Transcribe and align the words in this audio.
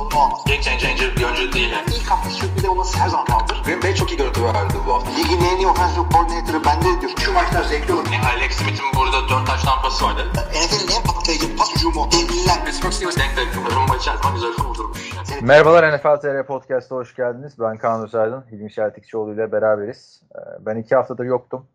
sorunu 0.00 0.24
olmaz. 0.24 0.40
Game 0.46 0.60
changer 0.62 1.16
bir 1.16 1.24
oyuncu 1.24 1.52
değil. 1.52 1.70
Yani. 1.72 1.86
İlk 1.96 2.10
hafta 2.10 2.30
sürpriz 2.30 2.64
olması 2.64 2.98
her 2.98 3.08
zaman 3.08 3.26
kaldır. 3.26 3.62
Green 3.64 3.82
Bay 3.82 3.94
çok 3.94 4.10
iyi 4.12 4.16
görüntü 4.16 4.44
verdi 4.44 4.74
bu 4.86 4.94
hafta. 4.94 5.10
Ligin 5.10 5.40
en 5.44 5.56
iyi 5.56 5.66
offensive 5.66 6.04
coordinator'ı 6.12 6.64
bende 6.64 7.00
diyor. 7.00 7.12
Şu 7.18 7.32
maçlar 7.32 7.62
zevkli 7.62 7.92
olur. 7.94 8.06
Yani 8.12 8.26
Alex 8.36 8.52
Smith'in 8.52 8.86
burada 8.96 9.28
4 9.28 9.46
taş 9.46 9.62
tampası 9.62 10.04
vardı. 10.04 10.22
NFL'in 10.34 10.90
en 10.96 11.02
patlayıcı 11.08 11.56
pas 11.56 11.74
hücumu. 11.76 12.08
Devliler. 12.12 12.64
Pittsburgh 12.64 12.92
Steelers 12.92 13.16
denk 13.16 13.36
denk. 13.36 13.48
Rumba 13.76 13.96
içerisinde 13.96 14.32
güzel 14.34 14.52
vurdurmuş. 14.64 15.12
Yani. 15.16 15.46
Merhabalar 15.46 15.82
NFL 15.96 16.16
TR 16.20 16.46
Podcast'a 16.46 16.96
hoş 16.96 17.14
geldiniz. 17.16 17.52
Ben 17.60 17.78
Kaan 17.78 18.02
Özaydın, 18.02 18.44
Hilmi 18.52 18.72
Şeltikçioğlu 18.72 19.34
ile 19.34 19.52
beraberiz. 19.52 20.22
Ee, 20.34 20.38
Ben 20.66 20.76
iki 20.76 20.94
haftadır 20.94 21.24
yoktum. 21.24 21.66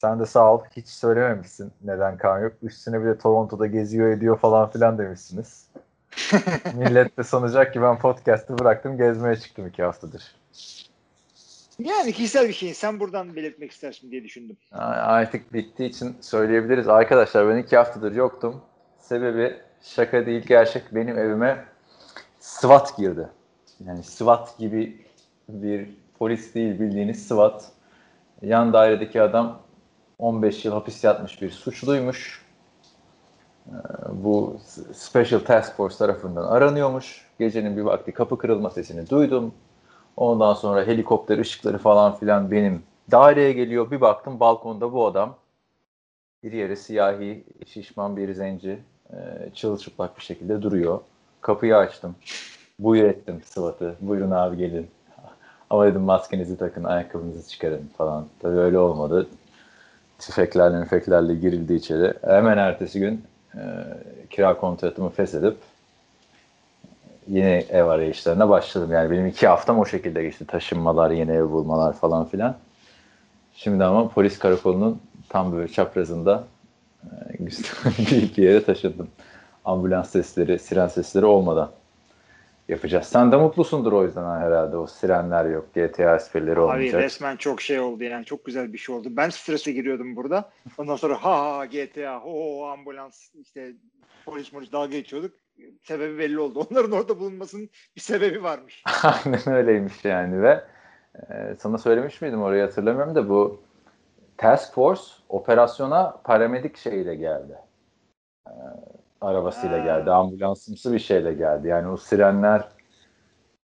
Sen 0.00 0.20
de 0.20 0.26
sağ 0.26 0.54
ol. 0.54 0.60
Hiç 0.76 0.88
söylememişsin 0.88 1.72
neden 1.84 2.16
Kaan 2.16 2.38
yok. 2.38 2.52
Üstüne 2.62 3.00
bir 3.02 3.06
de 3.06 3.18
Toronto'da 3.18 3.66
geziyor 3.66 4.08
ediyor 4.08 4.38
falan 4.38 4.70
filan 4.70 4.98
demişsiniz. 4.98 5.68
Millet 6.74 7.18
de 7.18 7.22
sanacak 7.22 7.72
ki 7.72 7.82
ben 7.82 7.98
podcast'ı 7.98 8.58
bıraktım 8.58 8.96
gezmeye 8.96 9.36
çıktım 9.36 9.66
iki 9.66 9.82
haftadır. 9.82 10.34
Yani 11.78 12.12
kişisel 12.12 12.48
bir 12.48 12.52
şey. 12.52 12.74
Sen 12.74 13.00
buradan 13.00 13.36
belirtmek 13.36 13.72
istersin 13.72 14.10
diye 14.10 14.24
düşündüm. 14.24 14.56
Artık 14.72 15.52
bittiği 15.52 15.88
için 15.88 16.16
söyleyebiliriz. 16.20 16.88
Arkadaşlar 16.88 17.48
ben 17.48 17.56
iki 17.56 17.76
haftadır 17.76 18.12
yoktum. 18.12 18.60
Sebebi 18.98 19.56
şaka 19.82 20.26
değil 20.26 20.42
gerçek. 20.46 20.94
Benim 20.94 21.18
evime 21.18 21.64
SWAT 22.40 22.96
girdi. 22.96 23.28
Yani 23.86 24.02
SWAT 24.02 24.58
gibi 24.58 25.06
bir 25.48 25.88
polis 26.18 26.54
değil 26.54 26.80
bildiğiniz 26.80 27.28
SWAT. 27.28 27.64
Yan 28.42 28.72
dairedeki 28.72 29.22
adam 29.22 29.62
15 30.18 30.64
yıl 30.64 30.72
hapis 30.72 31.04
yatmış 31.04 31.42
bir 31.42 31.50
suçluymuş. 31.50 32.47
Bu 34.12 34.56
Special 34.92 35.40
Task 35.40 35.76
Force 35.76 35.96
tarafından 35.96 36.44
aranıyormuş. 36.44 37.26
Gecenin 37.38 37.76
bir 37.76 37.82
vakti 37.82 38.12
kapı 38.12 38.38
kırılma 38.38 38.70
sesini 38.70 39.10
duydum. 39.10 39.54
Ondan 40.16 40.54
sonra 40.54 40.86
helikopter 40.86 41.38
ışıkları 41.38 41.78
falan 41.78 42.16
filan 42.16 42.50
benim 42.50 42.82
daireye 43.10 43.52
geliyor. 43.52 43.90
Bir 43.90 44.00
baktım 44.00 44.40
balkonda 44.40 44.92
bu 44.92 45.06
adam. 45.06 45.36
Bir 46.44 46.52
yere 46.52 46.76
siyahi, 46.76 47.44
şişman 47.66 48.16
bir 48.16 48.34
zenci 48.34 48.78
e, 49.12 49.16
çılçıplak 49.54 50.16
bir 50.16 50.22
şekilde 50.22 50.62
duruyor. 50.62 51.00
Kapıyı 51.40 51.76
açtım. 51.76 52.14
Buyur 52.78 53.04
ettim 53.04 53.40
sıvatı. 53.44 53.94
Buyurun 54.00 54.30
abi 54.30 54.56
gelin. 54.56 54.86
Ama 55.70 55.86
dedim 55.86 56.02
maskenizi 56.02 56.58
takın, 56.58 56.84
ayakkabınızı 56.84 57.50
çıkarın 57.50 57.90
falan. 57.98 58.26
Tabii 58.40 58.58
öyle 58.58 58.78
olmadı. 58.78 59.26
Tüfeklerle 60.18 60.78
müfeklerle 60.78 61.34
girildi 61.34 61.74
içeri. 61.74 62.14
Hemen 62.22 62.58
ertesi 62.58 63.00
gün 63.00 63.24
e, 63.54 63.60
kira 64.30 64.56
kontratımı 64.56 65.10
feshedip 65.10 65.56
yeni 67.28 67.64
ev 67.70 67.84
arayışlarına 67.84 68.48
başladım. 68.48 68.92
Yani 68.92 69.10
benim 69.10 69.26
iki 69.26 69.46
haftam 69.46 69.78
o 69.78 69.86
şekilde 69.86 70.22
geçti. 70.22 70.46
Taşınmalar, 70.46 71.10
yeni 71.10 71.32
ev 71.32 71.50
bulmalar 71.50 71.92
falan 71.92 72.24
filan. 72.24 72.56
Şimdi 73.54 73.84
ama 73.84 74.08
polis 74.08 74.38
karakolunun 74.38 75.00
tam 75.28 75.52
böyle 75.52 75.72
çaprazında 75.72 76.44
e, 77.04 77.38
bir 78.36 78.42
yere 78.42 78.64
taşındım. 78.64 79.08
Ambulans 79.64 80.10
sesleri, 80.10 80.58
siren 80.58 80.88
sesleri 80.88 81.24
olmadan 81.24 81.70
yapacağız. 82.68 83.06
Sen 83.06 83.32
de 83.32 83.36
mutlusundur 83.36 83.92
o 83.92 84.04
yüzden 84.04 84.22
ha 84.22 84.38
herhalde. 84.38 84.76
O 84.76 84.86
sirenler 84.86 85.44
yok, 85.44 85.74
GTA 85.74 86.16
esprileri 86.16 86.52
Abi 86.52 86.60
olmayacak. 86.60 87.02
resmen 87.02 87.36
çok 87.36 87.60
şey 87.60 87.80
oldu 87.80 88.04
yani. 88.04 88.24
Çok 88.24 88.44
güzel 88.44 88.72
bir 88.72 88.78
şey 88.78 88.94
oldu. 88.94 89.08
Ben 89.10 89.30
strese 89.30 89.72
giriyordum 89.72 90.16
burada. 90.16 90.50
Ondan 90.78 90.96
sonra 90.96 91.24
ha 91.24 91.56
ha 91.56 91.64
GTA, 91.64 92.18
ho 92.18 92.66
ambulans 92.66 93.34
işte 93.34 93.72
polis 94.24 94.50
polis 94.50 94.72
dalga 94.72 94.90
geçiyorduk. 94.90 95.34
Sebebi 95.82 96.18
belli 96.18 96.38
oldu. 96.38 96.66
Onların 96.70 96.92
orada 96.92 97.20
bulunmasının 97.20 97.70
bir 97.96 98.00
sebebi 98.00 98.42
varmış. 98.42 98.82
Aynen 99.02 99.48
öyleymiş 99.48 100.04
yani 100.04 100.42
ve 100.42 100.64
e, 101.30 101.54
sana 101.58 101.78
söylemiş 101.78 102.20
miydim 102.22 102.42
orayı 102.42 102.62
hatırlamıyorum 102.62 103.14
da 103.14 103.28
bu 103.28 103.62
Task 104.36 104.74
Force 104.74 105.02
operasyona 105.28 106.20
paramedik 106.24 106.76
şeyle 106.76 107.14
geldi. 107.14 107.58
E, 108.46 108.52
arabasıyla 109.20 109.78
Ha. 109.78 109.84
geldi. 109.84 110.10
Ambulansımsı 110.10 110.92
bir 110.92 110.98
şeyle 110.98 111.32
geldi. 111.34 111.68
Yani 111.68 111.88
o 111.88 111.96
sirenler 111.96 112.68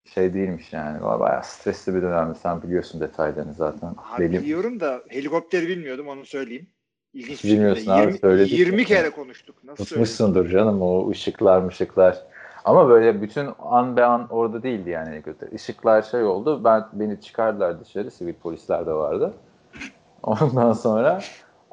şey 0.04 0.34
değilmiş 0.34 0.72
yani. 0.72 1.02
Bayağı 1.02 1.44
stresli 1.44 1.94
bir 1.94 2.02
dönemdi. 2.02 2.38
Sen 2.38 2.62
biliyorsun 2.62 3.00
detaylarını 3.00 3.54
zaten. 3.54 3.94
Abi 4.12 4.22
Benim- 4.22 4.42
biliyorum 4.42 4.80
da 4.80 5.00
helikopteri 5.08 5.68
bilmiyordum 5.68 6.08
onu 6.08 6.24
söyleyeyim. 6.24 6.66
İlginç 7.12 7.44
bir 7.44 7.48
Bilmiyorsun 7.50 7.76
şekilde. 7.80 7.94
abi, 7.94 8.06
20, 8.06 8.18
söyledik 8.18 8.58
20 8.58 8.78
ya. 8.80 8.84
kere 8.86 9.10
konuştuk. 9.10 9.64
Nasıl? 9.64 9.84
Tutmuşsundur 9.84 10.48
canım 10.48 10.82
o 10.82 11.10
ışıklar 11.10 11.60
mışıklar. 11.60 12.18
Ama 12.64 12.88
böyle 12.88 13.22
bütün 13.22 13.48
an 13.58 13.96
be 13.96 14.04
an 14.04 14.26
orada 14.30 14.62
değildi 14.62 14.90
yani 14.90 15.10
helikopter. 15.10 15.48
Işıklar 15.48 16.02
şey 16.02 16.22
oldu. 16.22 16.64
Ben 16.64 16.84
beni 16.92 17.20
çıkardılar 17.20 17.80
dışarı. 17.80 18.10
Sivil 18.10 18.34
polisler 18.34 18.86
de 18.86 18.92
vardı. 18.92 19.34
Ondan 20.22 20.72
sonra 20.72 21.20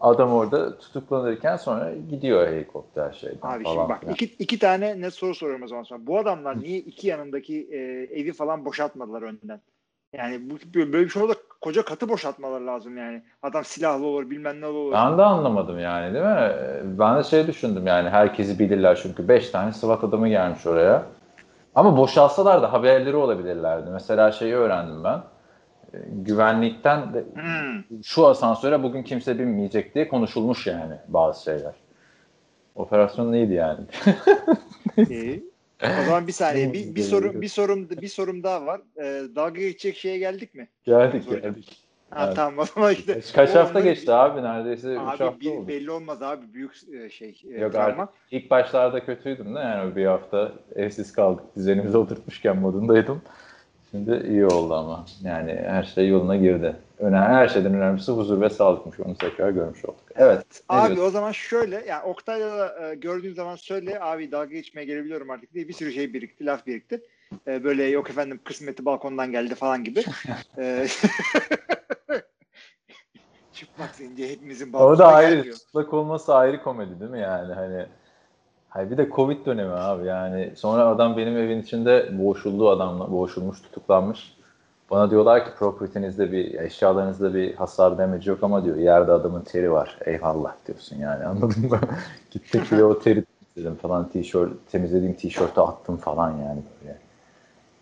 adam 0.01 0.34
orada 0.34 0.78
tutuklanırken 0.78 1.57
sonra 1.57 1.91
gidiyor 2.09 2.47
helikopter 2.47 3.12
şeyden 3.12 3.38
Abi 3.41 3.63
falan. 3.63 3.75
şimdi 3.75 3.89
bak 3.89 4.03
iki, 4.12 4.25
iki 4.25 4.59
tane 4.59 5.01
net 5.01 5.13
soru 5.13 5.35
soruyorum 5.35 5.63
o 5.63 5.67
zaman 5.67 5.84
sonra. 5.84 6.07
Bu 6.07 6.19
adamlar 6.19 6.59
niye 6.59 6.78
iki 6.78 7.07
yanındaki 7.07 7.67
e, 7.72 7.78
evi 8.19 8.34
falan 8.34 8.66
boşaltmadılar 8.66 9.22
önden? 9.22 9.62
Yani 10.13 10.50
bu 10.50 10.56
böyle 10.73 11.06
bir 11.06 11.09
şey 11.09 11.23
oldu 11.23 11.34
koca 11.62 11.85
katı 11.85 12.09
boşaltmaları 12.09 12.67
lazım 12.67 12.97
yani. 12.97 13.23
Adam 13.44 13.63
silahlı 13.63 14.06
olur 14.06 14.29
bilmem 14.29 14.62
ne 14.62 14.66
olur. 14.66 14.91
Ben 14.91 15.17
de 15.17 15.23
anlamadım 15.23 15.79
yani 15.79 16.13
değil 16.13 16.25
mi? 16.25 16.51
Ben 17.00 17.18
de 17.18 17.23
şey 17.23 17.47
düşündüm 17.47 17.88
yani 17.88 18.09
herkesi 18.09 18.59
bilirler 18.59 19.00
çünkü 19.03 19.28
5 19.28 19.50
tane 19.50 19.73
SWAT 19.73 20.03
adamı 20.03 20.28
gelmiş 20.29 20.68
oraya. 20.68 21.03
Ama 21.75 21.97
boşalsalar 21.97 22.62
da 22.62 22.73
haberleri 22.73 23.16
olabilirlerdi. 23.16 23.89
Mesela 23.89 24.31
şeyi 24.31 24.56
öğrendim 24.56 25.03
ben. 25.03 25.22
Güvenlikten 26.12 27.13
de 27.13 27.24
Hmm. 27.34 28.03
şu 28.03 28.28
asansöre 28.28 28.84
bugün 28.84 29.03
kimse 29.03 29.40
binmeyecek 29.40 29.96
diye 29.96 30.07
konuşulmuş 30.07 30.68
yani 30.68 30.94
bazı 31.07 31.44
şeyler. 31.44 31.74
Operasyon 32.75 33.31
neydi 33.31 33.53
yani? 33.53 33.85
İyi. 35.09 35.51
O 35.84 36.03
zaman 36.06 36.28
bir 36.28 36.31
saniye 36.31 36.74
bir, 36.74 36.96
bir 36.96 37.01
sorum 37.03 37.41
bir 37.41 37.47
sorum 37.47 37.90
bir 37.90 38.07
sorum 38.07 38.44
daha 38.44 38.66
var. 38.66 38.81
Ee, 38.97 39.22
dalga 39.35 39.59
geçecek 39.62 39.96
şeye 39.97 40.18
geldik 40.18 40.56
mi? 40.56 40.68
geldik 40.84 41.30
geldik. 41.30 41.78
Ha, 42.09 42.24
Evet. 42.25 42.35
tamam 42.35 42.59
o 42.59 42.66
zaman 42.66 42.94
işte. 42.94 43.22
Kaç, 43.35 43.50
o 43.50 43.59
hafta 43.59 43.80
onları- 43.80 43.84
geçti 43.84 44.12
abi 44.13 44.44
neredeyse 44.44 44.91
3 44.91 44.97
Abi 44.97 45.06
hafta 45.06 45.40
bir, 45.40 45.51
oldu. 45.51 45.68
belli 45.68 45.91
olmaz 45.91 46.22
abi 46.22 46.53
büyük 46.53 46.72
e, 46.94 47.09
şey 47.09 47.41
e, 47.56 47.59
Yok 47.59 47.72
travma. 47.74 48.03
artık 48.03 48.16
ilk 48.31 48.51
başlarda 48.51 49.06
kötüydüm 49.06 49.56
de 49.56 49.59
yani 49.59 49.96
bir 49.96 50.06
hafta 50.06 50.51
evsiz 50.75 51.13
kaldık 51.13 51.44
düzenimizi 51.56 51.97
oturtmuşken 51.97 52.57
modundaydım. 52.57 53.22
Şimdi 53.91 54.28
iyi 54.28 54.46
oldu 54.46 54.74
ama 54.74 55.06
yani 55.24 55.62
her 55.66 55.84
şey 55.84 56.07
yoluna 56.07 56.35
girdi. 56.35 56.75
Önemli, 57.00 57.28
her 57.28 57.47
şeyden 57.47 57.74
önemlisi 57.74 58.12
huzur 58.12 58.41
ve 58.41 58.50
sağlıkmış 58.50 59.00
onu 59.00 59.18
tekrar 59.18 59.50
görmüş 59.50 59.85
olduk. 59.85 60.00
Evet. 60.16 60.46
Abi 60.69 60.88
diyorsun? 60.88 61.06
o 61.06 61.09
zaman 61.09 61.31
şöyle 61.31 61.84
yani 61.88 62.03
Oktay'la 62.03 62.57
da 62.57 62.90
e, 62.90 62.96
gördüğün 62.96 63.34
zaman 63.34 63.56
söyle 63.56 64.01
abi 64.01 64.31
dalga 64.31 64.53
geçmeye 64.53 64.85
gelebiliyorum 64.85 65.30
artık 65.30 65.53
diye 65.53 65.68
bir 65.68 65.74
sürü 65.74 65.91
şey 65.91 66.13
birikti 66.13 66.46
laf 66.46 66.68
birikti. 66.68 67.01
E, 67.47 67.63
böyle 67.63 67.84
yok 67.84 68.09
efendim 68.09 68.40
kısmeti 68.44 68.85
balkondan 68.85 69.31
geldi 69.31 69.56
falan 69.56 69.84
gibi. 69.84 70.03
e, 70.57 70.88
çıplak 73.53 73.96
zince 73.96 74.30
hepimizin 74.30 74.69
O 74.69 74.74
balkonuna 74.74 75.00
da 75.00 75.07
ayrı. 75.07 75.35
gelmiyor. 75.35 75.57
Çıplak 75.57 75.94
olması 75.94 76.35
ayrı 76.35 76.63
komedi 76.63 77.00
değil 77.00 77.12
mi 77.12 77.19
yani? 77.19 77.53
Hani 77.53 77.85
Hayır 78.71 78.91
bir 78.91 78.97
de 78.97 79.09
Covid 79.15 79.45
dönemi 79.45 79.73
abi 79.73 80.07
yani. 80.07 80.51
Sonra 80.56 80.85
adam 80.88 81.18
benim 81.18 81.38
evin 81.38 81.62
içinde 81.62 82.09
boğuşuldu 82.18 82.69
adamla. 82.69 83.12
Boğuşulmuş, 83.12 83.62
tutuklanmış. 83.62 84.33
Bana 84.91 85.12
diyorlar 85.12 85.45
ki 85.45 85.51
propertinizde 85.59 86.31
bir, 86.31 86.59
eşyalarınızda 86.59 87.33
bir 87.33 87.56
hasar 87.56 87.97
damage 87.97 88.29
yok 88.29 88.39
ama 88.41 88.65
diyor 88.65 88.77
yerde 88.77 89.12
adamın 89.12 89.41
teri 89.41 89.71
var. 89.71 89.97
Eyvallah 90.06 90.53
diyorsun 90.68 90.97
yani 90.97 91.25
anladın 91.25 91.69
mı? 91.69 91.79
Gittik 92.31 92.71
bile 92.71 92.83
o 92.83 93.00
teri 93.00 93.23
temizledim 93.25 93.77
falan. 93.77 94.09
Tişört, 94.09 94.53
temizlediğim 94.71 95.13
tişörtü 95.13 95.62
attım 95.62 95.97
falan 95.97 96.31
yani 96.31 96.62
böyle. 96.81 96.97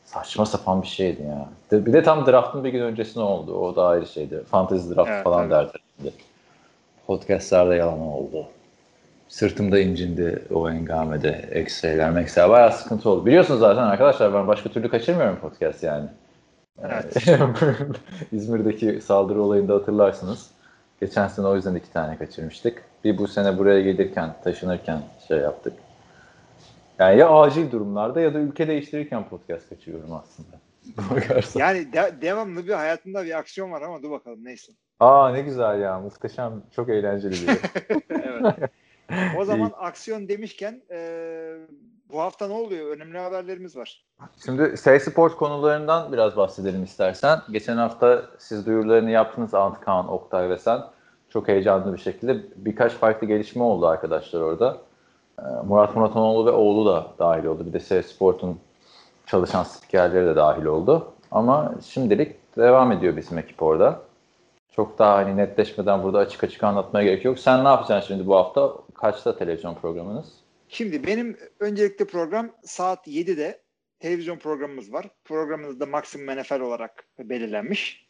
Saçma 0.04 0.46
sapan 0.46 0.82
bir 0.82 0.88
şeydi 0.88 1.22
ya. 1.22 1.50
Bir 1.72 1.94
de 1.94 2.04
tam 2.04 2.26
draftın 2.26 2.64
bir 2.64 2.70
gün 2.70 2.82
öncesine 2.82 3.24
oldu. 3.24 3.54
O 3.54 3.76
da 3.76 3.88
ayrı 3.88 4.06
şeydi. 4.06 4.44
Fantasy 4.44 4.96
draft 4.96 5.10
Evet, 5.10 5.24
falan 5.24 5.52
evet. 5.52 5.74
derdi. 6.00 6.14
Podcastlarda 7.08 7.76
yalan 7.76 8.00
oldu. 8.00 8.46
Sırtımda 9.30 9.80
incindi 9.80 10.44
o 10.54 10.70
engamede. 10.70 11.50
Ekstraylar, 11.52 12.10
mekseler. 12.10 12.50
Bayağı 12.50 12.72
sıkıntı 12.72 13.10
oldu. 13.10 13.26
Biliyorsunuz 13.26 13.60
zaten 13.60 13.84
arkadaşlar 13.84 14.34
ben 14.34 14.48
başka 14.48 14.70
türlü 14.70 14.90
kaçırmıyorum 14.90 15.40
podcast 15.40 15.84
yani. 15.84 16.10
Evet. 16.84 17.28
İzmir'deki 18.32 19.02
saldırı 19.02 19.42
olayında 19.42 19.74
hatırlarsınız. 19.76 20.50
Geçen 21.02 21.28
sene 21.28 21.48
o 21.48 21.56
yüzden 21.56 21.76
iki 21.76 21.94
tane 21.94 22.18
kaçırmıştık. 22.18 22.84
Bir 23.04 23.18
bu 23.18 23.28
sene 23.28 23.58
buraya 23.58 23.82
gelirken, 23.82 24.36
taşınırken 24.44 25.02
şey 25.28 25.38
yaptık. 25.38 25.74
Yani 27.00 27.20
ya 27.20 27.30
acil 27.30 27.72
durumlarda 27.72 28.22
ya 28.22 28.34
da 28.34 28.40
ülke 28.40 28.68
değiştirirken 28.68 29.30
podcast 29.30 29.70
kaçırıyorum 29.70 30.14
aslında. 30.14 30.60
Yani 31.60 31.94
de- 31.94 32.14
devamlı 32.22 32.68
bir 32.68 32.74
hayatında 32.74 33.26
bir 33.26 33.38
aksiyon 33.38 33.72
var 33.72 33.82
ama 33.82 34.04
dur 34.04 34.12
bakalım 34.12 34.46
neyse. 34.46 34.72
Aa 35.00 35.30
ne 35.30 35.42
güzel 35.42 35.82
ya. 35.82 36.00
Muhteşem. 36.00 36.62
Çok 36.76 36.90
eğlenceli 36.90 37.32
bir 37.34 37.58
evet. 38.10 38.56
O 39.38 39.46
zaman 39.46 39.72
aksiyon 39.78 40.28
demişken 40.28 40.82
e, 40.92 41.00
bu 42.12 42.20
hafta 42.20 42.48
ne 42.48 42.54
oluyor? 42.54 42.96
Önemli 42.96 43.18
haberlerimiz 43.18 43.76
var. 43.76 44.06
Şimdi 44.46 44.78
Say 44.78 45.00
Sport 45.00 45.38
konularından 45.38 46.14
biraz 46.14 46.38
bahsedelim 46.38 46.84
istersen. 46.84 47.40
Geçen 47.52 47.78
hafta 47.78 48.24
siz 48.38 48.66
duyurularını 48.66 49.12
yaptınız 49.12 49.54
Antkan, 49.54 50.08
Oktay 50.08 50.50
ve 50.50 50.58
sen. 50.58 50.82
Çok 51.30 51.48
heyecanlı 51.48 51.94
bir 51.94 52.00
şekilde 52.00 52.38
birkaç 52.56 52.94
farklı 52.94 53.28
gelişme 53.28 53.64
oldu 53.64 53.88
arkadaşlar 53.88 54.42
orada. 54.42 54.78
Ee, 55.40 55.44
Murat 55.68 55.96
Muratanoğlu 55.96 56.46
ve 56.46 56.52
oğlu 56.52 56.94
da 56.94 57.08
dahil 57.20 57.46
oldu. 57.46 57.66
Bir 57.66 57.74
de 57.74 57.80
Say 57.80 58.04
Sport'un 58.04 58.60
çalışan 59.26 59.64
spikerleri 59.64 60.26
de 60.26 60.36
dahil 60.36 60.66
oldu. 60.66 61.08
Ama 61.32 61.74
şimdilik 61.86 62.58
devam 62.58 62.92
ediyor 62.92 63.18
bizim 63.18 63.38
ekip 63.38 63.64
orada. 63.64 64.00
Çok 64.76 65.00
daha 65.00 65.16
hani 65.16 65.38
netleşmeden 65.38 66.04
burada 66.04 66.20
açık 66.20 66.44
açık 66.44 66.64
anlatmaya 66.64 67.06
gerek 67.06 67.26
yok. 67.26 67.40
Sen 67.40 67.64
ne 67.64 67.68
yapacaksın 67.68 68.08
şimdi 68.08 68.28
bu 68.28 68.36
hafta? 68.36 68.74
Kaçta 69.00 69.38
televizyon 69.38 69.76
programınız? 69.76 70.26
Şimdi 70.70 71.08
benim 71.08 71.38
öncelikli 71.60 72.06
program 72.06 72.52
saat 72.64 73.08
7'de 73.08 73.62
televizyon 74.00 74.38
programımız 74.38 74.94
var. 74.94 75.10
Programımız 75.26 75.80
da 75.80 75.86
Maximum 75.86 76.40
NFL 76.40 76.60
olarak 76.60 77.08
belirlenmiş. 77.20 78.08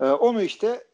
Ee, 0.00 0.04
onu 0.04 0.42
işte 0.42 0.84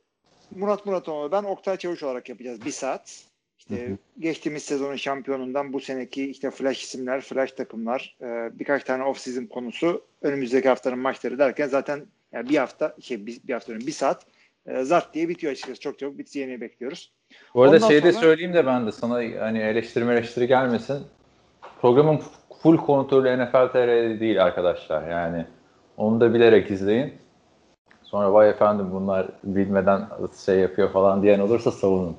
Murat 0.50 0.86
Muratoğlu 0.86 1.32
ben 1.32 1.42
Oktay 1.42 1.76
Çavuş 1.76 2.02
olarak 2.02 2.28
yapacağız 2.28 2.64
bir 2.64 2.70
saat. 2.70 3.24
İşte 3.58 3.86
hı 3.86 3.92
hı. 3.92 3.96
geçtiğimiz 4.18 4.62
sezonun 4.62 4.96
şampiyonundan 4.96 5.72
bu 5.72 5.80
seneki 5.80 6.30
işte 6.30 6.50
flash 6.50 6.82
isimler, 6.82 7.20
flash 7.20 7.52
takımlar, 7.52 8.16
e, 8.20 8.58
birkaç 8.58 8.84
tane 8.84 9.04
off 9.04 9.18
season 9.18 9.46
konusu, 9.46 10.04
önümüzdeki 10.22 10.68
haftanın 10.68 10.98
maçları 10.98 11.38
derken 11.38 11.68
zaten 11.68 12.06
yani 12.32 12.48
bir 12.48 12.56
hafta, 12.56 12.96
şey 13.00 13.26
bir, 13.26 13.40
bir 13.44 13.52
haftanın 13.52 13.86
bir 13.86 13.92
saat 13.92 14.26
e, 14.66 14.82
zart 14.82 15.14
diye 15.14 15.28
bitiyor 15.28 15.52
açıkçası. 15.52 15.80
Çok 15.80 15.98
çabuk 15.98 16.18
biteceğini 16.18 16.60
bekliyoruz. 16.60 17.12
Bu 17.54 17.62
arada 17.62 17.80
şeyi 17.80 18.02
de 18.02 18.12
söyleyeyim 18.12 18.54
de 18.54 18.66
ben 18.66 18.86
de 18.86 18.92
sana 18.92 19.14
hani 19.14 19.58
eleştirme 19.58 20.12
eleştiri 20.12 20.46
gelmesin. 20.46 21.02
Programın 21.80 22.20
full 22.62 22.76
kontrolü 22.76 23.38
NFL 23.38 23.68
TR'de 23.72 24.20
değil 24.20 24.44
arkadaşlar. 24.44 25.08
Yani 25.08 25.46
onu 25.96 26.20
da 26.20 26.34
bilerek 26.34 26.70
izleyin. 26.70 27.14
Sonra 28.02 28.32
vay 28.32 28.50
efendim 28.50 28.88
bunlar 28.92 29.26
bilmeden 29.44 30.08
şey 30.44 30.58
yapıyor 30.58 30.92
falan 30.92 31.22
diyen 31.22 31.40
olursa 31.40 31.70
savunun. 31.70 32.16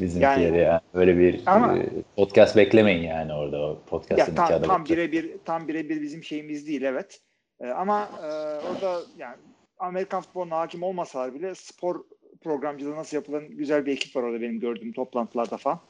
Bizimkileri 0.00 0.42
yani, 0.42 0.58
yani. 0.58 0.80
Böyle 0.94 1.18
bir 1.18 1.40
ama, 1.46 1.78
e, 1.78 1.88
podcast 2.16 2.56
beklemeyin 2.56 3.02
yani 3.02 3.32
orada. 3.32 3.58
O 3.58 3.78
podcast'ın 3.86 4.36
ya, 4.36 4.48
tam, 4.48 4.62
tam 4.62 4.84
birebir 4.84 5.30
tam 5.44 5.68
birebir 5.68 6.02
bizim 6.02 6.24
şeyimiz 6.24 6.66
değil 6.66 6.82
evet. 6.82 7.20
Ee, 7.60 7.68
ama 7.68 8.08
e, 8.22 8.26
orada 8.70 9.00
yani 9.18 9.36
Amerikan 9.78 10.22
futboluna 10.22 10.58
hakim 10.58 10.82
olmasalar 10.82 11.34
bile 11.34 11.54
spor 11.54 12.04
programcılığı 12.44 12.96
nasıl 12.96 13.16
yapılan 13.16 13.48
güzel 13.48 13.86
bir 13.86 13.92
ekip 13.92 14.16
var 14.16 14.22
orada 14.22 14.40
benim 14.40 14.60
gördüğüm 14.60 14.92
toplantılarda 14.92 15.56
falan. 15.56 15.80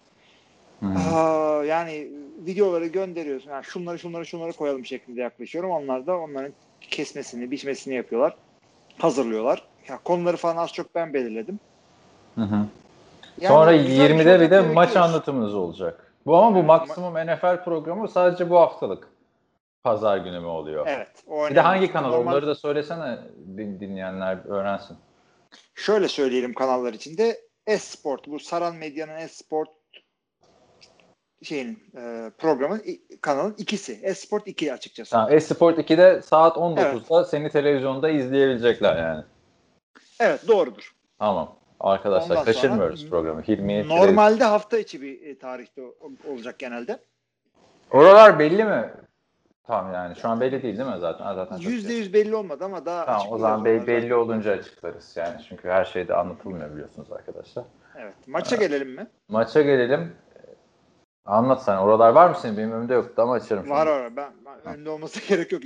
Hmm. 0.81 0.97
Aa, 0.97 1.65
yani 1.65 2.09
videoları 2.47 2.87
gönderiyorsun. 2.87 3.51
Yani 3.51 3.65
şunları 3.65 3.99
şunları 3.99 4.27
şunları 4.27 4.53
koyalım 4.53 4.85
şeklinde 4.85 5.21
yaklaşıyorum. 5.21 5.71
Onlar 5.71 6.07
da 6.07 6.19
onların 6.19 6.53
kesmesini, 6.81 7.51
biçmesini 7.51 7.95
yapıyorlar. 7.95 8.37
Hazırlıyorlar. 8.99 9.63
Ya 9.89 9.99
konuları 10.05 10.37
falan 10.37 10.57
az 10.57 10.73
çok 10.73 10.95
ben 10.95 11.15
belirledim. 11.15 11.61
Hı 12.35 12.41
hı. 12.41 12.67
Yani 13.41 13.49
Sonra 13.49 13.77
20'de 13.77 14.41
bir 14.41 14.51
de 14.51 14.61
maç 14.61 14.97
anlatımınız 14.97 15.55
olacak. 15.55 16.13
Bu 16.27 16.37
ama 16.37 16.57
bu 16.57 16.63
maksimum 16.63 17.15
NFL 17.15 17.65
programı 17.65 18.09
sadece 18.09 18.51
bu 18.51 18.59
haftalık. 18.59 19.09
Pazar 19.85 20.19
günü 20.19 20.41
mü 20.41 20.47
oluyor? 20.47 20.87
Evet. 20.87 21.25
bir 21.51 21.57
de 21.57 21.61
hangi 21.61 21.93
kanal? 21.93 22.11
Normal... 22.11 22.33
Onları 22.33 22.47
da 22.47 22.55
söylesene 22.55 23.19
dinleyenler 23.57 24.39
öğrensin. 24.49 24.97
Şöyle 25.75 26.09
söyleyelim 26.09 26.55
kanallar 26.55 26.93
içinde. 26.93 27.41
Esport 27.67 28.27
bu 28.27 28.41
Saran 28.41 28.77
Medya'nın 28.77 29.17
Esport 29.17 29.69
şeyin 31.43 31.83
e, 31.97 32.31
programın 32.39 32.83
kanalın 33.21 33.55
ikisi. 33.59 34.01
Esport 34.03 34.47
2 34.47 34.73
açıkçası. 34.73 35.11
Tamam, 35.11 35.33
Esport 35.33 35.79
2'de 35.79 36.23
saat 36.23 36.57
19'da 36.57 37.19
evet. 37.19 37.29
seni 37.29 37.51
televizyonda 37.51 38.11
izleyebilecekler 38.11 38.97
yani. 38.97 39.25
Evet 40.21 40.49
doğrudur. 40.49 40.95
Tamam. 41.19 41.59
Arkadaşlar 41.81 42.31
Ondan 42.31 42.45
kaçırmıyoruz 42.45 43.09
programı. 43.11 43.43
Hilmi 43.43 43.89
normalde 43.89 44.45
hafta 44.45 44.79
içi 44.79 45.03
bir 45.03 45.23
e, 45.23 45.39
tarihte 45.39 45.83
olacak 46.29 46.59
genelde. 46.59 46.99
Oralar 47.91 48.39
belli 48.39 48.65
mi? 48.65 48.91
Tamam 49.69 49.95
yani 49.95 50.17
şu 50.17 50.29
an 50.29 50.41
belli 50.41 50.63
değil 50.63 50.79
değil 50.79 50.89
mi 50.89 50.99
zaten? 51.01 51.35
zaten 51.35 51.57
Yüzde 51.57 51.93
yüz 51.93 52.13
belli 52.13 52.37
olmadı 52.37 52.65
ama 52.65 52.87
daha 52.87 53.05
Tamam 53.05 53.27
o 53.31 53.39
zaman 53.39 53.65
be- 53.65 53.87
belli 53.87 54.15
olunca 54.15 54.53
açıklarız 54.53 55.17
yani. 55.17 55.43
Çünkü 55.49 55.69
her 55.69 55.85
şeyde 55.85 56.15
anlatılmıyor 56.15 56.73
biliyorsunuz 56.73 57.13
arkadaşlar. 57.13 57.65
Evet. 57.97 58.15
Maça 58.27 58.57
ee, 58.57 58.59
gelelim 58.59 58.91
mi? 58.91 59.07
Maça 59.29 59.63
gelelim. 59.63 60.13
Anlat 61.25 61.63
sen. 61.63 61.77
Oralar 61.77 62.11
var 62.11 62.29
mı 62.31 62.37
senin? 62.43 62.57
Benim 62.57 62.73
önümde 62.73 62.95
yoktu 62.95 63.23
ama 63.23 63.33
açarım. 63.33 63.71
Var 63.71 63.87
var. 63.87 64.17
Ben, 64.17 64.33
ben 64.45 64.75
önünde 64.75 64.91
olması 64.91 65.29
gerek 65.29 65.53
yok. 65.53 65.63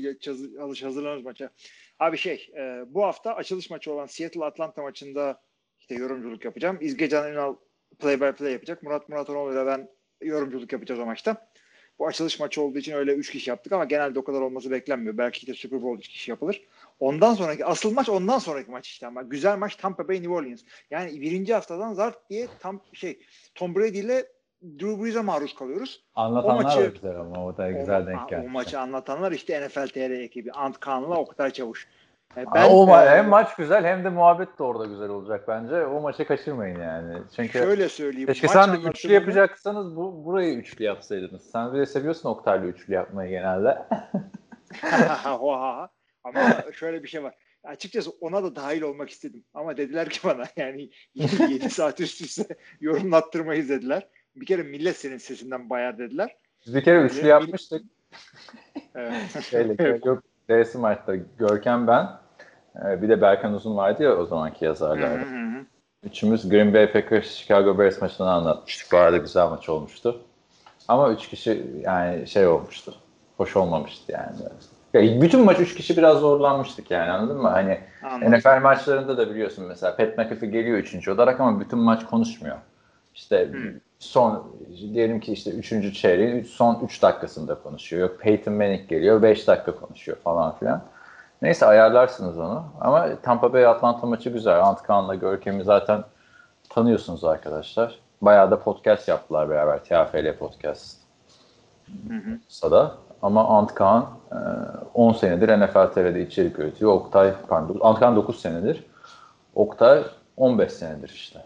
Alış 0.61 0.83
hazırlanırız 0.83 1.25
maça. 1.25 1.51
Abi 1.99 2.17
şey 2.17 2.51
e, 2.57 2.85
bu 2.89 3.05
hafta 3.05 3.35
açılış 3.35 3.71
maçı 3.71 3.93
olan 3.93 4.07
Seattle 4.07 4.45
Atlanta 4.45 4.83
maçında 4.83 5.41
işte 5.79 5.95
yorumculuk 5.95 6.45
yapacağım. 6.45 6.79
İzgecan 6.81 7.33
Ünal 7.33 7.55
play 7.99 8.21
by 8.21 8.31
play 8.31 8.53
yapacak. 8.53 8.83
Murat 8.83 9.09
Muratoğlu 9.09 9.53
ile 9.53 9.67
ben 9.67 9.89
yorumculuk 10.23 10.73
yapacağız 10.73 11.01
o 11.01 11.07
maçta. 11.07 11.52
Bu 12.03 12.07
açılış 12.07 12.41
maçı 12.41 12.63
olduğu 12.63 12.79
için 12.79 12.93
öyle 12.93 13.15
3 13.15 13.31
kişi 13.31 13.51
yaptık 13.51 13.73
ama 13.73 13.85
genelde 13.85 14.19
o 14.19 14.25
kadar 14.25 14.41
olması 14.41 14.71
beklenmiyor. 14.71 15.19
Belki 15.19 15.47
de 15.47 15.55
Super 15.55 15.83
Bowl 15.83 15.99
3 15.99 16.09
kişi 16.09 16.31
yapılır. 16.31 16.63
Ondan 17.01 17.35
sonraki 17.35 17.65
asıl 17.65 17.93
maç 17.93 18.09
ondan 18.09 18.39
sonraki 18.39 18.71
maç 18.71 18.89
işte 18.89 19.07
ama 19.07 19.23
güzel 19.23 19.59
maç 19.59 19.77
Tampa 19.77 20.09
Bay 20.09 20.17
New 20.17 20.33
Orleans. 20.33 20.61
Yani 20.91 21.21
birinci 21.21 21.55
haftadan 21.55 21.93
zart 21.93 22.31
diye 22.31 22.49
tam 22.61 22.81
şey 22.93 23.19
Tom 23.55 23.75
Brady 23.75 23.99
ile 23.99 24.27
Drew 24.63 25.03
Brees'e 25.03 25.21
maruz 25.21 25.55
kalıyoruz. 25.55 26.05
Anlatanlar 26.15 26.61
o 26.61 26.63
maçı, 26.63 26.79
da 26.79 26.87
güzel 26.87 27.21
ama 27.21 27.47
o 27.47 27.57
da 27.57 27.71
güzel 27.71 28.03
o, 28.03 28.07
denk 28.07 28.29
geldi. 28.29 28.47
O 28.47 28.51
maçı 28.51 28.81
anlatanlar 28.81 29.33
işte 29.33 29.67
NFL 29.67 29.87
TR 29.87 30.11
ekibi. 30.11 30.53
Ant 30.53 30.81
Kaan'la 30.81 31.17
Oktay 31.17 31.51
Çavuş. 31.51 31.89
Yani 32.37 32.47
ben, 32.55 32.71
o 32.71 32.87
ma- 32.87 33.07
e, 33.07 33.11
hem 33.11 33.29
maç 33.29 33.57
güzel 33.57 33.85
hem 33.85 34.05
de 34.05 34.09
muhabbet 34.09 34.59
de 34.59 34.63
orada 34.63 34.87
güzel 34.87 35.09
olacak 35.09 35.49
bence. 35.49 35.87
O 35.87 36.01
maçı 36.01 36.25
kaçırmayın 36.25 36.81
yani. 36.81 37.19
Çünkü 37.37 37.59
şöyle 37.59 37.89
söyleyeyim. 37.89 38.27
Keşke 38.27 38.49
sen 38.49 38.73
de 38.73 38.89
üçlü 38.89 39.13
yapacaksanız 39.13 39.97
bu 39.97 40.25
burayı 40.25 40.55
üçlü 40.55 40.85
yapsaydınız. 40.85 41.51
Sen 41.51 41.75
de 41.75 41.87
seviyorsun 41.87 42.29
Oktay'la 42.29 42.67
üçlü 42.67 42.95
yapmayı 42.95 43.31
genelde. 43.31 43.79
Ama 46.25 46.73
şöyle 46.73 47.03
bir 47.03 47.09
şey 47.09 47.23
var. 47.23 47.35
Açıkçası 47.65 48.11
ona 48.21 48.43
da 48.43 48.57
dahil 48.57 48.83
olmak 48.83 49.11
istedim. 49.11 49.45
Ama 49.55 49.77
dediler 49.77 50.09
ki 50.09 50.21
bana 50.25 50.45
yani 50.57 50.91
7 51.15 51.71
saat 51.71 52.01
üst 52.01 52.21
üste 52.21 52.57
yorumlattırmayız 52.81 53.69
dediler. 53.69 54.09
Bir 54.37 54.47
kere 54.47 54.63
millet 54.63 54.97
senin 54.97 55.19
sesinden 55.19 55.71
bayar 55.71 55.99
dediler. 55.99 56.37
Biz 56.67 56.75
bir 56.75 56.85
kere 56.85 57.03
üçlü 57.03 57.27
yapmıştık. 57.27 57.83
evet. 58.95 59.43
Şeyle, 59.45 60.01
yok 60.05 60.23
DS 60.51 60.75
maçta 60.75 61.15
Görkem 61.39 61.87
ben 61.87 62.22
bir 62.75 63.09
de 63.09 63.21
Berkan 63.21 63.55
Uzun 63.55 63.77
vardı 63.77 64.03
ya 64.03 64.17
o 64.17 64.27
zamanki 64.27 64.65
yazarlarda. 64.65 65.25
Üçümüz 66.05 66.49
Green 66.49 66.75
Bay 66.75 66.93
Packers 66.93 67.27
Chicago 67.31 67.79
Bears 67.79 68.01
maçını 68.01 68.31
anlatmıştık. 68.31 68.93
Bu 68.93 68.97
arada 68.97 69.17
güzel 69.17 69.49
maç 69.49 69.69
olmuştu. 69.69 70.21
Ama 70.89 71.11
üç 71.11 71.29
kişi 71.29 71.67
yani 71.83 72.27
şey 72.27 72.47
olmuştu. 72.47 72.95
Hoş 73.37 73.57
olmamıştı 73.57 74.13
yani. 74.13 74.37
Ya 74.95 75.23
bütün 75.23 75.45
maç 75.45 75.61
üç 75.61 75.75
kişi 75.75 75.97
biraz 75.97 76.19
zorlanmıştık 76.19 76.91
yani 76.91 77.11
anladın 77.11 77.43
mı? 77.43 77.49
Hani 77.49 77.79
Anladım. 78.03 78.33
NFL 78.33 78.63
maçlarında 78.63 79.19
da 79.19 79.31
biliyorsun 79.31 79.65
mesela 79.69 79.97
Pat 79.97 80.19
McAfee 80.19 80.49
geliyor 80.49 80.79
üçüncü 80.79 81.11
olarak 81.11 81.41
ama 81.41 81.61
bütün 81.61 81.79
maç 81.79 82.07
konuşmuyor. 82.07 82.57
İşte 83.15 83.49
hmm. 83.53 83.71
son 83.99 84.53
diyelim 84.95 85.21
ki 85.21 85.33
işte 85.33 85.51
üçüncü 85.51 85.93
çeyreğin 85.93 86.43
son 86.43 86.81
üç 86.85 87.03
dakikasında 87.03 87.55
konuşuyor. 87.55 88.11
Yok 88.11 88.21
Peyton 88.21 88.55
Manning 88.55 88.89
geliyor 88.89 89.23
beş 89.23 89.49
dakika 89.49 89.75
konuşuyor 89.75 90.19
falan 90.19 90.59
filan. 90.59 90.83
Neyse 91.43 91.67
ayarlarsınız 91.67 92.39
onu. 92.39 92.65
Ama 92.81 93.21
Tampa 93.23 93.53
Bay 93.53 93.67
Atlanta 93.67 94.07
maçı 94.07 94.31
güzel. 94.31 94.65
Antkan'la 94.65 95.15
Görkem'i 95.15 95.65
zaten 95.65 96.05
tanıyorsunuz 96.69 97.25
arkadaşlar. 97.25 97.99
Bayağı 98.23 98.51
da 98.51 98.61
podcast 98.61 99.09
yaptılar 99.09 99.51
beraber. 99.51 99.85
TFL 99.85 100.39
podcast. 100.39 100.97
Sada. 102.49 102.95
Ama 103.23 103.49
Antkan 103.59 104.11
10 104.95 105.15
e, 105.15 105.19
senedir 105.19 105.49
NFL 105.49 105.93
TV'de 105.93 106.23
içerik 106.23 106.59
üretiyor. 106.59 106.93
Oktay, 106.93 107.35
pardon, 107.49 107.79
Antkan 107.81 108.17
9 108.17 108.41
senedir. 108.41 108.85
Oktay 109.55 110.05
15 110.37 110.73
senedir 110.73 111.09
işte. 111.09 111.45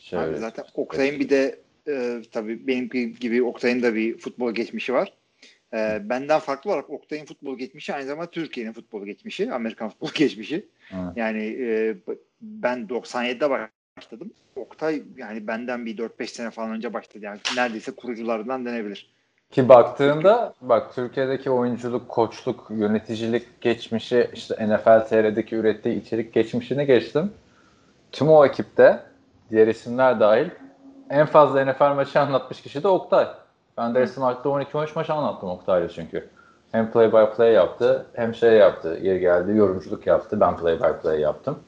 Şöyle, 0.00 0.30
Abi 0.30 0.38
zaten 0.38 0.64
Oktay'ın 0.74 1.20
bir 1.20 1.28
de 1.28 1.60
e, 1.88 2.22
tabii 2.32 2.66
benim 2.66 2.88
gibi 3.20 3.42
Oktay'ın 3.42 3.82
da 3.82 3.94
bir 3.94 4.18
futbol 4.18 4.52
geçmişi 4.52 4.94
var. 4.94 5.12
E, 5.74 6.00
benden 6.08 6.38
farklı 6.38 6.70
olarak 6.70 6.90
Oktay'ın 6.90 7.24
futbol 7.24 7.58
geçmişi 7.58 7.94
aynı 7.94 8.06
zamanda 8.06 8.30
Türkiye'nin 8.30 8.72
futbol 8.72 9.06
geçmişi, 9.06 9.52
Amerikan 9.52 9.88
futbol 9.90 10.10
geçmişi. 10.14 10.68
Evet. 10.92 11.16
Yani 11.16 11.42
e, 11.60 11.96
ben 12.40 12.78
97'de 12.86 13.68
başladım. 13.96 14.32
Oktay 14.56 15.02
yani 15.16 15.46
benden 15.46 15.86
bir 15.86 15.96
4-5 15.96 16.26
sene 16.26 16.50
falan 16.50 16.70
önce 16.70 16.92
başladı. 16.92 17.24
Yani 17.24 17.38
neredeyse 17.56 17.92
kurucularından 17.92 18.66
denebilir. 18.66 19.10
Ki 19.50 19.68
baktığında 19.68 20.54
bak 20.60 20.94
Türkiye'deki 20.94 21.50
oyunculuk, 21.50 22.08
koçluk, 22.08 22.66
yöneticilik 22.70 23.60
geçmişi 23.60 24.30
işte 24.34 24.68
NFL 24.68 25.08
TR'deki 25.08 25.56
ürettiği 25.56 26.00
içerik 26.00 26.32
geçmişini 26.32 26.86
geçtim. 26.86 27.32
tüm 28.12 28.28
o 28.28 28.46
ekipte 28.46 29.00
diğer 29.50 29.66
isimler 29.66 30.20
dahil 30.20 30.48
en 31.10 31.26
fazla 31.26 31.64
NFL 31.64 31.94
maçı 31.94 32.20
anlatmış 32.20 32.62
kişi 32.62 32.82
de 32.82 32.88
Oktay. 32.88 33.26
Ben 33.76 33.94
de 33.94 34.06
Smart'ta 34.06 34.48
12-13 34.48 34.88
maç 34.94 35.10
anlattım 35.10 35.48
Oktay'la 35.48 35.88
çünkü. 35.88 36.28
Hem 36.72 36.90
play 36.92 37.12
by 37.12 37.36
play 37.36 37.52
yaptı 37.52 38.06
hem 38.14 38.34
şey 38.34 38.52
yaptı. 38.52 38.98
Yeri 39.02 39.20
geldi 39.20 39.56
yorumculuk 39.56 40.06
yaptı. 40.06 40.40
Ben 40.40 40.56
play 40.56 40.80
by 40.80 41.02
play 41.02 41.20
yaptım. 41.20 41.58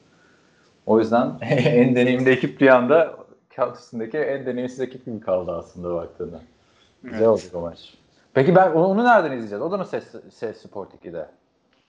O 0.85 0.99
yüzden 0.99 1.31
en 1.41 1.95
deneyimli 1.95 2.29
ekip 2.29 2.61
bir 2.61 2.67
anda 2.67 3.15
kağıt 3.55 3.77
üstündeki 3.77 4.17
en 4.17 4.45
deneyimsiz 4.45 4.79
ekip 4.79 5.05
gibi 5.05 5.19
kaldı 5.19 5.51
aslında 5.51 5.95
baktığında. 5.95 6.41
Güzel 7.03 7.17
Evet. 7.19 7.27
oldu 7.27 7.41
o 7.53 7.61
maç. 7.61 7.93
Peki 8.33 8.55
ben 8.55 8.71
onu, 8.71 8.85
onu 8.85 9.05
nereden 9.05 9.31
izleyeceğiz? 9.31 9.61
O 9.61 9.71
da 9.71 9.77
mı 9.77 9.85
Ses, 9.85 10.03
Ses 10.33 10.61
Sport 10.61 10.93
2'de? 10.93 11.27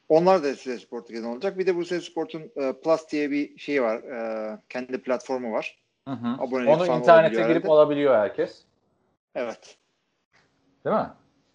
Onlar 0.09 0.42
da 0.42 0.54
SS 0.54 0.83
Sport'ta 0.83 1.28
olacak. 1.28 1.59
Bir 1.59 1.66
de 1.66 1.76
bu 1.76 1.85
SS 1.85 2.04
Sport'un 2.04 2.42
e, 2.56 2.73
Plus 2.73 3.09
diye 3.11 3.30
bir 3.30 3.59
şey 3.59 3.83
var. 3.83 3.97
E, 3.97 4.59
kendi 4.68 5.02
platformu 5.02 5.52
var. 5.52 5.78
Hı 6.09 6.14
hı. 6.14 6.42
Abonelik 6.42 6.68
Onu 6.68 6.87
internete 6.87 7.35
girip 7.35 7.49
herhalde. 7.49 7.68
alabiliyor 7.68 8.14
herkes. 8.14 8.62
Evet. 9.35 9.76
Değil 10.85 10.97
mi? 10.97 11.09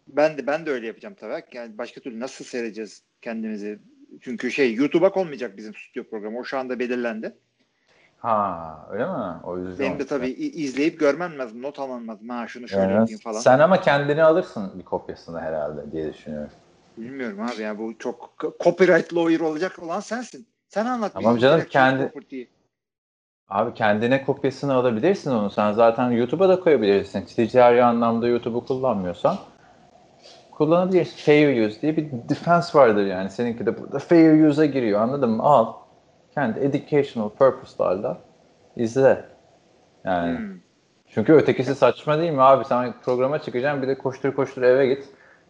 Ben 0.07 0.37
de 0.37 0.47
ben 0.47 0.65
de 0.65 0.71
öyle 0.71 0.87
yapacağım 0.87 1.15
tabii. 1.19 1.43
Yani 1.53 1.77
başka 1.77 2.01
türlü 2.01 2.19
nasıl 2.19 2.45
seyredeceğiz 2.45 3.03
kendimizi? 3.21 3.79
Çünkü 4.21 4.51
şey 4.51 4.73
YouTube'a 4.73 5.11
konmayacak 5.11 5.57
bizim 5.57 5.73
stüdyo 5.75 6.03
programı. 6.09 6.39
O 6.39 6.43
şu 6.43 6.57
anda 6.57 6.79
belirlendi. 6.79 7.35
Ha 8.17 8.87
öyle 8.91 9.05
mi? 9.05 9.43
O 9.43 9.57
yüzden. 9.57 9.85
Benim 9.85 9.99
de 9.99 10.05
tabii 10.05 10.29
izleyip 10.31 10.99
görmem 10.99 11.37
lazım. 11.39 11.61
Not 11.61 11.79
almam 11.79 12.07
lazım. 12.07 12.29
Ha 12.29 12.47
şunu 12.47 12.67
şöyle 12.67 12.83
Yani 12.83 12.93
yapayım 12.93 13.19
falan. 13.19 13.39
Sen 13.39 13.59
ama 13.59 13.81
kendini 13.81 14.23
alırsın 14.23 14.79
bir 14.79 14.83
kopyasını 14.83 15.39
herhalde 15.39 15.91
diye 15.91 16.13
düşünüyorum. 16.13 16.51
Bilmiyorum 16.97 17.39
abi 17.41 17.61
ya 17.61 17.77
bu 17.77 17.97
çok 17.97 18.35
copyright 18.59 19.13
lawyer 19.13 19.39
olacak 19.39 19.79
olan 19.83 19.99
sensin. 19.99 20.47
Sen 20.67 20.85
anlat. 20.85 21.13
Tamam 21.13 21.37
canım, 21.37 21.65
kendi-. 21.69 22.11
Abi 23.49 23.73
kendine 23.73 24.25
kopyasını 24.25 24.73
alabilirsin 24.73 25.31
onu. 25.31 25.49
Sen 25.49 25.71
zaten 25.71 26.11
YouTube'a 26.11 26.49
da 26.49 26.59
koyabilirsin. 26.59 27.21
Ticari 27.21 27.83
anlamda 27.83 28.27
YouTube'u 28.27 28.65
kullanmıyorsan 28.65 29.37
kullanabilirsin. 30.51 31.17
Fair 31.25 31.67
use 31.67 31.81
diye 31.81 31.97
bir 31.97 32.07
defense 32.29 32.79
vardır 32.79 33.05
yani. 33.05 33.29
Seninki 33.29 33.65
de 33.65 33.81
burada 33.81 33.99
fair 33.99 34.47
use'a 34.47 34.65
giriyor 34.65 35.01
anladın 35.01 35.29
mı? 35.29 35.43
Al. 35.43 35.73
Kendi 36.33 36.59
educational 36.59 37.29
purpose'larla 37.29 38.17
izle. 38.77 39.25
Yani. 40.05 40.37
Hmm. 40.37 40.59
Çünkü 41.07 41.33
ötekisi 41.33 41.75
saçma 41.75 42.19
değil 42.19 42.31
mi 42.31 42.41
abi? 42.41 42.65
Sen 42.65 42.93
programa 43.05 43.39
çıkacaksın 43.39 43.81
bir 43.81 43.87
de 43.87 43.97
koştur 43.97 44.33
koştur 44.33 44.61
eve 44.61 44.87
git. 44.87 45.09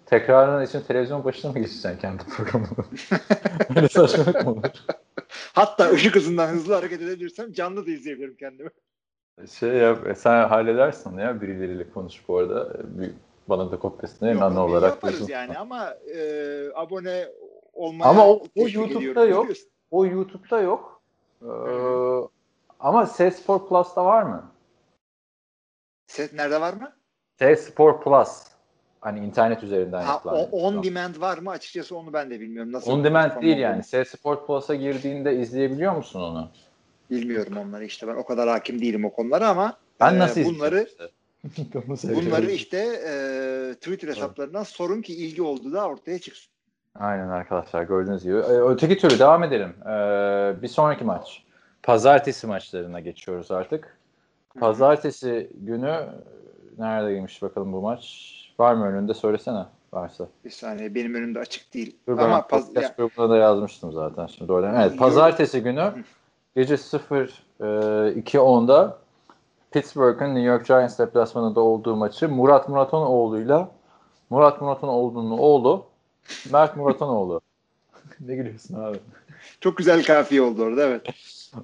Tekrarın 0.10 0.66
için 0.66 0.82
televizyon 0.82 1.24
başına 1.24 1.52
mı 1.52 1.60
geçeceksin 1.60 1.98
kendi 1.98 2.24
programını? 2.24 2.70
Öyle 3.76 3.90
saçmalık 3.90 4.46
mı 4.46 4.52
olur? 4.52 4.62
Hatta 5.54 5.90
ışık 5.90 6.16
hızından 6.16 6.48
hızlı 6.48 6.74
hareket 6.74 7.02
edebilirsem 7.02 7.54
canlı 7.54 7.86
da 7.88 7.92
izleyebilirim 7.92 8.36
kendimi. 8.40 8.70
Şey 9.60 9.70
yap, 9.70 10.08
e, 10.08 10.16
sen 10.16 10.48
halledersin 10.48 11.18
ya 11.18 11.42
birileriyle 11.42 11.90
konuş 11.90 12.28
bu 12.28 12.38
arada. 12.38 12.74
E, 12.74 13.00
Bir, 13.02 13.12
bana 13.50 13.72
da 13.72 13.80
kopyasını 13.80 14.30
hemen 14.30 14.52
olarak. 14.56 14.90
yaparız 14.92 15.20
yazın. 15.20 15.34
yani 15.34 15.58
ama 15.58 15.90
e, 16.16 16.22
abone 16.76 17.28
olmaya 17.74 18.10
Ama 18.10 18.28
o- 18.30 18.44
o 18.56 18.68
YouTube'da 18.70 19.26
yok. 19.26 19.48
O 19.92 20.06
YouTube'da 20.06 20.62
yok. 20.62 21.02
Ee, 21.42 21.48
ama 22.80 23.06
Ses 23.06 23.36
Spor 23.42 23.68
Plus'ta 23.70 24.06
var 24.06 24.24
mı? 24.24 24.52
Ses 26.08 26.34
nerede 26.34 26.62
var 26.62 26.74
mı? 26.74 26.96
Ses 27.40 27.68
Spor 27.70 28.02
Plus. 28.02 28.44
Hani 29.02 29.20
internet 29.20 29.64
üzerinden 29.64 30.02
Ha, 30.02 30.12
yapılan. 30.12 30.36
o, 30.36 30.40
on 30.42 30.84
demand 30.84 31.22
var 31.22 31.38
mı? 31.38 31.50
Açıkçası 31.50 31.98
onu 31.98 32.14
ben 32.14 32.30
de 32.30 32.40
bilmiyorum. 32.40 32.72
Nasıl 32.72 32.92
On 32.92 33.04
demand 33.04 33.42
değil 33.42 33.58
yani. 33.58 33.84
Ses 33.84 34.10
Sport 34.10 34.48
Plus'a 34.48 34.76
girdiğinde 34.76 35.36
izleyebiliyor 35.36 35.96
musun 35.96 36.22
onu? 36.22 36.50
Bilmiyorum 37.12 37.54
onları 37.58 37.86
işte. 37.86 38.08
Ben 38.08 38.16
o 38.16 38.26
kadar 38.26 38.50
hakim 38.50 38.82
değilim 38.82 39.06
o 39.06 39.14
konulara 39.14 39.50
ama 39.50 39.78
Ben 40.00 40.16
e, 40.16 40.20
nasıl 40.20 40.46
bunları 40.46 40.88
işte? 40.90 41.04
Bunları 42.16 42.52
işte 42.52 42.78
e, 42.78 43.74
Twitter 43.74 44.08
hesaplarından 44.08 44.64
sorun 44.64 45.02
ki 45.02 45.14
ilgi 45.14 45.42
olduğu 45.42 45.74
da 45.74 45.88
ortaya 45.88 46.20
çıksın. 46.20 46.52
Aynen 46.96 47.28
arkadaşlar 47.28 47.84
gördüğünüz 47.84 48.24
gibi. 48.24 48.36
Ee, 48.36 48.62
Öteki 48.62 48.98
türlü 48.98 49.20
devam 49.20 49.44
edelim. 49.44 49.74
Ee, 49.86 50.62
bir 50.62 50.68
sonraki 50.68 51.04
maç. 51.04 51.44
Pazartesi 51.84 52.48
maçlarına 52.48 53.00
geçiyoruz 53.00 53.52
artık. 53.52 53.98
Pazartesi 54.60 55.52
günü 55.54 56.06
neredeymiş 56.78 57.42
bakalım 57.42 57.74
bu 57.74 57.82
maç? 57.82 58.36
Var 58.60 58.74
mı 58.74 58.86
önünde 58.86 59.14
söylesene 59.14 59.66
varsa. 59.94 60.28
Bir 60.46 60.50
saniye 60.50 60.96
benim 60.96 61.14
önümde 61.16 61.40
açık 61.40 61.74
değil. 61.74 61.96
Dur 62.08 62.20
ama 62.20 62.48
paz- 62.48 62.76
ya- 62.76 62.94
grubuna 62.98 63.30
da 63.30 63.38
yazmıştım 63.38 63.92
zaten 63.94 64.26
şimdi 64.28 64.52
oradan. 64.52 64.76
Evet 64.76 65.00
pazartesi 65.00 65.64
günü 65.64 65.94
gece 66.56 66.78
0 66.78 67.44
e, 67.60 67.64
2.10'da 67.64 68.98
Pittsburgh'ın 69.72 70.36
New 70.36 70.42
York 70.42 70.66
Giants 70.66 71.00
deplasmanında 71.00 71.60
olduğu 71.62 71.96
maçı 71.96 72.30
Murat 72.30 72.70
Muratanoğlu'yla 72.70 73.72
Murat 74.30 74.62
Muratanoğlu'nun 74.62 75.38
oğlu 75.38 75.86
Mert 76.52 76.78
Muratanoğlu. 76.78 77.42
ne 78.20 78.36
gülüyorsun 78.36 78.74
abi? 78.76 78.98
çok 79.62 79.78
güzel 79.78 80.04
kafiye 80.04 80.42
oldu 80.42 80.64
orada 80.64 80.82
evet. 80.84 81.08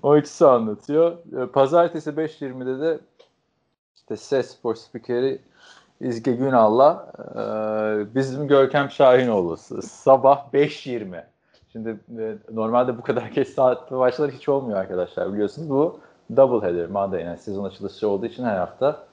O 0.04 0.18
ikisi 0.18 0.46
anlatıyor. 0.46 1.18
E, 1.44 1.46
Pazartesi 1.52 2.10
5.20'de 2.10 2.82
de 2.82 3.00
işte 3.96 4.18
Ses 4.18 4.52
Spor 4.52 4.76
spikeri 4.76 5.40
İzge 6.02 6.32
Günal'la 6.32 7.12
e, 7.36 8.16
bizim 8.16 8.48
Görkem 8.48 8.92
Şahinoğlu. 8.92 9.58
Sabah 9.82 10.54
5.20. 10.54 11.24
Şimdi 11.72 12.00
e, 12.20 12.36
normalde 12.52 12.98
bu 12.98 13.02
kadar 13.02 13.26
geç 13.36 13.48
saatte 13.48 13.96
maçlar 13.96 14.32
hiç 14.32 14.50
olmuyor 14.50 14.80
arkadaşlar 14.80 15.34
biliyorsunuz. 15.34 15.70
Bu 15.70 16.00
double 16.36 16.68
header 16.68 16.90
Monday 16.90 17.24
yani 17.24 17.38
sezon 17.38 17.64
açılışı 17.64 18.10
olduğu 18.10 18.26
için 18.26 18.44
her 18.44 18.58
hafta 18.58 19.06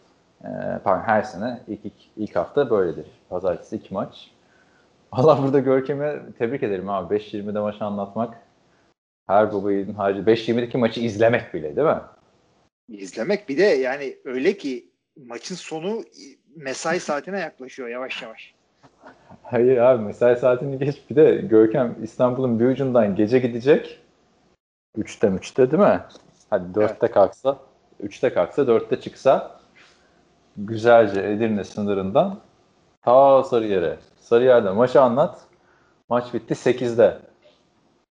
e, 0.45 0.49
pardon 0.85 1.03
her 1.03 1.23
sene 1.23 1.61
ilk, 1.69 1.85
ilk, 1.85 1.93
ilk 2.17 2.37
hafta 2.37 2.71
böyledir. 2.71 3.07
Pazartesi 3.29 3.77
iki 3.77 3.95
maç. 3.95 4.31
Allah 5.13 5.43
burada 5.43 5.59
Görkem'e 5.59 6.21
tebrik 6.39 6.63
ederim 6.63 6.89
abi. 6.89 7.15
5.20'de 7.15 7.61
maçı 7.61 7.85
anlatmak 7.85 8.35
her 9.27 9.53
babayın 9.53 9.95
harcı 9.95 10.21
5.20'deki 10.21 10.79
maçı 10.79 11.01
izlemek 11.01 11.55
bile 11.55 11.77
değil 11.77 11.87
mi? 11.87 12.01
İzlemek 12.89 13.49
bir 13.49 13.59
de 13.59 13.63
yani 13.63 14.17
öyle 14.25 14.57
ki 14.57 14.93
maçın 15.17 15.55
sonu 15.55 16.03
mesai 16.57 17.01
saatine 17.01 17.41
yaklaşıyor 17.41 17.89
yavaş 17.89 18.23
yavaş. 18.23 18.55
Hayır 19.43 19.77
abi 19.77 20.03
mesai 20.03 20.37
saatini 20.37 20.79
geç 20.79 21.11
bir 21.11 21.17
de 21.17 21.37
Görkem 21.37 21.97
İstanbul'un 22.03 22.61
bir 22.61 22.67
ucundan 22.67 23.15
gece 23.15 23.39
gidecek. 23.39 23.99
3'te 24.99 25.27
3'te 25.27 25.71
değil 25.71 25.83
mi? 25.83 26.01
Hadi 26.51 26.79
4'te 26.79 27.09
kalksa 27.09 27.59
3'te 28.03 28.35
kalksa 28.35 28.63
4'te 28.63 29.01
çıksa 29.01 29.61
güzelce 30.57 31.21
Edirne 31.21 31.65
sınırından 31.65 32.41
ta 33.03 33.43
Sarıyer'e. 33.43 33.97
Sarıyer'de 34.21 34.71
maçı 34.71 35.01
anlat. 35.01 35.41
Maç 36.09 36.35
bitti 36.35 36.55
8'de. 36.55 37.19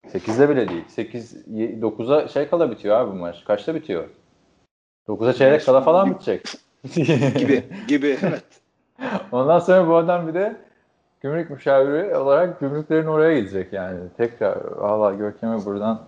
8'de 0.08 0.50
bile 0.50 0.70
değil. 0.70 0.86
8 0.88 1.48
9'a 1.48 2.28
şey 2.28 2.50
kala 2.50 2.72
bitiyor 2.72 3.00
abi 3.00 3.12
bu 3.12 3.16
maç. 3.16 3.46
Kaçta 3.46 3.76
bitiyor? 3.76 4.10
9'a 5.08 5.34
çeyrek 5.34 5.66
kala 5.66 5.82
falan 5.82 6.12
bitecek. 6.12 6.46
Gibi 7.38 7.64
gibi 7.88 8.18
evet. 8.22 8.44
Ondan 9.32 9.60
sonra 9.60 9.88
bu 9.88 9.96
adam 9.96 10.28
bir 10.28 10.34
de 10.34 10.56
gümrük 11.22 11.50
müşaviri 11.50 12.16
olarak 12.16 12.60
gümrüklerin 12.60 13.08
oraya 13.08 13.40
gidecek 13.40 13.74
yani. 13.74 14.00
Tekrar 14.18 14.58
valla 14.78 15.14
Görkem'e 15.14 15.66
buradan 15.66 16.02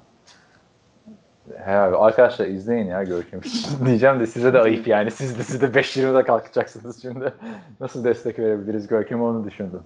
Herhalde. 1.58 1.96
Arkadaşlar 1.96 2.48
izleyin 2.48 2.86
ya 2.86 3.03
Görkem'i. 3.03 3.44
Diyeceğim 3.86 4.20
de 4.20 4.27
size 4.27 4.53
de 4.53 4.60
ayıp 4.60 4.88
yani. 4.88 5.12
Siz 5.12 5.39
de 5.39 5.44
siz 5.44 5.62
de 5.62 5.65
5.20'de 5.65 6.24
kalkacaksınız 6.24 7.01
şimdi. 7.01 7.34
Nasıl 7.80 8.03
destek 8.03 8.39
verebiliriz 8.39 8.88
Görkem'e 8.88 9.24
onu 9.24 9.46
düşündüm. 9.46 9.82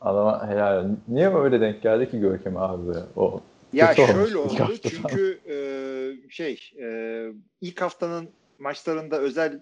Adama 0.00 0.48
helal. 0.48 0.86
Niye 1.08 1.36
öyle 1.36 1.60
denk 1.60 1.82
geldi 1.82 2.10
ki 2.10 2.20
Görkem'e 2.20 2.60
abi? 2.60 2.98
O 3.16 3.40
Ya 3.72 3.94
şöyle 3.94 4.36
oldu 4.36 4.54
haftadan. 4.58 4.90
çünkü 4.90 5.38
e, 5.46 5.56
şey 6.30 6.72
e, 6.82 7.26
ilk 7.60 7.80
haftanın 7.80 8.28
maçlarında 8.58 9.18
özel 9.18 9.60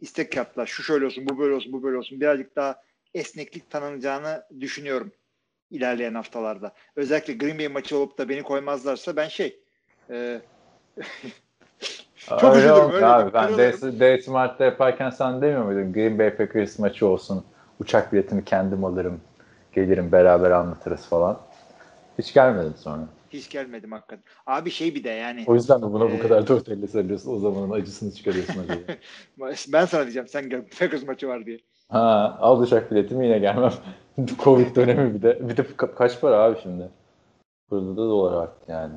istek 0.00 0.36
yaptılar. 0.36 0.66
Şu 0.66 0.82
şöyle 0.82 1.06
olsun, 1.06 1.28
bu 1.28 1.38
böyle 1.38 1.54
olsun, 1.54 1.72
bu 1.72 1.82
böyle 1.82 1.96
olsun. 1.96 2.20
Birazcık 2.20 2.56
daha 2.56 2.82
esneklik 3.14 3.70
tanınacağını 3.70 4.42
düşünüyorum 4.60 5.12
ilerleyen 5.70 6.14
haftalarda. 6.14 6.72
Özellikle 6.96 7.32
Green 7.32 7.58
Bay 7.58 7.68
maçı 7.68 7.98
olup 7.98 8.18
da 8.18 8.28
beni 8.28 8.42
koymazlarsa 8.42 9.16
ben 9.16 9.28
şey 9.28 9.60
e, 10.10 10.40
Çok 12.40 12.56
öyle 12.56 12.66
üzülürüm, 12.66 12.90
öyle 12.90 13.06
abi. 13.06 13.32
Ben 13.34 13.46
kırılırım. 13.46 14.00
D, 14.00 14.00
D 14.00 14.22
Smart'ta 14.22 14.64
yaparken 14.64 15.10
sen 15.10 15.42
demiyor 15.42 15.64
muydun? 15.64 15.92
Green 15.92 16.18
Bay 16.18 16.36
Packers 16.36 16.78
maçı 16.78 17.06
olsun. 17.06 17.44
Uçak 17.80 18.12
biletimi 18.12 18.44
kendim 18.44 18.84
alırım. 18.84 19.20
Gelirim 19.72 20.12
beraber 20.12 20.50
anlatırız 20.50 21.06
falan. 21.06 21.40
Hiç 22.18 22.34
gelmedin 22.34 22.74
sonra. 22.76 23.02
Hiç 23.32 23.50
gelmedim 23.50 23.92
hakikaten. 23.92 24.24
Abi 24.46 24.70
şey 24.70 24.94
bir 24.94 25.04
de 25.04 25.10
yani 25.10 25.44
O 25.46 25.54
yüzden 25.54 25.78
de 25.82 25.82
buna 25.92 26.04
bu 26.10 26.14
Ee, 26.14 26.18
kadar 26.18 26.46
dört 26.48 26.68
elle 26.68 26.86
sarılıyorsun. 26.86 27.36
O 27.36 27.38
zamanın 27.38 27.70
acısını 27.70 28.14
çıkarıyorsun 28.14 28.64
acaba. 28.64 28.92
ben 29.72 29.84
sana 29.84 30.02
diyeceğim 30.02 30.28
sen 30.28 30.48
gel 30.50 30.62
Packers 30.78 31.02
maçı 31.06 31.28
var 31.28 31.46
diye. 31.46 31.58
ha, 31.88 32.38
al 32.40 32.60
uçak 32.60 32.90
biletimi 32.90 33.26
yine 33.26 33.38
gelmem. 33.38 33.72
Covid 34.44 34.76
dönemi 34.76 35.14
bir 35.14 35.22
de. 35.22 35.48
Bir 35.48 35.56
de 35.56 35.62
ka- 35.62 35.94
kaç 35.94 36.20
para 36.20 36.38
abi 36.38 36.58
şimdi? 36.62 36.88
Burada 37.70 37.92
da 37.92 37.96
dolar 37.96 38.42
arttı 38.42 38.72
yani. 38.72 38.94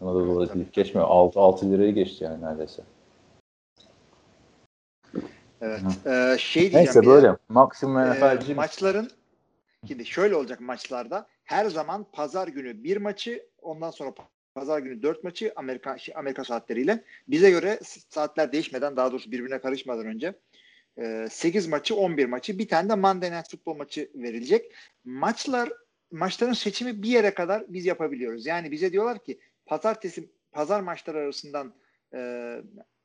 Anadolu 0.00 0.26
doları 0.26 0.54
deyip 0.54 0.72
geçmiyor. 0.72 1.08
6, 1.08 1.40
6 1.40 1.70
lirayı 1.72 1.94
geçti 1.94 2.24
yani 2.24 2.42
neredeyse. 2.44 2.82
Evet. 5.60 5.80
Ee, 6.06 6.36
şey 6.38 6.62
diyeceğim 6.62 6.84
Neyse 6.84 7.06
böyle. 7.06 7.36
Maksimum 7.48 7.98
e, 7.98 8.10
NFL'ci 8.10 8.54
maçların 8.54 9.10
şimdi 9.88 10.06
şöyle 10.06 10.36
olacak 10.36 10.60
maçlarda 10.60 11.26
her 11.52 11.66
zaman 11.66 12.06
pazar 12.12 12.48
günü 12.48 12.84
bir 12.84 12.96
maçı 12.96 13.46
ondan 13.62 13.90
sonra 13.90 14.14
pazar 14.54 14.78
günü 14.78 15.02
dört 15.02 15.24
maçı 15.24 15.52
Amerika 15.56 15.98
şey, 15.98 16.14
Amerika 16.16 16.44
saatleriyle 16.44 17.04
bize 17.28 17.50
göre 17.50 17.78
saatler 18.08 18.52
değişmeden 18.52 18.96
daha 18.96 19.12
doğrusu 19.12 19.32
birbirine 19.32 19.60
karışmadan 19.60 20.06
önce 20.06 20.34
e, 20.98 21.26
8 21.30 21.66
maçı 21.66 21.96
11 21.96 22.26
maçı 22.26 22.58
bir 22.58 22.68
tane 22.68 22.88
de 22.88 22.94
Monday 22.94 23.32
Night 23.32 23.50
Football 23.50 23.74
maçı 23.74 24.10
verilecek. 24.14 24.72
Maçlar 25.04 25.72
maçların 26.10 26.52
seçimi 26.52 27.02
bir 27.02 27.08
yere 27.08 27.34
kadar 27.34 27.64
biz 27.68 27.86
yapabiliyoruz. 27.86 28.46
Yani 28.46 28.70
bize 28.70 28.92
diyorlar 28.92 29.24
ki 29.24 29.40
pazartesi 29.66 30.30
pazar 30.52 30.80
maçları 30.80 31.18
arasından 31.18 31.74
e, 32.14 32.56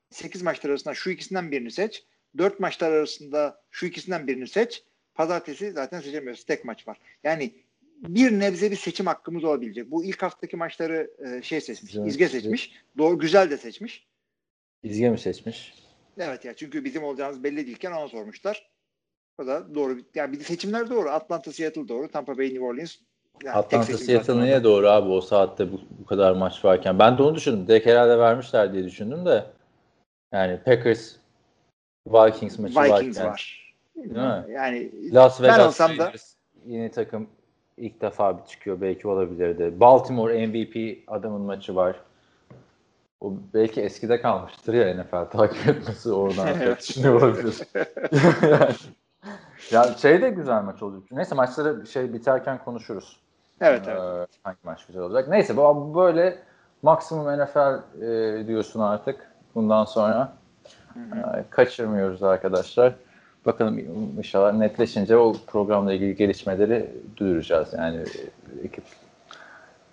8 0.09 0.41
maçlar 0.41 0.69
arasından 0.69 0.93
şu 0.93 1.09
ikisinden 1.09 1.51
birini 1.51 1.71
seç. 1.71 2.05
4 2.37 2.59
maçlar 2.59 2.91
arasında 2.91 3.61
şu 3.71 3.85
ikisinden 3.85 4.27
birini 4.27 4.47
seç. 4.47 4.83
Pazartesi 5.15 5.71
zaten 5.71 6.01
seçemiyoruz. 6.01 6.43
Tek 6.43 6.65
maç 6.65 6.87
var. 6.87 6.99
Yani 7.23 7.66
bir 8.01 8.39
nebze 8.39 8.71
bir 8.71 8.75
seçim 8.75 9.05
hakkımız 9.05 9.43
olabilecek. 9.43 9.91
Bu 9.91 10.03
ilk 10.03 10.23
haftaki 10.23 10.57
maçları 10.57 11.11
e, 11.25 11.41
şey 11.41 11.61
seçmiş. 11.61 11.91
Güzel. 11.91 12.05
İzge 12.05 12.27
seçmiş. 12.27 12.71
Doğru 12.97 13.19
güzel 13.19 13.49
de 13.49 13.57
seçmiş. 13.57 14.07
İzge 14.83 15.09
mi 15.09 15.19
seçmiş? 15.19 15.73
Evet 16.17 16.45
ya 16.45 16.53
çünkü 16.53 16.83
bizim 16.85 17.03
olacağımız 17.03 17.43
belli 17.43 17.67
değilken 17.67 17.91
ona 17.91 18.07
sormuşlar. 18.07 18.69
O 19.41 19.47
da 19.47 19.75
doğru. 19.75 19.97
Yani 20.15 20.33
bir 20.33 20.43
seçimler 20.43 20.89
doğru. 20.89 21.09
Atlanta, 21.09 21.51
Seattle 21.51 21.87
doğru. 21.87 22.11
Tampa 22.11 22.37
Bay, 22.37 22.45
New 22.45 22.65
Orleans. 22.65 22.95
Yani 23.43 23.55
Atlanta 23.57 23.97
Seattle 23.97 24.41
niye 24.41 24.63
doğru 24.63 24.87
abi 24.87 25.09
o 25.09 25.21
saatte 25.21 25.71
bu, 25.71 25.81
bu 25.99 26.05
kadar 26.05 26.31
maç 26.31 26.65
varken. 26.65 26.99
Ben 26.99 27.17
de 27.17 27.23
onu 27.23 27.35
düşündüm. 27.35 27.67
Direkt 27.67 27.85
herhalde 27.85 28.19
vermişler 28.19 28.73
diye 28.73 28.83
düşündüm 28.83 29.25
de. 29.25 29.45
Yani 30.33 30.59
Packers 30.65 31.15
Vikings 32.07 32.59
maçı 32.59 32.75
Vikings 32.75 33.17
varken. 33.19 33.25
var. 33.25 33.73
mi? 33.95 34.53
Yani 34.53 34.91
Las 35.13 35.41
Ben 35.41 35.47
Vegas 35.53 35.67
olsam 35.67 35.97
da- 35.97 36.13
yeni 36.65 36.91
takım 36.91 37.29
ilk 37.77 38.01
defa 38.01 38.37
bir 38.37 38.43
çıkıyor 38.43 38.81
belki 38.81 39.07
olabilirdi. 39.07 39.79
Baltimore 39.79 40.47
MVP 40.47 41.03
adamın 41.07 41.41
maçı 41.41 41.75
var. 41.75 41.95
O 43.21 43.33
belki 43.53 43.81
eskide 43.81 44.21
kalmıştır 44.21 44.73
ya 44.73 45.03
NFL 45.03 45.29
takip 45.29 45.67
etmesi 45.67 46.11
oradan 46.11 46.47
Evet. 46.61 46.79
düşünüyor 46.79 47.21
olabilir. 47.21 47.61
yani, 48.41 48.73
ya 49.71 49.83
şey 49.83 50.21
de 50.21 50.29
güzel 50.29 50.63
maç 50.63 50.83
olacak. 50.83 51.03
Neyse 51.11 51.35
maçları 51.35 51.87
şey 51.87 52.13
biterken 52.13 52.57
konuşuruz. 52.63 53.19
evet 53.61 53.81
evet. 53.87 53.99
Ee, 53.99 54.27
hangi 54.43 54.57
maç 54.63 54.85
güzel 54.85 55.01
olacak. 55.01 55.27
Neyse 55.27 55.57
bu 55.57 55.95
böyle 55.95 56.39
maksimum 56.81 57.39
NFL 57.39 58.01
e, 58.03 58.47
diyorsun 58.47 58.79
artık 58.79 59.31
bundan 59.55 59.85
sonra. 59.85 60.33
Ee, 60.95 61.43
kaçırmıyoruz 61.49 62.23
arkadaşlar. 62.23 62.95
Bakalım 63.45 63.79
inşallah 64.17 64.53
netleşince 64.53 65.17
o 65.17 65.35
programla 65.47 65.93
ilgili 65.93 66.15
gelişmeleri 66.15 66.89
duyuracağız. 67.17 67.73
Yani 67.77 67.99
ekip 68.63 68.83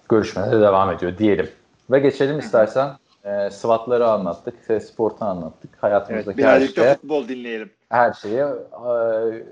görüşmeleri 0.08 0.60
devam 0.60 0.92
ediyor 0.92 1.18
diyelim. 1.18 1.48
Ve 1.90 1.98
geçelim 1.98 2.38
istersen 2.38 2.90
e, 3.24 3.50
SWAT'ları 3.50 4.06
anlattık, 4.06 4.54
e, 4.70 4.80
sportu 4.80 5.24
anlattık. 5.24 5.70
Evet, 5.72 5.82
Hayatımızdaki 5.82 6.44
her 6.44 6.60
birazcık 6.60 6.76
da 6.76 6.82
şeye, 6.82 6.94
futbol 6.94 7.28
dinleyelim. 7.28 7.70
her 7.88 8.12
şeye 8.12 8.44
e, 8.44 8.92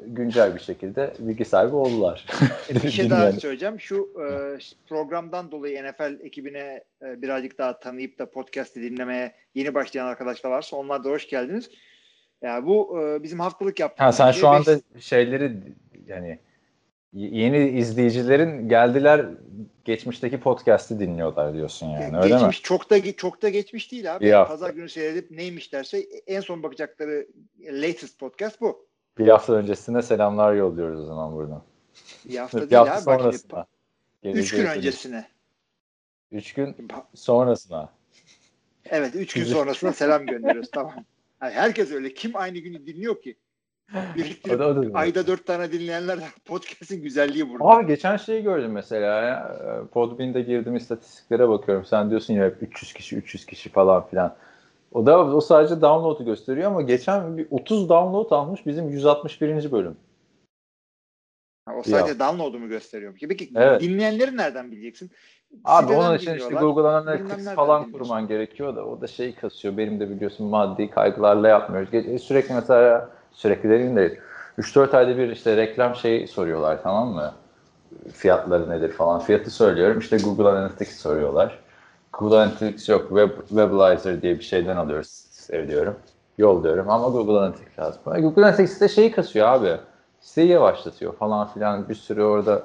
güncel 0.06 0.54
bir 0.54 0.60
şekilde 0.60 1.12
bilgi 1.18 1.44
sahibi 1.44 1.76
oldular. 1.76 2.26
Bir 2.84 2.90
şey 2.90 3.10
daha 3.10 3.32
söyleyeceğim. 3.32 3.80
Şu 3.80 4.08
e, 4.20 4.58
programdan 4.88 5.50
dolayı 5.52 5.84
NFL 5.84 6.24
ekibine 6.24 6.84
e, 7.02 7.22
birazcık 7.22 7.58
daha 7.58 7.78
tanıyıp 7.80 8.18
da 8.18 8.30
podcast'i 8.30 8.82
dinlemeye 8.82 9.32
yeni 9.54 9.74
başlayan 9.74 10.06
arkadaşlar 10.06 10.50
varsa 10.50 10.76
onlar 10.76 11.04
da 11.04 11.08
hoş 11.08 11.28
geldiniz. 11.28 11.70
Yani 12.42 12.66
bu 12.66 13.00
e, 13.00 13.22
bizim 13.22 13.40
haftalık 13.40 13.80
yaptığımız. 13.80 14.08
Ha 14.08 14.12
sen 14.12 14.32
şu 14.32 14.48
anda 14.48 14.80
beş- 14.94 15.04
şeyleri 15.04 15.56
yani 16.06 16.38
yeni 17.12 17.68
izleyicilerin 17.68 18.68
geldiler 18.68 19.26
geçmişteki 19.84 20.40
podcast'i 20.40 21.00
dinliyorlar 21.00 21.54
diyorsun 21.54 21.86
yani 21.86 22.16
öyle 22.18 22.34
mi? 22.34 22.40
geçmiş 22.40 22.62
çok 22.62 22.90
da 22.90 23.12
çok 23.16 23.42
da 23.42 23.48
geçmiş 23.48 23.92
değil 23.92 24.14
abi. 24.16 24.24
Bir 24.24 24.32
hafta. 24.32 24.52
Pazar 24.54 24.70
günü 24.70 24.88
seyredip 24.88 25.30
neymiş 25.30 25.72
derse 25.72 25.98
en 26.26 26.40
son 26.40 26.62
bakacakları 26.62 27.26
latest 27.60 28.18
podcast 28.18 28.60
bu. 28.60 28.86
Bir 29.18 29.28
hafta 29.28 29.52
öncesine 29.52 30.02
selamlar 30.02 30.54
yolluyoruz 30.54 31.00
o 31.00 31.04
zaman 31.04 31.32
buradan. 31.34 31.62
Bir 32.24 32.36
hafta 32.36 32.60
Bir 32.62 32.70
değil 32.70 32.78
hafta 32.86 32.94
abi. 32.94 33.06
Bak 33.06 33.20
sonrasına. 33.20 33.66
üç 34.24 34.50
gün 34.54 34.66
öncesine. 34.66 35.26
Üç 36.32 36.54
gün 36.54 36.88
sonrasına. 37.14 37.92
Evet, 38.84 39.14
üç 39.14 39.34
gün 39.34 39.42
Güzel. 39.42 39.56
sonrasında 39.56 39.92
selam 39.92 40.26
gönderiyoruz. 40.26 40.70
tamam. 40.70 40.94
Yani 41.42 41.52
herkes 41.52 41.92
öyle. 41.92 42.14
Kim 42.14 42.36
aynı 42.36 42.58
günü 42.58 42.86
dinliyor 42.86 43.22
ki? 43.22 43.36
Biriktirip 44.16 44.56
O 44.56 44.58
da, 44.58 44.68
o 44.68 44.92
da 44.92 44.98
ayda 44.98 45.26
dört 45.26 45.46
tane 45.46 45.72
dinleyenler 45.72 46.18
podcast'in 46.44 47.02
güzelliği 47.02 47.50
burada. 47.50 47.64
Abi 47.64 47.86
geçen 47.86 48.16
şeyi 48.16 48.42
gördüm 48.42 48.72
mesela 48.72 49.22
ya. 49.22 49.58
e, 49.60 49.86
Podbean'de 49.86 50.42
girdim 50.42 50.76
istatistiklere 50.76 51.48
bakıyorum. 51.48 51.84
Sen 51.84 52.10
diyorsun 52.10 52.34
ya 52.34 52.44
hep 52.44 52.62
300 52.62 52.92
kişi 52.92 53.16
300 53.16 53.46
kişi 53.46 53.68
falan 53.68 54.06
filan. 54.06 54.36
O 54.92 55.06
da 55.06 55.26
o 55.26 55.40
sadece 55.40 55.74
download'u 55.74 56.24
gösteriyor 56.24 56.70
ama 56.70 56.82
geçen 56.82 57.36
bir 57.36 57.46
30 57.50 57.88
download 57.88 58.30
almış 58.30 58.66
bizim 58.66 58.88
161. 58.88 59.72
bölüm. 59.72 59.96
Ha, 61.66 61.74
o 61.76 61.82
sadece 61.82 62.18
download'u 62.18 62.58
mu 62.58 62.68
gösteriyor? 62.68 63.14
Peki 63.28 63.50
Evet. 63.56 63.80
dinleyenleri 63.80 64.36
nereden 64.36 64.72
bileceksin? 64.72 65.10
Abi 65.64 65.92
onun 65.92 66.16
için 66.16 66.34
işte. 66.34 66.54
Google 66.54 66.88
Analytics 66.88 67.54
falan 67.54 67.90
kurman 67.92 68.28
gerekiyor 68.28 68.76
da 68.76 68.86
o 68.86 69.00
da 69.00 69.06
şeyi 69.06 69.34
kasıyor. 69.34 69.76
Benim 69.76 70.00
de 70.00 70.10
biliyorsun 70.10 70.46
maddi 70.46 70.90
kaygılarla 70.90 71.48
yapmıyoruz. 71.48 71.88
Ge- 71.92 72.18
Sürekli 72.18 72.54
mesela 72.54 73.08
sürekli 73.32 73.70
dediğim 73.70 73.96
de 73.96 74.18
3-4 74.58 74.94
ayda 74.94 75.16
bir 75.16 75.28
işte 75.28 75.56
reklam 75.56 75.94
şeyi 75.94 76.28
soruyorlar 76.28 76.82
tamam 76.82 77.08
mı? 77.08 77.32
Fiyatları 78.12 78.70
nedir 78.70 78.92
falan. 78.92 79.20
Fiyatı 79.20 79.50
söylüyorum. 79.50 79.98
İşte 79.98 80.16
Google 80.16 80.48
Analytics 80.48 80.96
soruyorlar. 81.00 81.58
Google 82.12 82.36
Analytics 82.36 82.88
yok. 82.88 83.08
Web, 83.08 83.30
Webalizer 83.48 84.22
diye 84.22 84.38
bir 84.38 84.44
şeyden 84.44 84.76
alıyoruz. 84.76 85.08
Seviyorum. 85.30 85.96
Yolluyorum 86.38 86.90
ama 86.90 87.08
Google 87.08 87.38
Analytics 87.38 87.78
lazım. 87.78 88.02
Google 88.04 88.42
Analytics 88.42 88.80
de 88.80 88.88
şeyi 88.88 89.12
kasıyor 89.12 89.48
abi. 89.48 89.76
Siteyi 90.20 90.48
yavaşlatıyor 90.48 91.14
falan 91.16 91.48
filan. 91.48 91.88
Bir 91.88 91.94
sürü 91.94 92.22
orada 92.22 92.62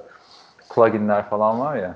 pluginler 0.76 1.30
falan 1.30 1.60
var 1.60 1.76
ya. 1.76 1.95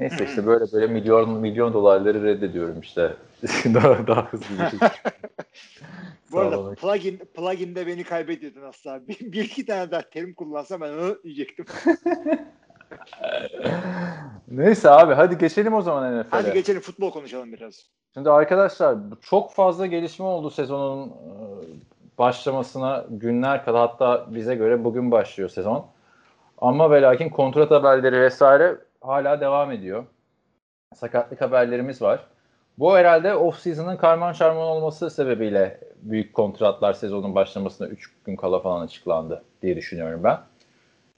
Neyse 0.00 0.24
işte 0.24 0.46
böyle 0.46 0.64
böyle 0.72 0.86
milyon 0.86 1.30
milyon 1.30 1.72
dolarları 1.72 2.24
reddediyorum 2.24 2.80
işte. 2.80 3.14
daha, 3.74 4.06
daha 4.06 4.26
hızlı 4.26 4.46
bir 4.58 4.64
şekilde. 4.64 4.90
Bu 6.32 6.40
arada 6.40 6.74
plugin, 6.74 7.20
plugin'de 7.34 7.86
beni 7.86 8.04
kaybediyordun 8.04 8.62
aslında. 8.62 9.08
Bir, 9.08 9.18
bir 9.20 9.44
iki 9.44 9.66
tane 9.66 9.90
daha 9.90 10.02
terim 10.02 10.34
kullansam 10.34 10.80
ben 10.80 10.92
hı 10.92 11.20
diyecektim. 11.24 11.64
Neyse 14.48 14.90
abi 14.90 15.14
hadi 15.14 15.38
geçelim 15.38 15.74
o 15.74 15.82
zaman 15.82 16.20
NFL'e. 16.20 16.28
Hadi 16.30 16.52
geçelim 16.52 16.80
futbol 16.80 17.10
konuşalım 17.10 17.52
biraz. 17.52 17.86
Şimdi 18.14 18.30
arkadaşlar 18.30 18.98
çok 19.22 19.52
fazla 19.52 19.86
gelişme 19.86 20.24
oldu 20.24 20.50
sezonun 20.50 21.08
e, 21.08 21.12
başlamasına 22.18 23.06
günler 23.10 23.64
kala 23.64 23.80
hatta 23.80 24.26
bize 24.34 24.54
göre 24.54 24.84
bugün 24.84 25.10
başlıyor 25.10 25.48
sezon. 25.48 25.86
Ama 26.58 26.90
ve 26.90 27.02
lakin 27.02 27.28
kontrat 27.28 27.70
haberleri 27.70 28.20
vesaire 28.20 28.78
hala 29.00 29.40
devam 29.40 29.72
ediyor. 29.72 30.04
Sakatlık 30.94 31.40
haberlerimiz 31.40 32.02
var. 32.02 32.26
Bu 32.78 32.96
herhalde 32.96 33.34
off-season'ın 33.34 33.96
karman 33.96 34.32
çarman 34.32 34.66
olması 34.66 35.10
sebebiyle 35.10 35.80
büyük 36.02 36.34
kontratlar 36.34 36.92
sezonun 36.92 37.34
başlamasına 37.34 37.88
3 37.88 38.12
gün 38.24 38.36
kala 38.36 38.60
falan 38.60 38.80
açıklandı 38.80 39.44
diye 39.62 39.76
düşünüyorum 39.76 40.24
ben. 40.24 40.38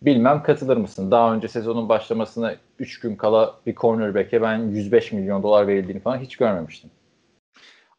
Bilmem 0.03 0.43
katılır 0.43 0.77
mısın? 0.77 1.11
Daha 1.11 1.35
önce 1.35 1.49
sezonun 1.49 1.89
başlamasına 1.89 2.55
3 2.79 3.01
gün 3.01 3.17
kala 3.17 3.55
bir 3.67 3.75
cornerback'e 3.75 4.43
ben 4.43 4.59
105 4.59 5.13
milyon 5.13 5.43
dolar 5.43 5.67
verildiğini 5.67 6.01
falan 6.01 6.19
hiç 6.19 6.37
görmemiştim. 6.37 6.91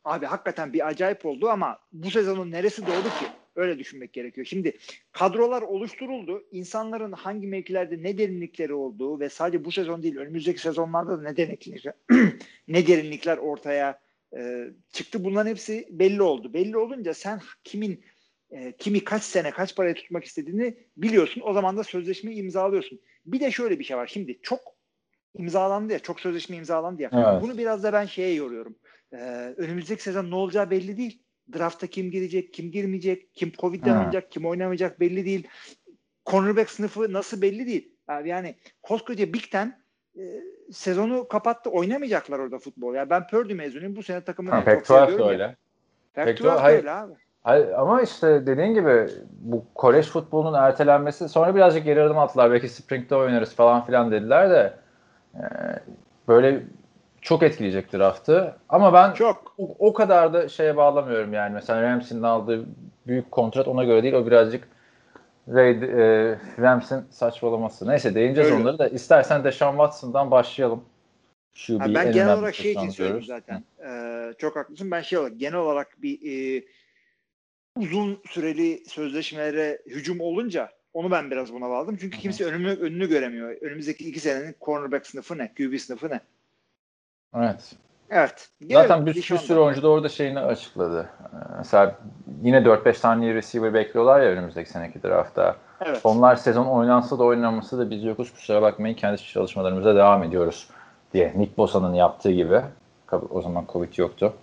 Abi 0.05 0.25
hakikaten 0.25 0.73
bir 0.73 0.87
acayip 0.87 1.25
oldu 1.25 1.49
ama 1.49 1.77
bu 1.93 2.11
sezonun 2.11 2.51
neresi 2.51 2.81
doğdu 2.81 3.09
ki? 3.19 3.25
Öyle 3.55 3.79
düşünmek 3.79 4.13
gerekiyor. 4.13 4.47
Şimdi 4.47 4.77
kadrolar 5.11 5.61
oluşturuldu. 5.61 6.47
İnsanların 6.51 7.11
hangi 7.11 7.47
mevkilerde 7.47 8.03
ne 8.03 8.17
derinlikleri 8.17 8.73
olduğu 8.73 9.19
ve 9.19 9.29
sadece 9.29 9.65
bu 9.65 9.71
sezon 9.71 10.03
değil 10.03 10.17
önümüzdeki 10.17 10.61
sezonlarda 10.61 11.17
da 11.17 11.21
ne 11.21 11.37
derinlikler, 11.37 11.93
ne 12.67 12.87
derinlikler 12.87 13.37
ortaya 13.37 13.99
e, 14.37 14.67
çıktı. 14.91 15.23
Bunların 15.23 15.49
hepsi 15.49 15.87
belli 15.91 16.21
oldu. 16.21 16.53
Belli 16.53 16.77
olunca 16.77 17.13
sen 17.13 17.41
kimin 17.63 18.03
e, 18.51 18.71
kimi 18.77 19.03
kaç 19.03 19.23
sene 19.23 19.51
kaç 19.51 19.75
paraya 19.75 19.93
tutmak 19.93 20.23
istediğini 20.23 20.77
biliyorsun. 20.97 21.41
O 21.45 21.53
zaman 21.53 21.77
da 21.77 21.83
sözleşmeyi 21.83 22.37
imzalıyorsun. 22.37 22.99
Bir 23.25 23.39
de 23.39 23.51
şöyle 23.51 23.79
bir 23.79 23.83
şey 23.83 23.97
var. 23.97 24.07
Şimdi 24.07 24.39
çok 24.41 24.59
imzalandı 25.33 25.93
ya, 25.93 25.99
çok 25.99 26.19
sözleşme 26.19 26.55
imzalandı 26.55 27.01
ya. 27.01 27.09
Evet. 27.13 27.41
Bunu 27.41 27.57
biraz 27.57 27.83
da 27.83 27.93
ben 27.93 28.05
şeye 28.05 28.33
yoruyorum. 28.33 28.75
Ee, 29.13 29.17
önümüzdeki 29.57 30.03
sezon 30.03 30.31
ne 30.31 30.35
olacağı 30.35 30.69
belli 30.69 30.97
değil. 30.97 31.22
Draftta 31.53 31.87
kim 31.87 32.11
girecek, 32.11 32.53
kim 32.53 32.71
girmeyecek, 32.71 33.35
kim 33.35 33.51
Covid'den 33.51 33.95
oynayacak, 33.97 34.31
kim 34.31 34.45
oynamayacak 34.45 34.99
belli 34.99 35.25
değil. 35.25 35.47
Cornerback 36.25 36.69
sınıfı 36.69 37.13
nasıl 37.13 37.41
belli 37.41 37.67
değil. 37.67 37.91
Abi 38.07 38.29
yani 38.29 38.55
koskoca 38.81 39.33
Big 39.33 39.43
Ten 39.51 39.83
e, 40.17 40.21
sezonu 40.71 41.27
kapattı. 41.27 41.69
Oynamayacaklar 41.69 42.39
orada 42.39 42.59
futbol. 42.59 42.95
Ya 42.95 43.09
ben 43.09 43.27
Purdue 43.27 43.53
mezunuyum. 43.53 43.95
Bu 43.95 44.03
sene 44.03 44.21
takımını 44.21 44.55
Ha, 44.55 44.65
çok 44.65 44.67
Pac-12 44.67 44.89
da 44.89 45.05
seviyorum 45.05 45.25
ya. 45.25 45.31
öyle. 45.31 45.55
Pac-12 46.15 46.37
Pac-12 46.37 46.43
da 46.43 46.67
öyle 46.67 46.91
abi. 46.91 47.13
Hayır, 47.43 47.67
ama 47.71 48.01
işte 48.01 48.45
dediğin 48.45 48.73
gibi 48.73 49.07
bu 49.31 49.65
kolej 49.75 50.05
futbolunun 50.07 50.57
ertelenmesi 50.57 51.29
sonra 51.29 51.55
birazcık 51.55 51.85
geri 51.85 52.01
adım 52.01 52.17
attılar. 52.17 52.51
Belki 52.51 52.69
Spring'de 52.69 53.15
oynarız 53.15 53.55
falan 53.55 53.85
filan 53.85 54.11
dediler 54.11 54.49
de 54.49 54.73
e, 55.35 55.41
böyle 56.27 56.63
çok 57.23 57.43
etkileyecek 57.43 57.93
draftı. 57.93 58.55
Ama 58.69 58.93
ben 58.93 59.13
Çok. 59.13 59.55
o, 59.57 59.75
o 59.79 59.93
kadar 59.93 60.33
da 60.33 60.49
şeye 60.49 60.77
bağlamıyorum 60.77 61.33
yani. 61.33 61.53
Mesela 61.53 61.81
Ramsey'nin 61.81 62.23
aldığı 62.23 62.65
büyük 63.07 63.31
kontrat 63.31 63.67
ona 63.67 63.83
göre 63.83 64.03
değil. 64.03 64.13
O 64.13 64.25
birazcık 64.25 64.67
Ray, 65.49 65.71
e, 65.71 66.37
Rams'in 66.59 67.01
saçmalaması. 67.09 67.87
Neyse 67.87 68.15
değineceğiz 68.15 68.51
Öyle. 68.51 68.61
onları 68.61 68.79
da. 68.79 68.87
İstersen 68.87 69.43
Deshaun 69.43 69.71
Watson'dan 69.71 70.31
başlayalım. 70.31 70.83
Şu 71.53 71.79
Ha, 71.79 71.85
bir 71.85 71.95
ben 71.95 72.07
en 72.07 72.13
genel 72.13 72.37
olarak 72.37 72.55
şey 72.55 72.71
için 72.71 72.91
görüyoruz. 72.97 73.25
zaten. 73.25 73.63
Ee, 73.85 74.33
çok 74.37 74.55
haklısın. 74.55 74.91
Ben 74.91 75.01
şey 75.01 75.19
olarak 75.19 75.39
genel 75.39 75.59
olarak 75.59 75.97
bir 76.01 76.19
e, 76.59 76.63
uzun 77.77 78.21
süreli 78.29 78.83
sözleşmelere 78.87 79.81
hücum 79.85 80.19
olunca 80.21 80.69
onu 80.93 81.11
ben 81.11 81.31
biraz 81.31 81.53
buna 81.53 81.69
bağladım. 81.69 81.97
Çünkü 82.01 82.17
kimse 82.17 82.45
önünü, 82.45 82.69
önünü 82.69 83.09
göremiyor. 83.09 83.55
Önümüzdeki 83.61 84.09
iki 84.09 84.19
senenin 84.19 84.55
cornerback 84.61 85.07
sınıfı 85.07 85.37
ne? 85.37 85.53
QB 85.57 85.77
sınıfı 85.77 86.09
ne? 86.09 86.19
Evet. 87.35 87.75
Evet. 88.09 88.49
Gelelim 88.61 88.81
Zaten 88.87 89.05
bir, 89.05 89.15
bir 89.15 89.21
sürü 89.21 89.59
oyuncu 89.59 89.83
da 89.83 89.89
orada 89.89 90.09
şeyini 90.09 90.39
açıkladı. 90.39 91.09
Ee, 91.21 91.37
Mesela 91.57 91.95
yine 92.43 92.57
4-5 92.57 93.01
tane 93.01 93.33
receiver 93.33 93.73
bekliyorlar 93.73 94.21
ya 94.21 94.29
önümüzdeki 94.29 94.69
seneki 94.69 95.03
draftta. 95.03 95.55
Evet. 95.85 96.01
Onlar 96.03 96.35
sezon 96.35 96.65
oynansa 96.65 97.19
da 97.19 97.23
oynanmasa 97.23 97.77
da 97.77 97.89
biz 97.89 98.03
yokuz 98.03 98.33
kusura 98.33 98.61
bakmayın 98.61 98.95
kendi 98.95 99.23
çalışmalarımıza 99.23 99.95
devam 99.95 100.23
ediyoruz 100.23 100.67
diye. 101.13 101.33
Nick 101.35 101.57
Bosa'nın 101.57 101.93
yaptığı 101.93 102.31
gibi. 102.31 102.61
O 103.29 103.41
zaman 103.41 103.65
Covid 103.73 103.97
yoktu. 103.97 104.33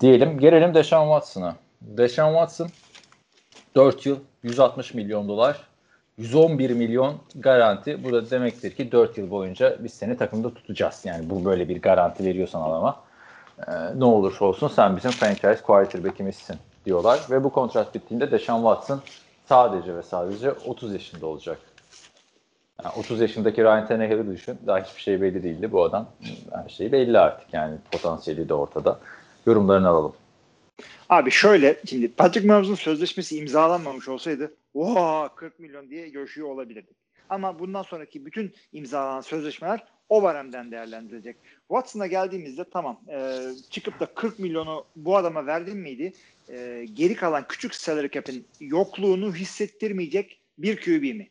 Diyelim 0.00 0.38
gelelim 0.38 0.74
Deshaun 0.74 1.06
Watson'a. 1.06 1.56
Deshaun 1.80 2.32
Watson 2.32 2.68
4 3.76 4.06
yıl 4.06 4.18
160 4.42 4.94
milyon 4.94 5.28
dolar 5.28 5.60
111 6.18 6.70
milyon 6.70 7.14
garanti. 7.34 8.04
Bu 8.04 8.12
da 8.12 8.30
demektir 8.30 8.74
ki 8.74 8.92
4 8.92 9.18
yıl 9.18 9.30
boyunca 9.30 9.76
biz 9.80 9.94
seni 9.94 10.16
takımda 10.16 10.54
tutacağız. 10.54 11.00
Yani 11.04 11.30
bu 11.30 11.44
böyle 11.44 11.68
bir 11.68 11.82
garanti 11.82 12.24
veriyorsan 12.24 12.62
adama 12.62 13.02
e, 13.68 13.72
ne 13.96 14.04
olursa 14.04 14.44
olsun 14.44 14.68
sen 14.68 14.96
bizim 14.96 15.10
franchise 15.10 15.62
quarterback'imizsin 15.62 16.56
diyorlar. 16.86 17.20
Ve 17.30 17.44
bu 17.44 17.50
kontrat 17.50 17.94
bittiğinde 17.94 18.30
Deshaun 18.30 18.62
Watson 18.62 19.02
sadece 19.48 19.96
ve 19.96 20.02
sadece 20.02 20.52
30 20.52 20.92
yaşında 20.92 21.26
olacak. 21.26 21.58
Yani 22.84 22.94
30 22.98 23.20
yaşındaki 23.20 23.62
Ryan 23.62 23.86
Tannehill'i 23.86 24.32
düşün. 24.32 24.58
Daha 24.66 24.78
hiçbir 24.78 25.02
şey 25.02 25.22
belli 25.22 25.42
değildi. 25.42 25.72
Bu 25.72 25.84
adam 25.84 26.06
her 26.52 26.68
şey 26.68 26.92
belli 26.92 27.18
artık. 27.18 27.54
Yani 27.54 27.76
potansiyeli 27.92 28.48
de 28.48 28.54
ortada. 28.54 28.98
Yorumlarını 29.46 29.88
alalım. 29.88 30.12
Abi 31.08 31.30
şöyle 31.30 31.76
şimdi 31.86 32.12
Patrick 32.12 32.48
Mahomes'un 32.48 32.74
sözleşmesi 32.74 33.38
imzalanmamış 33.38 34.08
olsaydı 34.08 34.50
oha 34.74 35.34
40 35.34 35.58
milyon 35.58 35.90
diye 35.90 36.08
görüşüyor 36.08 36.48
olabilirdik. 36.48 36.96
Ama 37.28 37.58
bundan 37.58 37.82
sonraki 37.82 38.26
bütün 38.26 38.54
imzalanan 38.72 39.20
sözleşmeler 39.20 39.84
o 40.08 40.22
baremden 40.22 40.70
değerlendirilecek. 40.70 41.36
Watson'a 41.68 42.06
geldiğimizde 42.06 42.64
tamam 42.70 43.00
e, 43.10 43.38
çıkıp 43.70 44.00
da 44.00 44.14
40 44.14 44.38
milyonu 44.38 44.86
bu 44.96 45.16
adama 45.16 45.46
verdin 45.46 45.76
miydi? 45.76 46.12
E, 46.48 46.86
geri 46.92 47.14
kalan 47.14 47.48
küçük 47.48 47.74
salary 47.74 48.10
cap'in 48.10 48.46
yokluğunu 48.60 49.34
hissettirmeyecek 49.34 50.40
bir 50.58 50.80
QB 50.80 51.16
mi? 51.16 51.30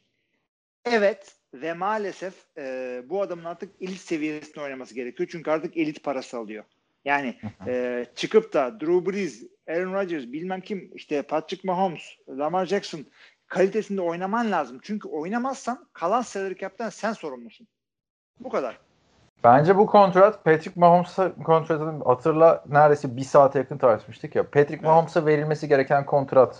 Evet 0.86 1.36
ve 1.54 1.74
maalesef 1.74 2.34
e, 2.58 3.02
bu 3.06 3.22
adamın 3.22 3.44
artık 3.44 3.82
elit 3.82 4.00
seviyesinde 4.00 4.62
oynaması 4.62 4.96
gerekiyor. 4.96 5.30
Çünkü 5.32 5.52
artık 5.52 5.78
elit 5.78 6.04
parası 6.04 6.38
alıyor. 6.38 6.64
Yani 7.06 7.36
e, 7.68 8.06
çıkıp 8.16 8.54
da 8.54 8.80
Drew 8.80 9.12
Brees, 9.12 9.44
Aaron 9.68 9.94
Rodgers, 9.94 10.24
bilmem 10.24 10.62
kim, 10.62 10.92
işte 10.96 11.22
Patrick 11.22 11.68
Mahomes, 11.68 12.04
Lamar 12.30 12.66
Jackson 12.66 13.06
kalitesinde 13.54 14.02
oynaman 14.02 14.52
lazım. 14.52 14.80
Çünkü 14.82 15.08
oynamazsan 15.10 15.86
kalan 15.94 16.22
salary 16.22 16.56
cap'ten 16.56 16.90
sen 16.90 17.14
sorumlusun. 17.14 17.68
Bu 18.40 18.50
kadar. 18.50 18.80
Bence 19.44 19.78
bu 19.78 19.86
kontrat 19.88 20.46
Patrick 20.46 20.80
Mahomes'a 20.80 21.36
kontratını 21.36 22.04
hatırla 22.04 22.64
neredeyse 22.70 23.16
bir 23.18 23.22
saate 23.22 23.60
yakın 23.60 23.78
tartışmıştık 23.78 24.36
ya. 24.36 24.44
Patrick 24.44 24.74
Evet. 24.74 24.84
Mahomes'a 24.84 25.26
verilmesi 25.26 25.68
gereken 25.68 26.06
kontrat 26.06 26.60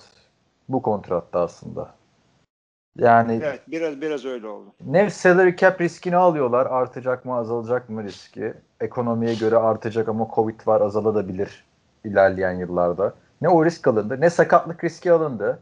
bu 0.70 0.82
kontratta 0.82 1.40
aslında. 1.40 1.96
Yani 2.98 3.40
Evet 3.44 3.62
biraz 3.68 4.02
biraz 4.02 4.26
öyle 4.26 4.48
oldu. 4.48 4.74
ne 4.86 5.10
salary 5.10 5.56
cap 5.56 5.82
riskini 5.82 6.16
alıyorlar. 6.16 6.66
Artacak 6.66 7.26
mı 7.26 7.36
azalacak 7.36 7.90
mı 7.90 8.04
riski. 8.04 8.54
Ekonomiye 8.80 9.36
göre 9.36 9.58
artacak 9.58 10.08
ama 10.10 10.28
Covid 10.36 10.60
var 10.68 10.82
azalabilir 10.82 11.66
ilerleyen 12.04 12.52
yıllarda. 12.52 13.14
Ne 13.42 13.50
o 13.50 13.66
risk 13.66 13.88
alındı 13.88 14.22
ne 14.22 14.30
sakatlık 14.30 14.84
riski 14.84 15.12
alındı. 15.12 15.60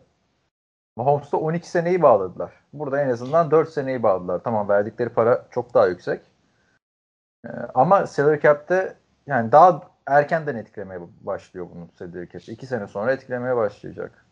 Mahomes'ta 0.95 1.38
12 1.38 1.69
seneyi 1.69 2.01
bağladılar. 2.01 2.51
Burada 2.73 3.01
en 3.01 3.10
azından 3.10 3.51
4 3.51 3.69
seneyi 3.69 4.04
bağladılar. 4.04 4.41
Tamam 4.43 4.69
verdikleri 4.69 5.10
para 5.10 5.47
çok 5.51 5.73
daha 5.73 5.88
yüksek. 5.88 6.21
Ee, 7.45 7.49
ama 7.73 8.08
salary 8.08 8.39
cap'te 8.39 8.95
yani 9.27 9.51
daha 9.51 9.91
erkenden 10.08 10.56
etkilemeye 10.56 10.99
başlıyor 11.21 11.67
bunun 11.75 11.89
salary 11.99 12.27
cap'i. 12.27 12.51
2 12.51 12.65
sene 12.65 12.88
sonra 12.88 13.13
etkilemeye 13.13 13.56
başlayacak. 13.56 14.25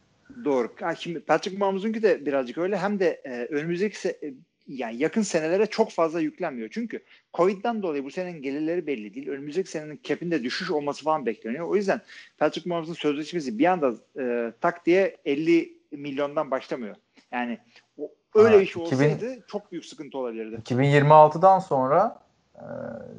Doğru. 0.46 0.70
Ha, 0.82 0.96
şimdi 0.96 1.20
Patrick 1.20 1.58
Mahomes'unki 1.58 2.04
de 2.04 2.26
birazcık 2.26 2.58
öyle. 2.58 2.78
Hem 2.78 3.00
de 3.00 3.22
e, 3.24 3.46
önümüzdeki 3.46 3.98
se- 3.98 4.28
e, 4.28 4.34
yani 4.68 4.98
yakın 4.98 5.22
senelere 5.22 5.66
çok 5.66 5.92
fazla 5.92 6.20
yüklenmiyor. 6.20 6.70
Çünkü 6.72 7.04
Covid'den 7.34 7.82
dolayı 7.82 8.04
bu 8.04 8.12
senenin 8.12 8.42
gelirleri 8.42 8.88
belli 8.88 9.14
değil. 9.14 9.30
Önümüzdeki 9.30 9.70
senenin 9.70 10.00
cap'inde 10.04 10.44
düşüş 10.44 10.72
olması 10.72 11.04
falan 11.04 11.26
bekleniyor. 11.26 11.68
O 11.68 11.76
yüzden 11.76 12.02
Patrick 12.38 12.70
Mahomes'un 12.70 12.94
sözleşmesi 12.94 13.60
bir 13.60 13.66
anda 13.66 13.94
e, 14.20 14.54
tak 14.62 14.86
diye 14.86 15.18
50 15.26 15.79
milyondan 15.92 16.52
başlamıyor. 16.52 16.96
Yani 17.32 17.60
o, 17.98 18.12
öyle 18.36 18.56
Ha, 18.56 18.62
bir 18.62 18.66
şey 18.66 18.84
2000 18.84 19.06
olsaydı 19.06 19.46
çok 19.48 19.72
büyük 19.72 19.86
sıkıntı 19.86 20.18
olabilirdi. 20.18 20.56
2026'dan 20.56 21.60
sonra 21.60 22.20
e, 22.56 22.64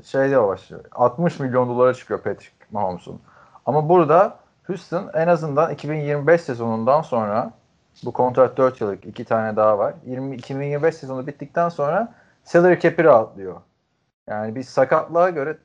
şeyde 0.04 0.42
başlıyor. 0.42 0.84
60 0.92 1.40
milyon 1.40 1.68
dolara 1.68 1.94
çıkıyor 1.94 2.22
Patrick 2.22 2.52
Mahomes'un. 2.70 3.20
Ama 3.66 3.88
burada 3.88 4.38
Houston 4.66 5.10
en 5.14 5.28
azından 5.28 5.72
2025 5.72 6.40
sezonundan 6.40 7.02
sonra 7.02 7.52
bu 8.04 8.12
kontrat 8.12 8.56
4 8.56 8.80
yıllık 8.80 9.06
iki 9.06 9.24
tane 9.24 9.56
daha 9.56 9.78
var. 9.78 9.94
20, 10.06 10.36
2025 10.36 10.94
sezonu 10.94 11.26
bittikten 11.26 11.68
sonra 11.68 12.14
salary 12.44 12.78
cap'i 12.78 13.04
rahatlıyor. 13.04 13.60
Yani 14.28 14.54
bir 14.54 14.62
sakatlığa 14.62 15.30
göre 15.30 15.58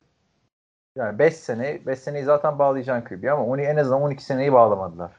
yani 0.96 1.18
5 1.18 1.36
sene 1.36 1.86
5 1.86 1.98
seneyi 1.98 2.24
zaten 2.24 2.58
bağlayacaksın 2.58 3.16
QB 3.16 3.24
ama 3.24 3.46
onu 3.46 3.60
en 3.60 3.76
azından 3.76 4.02
12 4.02 4.24
seneyi 4.24 4.52
bağlamadılar. 4.52 5.10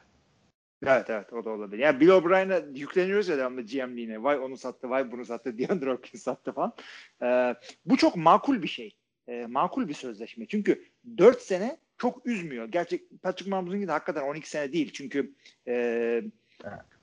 Evet 0.86 1.10
evet 1.10 1.32
o 1.32 1.44
da 1.44 1.50
olabilir. 1.50 1.82
Yani 1.82 2.00
Bill 2.00 2.08
O'Brien'e 2.08 2.62
yükleniyoruz 2.74 3.28
ya 3.28 3.38
devamlı 3.38 3.62
GM'liğine. 3.62 4.22
Vay 4.22 4.38
onu 4.38 4.56
sattı, 4.56 4.90
vay 4.90 5.12
bunu 5.12 5.24
sattı, 5.24 5.58
DeAndre 5.58 5.90
Hopkins 5.90 6.22
sattı 6.22 6.52
falan. 6.52 6.72
Ee, 7.22 7.54
bu 7.86 7.96
çok 7.96 8.16
makul 8.16 8.62
bir 8.62 8.68
şey. 8.68 8.96
Ee, 9.28 9.46
makul 9.46 9.88
bir 9.88 9.94
sözleşme. 9.94 10.46
Çünkü 10.46 10.84
4 11.18 11.40
sene 11.42 11.78
çok 11.96 12.26
üzmüyor. 12.26 12.68
Gerçek 12.68 13.22
Patrick 13.22 13.50
Mahomes'un 13.50 13.88
de 13.88 13.92
hakikaten 13.92 14.22
12 14.22 14.50
sene 14.50 14.72
değil. 14.72 14.90
Çünkü 14.92 15.34
e, 15.68 16.22
artık- 16.64 16.98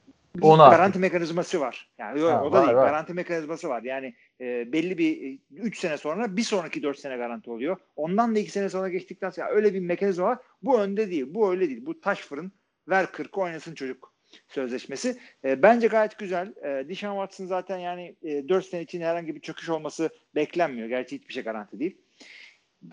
garanti 0.71 0.99
mekanizması 0.99 1.59
var. 1.59 1.91
Yani 1.97 2.21
Ha, 2.21 2.43
o 2.43 2.51
da 2.51 2.57
var, 2.57 2.65
değil. 2.65 2.77
var. 2.77 2.85
Garanti 2.87 3.13
mekanizması 3.13 3.69
var. 3.69 3.83
Yani 3.83 4.13
e, 4.41 4.71
belli 4.73 4.97
bir 4.97 5.39
3 5.51 5.79
sene 5.79 5.97
sonra 5.97 6.37
bir 6.37 6.41
sonraki 6.41 6.83
4 6.83 6.99
sene 6.99 7.17
garanti 7.17 7.49
oluyor. 7.49 7.77
Ondan 7.95 8.35
da 8.35 8.39
2 8.39 8.51
sene 8.51 8.69
sonra 8.69 8.89
geçtikten 8.89 9.29
sonra 9.29 9.49
öyle 9.49 9.73
bir 9.73 9.79
mekanizma 9.79 10.25
var. 10.25 10.37
Bu 10.61 10.79
önde 10.79 11.11
değil. 11.11 11.25
Bu 11.29 11.51
öyle 11.51 11.69
değil. 11.69 11.85
Bu 11.85 12.01
taş 12.01 12.19
fırın 12.19 12.51
ver 12.89 13.03
40'ı 13.03 13.41
oynasın 13.41 13.75
çocuk 13.75 14.13
sözleşmesi. 14.47 15.17
E, 15.43 15.61
bence 15.61 15.87
gayet 15.87 16.17
güzel. 16.17 16.53
E, 16.63 16.89
Deshaun 16.89 17.21
Watson 17.21 17.45
zaten 17.45 17.77
yani 17.77 18.15
e, 18.23 18.49
4 18.49 18.65
sene 18.65 18.81
için 18.81 19.01
herhangi 19.01 19.35
bir 19.35 19.41
çöküş 19.41 19.69
olması 19.69 20.09
beklenmiyor. 20.35 20.87
Gerçi 20.87 21.15
hiçbir 21.15 21.33
şey 21.33 21.43
garanti 21.43 21.79
değil. 21.79 21.97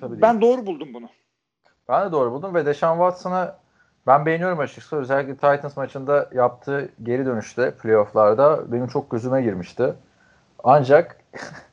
Tabii 0.00 0.20
ben 0.20 0.40
doğru 0.40 0.66
buldum 0.66 0.94
bunu. 0.94 1.08
Ben 1.88 2.08
de 2.08 2.12
doğru 2.12 2.32
buldum 2.32 2.54
ve 2.54 2.66
Deshaun 2.66 2.96
Watson'ı 2.96 3.54
ben 4.06 4.26
beğeniyorum 4.26 4.58
açıkçası. 4.58 4.96
Özellikle 4.96 5.34
Titans 5.34 5.76
maçında 5.76 6.30
yaptığı 6.34 6.92
geri 7.02 7.26
dönüşte 7.26 7.74
playofflarda 7.74 8.72
benim 8.72 8.86
çok 8.86 9.10
gözüme 9.10 9.42
girmişti. 9.42 9.94
Ancak 10.64 11.20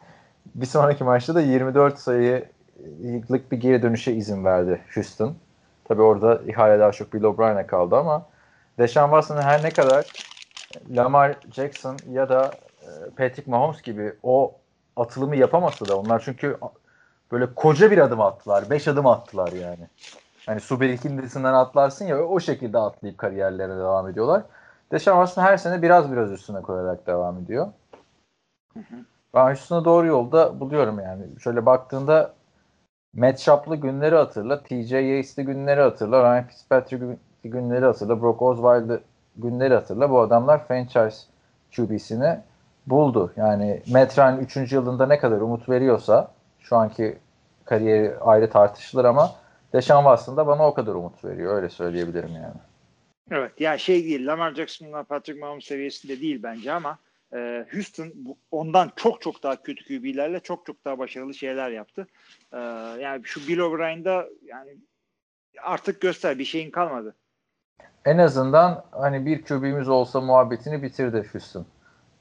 bir 0.56 0.66
sonraki 0.66 1.04
maçta 1.04 1.36
da 1.36 1.42
24 1.42 2.00
sayılık 2.00 3.52
bir 3.52 3.58
geri 3.58 3.82
dönüşe 3.82 4.14
izin 4.14 4.46
verdi 4.46 4.82
Houston. 4.96 5.36
Tabi 5.90 6.02
orada 6.02 6.42
ihale 6.48 6.80
daha 6.80 6.92
çok 6.92 7.14
Bill 7.14 7.24
O'Brien'e 7.24 7.68
kaldı 7.68 7.96
ama 7.96 8.26
Deshaun 8.80 9.08
Watson'ın 9.10 9.42
her 9.42 9.64
ne 9.64 9.74
kadar 9.74 10.06
Lamar 10.90 11.38
Jackson 11.52 11.96
ya 12.12 12.30
da 12.30 12.58
e, 12.82 13.10
Patrick 13.10 13.52
Mahomes 13.52 13.82
gibi 13.82 14.14
o 14.24 14.56
atılımı 14.98 15.36
yapamasa 15.36 15.88
da 15.88 15.98
onlar 15.98 16.22
çünkü 16.26 16.58
böyle 17.32 17.54
koca 17.56 17.92
bir 17.92 17.98
adım 17.98 18.22
attılar. 18.22 18.70
Beş 18.70 18.88
adım 18.88 19.08
attılar 19.08 19.54
yani. 19.54 19.88
Hani 20.46 20.60
su 20.60 20.82
birikintisinden 20.82 21.54
atlarsın 21.54 22.06
ya 22.06 22.24
o 22.24 22.40
şekilde 22.40 22.78
atlayıp 22.78 23.18
kariyerlerine 23.18 23.78
devam 23.78 24.08
ediyorlar. 24.10 24.44
Deshaun 24.92 25.26
Watson 25.26 25.42
her 25.52 25.58
sene 25.58 25.82
biraz 25.82 26.12
biraz 26.12 26.32
üstüne 26.32 26.62
koyarak 26.62 27.08
devam 27.08 27.38
ediyor. 27.38 27.68
Ben 29.34 29.46
Houston'ı 29.46 29.86
doğru 29.86 30.08
yolda 30.08 30.60
buluyorum 30.60 31.00
yani. 31.00 31.40
Şöyle 31.40 31.66
baktığında 31.66 32.34
Matt 33.14 33.40
Sharp'lı 33.40 33.76
günleri 33.76 34.16
hatırla, 34.16 34.64
TJ 34.64 34.92
Yates'li 34.92 35.44
günleri 35.44 35.82
hatırla, 35.82 36.24
Ryan 36.24 36.48
Fitzpatrick 36.48 37.18
günleri 37.44 37.86
hatırla, 37.86 38.22
Brock 38.22 38.42
Osweiler'lı 38.42 39.02
günleri 39.38 39.74
hatırla. 39.74 40.10
Bu 40.10 40.20
adamlar 40.20 40.68
franchise 40.68 41.18
QB'sini 41.76 42.40
buldu. 42.88 43.34
Yani 43.36 43.82
Matt 43.92 44.18
Ryan 44.18 44.40
3. 44.40 44.72
yılında 44.72 45.06
ne 45.06 45.20
kadar 45.20 45.42
umut 45.42 45.70
veriyorsa 45.70 46.32
şu 46.60 46.78
anki 46.78 47.18
kariyeri 47.66 48.18
ayrı 48.20 48.50
tartışılır 48.50 49.06
ama 49.06 49.32
Deshaun 49.74 50.04
Watson 50.04 50.38
da 50.38 50.48
bana 50.48 50.68
o 50.68 50.74
kadar 50.74 50.96
umut 50.96 51.26
veriyor. 51.26 51.56
Öyle 51.56 51.70
söyleyebilirim 51.70 52.36
yani. 52.36 52.60
Evet 53.32 53.62
ya 53.62 53.78
şey 53.78 54.04
değil 54.04 54.28
Lamar 54.28 54.54
Jackson'la 54.54 55.04
Patrick 55.04 55.40
Mahomes 55.40 55.66
seviyesinde 55.66 56.22
değil 56.22 56.44
bence 56.44 56.74
ama 56.74 56.98
e, 57.34 57.66
Houston 57.74 58.14
ondan 58.52 58.92
çok 58.96 59.22
çok 59.22 59.44
daha 59.44 59.64
kötü 59.64 59.84
QB'lerle 59.84 60.40
çok 60.40 60.66
çok 60.66 60.86
daha 60.86 61.00
başarılı 61.00 61.34
şeyler 61.34 61.72
yaptı. 61.72 62.08
E, 62.54 62.58
yani 63.02 63.22
şu 63.24 63.48
Bill 63.48 63.60
O'Brien'da 63.60 64.26
yani 64.44 64.78
artık 65.64 66.02
göster 66.02 66.40
bir 66.40 66.46
şeyin 66.46 66.72
kalmadı. 66.72 67.16
En 68.06 68.18
azından 68.18 68.86
hani 68.92 69.26
bir 69.26 69.42
QB'miz 69.42 69.90
olsa 69.90 70.22
muhabbetini 70.22 70.84
bitirdi 70.84 71.26
Houston. 71.32 71.66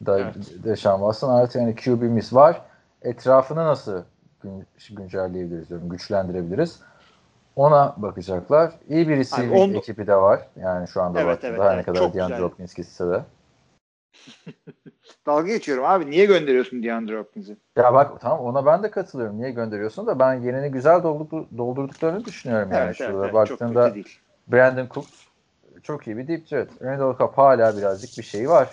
Da 0.07 0.21
Evet. 0.21 0.35
Watson 0.75 1.31
artık 1.31 1.57
yani 1.57 1.75
QB'miz 1.77 2.35
var. 2.35 2.62
Etrafını 3.03 3.64
nasıl 3.64 4.03
gün, 4.42 4.66
güncelleyebiliriz 4.90 5.68
diyorum, 5.68 5.88
güçlendirebiliriz. 5.88 6.81
Ona 7.57 7.94
bakacaklar. 7.97 8.73
İyi 8.88 9.09
bir 9.09 9.16
receiving 9.16 9.57
on- 9.57 9.75
ekibi 9.75 10.07
de 10.07 10.16
var. 10.16 10.49
Yani 10.57 10.88
şu 10.88 11.03
anda 11.03 11.21
Evet, 11.21 11.33
baktığında 11.35 11.53
evet, 11.53 11.62
her 11.62 11.71
ne 11.71 11.75
evet. 11.75 11.87
kadar 11.87 11.99
Çok 11.99 12.14
DeAndre. 12.14 12.38
Hopkins 12.38 12.75
gitse 12.75 13.09
de. 13.09 13.23
Dalga 15.27 15.49
geçiyorum 15.49 15.85
abi. 15.85 16.11
Niye 16.11 16.25
gönderiyorsun 16.25 16.83
DeAndre 16.83 17.18
Hopkins'i? 17.18 17.57
Ya 17.77 17.94
bak 17.94 18.21
tamam 18.21 18.40
ona 18.40 18.66
ben 18.66 18.83
de 18.83 18.90
katılıyorum. 18.90 19.38
Niye 19.38 19.51
gönderiyorsun 19.51 20.07
da 20.07 20.18
ben 20.18 20.35
yerini 20.35 20.71
güzel 20.71 21.03
doldur, 21.03 21.44
doldurduklarını 21.59 22.25
düşünüyorum 22.25 22.68
yani. 22.73 22.85
Evet, 22.85 22.97
evet, 23.01 23.11
Şurada 23.11 23.25
evet, 23.25 23.49
çok 23.49 23.61
baktığında. 23.61 23.94
Brandon 24.49 24.88
Cooks 24.94 25.29
çok 25.83 26.07
iyi 26.07 26.16
bir 26.16 26.29
deep 26.29 26.47
threat. 26.47 26.68
Randall 26.83 27.18
Cobb 27.18 27.38
hala 27.38 27.77
birazcık 27.77 28.18
bir 28.18 28.23
şey 28.23 28.49
var. 28.49 28.71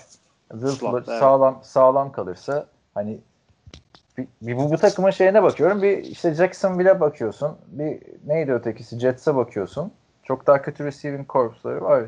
Fuller 0.51 0.97
evet. 0.97 1.19
sağlam 1.19 1.59
sağlam 1.63 2.11
kalırsa 2.11 2.67
hani 2.93 3.19
bir, 4.17 4.27
bir 4.41 4.57
bu, 4.57 4.71
bu 4.71 4.77
takımın 4.77 5.09
şeyine 5.09 5.43
bakıyorum. 5.43 5.81
Bir 5.81 5.97
işte 5.97 6.33
Jacksonville'e 6.33 6.99
bakıyorsun. 6.99 7.57
Bir 7.67 8.01
neydi 8.25 8.53
ötekisi? 8.53 8.99
Jets'e 8.99 9.35
bakıyorsun. 9.35 9.91
Çok 10.23 10.47
daha 10.47 10.61
kötü 10.61 10.85
receiving 10.85 11.29
corps'ları 11.29 11.81
var. 11.81 12.05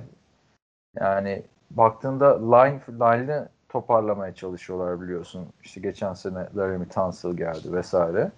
Yani 0.99 1.43
baktığında 1.71 2.55
line 2.55 2.79
line'ı 2.89 3.49
toparlamaya 3.69 4.35
çalışıyorlar 4.35 5.01
biliyorsun. 5.01 5.47
İşte 5.63 5.81
geçen 5.81 6.13
sene 6.13 6.47
Laramie 6.55 6.89
Tunsil 6.89 7.37
geldi 7.37 7.73
vesaire. 7.73 8.31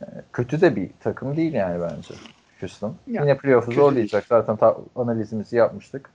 Ee, 0.00 0.04
kötü 0.32 0.60
de 0.60 0.76
bir 0.76 0.90
takım 1.00 1.36
değil 1.36 1.52
yani 1.52 1.80
bence. 1.82 2.14
Houston. 2.60 2.94
Ya, 3.06 3.22
Yine 3.22 3.36
playoff'u 3.38 3.72
zorlayacak. 3.72 4.24
Zaten 4.28 4.56
ta- 4.56 4.76
analizimizi 4.96 5.56
yapmıştık. 5.56 6.10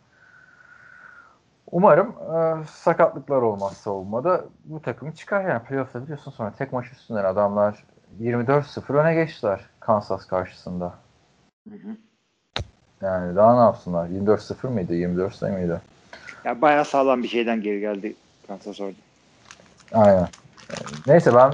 Umarım 1.71 2.07
e, 2.09 2.65
sakatlıklar 2.65 3.41
olmaz 3.41 3.77
savunmada. 3.77 4.45
Bu 4.65 4.81
takım 4.81 5.11
çıkar 5.11 5.49
yani 5.49 5.63
playoff'ta 5.63 6.03
biliyorsun 6.03 6.31
sonra 6.31 6.53
tek 6.57 6.73
maç 6.73 6.91
üstünden 6.91 7.23
adamlar 7.23 7.83
24-0 8.19 8.93
öne 8.93 9.13
geçtiler 9.13 9.61
Kansas 9.79 10.25
karşısında. 10.25 10.93
Hı 11.69 11.75
hı. 11.75 11.97
Yani 13.01 13.35
daha 13.35 13.53
ne 13.55 13.61
yapsınlar? 13.61 14.07
24-0 14.07 14.67
mıydı? 14.67 14.93
24 14.93 15.35
sayı 15.35 15.53
mıydı? 15.53 15.81
Ya 16.45 16.61
bayağı 16.61 16.85
sağlam 16.85 17.23
bir 17.23 17.27
şeyden 17.27 17.61
geri 17.61 17.79
geldi 17.79 18.15
Kansas 18.47 18.81
orada. 18.81 18.95
Aynen. 19.93 20.27
Neyse 21.07 21.35
ben 21.35 21.53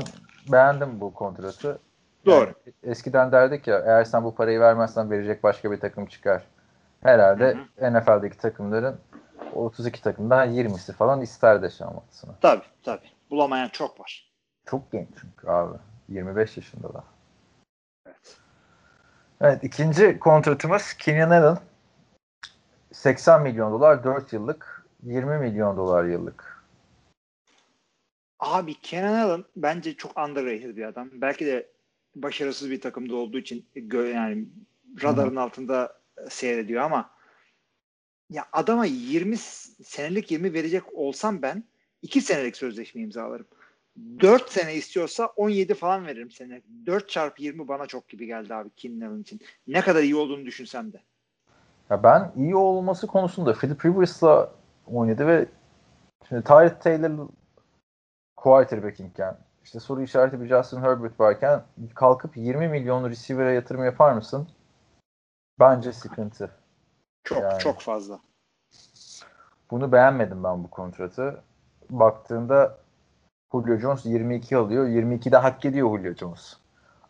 beğendim 0.52 1.02
bu 1.02 1.14
kontratı. 1.14 1.80
Doğru. 2.26 2.46
Yani 2.46 2.74
eskiden 2.84 3.32
derdik 3.32 3.68
ya 3.68 3.80
eğer 3.86 4.04
sen 4.04 4.24
bu 4.24 4.36
parayı 4.36 4.60
vermezsen 4.60 5.12
verecek 5.12 5.44
başka 5.44 5.72
bir 5.72 5.80
takım 5.80 6.06
çıkar. 6.06 6.44
Herhalde 7.04 7.58
NFL'deki 7.82 8.38
takımların 8.38 8.98
o 9.56 9.66
32 9.66 10.02
takımdan 10.02 10.54
20'si 10.54 10.94
falan 10.94 11.22
ister 11.22 11.62
Deshaun 11.62 11.94
Watson'ı. 11.94 12.32
Tabii 12.42 12.64
tabii. 12.84 13.10
Bulamayan 13.32 13.70
çok 13.70 14.00
var. 14.00 14.32
Çok 14.66 14.92
genç 14.92 15.08
çünkü 15.22 15.48
abi. 15.48 15.78
25 16.10 16.58
yaşında 16.58 16.94
da. 16.94 17.04
Evet. 18.08 18.38
Evet 19.42 19.64
ikinci 19.64 20.20
kontratımız 20.20 20.94
Kenyon 20.94 21.30
Allen. 21.30 21.58
80 23.00 23.42
milyon 23.42 23.72
dolar 23.72 24.04
4 24.04 24.34
yıllık 24.34 24.86
20 25.04 25.38
milyon 25.38 25.78
dolar 25.78 26.06
yıllık. 26.06 26.66
Abi 28.40 28.74
Kenan 28.74 29.14
Allen 29.14 29.44
bence 29.56 29.94
çok 29.96 30.18
underrated 30.20 30.78
bir 30.78 30.84
adam. 30.84 31.10
Belki 31.14 31.46
de 31.46 31.70
başarısız 32.16 32.72
bir 32.72 32.82
takımda 32.82 33.16
olduğu 33.16 33.38
için 33.38 33.66
yani 33.92 34.46
radarın 35.04 35.36
altında 35.36 36.02
seyrediyor 36.30 36.84
ama 36.84 37.10
ya 38.30 38.46
adama 38.52 38.86
20 38.86 39.38
s- 39.38 39.84
senelik 39.84 40.32
20 40.32 40.54
verecek 40.54 40.84
olsam 40.94 41.42
ben 41.42 41.64
2 42.02 42.22
senelik 42.22 42.58
sözleşme 42.58 43.02
imzalarım. 43.02 43.48
4 44.22 44.52
sene 44.52 44.76
istiyorsa 44.76 45.26
17 45.26 45.74
falan 45.74 46.06
veririm 46.08 46.32
sene. 46.32 46.62
4 46.86 47.10
çarpı 47.10 47.44
20 47.44 47.68
bana 47.68 47.86
çok 47.88 48.10
gibi 48.10 48.26
geldi 48.26 48.54
abi 48.54 48.70
Kenan 48.78 49.08
Allen 49.12 49.22
için. 49.22 49.40
Ne 49.68 49.82
kadar 49.82 50.04
iyi 50.04 50.16
olduğunu 50.16 50.46
düşünsem 50.46 50.94
de. 50.94 51.02
Ya 51.90 52.04
ben 52.04 52.32
iyi 52.36 52.56
olması 52.56 53.08
konusunda 53.08 53.54
Philip 53.54 53.86
Rivers'la 53.86 54.52
oynadı 54.88 55.28
ve 55.28 55.46
şimdi 56.28 56.44
Tyrod 56.44 56.80
Taylor 56.80 57.28
quarterback'inken 58.36 59.38
işte 59.64 59.80
soru 59.80 60.02
işareti 60.02 60.42
bir 60.42 60.48
Justin 60.48 60.82
Herbert 60.82 61.20
varken 61.20 61.64
kalkıp 61.96 62.38
20 62.38 62.68
milyon 62.68 63.10
receiver'a 63.10 63.52
yatırım 63.52 63.86
yapar 63.86 64.14
mısın? 64.14 64.48
Bence 65.60 65.94
sıkıntı. 65.94 66.52
Çok 67.24 67.44
Yani. 67.44 67.60
çok 67.60 67.80
fazla. 67.80 68.20
Bunu 69.72 69.92
beğenmedim 69.92 70.44
ben 70.44 70.64
bu 70.64 70.70
kontratı. 70.70 71.44
Baktığında 71.90 72.78
Julio 73.52 73.78
Jones 73.78 74.06
22 74.06 74.58
alıyor. 74.58 74.88
22'de 74.88 75.38
hak 75.38 75.66
ediyor 75.66 76.00
Julio 76.00 76.14
Jones. 76.14 76.58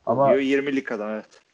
Ama 0.05 0.29
Diyor 0.29 0.39
20'lik 0.39 0.91
adam 0.91 1.09
evet. 1.09 1.44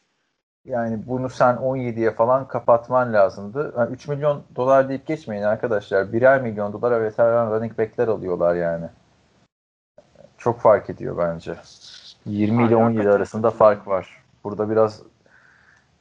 Yani 0.65 0.99
bunu 1.07 1.29
sen 1.29 1.55
17'ye 1.55 2.11
falan 2.11 2.47
kapatman 2.47 3.13
lazımdı. 3.13 3.73
Yani 3.77 3.93
3 3.93 4.07
milyon 4.07 4.43
dolar 4.55 4.89
deyip 4.89 5.07
geçmeyin 5.07 5.43
arkadaşlar. 5.43 6.13
Birer 6.13 6.41
milyon 6.41 6.73
dolara 6.73 7.01
veteran 7.01 7.51
running 7.51 7.77
back'ler 7.77 8.07
alıyorlar 8.07 8.55
yani. 8.55 8.85
Çok 10.37 10.59
fark 10.59 10.89
ediyor 10.89 11.17
bence. 11.17 11.55
20 12.25 12.63
ile 12.63 12.67
Abi, 12.67 12.75
17 12.75 12.83
hakikaten 12.83 13.17
arasında 13.17 13.51
fark 13.51 13.87
var. 13.87 14.23
Burada 14.43 14.69
biraz 14.69 15.01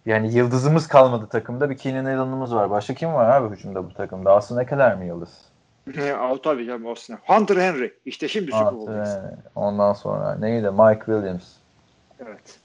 yani 0.06 0.34
yıldızımız 0.34 0.88
kalmadı 0.88 1.26
takımda. 1.26 1.70
Bir 1.70 1.76
Keenan 1.76 2.04
Allen'ımız 2.04 2.54
var. 2.54 2.70
Başka 2.70 2.94
kim 2.94 3.14
var 3.14 3.30
abi 3.30 3.56
hücumda 3.56 3.84
bu 3.84 3.94
takımda? 3.94 4.34
Aslında 4.34 4.60
ne 4.60 4.66
kadar 4.66 4.94
mı 4.94 5.04
yıldız? 5.04 5.30
Aa, 6.18 6.36
tabii 6.42 6.66
canım 6.66 6.86
Austin. 6.86 7.18
Hunter 7.26 7.56
Henry. 7.56 7.94
İşte 8.04 8.28
şimdi 8.28 8.52
Super 8.52 8.74
Bowl'dayız. 8.74 9.08
Altı, 9.08 9.38
Ondan 9.54 9.92
sonra 9.92 10.34
neydi? 10.34 10.70
Mike 10.70 11.04
Williams. 11.04 11.52
Evet. 12.20 12.60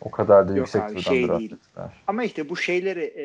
O 0.00 0.10
kadar 0.10 0.48
da 0.48 0.52
Yok 0.52 0.58
yüksek 0.58 0.82
abi, 0.82 0.94
bir 0.96 1.00
şey 1.00 1.28
değil. 1.28 1.52
ettiler. 1.52 1.90
Ama 2.06 2.24
işte 2.24 2.48
bu 2.48 2.56
şeyleri 2.56 3.04
e, 3.04 3.24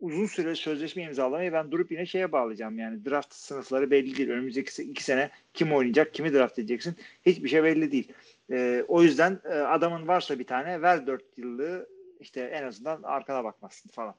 uzun 0.00 0.26
süre 0.26 0.54
sözleşme 0.54 1.02
imzalamayı 1.02 1.52
ben 1.52 1.70
durup 1.70 1.92
yine 1.92 2.06
şeye 2.06 2.32
bağlayacağım. 2.32 2.78
Yani 2.78 3.04
draft 3.04 3.34
sınıfları 3.34 3.90
belli 3.90 4.16
değil. 4.16 4.30
Önümüzdeki 4.30 4.82
iki 4.82 5.04
sene 5.04 5.30
kim 5.54 5.72
oynayacak, 5.72 6.14
kimi 6.14 6.32
draft 6.32 6.58
edeceksin 6.58 6.96
hiçbir 7.26 7.48
şey 7.48 7.64
belli 7.64 7.92
değil. 7.92 8.12
E, 8.50 8.84
o 8.88 9.02
yüzden 9.02 9.40
e, 9.44 9.54
adamın 9.54 10.08
varsa 10.08 10.38
bir 10.38 10.46
tane 10.46 10.82
ver 10.82 11.06
dört 11.06 11.38
yıllığı 11.38 11.88
işte 12.20 12.40
en 12.40 12.66
azından 12.66 13.02
arkana 13.02 13.44
bakmazsın 13.44 13.90
falan. 13.90 14.14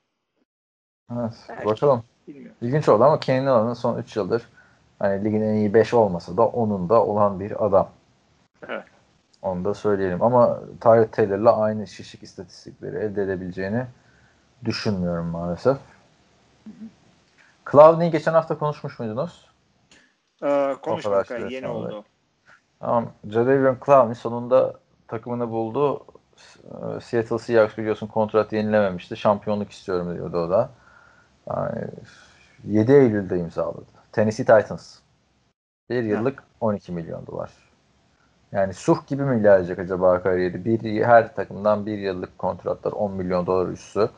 Evet, 1.12 1.34
Belki. 1.50 1.66
bakalım. 1.66 2.04
Bilmiyorum. 2.28 2.58
İlginç 2.62 2.90
oldu 2.90 3.04
ama 3.04 3.20
Kenny 3.20 3.50
Allen'ın 3.50 3.74
son 3.74 4.00
3 4.00 4.16
yıldır 4.16 4.50
hani 5.00 5.26
ligin 5.26 5.42
en 5.42 5.54
iyi 5.54 5.74
5 5.74 5.94
olmasa 5.94 6.38
da 6.38 6.48
onun 6.48 6.90
da 6.90 7.06
olan 7.06 7.40
bir 7.40 7.66
adam. 7.66 7.90
Evet. 8.68 8.84
Onu 9.46 9.66
da 9.66 9.74
söyleyelim. 9.74 10.24
Ama 10.24 10.60
Tyrod 10.82 11.12
Taylor'la 11.12 11.58
aynı 11.58 11.88
şişik 11.88 12.24
istatistikleri 12.24 12.98
elde 12.98 13.24
edebileceğini 13.24 13.86
düşünmüyorum 14.66 15.26
maalesef. 15.26 15.78
Clowney'i 17.72 18.12
geçen 18.12 18.34
hafta 18.34 18.58
konuşmuş 18.58 19.00
muydunuz? 19.00 19.50
E, 20.44 20.76
konuşmak 20.82 21.18
Arkadaşlar, 21.18 21.50
yeni 21.50 21.68
sonra. 21.68 21.78
oldu. 21.78 22.04
Tamam. 22.80 23.12
Jadavion 23.30 23.78
Clowney 23.86 24.16
sonunda 24.16 24.74
takımını 25.08 25.50
buldu. 25.50 26.06
Ee, 26.64 27.00
Seattle 27.02 27.40
Seahawks 27.40 27.78
biliyorsun 27.78 28.08
kontrat 28.08 28.54
yenilememişti. 28.54 29.18
Şampiyonluk 29.18 29.72
istiyorum 29.72 30.16
diyordu 30.16 30.38
o 30.38 30.50
da. 30.50 30.70
Yani 31.50 31.88
7 32.68 32.92
Eylül'de 32.92 33.40
imzaladı. 33.40 33.86
Tennessee 34.12 34.46
Titans. 34.46 35.00
Bir 35.90 36.04
yıllık 36.04 36.44
12 36.60 36.92
milyon 36.92 37.28
dolar. 37.28 37.65
Yani 38.56 38.74
suh 38.74 39.08
gibi 39.08 39.24
mi 39.24 39.40
ilerleyecek 39.42 39.80
acaba 39.80 40.24
kariyeri? 40.24 40.66
Bir, 40.66 41.04
her 41.04 41.36
takımdan 41.36 41.86
bir 41.86 41.98
yıllık 41.98 42.38
kontratlar 42.38 42.92
10 42.92 43.12
milyon 43.12 43.46
dolar 43.46 43.72
üstü. 43.72 44.10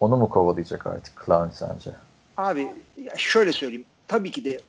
Onu 0.00 0.16
mu 0.16 0.28
kovalayacak 0.28 0.86
artık 0.86 1.22
Clowney 1.26 1.54
sence? 1.54 1.90
Abi 2.36 2.68
şöyle 3.16 3.52
söyleyeyim. 3.52 3.84
Tabii 4.08 4.30
ki 4.30 4.44
de 4.44 4.60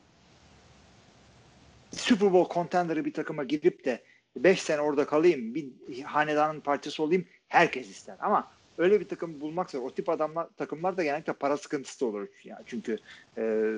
Super 1.92 2.34
Bowl 2.34 2.54
contender'ı 2.54 3.06
bir 3.06 3.14
takıma 3.14 3.44
gidip 3.44 3.86
de 3.86 4.04
5 4.36 4.62
sene 4.62 4.82
orada 4.82 5.06
kalayım, 5.06 5.56
bir 5.56 6.04
hanedanın 6.04 6.60
parçası 6.60 7.04
olayım 7.04 7.26
herkes 7.48 7.90
ister. 7.90 8.16
Ama 8.20 8.48
öyle 8.78 9.00
bir 9.00 9.08
takım 9.08 9.42
bulmak 9.42 9.72
zor. 9.72 9.82
O 9.82 9.94
tip 9.94 10.10
adamlar 10.10 10.48
takımlar 10.58 10.98
da 10.98 11.04
genellikle 11.04 11.34
para 11.34 11.58
sıkıntısı 11.58 12.02
da 12.02 12.06
olur. 12.06 12.28
Yani 12.44 12.62
çünkü 12.66 12.98
e, 13.38 13.74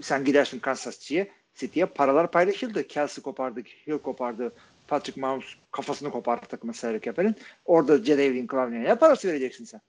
sen 0.00 0.24
gidersin 0.24 0.58
Kansas 0.58 0.98
City'ye 0.98 1.30
City'ye 1.54 1.86
paralar 1.86 2.30
paylaşıldı. 2.30 2.86
Kelsey 2.86 3.22
kopardı, 3.22 3.60
Hill 3.86 3.98
kopardı, 3.98 4.52
Patrick 4.88 5.20
Mahomes 5.20 5.44
kafasını 5.70 6.10
kopardı 6.10 6.46
takımı 6.46 6.74
Sarı 6.74 7.00
Keper'in. 7.00 7.36
Orada 7.64 7.98
Jadavion 7.98 8.46
Clowney'e 8.46 8.84
ne 8.84 8.94
parası 8.94 9.28
vereceksin 9.28 9.64
sen? 9.64 9.80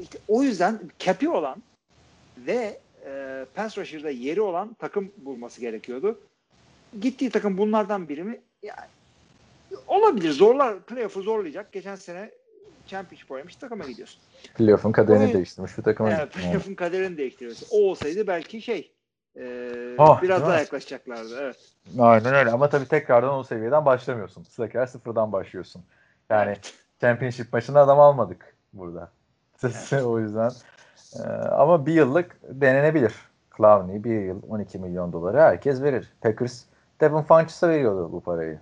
İşte 0.00 0.18
o 0.28 0.42
yüzden 0.42 0.80
cap'i 0.98 1.28
olan 1.28 1.62
ve 2.38 2.80
e, 3.06 3.44
pass 3.54 3.78
rusher'da 3.78 4.10
yeri 4.10 4.40
olan 4.40 4.74
takım 4.78 5.12
bulması 5.16 5.60
gerekiyordu. 5.60 6.20
Gittiği 7.00 7.30
takım 7.30 7.58
bunlardan 7.58 8.08
biri 8.08 8.24
mi? 8.24 8.40
Yani, 8.62 8.88
olabilir. 9.86 10.30
Zorlar. 10.30 10.80
Playoff'u 10.80 11.22
zorlayacak. 11.22 11.72
Geçen 11.72 11.96
sene 11.96 12.30
championship 12.86 13.30
oynamış 13.30 13.56
takıma 13.56 13.86
gidiyorsun. 13.86 14.20
Playoff'un 14.54 14.92
kaderini 14.92 15.24
Evet. 15.24 15.34
değiştirmiş 15.34 15.78
bir 15.78 15.82
takıma 15.82 16.10
yani. 16.10 16.28
playoff'un 16.28 16.74
kaderini 16.74 17.16
değiştiriyorsun. 17.16 17.68
O 17.70 17.76
olsaydı 17.90 18.26
belki 18.26 18.62
şey 18.62 18.92
e, 19.36 19.96
Ah, 19.98 20.22
biraz 20.22 20.42
daha 20.42 20.52
mi? 20.52 20.58
yaklaşacaklardı. 20.58 21.40
Evet. 21.40 21.56
Aynen 21.98 22.34
öyle 22.34 22.50
ama 22.50 22.68
tabii 22.68 22.88
tekrardan 22.88 23.34
o 23.34 23.42
seviyeden 23.42 23.84
başlamıyorsun. 23.84 24.46
Tekrar 24.56 24.86
sıfırdan 24.86 25.32
başlıyorsun. 25.32 25.82
Yani 26.30 26.46
Evet. 26.48 26.74
championship 27.00 27.52
maçında 27.52 27.80
adam 27.80 28.00
almadık 28.00 28.56
burada. 28.72 29.10
o 30.04 30.20
yüzden. 30.20 30.50
Ee, 31.16 31.28
ama 31.48 31.86
bir 31.86 31.92
yıllık 31.92 32.36
denenebilir. 32.42 33.14
Clowney 33.56 34.04
bir 34.04 34.20
yıl 34.20 34.42
12 34.48 34.78
milyon 34.78 35.12
doları 35.12 35.40
herkes 35.40 35.82
verir. 35.82 36.12
Packers 36.20 36.64
Devin 37.00 37.22
Funches'a 37.22 37.68
veriyordu 37.68 38.12
bu 38.12 38.20
parayı. 38.20 38.60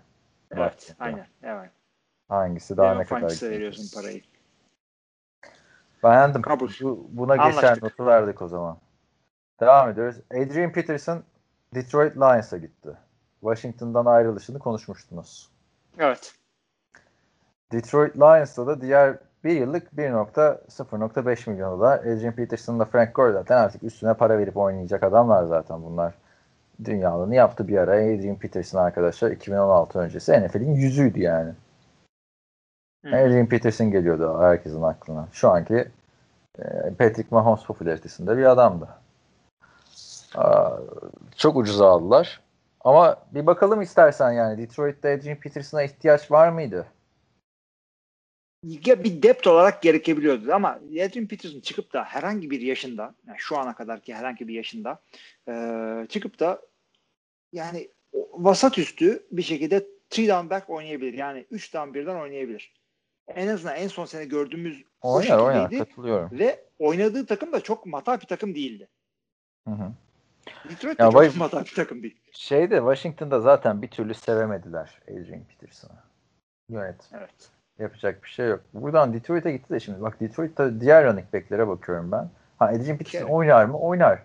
Evet. 0.50 0.60
Baktığında. 0.60 1.04
Aynen. 1.04 1.26
Evet. 1.42 1.70
Hangisi 2.28 2.76
daha 2.76 2.88
Devin 2.90 3.00
ne 3.00 3.04
kadar 3.04 3.20
gidecek? 3.20 3.50
veriyorsun 3.50 4.00
parayı. 4.00 4.20
Beğendim. 6.04 6.42
Kabul. 6.42 6.70
Bu, 6.82 7.06
buna 7.12 7.36
geçer 7.36 7.48
Anlaştık. 7.68 7.82
notu 7.82 8.06
verdik 8.06 8.42
o 8.42 8.48
zaman. 8.48 8.76
Devam 9.60 9.90
ediyoruz. 9.90 10.16
Adrian 10.30 10.72
Peterson 10.72 11.22
Detroit 11.74 12.16
Lions'a 12.16 12.58
gitti. 12.58 12.90
Washington'dan 13.40 14.06
ayrılışını 14.06 14.58
konuşmuştunuz. 14.58 15.50
Evet. 15.98 16.34
Detroit 17.72 18.16
Lions'ta 18.16 18.66
da 18.66 18.80
diğer 18.80 19.18
bir 19.44 19.56
yıllık 19.56 19.92
1.0.5 19.92 21.50
milyon 21.50 21.72
dolar. 21.72 21.98
Adrian 21.98 22.34
Peterson'la 22.34 22.84
Frank 22.84 23.14
Gore 23.14 23.32
zaten 23.32 23.56
artık 23.56 23.82
üstüne 23.82 24.14
para 24.14 24.38
verip 24.38 24.56
oynayacak 24.56 25.02
adamlar 25.02 25.44
zaten 25.44 25.82
bunlar. 25.82 26.14
Dünyalığını 26.84 27.34
yaptı 27.34 27.68
bir 27.68 27.78
ara. 27.78 27.92
Adrian 27.92 28.36
Peterson 28.36 28.78
arkadaşlar 28.78 29.30
2016 29.30 29.98
öncesi 29.98 30.32
NFL'in 30.32 30.74
yüzüydü 30.74 31.20
yani. 31.20 31.52
Hı. 33.04 33.08
Adrian 33.08 33.46
Peterson 33.46 33.90
geliyordu 33.90 34.40
herkesin 34.40 34.82
aklına. 34.82 35.28
Şu 35.32 35.50
anki 35.50 35.88
e, 36.58 36.64
Patrick 36.98 37.26
Mahomes 37.30 37.64
popülaritesinde 37.64 38.36
bir 38.36 38.44
adamdı. 38.44 38.88
Çok 41.36 41.56
ucuza 41.56 41.88
aldılar. 41.88 42.40
Ama 42.80 43.16
bir 43.34 43.46
bakalım 43.46 43.82
istersen 43.82 44.32
yani 44.32 44.58
Detroit'te 44.62 45.12
Adrian 45.12 45.36
Peterson'a 45.40 45.82
ihtiyaç 45.82 46.30
var 46.30 46.48
mıydı? 46.48 46.86
Ya 48.64 49.04
bir 49.04 49.22
depth 49.22 49.46
olarak 49.48 49.82
gerekebiliyordu 49.82 50.52
ama 50.54 50.68
Adrian 50.90 51.26
Peterson 51.26 51.60
çıkıp 51.60 51.92
da 51.92 52.04
herhangi 52.04 52.50
bir 52.50 52.60
yaşında 52.60 53.14
yani 53.26 53.36
şu 53.38 53.58
ana 53.58 53.74
kadarki 53.74 54.14
herhangi 54.14 54.48
bir 54.48 54.54
yaşında 54.54 54.98
e, 55.48 55.52
çıkıp 56.08 56.40
da 56.40 56.60
yani 57.52 57.88
o- 58.12 58.28
vasat 58.32 58.78
üstü 58.78 59.26
bir 59.32 59.42
şekilde 59.42 59.86
three 60.10 60.28
down 60.28 60.50
back 60.50 60.70
oynayabilir. 60.70 61.12
Yani 61.12 61.46
3 61.50 61.74
down 61.74 61.94
birden 61.94 62.20
oynayabilir. 62.20 62.72
En 63.28 63.48
azından 63.48 63.76
en 63.76 63.88
son 63.88 64.04
sene 64.04 64.24
gördüğümüz 64.24 64.84
o 65.02 65.14
Oynar 65.16 65.38
oynar 65.38 65.60
şekildeydi 65.62 65.84
katılıyorum. 65.90 66.38
ve 66.38 66.64
oynadığı 66.78 67.26
takım 67.26 67.52
da 67.52 67.60
çok 67.60 67.86
matah 67.86 68.20
bir 68.20 68.26
takım 68.26 68.54
değildi. 68.54 68.88
Hı 69.68 69.74
hı. 69.74 69.92
Detroit 70.70 70.98
de 70.98 71.02
Ya 71.02 71.10
çok 71.10 71.36
matah 71.36 71.64
bir 71.64 71.74
takım 71.74 72.02
değil. 72.02 72.20
Şeyde 72.32 72.76
Washington'da 72.76 73.40
zaten 73.40 73.82
bir 73.82 73.88
türlü 73.88 74.14
sevemediler 74.14 75.00
Adrian 75.08 75.44
Peterson'ı. 75.44 75.98
Yönetim. 76.68 77.18
Evet. 77.18 77.50
Yapacak 77.78 78.24
bir 78.24 78.28
şey 78.28 78.48
yok. 78.48 78.60
Buradan 78.74 79.14
Detroit'e 79.14 79.52
gitti 79.52 79.70
de 79.74 79.80
şimdi. 79.80 80.02
Bak 80.02 80.20
Detroit'te 80.20 80.80
diğer 80.80 81.04
running 81.04 81.32
back'lere 81.32 81.68
bakıyorum 81.68 82.12
ben. 82.12 82.30
Ha 82.58 82.66
Adrian 82.66 82.98
Peterson 82.98 83.18
Kerry. 83.18 83.32
oynar 83.32 83.64
mı? 83.64 83.78
Oynar. 83.78 84.22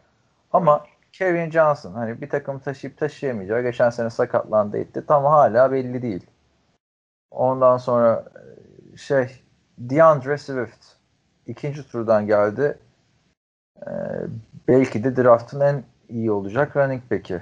Ama 0.54 0.86
Kevin 1.14 1.52
Johnson 1.52 1.94
hani 1.94 2.22
bir 2.22 2.30
takım 2.30 2.60
taşıyıp 2.60 2.98
taşıyamayacağı 2.98 3.62
geçen 3.62 3.90
sene 3.90 4.10
sakatlandı 4.10 4.78
etti. 4.78 5.04
Tam 5.08 5.26
hala 5.26 5.72
belli 5.72 6.02
değil. 6.02 6.26
Ondan 7.32 7.78
sonra 7.78 8.26
e, 8.94 8.98
şey 8.98 9.44
DeAndre 9.78 10.38
Swift 10.38 10.86
ikinci 11.48 11.88
turdan 11.88 12.28
geldi. 12.28 12.78
Ee, 13.82 13.92
belki 14.68 15.04
de 15.04 15.16
draftın 15.16 15.60
en 15.60 15.84
iyi 16.10 16.32
olacak 16.32 16.76
running 16.76 17.12
back'i. 17.12 17.42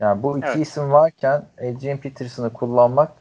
Yani 0.00 0.22
bu 0.22 0.38
iki 0.38 0.46
Evet. 0.46 0.58
isim 0.58 0.92
varken 0.92 1.44
Adrian 1.58 1.98
Peterson'ı 1.98 2.52
kullanmak 2.52 3.12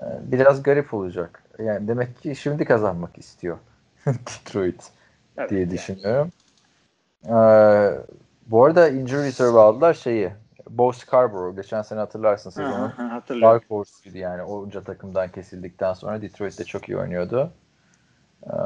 e, 0.00 0.06
biraz 0.22 0.62
garip 0.62 0.94
olacak. 0.94 1.42
Yani 1.58 1.88
demek 1.88 2.22
ki 2.22 2.36
şimdi 2.36 2.64
kazanmak 2.64 3.18
istiyor 3.18 3.58
Detroit 4.06 4.90
Evet. 5.36 5.50
diye 5.50 5.60
yani. 5.60 5.70
düşünüyorum. 5.70 6.30
Ee, 7.28 7.92
bu 8.46 8.64
arada 8.64 8.88
injury 8.88 9.22
reserve 9.26 9.58
aldılar 9.58 9.94
şeyi. 9.94 10.32
Bo 10.70 10.92
Scarborough. 10.92 11.56
Geçen 11.56 11.82
sene 11.82 11.98
hatırlarsın 11.98 12.50
Hatırlıyorum. 12.50 13.60
Dark 13.60 13.70
Horse'uydu 13.70 14.18
yani. 14.18 14.42
Onca 14.42 14.84
takımdan 14.84 15.28
kesildikten 15.28 15.92
sonra 15.92 16.22
Detroit'te 16.22 16.64
çok 16.64 16.88
iyi 16.88 16.98
oynuyordu. 16.98 17.50
Ee, 18.46 18.56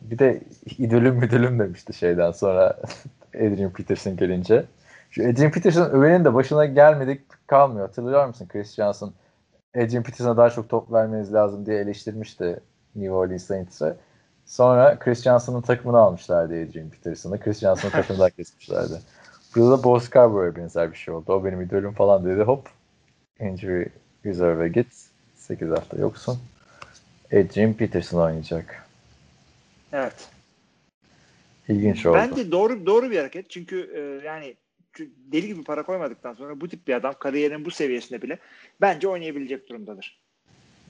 bir 0.00 0.18
de 0.18 0.40
idolüm 0.78 1.14
müdülüm 1.14 1.58
demişti 1.58 1.92
şeyden 1.92 2.30
sonra 2.30 2.76
Adrian 3.34 3.70
Peterson 3.70 4.16
gelince. 4.16 4.64
Şu 5.10 5.28
Adrian 5.28 5.50
Peterson 5.50 5.90
övenin 5.90 6.24
de 6.24 6.34
başına 6.34 6.66
gelmedik 6.66 7.20
kalmıyor. 7.46 7.86
Hatırlıyor 7.86 8.26
musun 8.26 8.48
Chris 8.52 8.74
Johnson? 8.74 9.12
Adrian 9.76 10.02
Peterson'a 10.02 10.36
daha 10.36 10.50
çok 10.50 10.68
top 10.68 10.92
vermeniz 10.92 11.32
lazım 11.32 11.66
diye 11.66 11.78
eleştirmişti 11.78 12.60
New 12.94 13.12
Orleans 13.12 13.44
Saints'e. 13.44 13.96
Sonra 14.46 14.98
Chris 14.98 15.22
Johnson'ın 15.22 15.60
takımını 15.60 15.98
almışlardı 15.98 16.54
Adrian 16.54 16.88
Peterson'ı. 16.88 17.40
Chris 17.40 17.60
Johnson'ı 17.60 17.92
takımdan 17.92 18.30
kesmişlerdi. 18.30 18.94
Burada 19.56 19.78
da 19.78 19.84
Bo 19.84 20.00
Scarborough'a 20.00 20.56
benzer 20.56 20.92
bir 20.92 20.96
şey 20.96 21.14
oldu. 21.14 21.32
O 21.32 21.44
benim 21.44 21.62
idolüm 21.62 21.92
falan 21.92 22.24
dedi. 22.24 22.42
Hop 22.42 22.68
injury 23.40 23.86
reserve'e 24.24 24.68
git. 24.68 24.92
8 25.36 25.70
hafta 25.70 25.96
yoksun. 25.96 26.38
Adrian 27.32 27.72
Peterson 27.72 28.20
oynayacak. 28.20 28.81
Evet. 29.92 30.28
İlginç 31.68 32.06
oldu. 32.06 32.16
Bence 32.16 32.52
doğru 32.52 32.86
doğru 32.86 33.10
bir 33.10 33.18
hareket. 33.18 33.50
Çünkü 33.50 33.90
e, 33.94 34.26
yani 34.26 34.56
deli 35.32 35.46
gibi 35.46 35.64
para 35.64 35.82
koymadıktan 35.82 36.34
sonra 36.34 36.60
bu 36.60 36.68
tip 36.68 36.88
bir 36.88 36.94
adam 36.94 37.14
kariyerinin 37.20 37.64
bu 37.64 37.70
seviyesinde 37.70 38.22
bile 38.22 38.38
bence 38.80 39.08
oynayabilecek 39.08 39.68
durumdadır. 39.68 40.22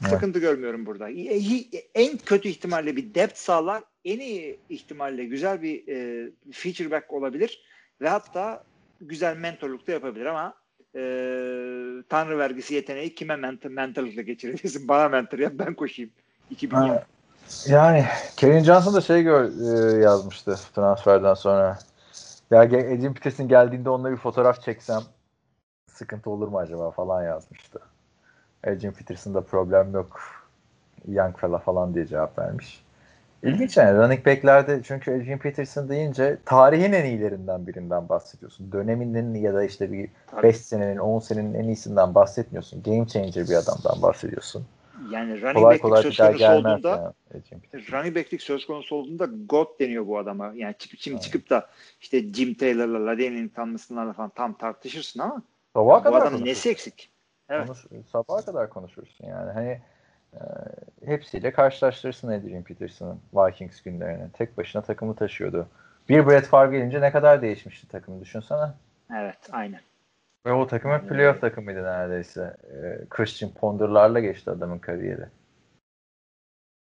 Evet. 0.01 0.11
Sıkıntı 0.11 0.39
görmüyorum 0.39 0.87
burada. 0.87 1.09
En 1.95 2.19
kötü 2.19 2.49
ihtimalle 2.49 2.97
bir 2.97 3.15
depth 3.15 3.37
sağlar. 3.37 3.83
En 4.05 4.21
iyi 4.21 4.59
ihtimalle 4.69 5.25
güzel 5.25 5.63
bir 5.63 5.89
e, 5.89 6.29
feature 6.53 6.91
back 6.91 7.13
olabilir. 7.13 7.63
Ve 8.01 8.09
hatta 8.09 8.65
güzel 9.01 9.37
mentorluk 9.37 9.87
da 9.87 9.93
yapabilir 9.93 10.27
ama 10.27 10.55
e, 10.95 11.01
tanrı 12.09 12.39
vergisi 12.39 12.75
yeteneği 12.75 13.15
kime 13.15 13.37
mentor, 13.37 13.71
mentorlukla 13.71 14.23
geçirebilirsin? 14.23 14.89
Bana 14.89 15.09
mentor 15.09 15.39
yap 15.39 15.53
ben 15.57 15.75
koşayım. 15.75 16.11
2000 16.51 16.77
Ha, 16.77 16.87
yıl. 16.87 16.95
Yani 17.67 18.05
Kevin 18.37 18.65
Johnson 18.65 18.95
da 18.95 19.01
şey 19.01 19.23
gör, 19.23 19.45
e, 19.45 20.03
yazmıştı 20.03 20.57
transferden 20.75 21.35
sonra. 21.35 21.79
Ya 22.51 22.61
Adrian 22.61 23.15
Peterson 23.15 23.49
geldiğinde 23.49 23.91
onunla 23.91 24.11
bir 24.11 24.17
fotoğraf 24.17 24.63
çeksem 24.63 25.03
sıkıntı 25.87 26.31
olur 26.31 26.49
mu 26.49 26.59
acaba 26.59 26.91
falan 26.91 27.23
yazmıştı. 27.23 27.81
Adrian 28.67 28.95
Peterson'da 28.95 29.41
problem 29.41 29.93
yok. 29.95 30.21
Young 31.09 31.39
fella 31.39 31.59
falan 31.59 31.95
diye 31.95 32.07
cevap 32.07 32.39
vermiş. 32.39 32.85
İlginç 33.43 33.77
yani 33.77 33.99
running 33.99 34.27
back'lerde 34.27 34.81
çünkü 34.83 35.11
Adrian 35.11 35.39
Peterson 35.39 35.89
deyince 35.89 36.39
tarihin 36.45 36.93
en 36.93 37.05
iyilerinden 37.05 37.67
birinden 37.67 38.09
bahsediyorsun. 38.09 38.73
Döneminin 38.73 39.35
ya 39.35 39.55
da 39.55 39.65
işte 39.65 39.93
bir 39.93 40.09
Tabii. 40.27 40.43
5 40.43 40.57
senenin 40.57 40.99
10 40.99 41.19
senenin 41.19 41.55
en 41.55 41.65
iyisinden 41.65 42.15
bahsetmiyorsun. 42.15 42.83
Game 42.83 43.07
changer 43.07 43.49
bir 43.49 43.55
adamdan 43.55 44.03
bahsediyorsun. 44.03 44.67
Yani 45.09 45.41
running 45.41 45.55
Kolay 45.55 45.65
back'lik 45.65 45.83
kolay 45.83 46.03
söz 46.03 46.17
konusu 46.17 46.53
olduğunda 46.53 47.15
yani 47.35 47.91
running 47.93 48.17
back'lik 48.17 48.43
söz 48.43 48.67
konusu 48.67 48.97
olduğunda 48.97 49.29
God 49.47 49.81
deniyor 49.81 50.07
bu 50.07 50.19
adama. 50.19 50.53
Yani 50.55 50.75
çıkıp 50.79 51.01
şimdi 51.01 51.15
Evet. 51.15 51.25
çıkıp 51.25 51.51
da 51.51 51.71
işte 52.01 52.33
Jim 52.33 52.55
Taylor'la 52.55 53.07
Ladainian 53.07 53.49
Thompson'larla 53.49 54.13
falan 54.13 54.31
tam 54.31 54.55
tartışırsın 54.59 55.21
ama 55.21 55.43
Sabaha 55.75 55.99
bu 55.99 56.03
kadar 56.03 56.17
adamın 56.17 56.31
konuşuruz. 56.31 56.49
nesi 56.49 56.71
eksik? 56.71 57.11
Evet. 57.49 57.67
Konuş, 57.67 57.87
sabaha 58.13 58.45
kadar 58.45 58.71
konuşursun 58.71 59.27
yani. 59.27 59.53
Hani 59.53 59.81
e, 60.35 60.41
hepsiyle 61.05 61.53
karşılaştırırsın 61.53 62.29
Adrian 62.29 62.63
Peterson'ın 62.63 63.21
Vikings 63.35 63.83
günlerini. 63.83 64.33
Tek 64.33 64.57
başına 64.57 64.83
takımı 64.83 65.15
taşıyordu. 65.17 65.69
Bir 66.09 66.27
Brett 66.27 66.47
Favre 66.47 66.79
gelince 66.79 67.01
ne 67.01 67.13
kadar 67.13 67.43
değişmişti 67.43 67.89
takımı 67.89 68.21
düşünsene. 68.21 68.71
Evet, 69.17 69.39
aynen. 69.53 69.81
Ve 70.47 70.53
o 70.53 70.67
takım 70.67 70.91
hep 70.91 71.09
playoff 71.09 71.41
takımıydı 71.41 71.83
neredeyse. 71.83 72.57
Ee, 72.73 73.07
Christian 73.11 73.53
Ponder'larla 73.53 74.21
geçti 74.21 74.51
adamın 74.51 74.79
kariyeri. 74.79 75.27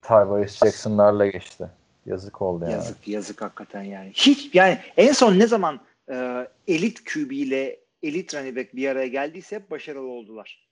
Tyrese 0.03 0.67
Jackson'larla 0.67 1.27
geçti. 1.27 1.69
Yazık 2.07 2.43
oldu 2.43 2.65
yani. 2.65 2.73
Yazık 2.73 3.09
yazık 3.09 3.43
hakikaten 3.43 3.83
yani. 3.83 4.11
Hiç 4.15 4.55
yani 4.55 4.79
en 4.97 5.13
son 5.13 5.39
ne 5.39 5.47
zaman 5.47 5.81
e, 6.11 6.49
elit 6.69 7.05
QB 7.05 7.31
ile 7.31 7.81
elit 8.03 8.35
running 8.35 8.57
back 8.57 8.77
bir 8.77 8.89
araya 8.89 9.09
geldiyse 9.09 9.57
hep 9.57 9.71
başarılı 9.71 10.09
oldular. 10.09 10.69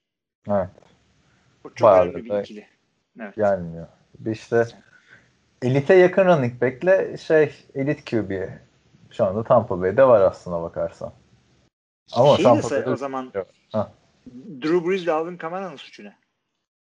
Evet. 0.48 0.68
O 1.64 1.70
çok 1.70 1.88
Bayağı 1.88 2.04
önemli 2.04 2.24
bir 2.24 2.40
ikili. 2.40 2.66
Evet. 3.20 3.36
Gelmiyor. 3.36 3.86
Bir 4.18 4.30
işte 4.30 4.64
elite 5.62 5.94
yakın 5.94 6.24
running 6.24 6.62
back'le 6.62 7.18
şey 7.18 7.54
elit 7.74 8.10
QB. 8.10 8.48
Şu 9.10 9.24
anda 9.24 9.44
Tampa 9.44 9.80
Bay'de 9.80 10.08
var 10.08 10.20
aslına 10.20 10.62
bakarsan. 10.62 11.12
Ama 12.12 12.36
Şey 12.36 12.44
de 12.84 12.90
o 12.90 12.96
zaman 12.96 13.32
Ha. 13.72 13.92
Drew 14.62 14.88
Brees 14.88 15.02
ile 15.02 15.12
Alvin 15.12 15.36
Kamara'nın 15.36 15.76
suçu 15.76 16.04
ne? 16.04 16.16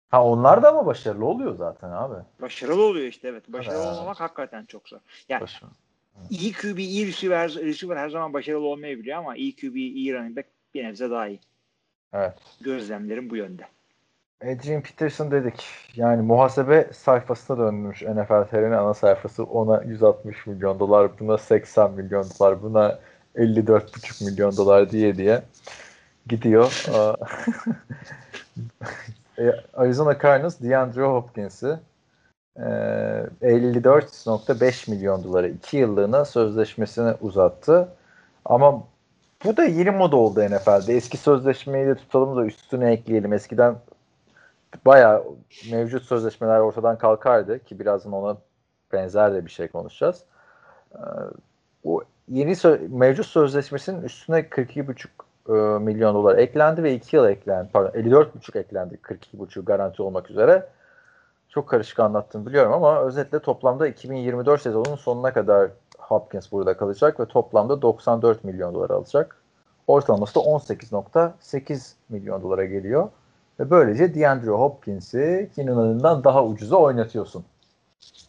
Ha 0.08 0.24
onlar 0.24 0.62
da 0.62 0.68
ama 0.68 0.86
başarılı 0.86 1.24
oluyor 1.24 1.54
zaten 1.54 1.90
abi. 1.90 2.14
Başarılı 2.40 2.82
oluyor 2.84 3.06
işte 3.06 3.28
evet. 3.28 3.44
Başarılı 3.48 3.82
Evet. 3.82 3.92
olmamak 3.92 4.20
hakikaten 4.20 4.64
çok 4.64 4.88
zor. 4.88 4.98
Yani 5.28 5.40
Başarılı. 5.42 5.70
iyi 6.30 6.52
QB, 6.52 6.78
iyi 6.78 7.06
receiver, 7.06 7.54
receiver 7.54 7.96
her 7.96 8.08
zaman 8.08 8.32
başarılı 8.32 8.66
olmayabiliyor 8.66 9.18
ama 9.18 9.36
iyi 9.36 9.56
QB, 9.56 9.74
iyi 9.76 10.14
running 10.14 10.36
back 10.36 10.48
bir 10.74 10.84
nebze 10.84 11.10
daha 11.10 11.28
iyi. 11.28 11.40
Evet. 12.12 12.34
Gözlemlerim 12.60 13.30
bu 13.30 13.36
yönde. 13.36 13.62
Adrian 14.44 14.82
Peterson 14.82 15.30
dedik. 15.30 15.64
Yani 15.96 16.22
muhasebe 16.22 16.90
sayfasına 16.92 17.58
dönmüş 17.58 18.02
NFL 18.02 18.44
TR'nin 18.50 18.72
ana 18.72 18.94
sayfası. 18.94 19.44
Ona 19.44 19.82
160 19.82 20.46
milyon 20.46 20.78
dolar, 20.80 21.18
buna 21.20 21.38
80 21.38 21.92
milyon 21.92 22.24
dolar, 22.24 22.62
buna 22.62 22.98
54,5 23.36 24.24
milyon 24.24 24.56
dolar 24.56 24.90
diye 24.90 25.16
diye 25.16 25.42
gidiyor. 26.26 26.86
E, 29.38 29.52
Arizona 29.74 30.18
Cardinals 30.18 30.60
DeAndre 30.60 31.02
Hopkins'i 31.02 31.78
e, 32.56 32.62
54.5 33.42 34.90
milyon 34.90 35.24
dolara 35.24 35.48
2 35.48 35.76
yıllığına 35.76 36.24
sözleşmesini 36.24 37.14
uzattı. 37.20 37.88
Ama 38.44 38.84
bu 39.44 39.56
da 39.56 39.64
yeni 39.64 39.90
moda 39.90 40.16
oldu 40.16 40.40
NFL'de. 40.40 40.96
Eski 40.96 41.16
sözleşmeyi 41.16 41.86
de 41.86 41.94
tutalım 41.94 42.36
da 42.36 42.46
üstüne 42.46 42.92
ekleyelim. 42.92 43.32
Eskiden 43.32 43.76
bayağı 44.86 45.24
mevcut 45.70 46.02
sözleşmeler 46.02 46.60
ortadan 46.60 46.98
kalkardı 46.98 47.64
ki 47.64 47.78
birazdan 47.78 48.12
ona 48.12 48.36
benzer 48.92 49.34
de 49.34 49.46
bir 49.46 49.50
şey 49.50 49.68
konuşacağız. 49.68 50.24
Ee, 50.94 50.98
o 51.84 52.02
yeni 52.30 52.52
sö- 52.52 52.88
mevcut 52.88 53.26
sözleşmesinin 53.26 54.02
üstüne 54.02 54.40
42,5 54.40 55.06
e, 55.48 55.78
milyon 55.78 56.14
dolar 56.14 56.38
eklendi 56.38 56.82
ve 56.82 56.94
2 56.94 57.16
yıl 57.16 57.28
eklendi. 57.28 57.68
Pardon 57.72 58.00
54,5 58.00 58.58
eklendi 58.58 58.98
42,5 59.02 59.64
garanti 59.64 60.02
olmak 60.02 60.30
üzere. 60.30 60.68
Çok 61.48 61.68
karışık 61.68 62.00
anlattım 62.00 62.46
biliyorum 62.46 62.72
ama 62.72 63.00
özetle 63.00 63.38
toplamda 63.38 63.88
2024 63.88 64.62
sezonunun 64.62 64.96
sonuna 64.96 65.32
kadar 65.32 65.70
Hopkins 65.98 66.52
burada 66.52 66.76
kalacak 66.76 67.20
ve 67.20 67.26
toplamda 67.26 67.82
94 67.82 68.44
milyon 68.44 68.74
dolar 68.74 68.90
alacak. 68.90 69.36
Ortalaması 69.86 70.34
da 70.34 70.40
18.8 70.40 71.92
milyon 72.08 72.42
dolara 72.42 72.64
geliyor. 72.64 73.08
Ve 73.60 73.70
böylece 73.70 74.14
DeAndre 74.14 74.50
Hopkins'i 74.50 75.50
Keenan 75.56 75.76
Allen'dan 75.76 76.24
daha 76.24 76.44
ucuza 76.44 76.76
oynatıyorsun. 76.76 77.44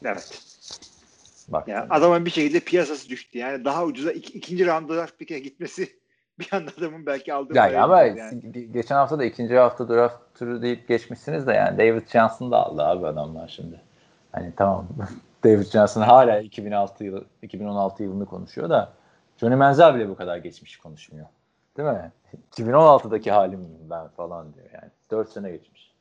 Evet. 0.06 0.51
Bak. 1.52 1.68
Ya 1.68 1.88
adamın 1.90 2.26
bir 2.26 2.30
şekilde 2.32 2.60
piyasası 2.60 3.10
düştü. 3.10 3.38
Yani 3.38 3.66
daha 3.66 3.86
ucuza 3.86 4.12
ik- 4.12 4.32
ikinci 4.34 4.68
round 4.68 4.90
draft 4.90 5.20
pick'e 5.20 5.40
gitmesi 5.40 5.90
bir 6.40 6.50
anda 6.52 6.72
adamın 6.78 7.06
belki 7.06 7.34
aldığı 7.34 7.56
Ya, 7.56 7.64
parayı 7.64 7.84
ama 7.84 8.02
yani. 8.02 8.42
ge- 8.42 8.72
geçen 8.72 8.96
hafta 8.96 9.20
da 9.20 9.26
ikinci 9.26 9.58
hafta 9.58 9.90
draft 9.90 10.16
turu 10.40 10.62
deyip 10.62 10.88
geçmişsiniz 10.88 11.48
de 11.48 11.54
yani 11.54 11.78
David 11.78 12.08
Johnson 12.08 12.52
da 12.52 12.66
aldı 12.66 12.84
abi 12.84 13.08
adamlar 13.08 13.48
şimdi. 13.48 13.82
Hani 14.32 14.54
tamam 14.58 14.88
David 15.44 15.66
Johnson 15.66 16.02
hala 16.02 16.40
2006 16.40 17.04
yılı 17.04 17.26
2016 17.42 18.04
yılını 18.04 18.26
konuşuyor 18.26 18.70
da 18.70 18.94
Johnny 19.38 19.56
Manziel 19.56 19.96
bile 19.96 20.10
bu 20.10 20.16
kadar 20.16 20.38
geçmiş 20.38 20.78
konuşmuyor. 20.78 21.26
Değil 21.78 21.90
mi? 21.90 22.12
2016'daki 22.58 23.32
halim 23.32 23.68
ben 23.90 24.08
falan 24.08 24.54
diyor 24.54 24.66
yani. 24.74 24.92
4 25.12 25.30
sene 25.30 25.52
geçmiş. 25.52 25.92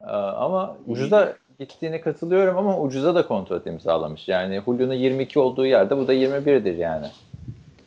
Ee, 0.00 0.04
ama 0.06 0.76
ucuza 0.86 1.36
gittiğine 1.64 2.00
katılıyorum 2.00 2.58
ama 2.58 2.80
ucuza 2.80 3.14
da 3.14 3.26
kontrat 3.26 3.66
imzalamış. 3.66 4.28
Yani 4.28 4.62
Julio'nun 4.64 4.94
22 4.94 5.38
olduğu 5.38 5.66
yerde 5.66 5.96
bu 5.96 6.08
da 6.08 6.14
21'dir 6.14 6.76
yani. 6.76 7.06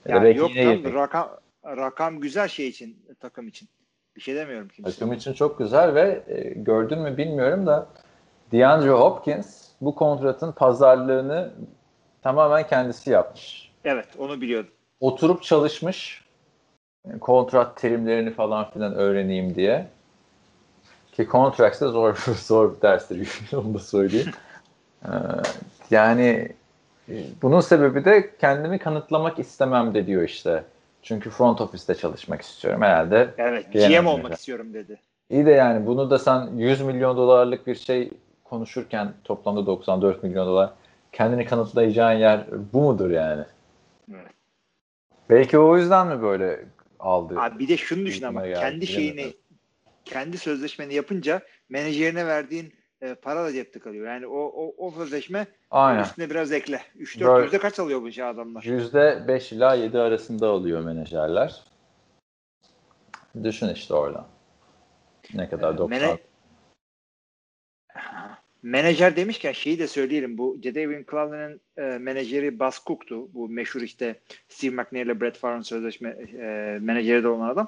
Yani 0.08 0.24
belki 0.24 0.40
yok 0.40 0.52
tam 0.56 0.72
20. 0.72 0.94
rakam 0.94 1.30
rakam 1.66 2.20
güzel 2.20 2.48
şey 2.48 2.68
için 2.68 2.98
takım 3.20 3.48
için. 3.48 3.70
Bir 4.16 4.22
şey 4.22 4.36
demiyorum 4.36 4.68
kimse. 4.68 4.92
Takım 4.92 5.14
için 5.14 5.34
çok 5.34 5.60
güzel 5.60 5.96
ve 5.96 6.24
e, 6.28 6.50
gördün 6.50 7.00
mü 7.00 7.18
bilmiyorum 7.18 7.66
da 7.66 7.88
DeAndre 8.52 8.90
Hopkins 8.90 9.68
bu 9.82 9.96
kontratın 9.96 10.52
pazarlığını 10.52 11.52
tamamen 12.22 12.68
kendisi 12.68 13.10
yapmış. 13.10 13.72
Evet 13.86 14.08
onu 14.18 14.42
biliyordum. 14.42 14.72
Oturup 15.00 15.44
çalışmış 15.44 16.24
e, 17.06 17.20
kontrat 17.20 17.78
terimlerini 17.78 18.34
falan 18.34 18.72
filan 18.72 18.94
öğreneyim 18.94 19.56
diye. 19.56 19.88
Ki 21.14 21.28
Contracts 21.32 21.82
de 21.82 21.88
zor, 21.88 22.16
zor 22.46 22.76
bir 22.76 22.82
derstir. 22.82 23.30
Onu 23.54 23.74
da 23.74 23.80
söyleyeyim. 23.80 24.32
Ee, 25.06 25.10
yani 25.92 26.50
e, 27.10 27.16
bunun 27.42 27.60
sebebi 27.60 28.06
de 28.06 28.36
kendimi 28.38 28.80
kanıtlamak 28.80 29.40
istemem 29.40 29.94
de 29.94 30.08
diyor 30.08 30.24
işte. 30.24 30.64
Çünkü 31.02 31.30
front 31.30 31.62
office'te 31.62 31.96
çalışmak 31.96 32.42
istiyorum. 32.42 32.82
Herhalde 32.82 33.30
Evet 33.38 33.74
GM 33.74 34.08
olmak 34.08 34.18
menajer. 34.18 34.38
istiyorum 34.38 34.74
dedi. 34.74 35.00
İyi 35.30 35.46
de 35.46 35.52
yani 35.52 35.86
bunu 35.86 36.10
da 36.10 36.20
sen 36.20 36.50
100 36.56 36.82
milyon 36.82 37.18
dolarlık 37.18 37.68
bir 37.68 37.76
şey 37.76 38.12
konuşurken 38.44 39.14
toplamda 39.24 39.66
94 39.66 40.24
milyon 40.24 40.48
dolar 40.48 40.74
kendini 41.12 41.46
kanıtlayacağın 41.46 42.18
yer 42.18 42.46
bu 42.74 42.82
mudur 42.82 43.10
yani? 43.10 43.44
Evet. 44.12 44.32
Belki 45.30 45.60
o 45.60 45.78
yüzden 45.78 46.08
mi 46.08 46.22
böyle 46.22 46.60
aldı? 47.00 47.40
Abi 47.40 47.60
bir 47.60 47.68
de 47.68 47.78
şunu 47.78 48.06
düşün 48.06 48.26
ama 48.26 48.44
kendi 48.44 48.88
şeyini. 48.88 49.34
Kendi 50.06 50.38
sözleşmeni 50.38 50.94
yapınca 50.94 51.42
menajerine 51.70 52.28
verdiğin 52.28 52.74
e, 53.02 53.16
para 53.16 53.44
da 53.44 53.54
cepte 53.54 53.80
kalıyor. 53.80 54.08
Yani 54.08 54.28
o 54.28 54.40
o, 54.40 54.74
o 54.88 54.92
sözleşme 54.92 55.48
Aynen. 55.72 56.04
üstüne 56.04 56.30
biraz 56.30 56.52
ekle. 56.52 56.82
3-4 57.00 57.28
Böyle- 57.28 57.44
yüzde 57.44 57.60
kaç 57.60 57.80
alıyor 57.80 58.02
bu 58.02 58.12
şey 58.12 58.24
adamlar? 58.24 58.64
%5 58.64 59.56
ila 59.56 59.76
7 59.76 60.00
arasında 60.00 60.50
alıyor 60.50 60.82
menajerler. 60.84 61.62
Düşün 63.44 63.70
işte 63.70 63.94
oradan. 63.94 64.28
Ne 65.34 65.50
kadar 65.50 65.78
90. 65.78 66.00
Mene- 66.00 66.18
Menajer 68.64 69.16
demişken 69.16 69.52
şeyi 69.52 69.80
de 69.80 69.88
söyleyelim. 69.88 70.38
Bu 70.38 70.58
Jadavion 70.64 71.06
Clowney'nin 71.12 71.62
e, 71.78 71.98
menajeri 71.98 72.60
Bas 72.60 72.86
Cook'tu. 72.86 73.34
Bu 73.34 73.50
meşhur 73.50 73.82
işte 73.82 74.16
Steve 74.50 74.76
McNair 74.76 75.06
ile 75.06 75.22
Brett 75.22 75.38
Favre'ın 75.38 75.62
sözleşme 75.62 76.10
e, 76.10 76.78
menajeri 76.82 77.24
de 77.24 77.28
olan 77.28 77.50
adam. 77.50 77.68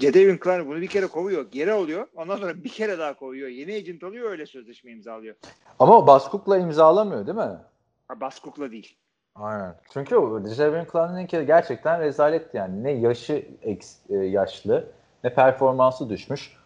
Jadavion 0.00 0.38
Clowney 0.44 0.66
bunu 0.66 0.80
bir 0.80 0.86
kere 0.86 1.06
kovuyor. 1.06 1.46
Geri 1.50 1.72
alıyor. 1.72 2.06
Ondan 2.14 2.36
sonra 2.36 2.64
bir 2.64 2.68
kere 2.68 2.98
daha 2.98 3.14
kovuyor. 3.14 3.48
Yeni 3.48 3.74
agent 3.74 4.04
alıyor 4.04 4.30
öyle 4.30 4.46
sözleşme 4.46 4.90
imzalıyor. 4.90 5.34
Ama 5.78 5.98
o 5.98 6.06
Baskuk'la 6.06 6.58
imzalamıyor 6.58 7.26
değil 7.26 7.38
mi? 7.38 7.56
Ha, 8.08 8.20
Bas 8.20 8.42
Cook'la 8.42 8.70
değil. 8.70 8.96
Aynen. 9.34 9.74
Çünkü 9.92 10.16
o 10.16 10.48
Javion 10.54 10.86
Clowney'ninki 10.92 11.46
gerçekten 11.46 12.00
rezalet 12.00 12.54
yani. 12.54 12.82
Ne 12.84 12.90
yaşı 12.92 13.44
eks- 13.64 14.20
e, 14.22 14.26
yaşlı 14.26 14.86
ne 15.24 15.34
performansı 15.34 16.10
düşmüş. 16.10 16.56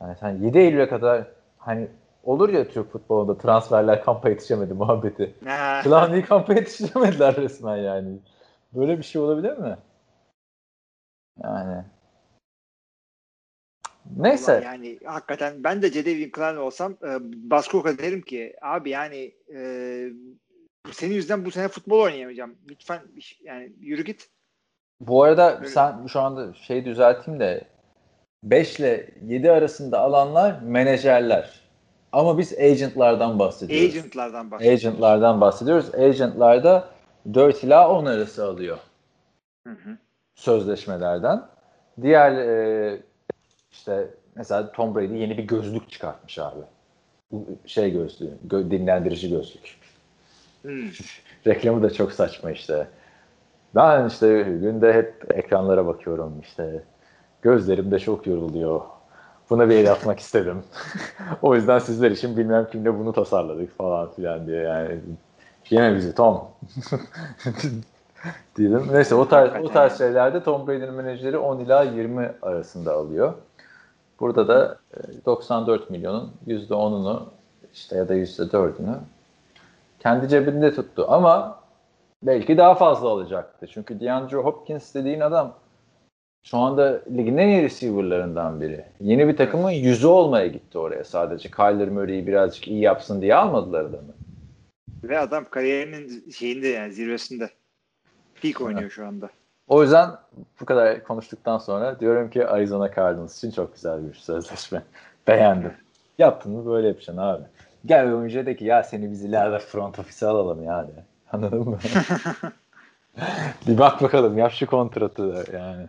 Yani 0.00 0.16
sen 0.20 0.30
7 0.42 0.58
Eylül'e 0.58 0.88
kadar 0.88 1.24
hani 1.58 1.88
olur 2.22 2.48
ya 2.48 2.68
Türk 2.68 2.92
futbolunda 2.92 3.38
transferler 3.38 4.04
kampa 4.04 4.28
yetişemedi 4.28 4.74
muhabbeti. 4.74 5.34
Ha. 5.44 5.80
Clowney'i 5.84 6.24
kampa 6.24 6.54
yetiştiremediler 6.54 7.36
resmen 7.36 7.76
yani. 7.76 8.18
Böyle 8.72 8.98
bir 8.98 9.02
şey 9.02 9.20
olabilir 9.20 9.58
mi? 9.58 9.78
Yani. 11.42 11.84
Neyse. 14.16 14.52
Vallahi 14.52 14.64
Yani 14.64 14.98
hakikaten 15.04 15.64
ben 15.64 15.82
de 15.82 15.90
Jadavion 15.90 16.30
Clowney 16.36 16.58
olsam 16.58 16.92
e, 16.92 17.18
Bas 17.50 17.68
Cook'a 17.68 17.98
derim 17.98 18.22
ki 18.22 18.56
abi 18.62 18.90
yani 18.90 19.34
e, 19.54 19.60
senin 20.92 21.14
yüzünden 21.14 21.44
bu 21.44 21.50
sene 21.50 21.68
futbol 21.68 22.00
oynayamayacağım. 22.00 22.54
Lütfen 22.70 23.00
yani 23.40 23.72
yürü 23.80 24.04
git. 24.04 24.28
Bu 25.00 25.22
arada 25.22 25.56
Öyle. 25.56 25.68
sen 25.68 26.06
şu 26.06 26.20
anda 26.20 26.54
şey 26.54 26.84
düzelteyim 26.84 27.40
de 27.40 27.64
5 28.44 28.80
ile 28.80 29.10
7 29.22 29.50
arasında 29.50 30.00
alanlar 30.00 30.60
menajerler. 30.62 31.67
Ama 32.12 32.38
biz 32.38 32.58
agentlardan 32.58 33.38
bahsediyoruz. 33.38 33.96
Agentlardan 33.96 34.50
bahsediyoruz. 34.50 34.84
Agentlardan 34.84 35.40
bahsediyoruz. 35.40 35.94
Agentlarda 35.94 36.88
4 37.34 37.64
ila 37.64 37.90
10 37.90 38.06
arası 38.06 38.46
alıyor 38.46 38.78
Hı 39.66 39.70
hı. 39.72 39.96
sözleşmelerden. 40.34 41.42
Diğer 42.02 42.32
e, 42.32 43.00
işte 43.72 44.06
mesela 44.34 44.72
Tom 44.72 44.94
Brady 44.94 45.16
yeni 45.18 45.38
bir 45.38 45.42
gözlük 45.44 45.90
çıkartmış 45.90 46.38
abi. 46.38 46.60
Bu 47.32 47.46
Şey 47.66 47.92
gözlüğü, 47.92 48.30
gö- 48.48 48.70
dinlendirici 48.70 49.30
gözlük. 49.30 49.78
Hmm. 50.62 50.90
Reklamı 51.46 51.82
da 51.82 51.90
çok 51.92 52.12
saçma 52.12 52.50
işte. 52.50 52.88
Ben 53.74 54.06
işte 54.08 54.42
günde 54.42 54.92
hep 54.92 55.34
ekranlara 55.34 55.86
bakıyorum 55.86 56.40
işte. 56.40 56.82
Gözlerim 57.42 57.90
de 57.90 57.98
çok 57.98 58.26
yoruluyor. 58.26 58.80
Buna 59.50 59.68
bir 59.68 59.76
el 59.76 59.92
atmak 59.92 60.20
istedim. 60.20 60.62
o 61.42 61.54
yüzden 61.54 61.78
sizler 61.78 62.10
için 62.10 62.36
bilmem 62.36 62.66
kimle 62.72 62.98
bunu 62.98 63.12
tasarladık 63.12 63.78
falan 63.78 64.10
filan 64.10 64.46
diye 64.46 64.62
yani. 64.62 64.98
Yine 65.70 65.94
bizi 65.94 66.14
Tom. 66.14 66.44
diyelim. 68.56 68.88
Neyse 68.92 69.14
o 69.14 69.28
tarz, 69.28 69.64
o 69.64 69.68
tarz 69.68 69.98
şeylerde 69.98 70.42
Tom 70.42 70.66
Brady'nin 70.66 70.94
menajeri 70.94 71.38
10 71.38 71.58
ila 71.58 71.82
20 71.82 72.32
arasında 72.42 72.94
alıyor. 72.94 73.34
Burada 74.20 74.48
da 74.48 74.78
94 75.26 75.82
e, 75.82 75.84
milyonun 75.90 76.32
%10'unu 76.46 77.22
işte 77.74 77.96
ya 77.96 78.08
da 78.08 78.14
%4'ünü 78.14 78.96
kendi 80.00 80.28
cebinde 80.28 80.74
tuttu. 80.74 81.06
Ama 81.08 81.58
belki 82.22 82.58
daha 82.58 82.74
fazla 82.74 83.08
alacaktı. 83.08 83.66
Çünkü 83.66 84.00
DeAndre 84.00 84.36
Hopkins 84.36 84.94
dediğin 84.94 85.20
adam 85.20 85.52
şu 86.42 86.58
anda 86.58 87.02
ligin 87.16 87.36
en 87.36 87.48
iyi 87.48 87.62
receiver'larından 87.62 88.60
biri. 88.60 88.84
Yeni 89.00 89.28
bir 89.28 89.36
takımın 89.36 89.70
yüzü 89.70 90.06
olmaya 90.06 90.46
gitti 90.46 90.78
oraya 90.78 91.04
sadece. 91.04 91.50
Kyler 91.50 91.88
Murray'i 91.88 92.26
birazcık 92.26 92.68
iyi 92.68 92.80
yapsın 92.80 93.22
diye 93.22 93.34
almadılar 93.34 93.80
adamı. 93.80 94.14
Ve 95.04 95.18
adam 95.18 95.44
kariyerinin 95.50 96.30
şeyinde 96.30 96.68
yani 96.68 96.92
zirvesinde. 96.92 97.50
Peak 98.42 98.60
oynuyor 98.60 98.82
evet. 98.82 98.92
şu 98.92 99.06
anda. 99.06 99.30
O 99.68 99.82
yüzden 99.82 100.10
bu 100.60 100.64
kadar 100.64 101.04
konuştuktan 101.04 101.58
sonra 101.58 102.00
diyorum 102.00 102.30
ki 102.30 102.46
Arizona 102.46 102.94
Cardinals 102.94 103.38
için 103.38 103.50
çok 103.50 103.74
güzel 103.74 104.08
bir 104.08 104.14
sözleşme. 104.14 104.82
Beğendim. 105.28 105.72
Yaptın 106.18 106.52
mı 106.52 106.66
böyle 106.66 106.88
yapacaksın 106.88 107.22
abi. 107.22 107.42
Gel 107.86 108.14
oyuncuya 108.14 108.46
de 108.46 108.56
ki 108.56 108.64
ya 108.64 108.82
seni 108.82 109.10
biz 109.10 109.24
ileride 109.24 109.58
front 109.58 109.98
office 109.98 110.26
alalım 110.26 110.64
yani. 110.64 110.90
Anladın 111.32 111.68
mı? 111.68 111.78
bir 113.68 113.78
bak 113.78 114.02
bakalım 114.02 114.38
yap 114.38 114.52
şu 114.52 114.66
kontratı 114.66 115.34
da 115.34 115.58
yani. 115.58 115.88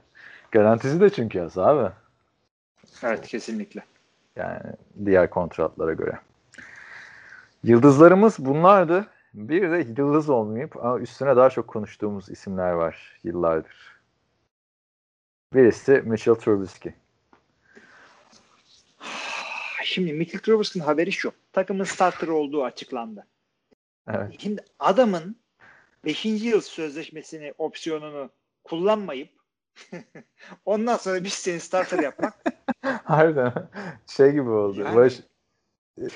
Garantisi 0.52 1.02
de 1.02 1.10
çünkü 1.10 1.38
yaz 1.38 1.58
abi. 1.58 1.92
Evet 3.04 3.28
kesinlikle. 3.28 3.84
Yani 4.36 4.62
diğer 5.06 5.30
kontratlara 5.30 5.94
göre. 5.94 6.20
Yıldızlarımız 7.64 8.40
bunlardı. 8.40 9.08
Bir 9.34 9.72
de 9.72 10.02
yıldız 10.02 10.30
olmayıp 10.30 10.86
ama 10.86 11.00
üstüne 11.00 11.36
daha 11.36 11.50
çok 11.50 11.68
konuştuğumuz 11.68 12.30
isimler 12.30 12.72
var 12.72 13.20
yıllardır. 13.24 14.00
Birisi 15.54 15.92
Mitchell 15.92 16.36
Trubisky. 16.36 16.96
Şimdi 19.84 20.14
Mitchell 20.14 20.40
Trubisky'nin 20.42 20.86
haberi 20.86 21.12
şu. 21.12 21.32
Takımın 21.54 21.84
starter 21.84 22.28
olduğu 22.28 22.64
açıklandı. 22.64 23.28
Evet. 24.08 24.36
Şimdi 24.40 24.66
adamın 24.80 25.36
5. 26.06 26.26
yıl 26.26 26.62
sözleşmesini 26.62 27.54
opsiyonunu 27.58 28.30
kullanmayıp 28.64 29.39
ondan 30.66 30.98
sonra 30.98 31.24
biz 31.24 31.34
seni 31.34 31.60
starter 31.60 32.00
yapmak. 32.00 32.34
Harbiden 33.04 33.54
şey 34.08 34.32
gibi 34.32 34.50
oldu. 34.50 34.82
Yani, 34.82 34.96
Baş, 34.96 35.20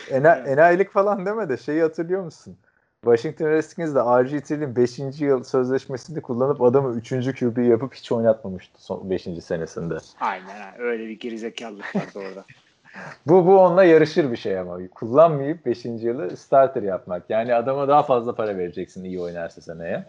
ena, 0.10 0.36
evet. 0.36 0.48
enayilik 0.48 0.92
falan 0.92 1.26
deme 1.26 1.50
de 1.50 1.58
şeyi 1.58 1.82
hatırlıyor 1.82 2.24
musun? 2.24 2.58
Washington 3.04 3.46
Redskins 3.50 3.96
de 3.96 4.00
RG3'nin 4.00 4.76
5. 4.76 5.22
yıl 5.22 5.44
sözleşmesini 5.44 6.22
kullanıp 6.22 6.62
adamı 6.62 6.96
3. 6.98 7.10
QB 7.10 7.58
yapıp 7.58 7.94
hiç 7.94 8.12
oynatmamıştı 8.12 8.84
son 8.84 9.10
5. 9.10 9.28
senesinde. 9.42 9.98
Aynen 10.20 10.80
öyle 10.80 11.08
bir 11.08 11.20
gerizekalılık 11.20 11.96
vardı 11.96 12.20
orada. 12.30 12.46
bu 13.26 13.46
bu 13.46 13.60
onunla 13.60 13.84
yarışır 13.84 14.32
bir 14.32 14.38
şey 14.38 14.60
ama. 14.60 14.88
Kullanmayıp 14.88 15.66
5. 15.66 15.86
yılı 15.86 16.38
starter 16.38 16.84
yapmak. 16.84 17.30
Yani 17.30 17.56
adama 17.56 17.88
daha 17.88 18.04
fazla 18.04 18.36
para 18.36 18.58
vereceksin 18.58 19.04
iyi 19.04 19.20
oynarsa 19.20 19.62
seneye. 19.62 20.06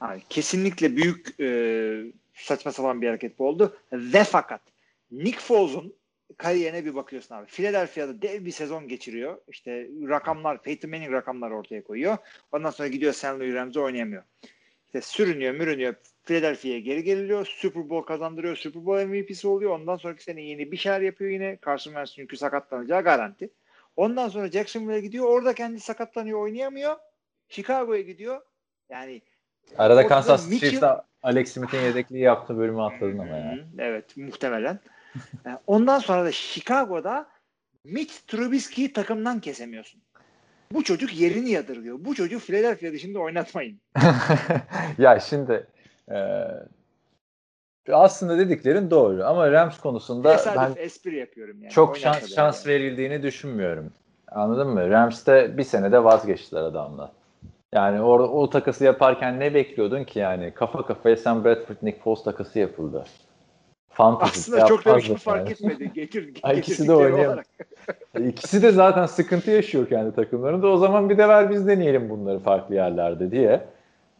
Abi, 0.00 0.20
kesinlikle 0.28 0.96
büyük 0.96 1.40
e, 1.40 2.12
saçma 2.34 2.72
sapan 2.72 3.02
bir 3.02 3.06
hareket 3.06 3.38
bu 3.38 3.48
oldu. 3.48 3.76
Ve 3.92 4.24
fakat 4.24 4.60
Nick 5.10 5.40
Foles'un 5.40 5.94
kariyerine 6.36 6.84
bir 6.84 6.94
bakıyorsun 6.94 7.34
abi. 7.34 7.46
Philadelphia'da 7.46 8.22
dev 8.22 8.44
bir 8.44 8.50
sezon 8.50 8.88
geçiriyor. 8.88 9.38
İşte 9.48 9.88
rakamlar, 10.08 10.62
Peyton 10.62 10.90
Manning 10.90 11.12
rakamlar 11.12 11.50
ortaya 11.50 11.84
koyuyor. 11.84 12.16
Ondan 12.52 12.70
sonra 12.70 12.88
gidiyor 12.88 13.12
St. 13.12 13.24
Louis 13.24 13.54
Rams'e 13.54 13.80
oynayamıyor. 13.80 14.22
İşte 14.86 15.00
sürünüyor, 15.00 15.54
mürünüyor. 15.54 15.94
Philadelphia'ya 16.24 16.78
geri 16.78 17.04
geliyor. 17.04 17.46
Super 17.46 17.90
Bowl 17.90 18.06
kazandırıyor. 18.06 18.56
Super 18.56 18.86
Bowl 18.86 19.06
MVP'si 19.06 19.48
oluyor. 19.48 19.70
Ondan 19.70 19.96
sonraki 19.96 20.22
sene 20.22 20.42
yeni 20.42 20.72
bir 20.72 20.76
şeyler 20.76 21.00
yapıyor 21.00 21.30
yine. 21.30 21.58
Carson 21.66 21.90
Wentz 21.90 22.14
çünkü 22.14 22.36
sakatlanacağı 22.36 23.04
garanti. 23.04 23.50
Ondan 23.96 24.28
sonra 24.28 24.50
Jacksonville'e 24.50 25.00
gidiyor. 25.00 25.24
Orada 25.26 25.54
kendi 25.54 25.80
sakatlanıyor, 25.80 26.40
oynayamıyor. 26.40 26.96
Chicago'ya 27.48 28.00
gidiyor. 28.00 28.40
Yani 28.90 29.22
Arada 29.78 30.06
Kansas. 30.06 30.50
Chiefs'te 30.50 30.86
Alex 31.22 31.52
Smith'in 31.52 31.80
yedekliği 31.80 32.22
yaptığı 32.22 32.58
bölümü 32.58 32.82
atladın 32.82 33.18
ama 33.18 33.36
yani. 33.36 33.64
Evet 33.78 34.16
muhtemelen. 34.16 34.78
Ondan 35.66 35.98
sonra 35.98 36.24
da 36.24 36.32
Chicago'da 36.32 37.26
Mitch 37.84 38.14
Trubisky'yi 38.26 38.92
takımdan 38.92 39.40
kesemiyorsun. 39.40 40.00
Bu 40.72 40.84
çocuk 40.84 41.16
yerini 41.20 41.50
yadırgıyor. 41.50 41.96
Bu 42.00 42.14
çocuğu 42.14 42.38
Philadelphia 42.38 42.92
dışında 42.92 43.18
oynatmayın. 43.18 43.80
ya 44.98 45.20
şimdi 45.20 45.66
e, 46.10 46.16
aslında 47.92 48.38
dediklerin 48.38 48.90
doğru 48.90 49.24
ama 49.24 49.52
Rams 49.52 49.78
konusunda 49.78 50.36
Tesadüf, 50.36 50.76
ben 50.76 50.82
espri 50.82 51.16
yapıyorum 51.16 51.62
yani. 51.62 51.72
çok 51.72 51.98
şans, 51.98 52.34
şans 52.34 52.66
yani. 52.66 52.74
verildiğini 52.74 53.22
düşünmüyorum. 53.22 53.92
Anladın 54.28 54.68
mı? 54.68 54.90
Rams'te 54.90 55.58
bir 55.58 55.64
senede 55.64 56.04
vazgeçtiler 56.04 56.62
adamla. 56.62 57.12
Yani 57.76 58.00
o, 58.00 58.12
o 58.18 58.50
takası 58.50 58.84
yaparken 58.84 59.40
ne 59.40 59.54
bekliyordun 59.54 60.04
ki 60.04 60.18
yani? 60.18 60.50
Kafa 60.54 60.86
kafaya 60.86 61.16
Sam 61.16 61.44
Bradford 61.44 61.76
Nick 61.82 62.00
Foles 62.00 62.24
takası 62.24 62.58
yapıldı. 62.58 63.04
Fantasy 63.88 64.40
Aslında 64.40 64.66
çok 64.66 64.84
da 64.84 64.96
bir 64.96 65.02
şey 65.02 65.16
fark 65.16 65.50
etmedi. 65.50 65.92
Getir, 65.94 66.34
İkisi 66.56 66.88
de 66.88 66.94
oynuyor. 66.94 67.42
İkisi 68.28 68.62
de 68.62 68.70
zaten 68.70 69.06
sıkıntı 69.06 69.50
yaşıyor 69.50 69.88
kendi 69.88 70.14
takımlarında. 70.14 70.66
O 70.66 70.76
zaman 70.76 71.10
bir 71.10 71.18
de 71.18 71.28
ver 71.28 71.50
biz 71.50 71.66
deneyelim 71.66 72.10
bunları 72.10 72.38
farklı 72.38 72.74
yerlerde 72.74 73.30
diye. 73.30 73.60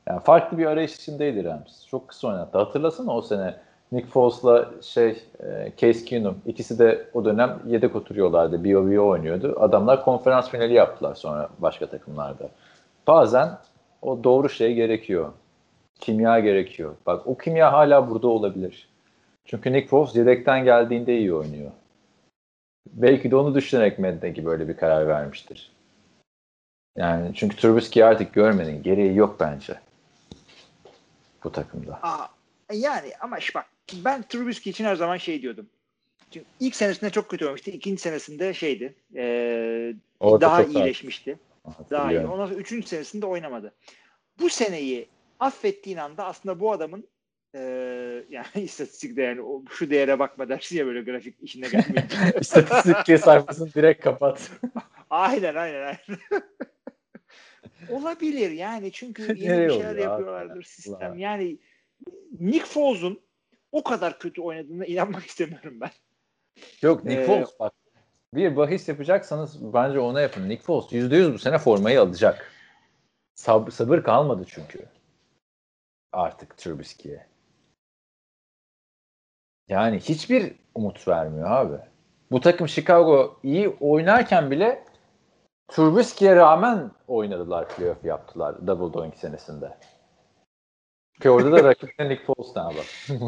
Yani 0.09 0.21
farklı 0.21 0.59
bir 0.59 0.67
arayış 0.67 0.95
içindeydi 0.95 1.45
Rams. 1.45 1.87
Çok 1.87 2.09
kısa 2.09 2.29
oynattı. 2.29 2.59
Hatırlasana 2.59 3.17
o 3.17 3.23
sene 3.23 3.55
Nick 3.93 4.09
Foles'la 4.09 4.71
şey 4.83 5.23
e, 5.41 5.73
Case 5.77 6.05
Keenum 6.05 6.39
ikisi 6.47 6.79
de 6.79 7.07
o 7.15 7.25
dönem 7.25 7.59
yedek 7.67 7.97
oturuyorlardı. 7.97 8.65
BOBO 8.65 9.09
oynuyordu. 9.09 9.57
Adamlar 9.61 10.05
konferans 10.05 10.51
finali 10.51 10.75
yaptılar 10.75 11.15
sonra 11.15 11.49
başka 11.59 11.87
takımlarda. 11.87 12.49
Bazen 13.07 13.59
o 14.03 14.25
doğru 14.25 14.49
şey 14.49 14.75
gerekiyor. 14.75 15.33
Kimya 16.01 16.41
gerekiyor. 16.41 16.97
Bak 17.07 17.27
o 17.27 17.39
kimya 17.39 17.73
hala 17.73 18.11
burada 18.11 18.29
olabilir. 18.29 18.89
Çünkü 19.45 19.73
Nick 19.73 19.89
Foles 19.89 20.17
yedekten 20.17 20.65
geldiğinde 20.65 21.19
iyi 21.19 21.35
oynuyor. 21.35 21.71
Belki 22.93 23.31
de 23.31 23.37
onu 23.37 23.55
düşünerek 23.55 23.99
Mednegi 23.99 24.45
böyle 24.45 24.69
bir 24.69 24.77
karar 24.77 25.09
vermiştir. 25.09 25.73
Yani 26.97 27.35
çünkü 27.35 27.57
Trubisky 27.57 28.05
artık 28.05 28.35
görmenin 28.35 28.83
gereği 28.83 29.17
yok 29.17 29.37
bence. 29.41 29.75
Bu 31.45 31.53
takımda. 31.53 31.99
Aa, 32.03 32.27
yani 32.73 33.11
ama 33.21 33.41
şu 33.41 33.55
bak 33.55 33.67
ben 34.05 34.23
Trubisky 34.23 34.71
için 34.71 34.85
her 34.85 34.97
zaman 34.97 35.17
şey 35.17 35.43
diyordum. 35.43 35.67
Çünkü 36.31 36.47
ilk 36.61 36.77
senesinde 36.77 37.11
çok 37.11 37.29
kötü 37.29 37.47
olmuştu. 37.47 37.71
İkinci 37.71 38.03
senesinde 38.03 38.55
şeydi. 38.55 38.95
Ee, 39.15 39.95
daha 40.21 40.63
iyileşmişti. 40.63 41.31
Daha 41.31 41.46
iyi. 42.11 42.27
Ondan 42.27 42.47
sonra 42.47 42.59
üçüncü 42.59 42.87
senesinde 42.87 43.27
oynamadı. 43.27 43.75
Bu 44.41 44.51
seneyi 44.51 45.09
affettiğin 45.41 45.97
anda 45.97 46.25
aslında 46.25 46.61
bu 46.61 46.73
adamın 46.73 47.09
ee, 47.55 48.25
yani 48.31 48.47
istatistikte 48.55 49.23
yani 49.23 49.43
o, 49.43 49.62
şu 49.71 49.91
değere 49.91 50.19
bakma 50.19 50.49
dersin 50.49 50.77
ya 50.77 50.87
böyle 50.87 51.03
grafik 51.03 51.43
işine 51.43 51.69
gelmeyince. 51.69 52.17
İstatistik 52.41 53.21
sayfasını 53.21 53.73
direkt 53.75 54.05
kapat. 54.05 54.51
aynen 55.11 55.55
aynen 55.55 55.83
aynen. 55.83 56.21
Olabilir 57.91 58.51
yani 58.51 58.93
çünkü 58.93 59.23
yeni 59.23 59.67
bir 59.67 59.71
şeyler 59.71 59.97
yapıyorlardır 59.97 60.62
sistem. 60.62 61.11
Allah. 61.11 61.19
Yani 61.19 61.59
Nick 62.41 62.64
Foles'un 62.64 63.21
o 63.73 63.83
kadar 63.83 64.19
kötü 64.19 64.41
oynadığına 64.41 64.85
inanmak 64.85 65.27
istemiyorum 65.27 65.81
ben. 65.81 65.91
Yok 66.83 67.05
Nick 67.05 67.23
ee, 67.23 67.27
Foles 67.27 67.49
bak 67.61 67.75
bir 68.35 68.57
bahis 68.57 68.89
yapacaksanız 68.89 69.74
bence 69.74 70.01
ona 70.01 70.20
yapın. 70.20 70.49
Nick 70.49 70.62
Foles 70.62 70.93
%100 70.93 71.33
bu 71.35 71.39
sene 71.39 71.59
formayı 71.59 72.01
alacak. 72.01 72.53
Sab 73.35 73.70
sabır 73.70 74.03
kalmadı 74.03 74.45
çünkü. 74.49 74.87
Artık 76.12 76.59
Trubisky'ye. 76.59 77.27
Yani 79.68 80.01
hiçbir 80.01 80.53
umut 80.74 81.09
vermiyor 81.09 81.51
abi. 81.51 81.77
Bu 82.31 82.41
takım 82.41 82.68
Chicago 82.68 83.39
iyi 83.43 83.68
oynarken 83.68 84.51
bile 84.51 84.85
Trubisky'ye 85.68 86.37
rağmen 86.37 86.91
oynadılar, 87.09 87.68
playoff 87.68 88.05
yaptılar 88.05 88.66
Double 88.66 88.95
Doink 88.95 89.16
senesinde. 89.16 89.77
Ki 91.20 91.31
orada 91.31 91.53
da 91.53 91.64
rakipte 91.68 92.09
Nick 92.09 92.24
Foles 92.24 92.57
abi. 92.57 92.81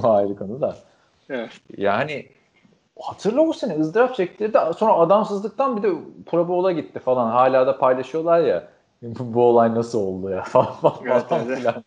Ayrı 0.07 0.37
konu 0.37 0.61
da. 0.61 0.77
Evet. 1.31 1.61
Yani 1.77 2.29
hatırla 3.03 3.41
o 3.41 3.53
sene 3.53 3.81
ızdırap 3.81 4.15
çektirdi. 4.15 4.59
Sonra 4.77 4.93
adamsızlıktan 4.93 5.77
bir 5.77 5.83
de 5.83 5.95
Pro 6.27 6.49
Bowl'a 6.49 6.73
gitti 6.73 6.99
falan. 6.99 7.31
Hala 7.31 7.67
da 7.67 7.79
paylaşıyorlar 7.79 8.41
ya. 8.41 8.69
Bu, 9.03 9.43
olay 9.43 9.75
nasıl 9.75 10.01
oldu 10.01 10.31
ya 10.31 10.43
falan, 10.47 10.73
falan, 10.73 11.23
falan. 11.23 11.85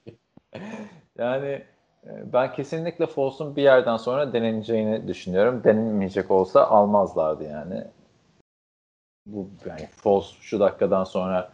yani 1.17 1.61
E, 2.07 2.33
ben 2.33 2.53
kesinlikle 2.53 3.05
Foles'un 3.05 3.55
bir 3.55 3.63
yerden 3.63 3.97
sonra 3.97 4.33
deneneceğini 4.33 5.07
düşünüyorum. 5.07 5.63
Denenmeyecek 5.63 6.31
olsa 6.31 6.67
almazlardı 6.67 7.43
yani. 7.43 7.83
Bu 9.25 9.47
yani 9.69 9.87
Foles 9.87 10.25
şu 10.41 10.59
dakikadan 10.59 11.03
sonra 11.03 11.49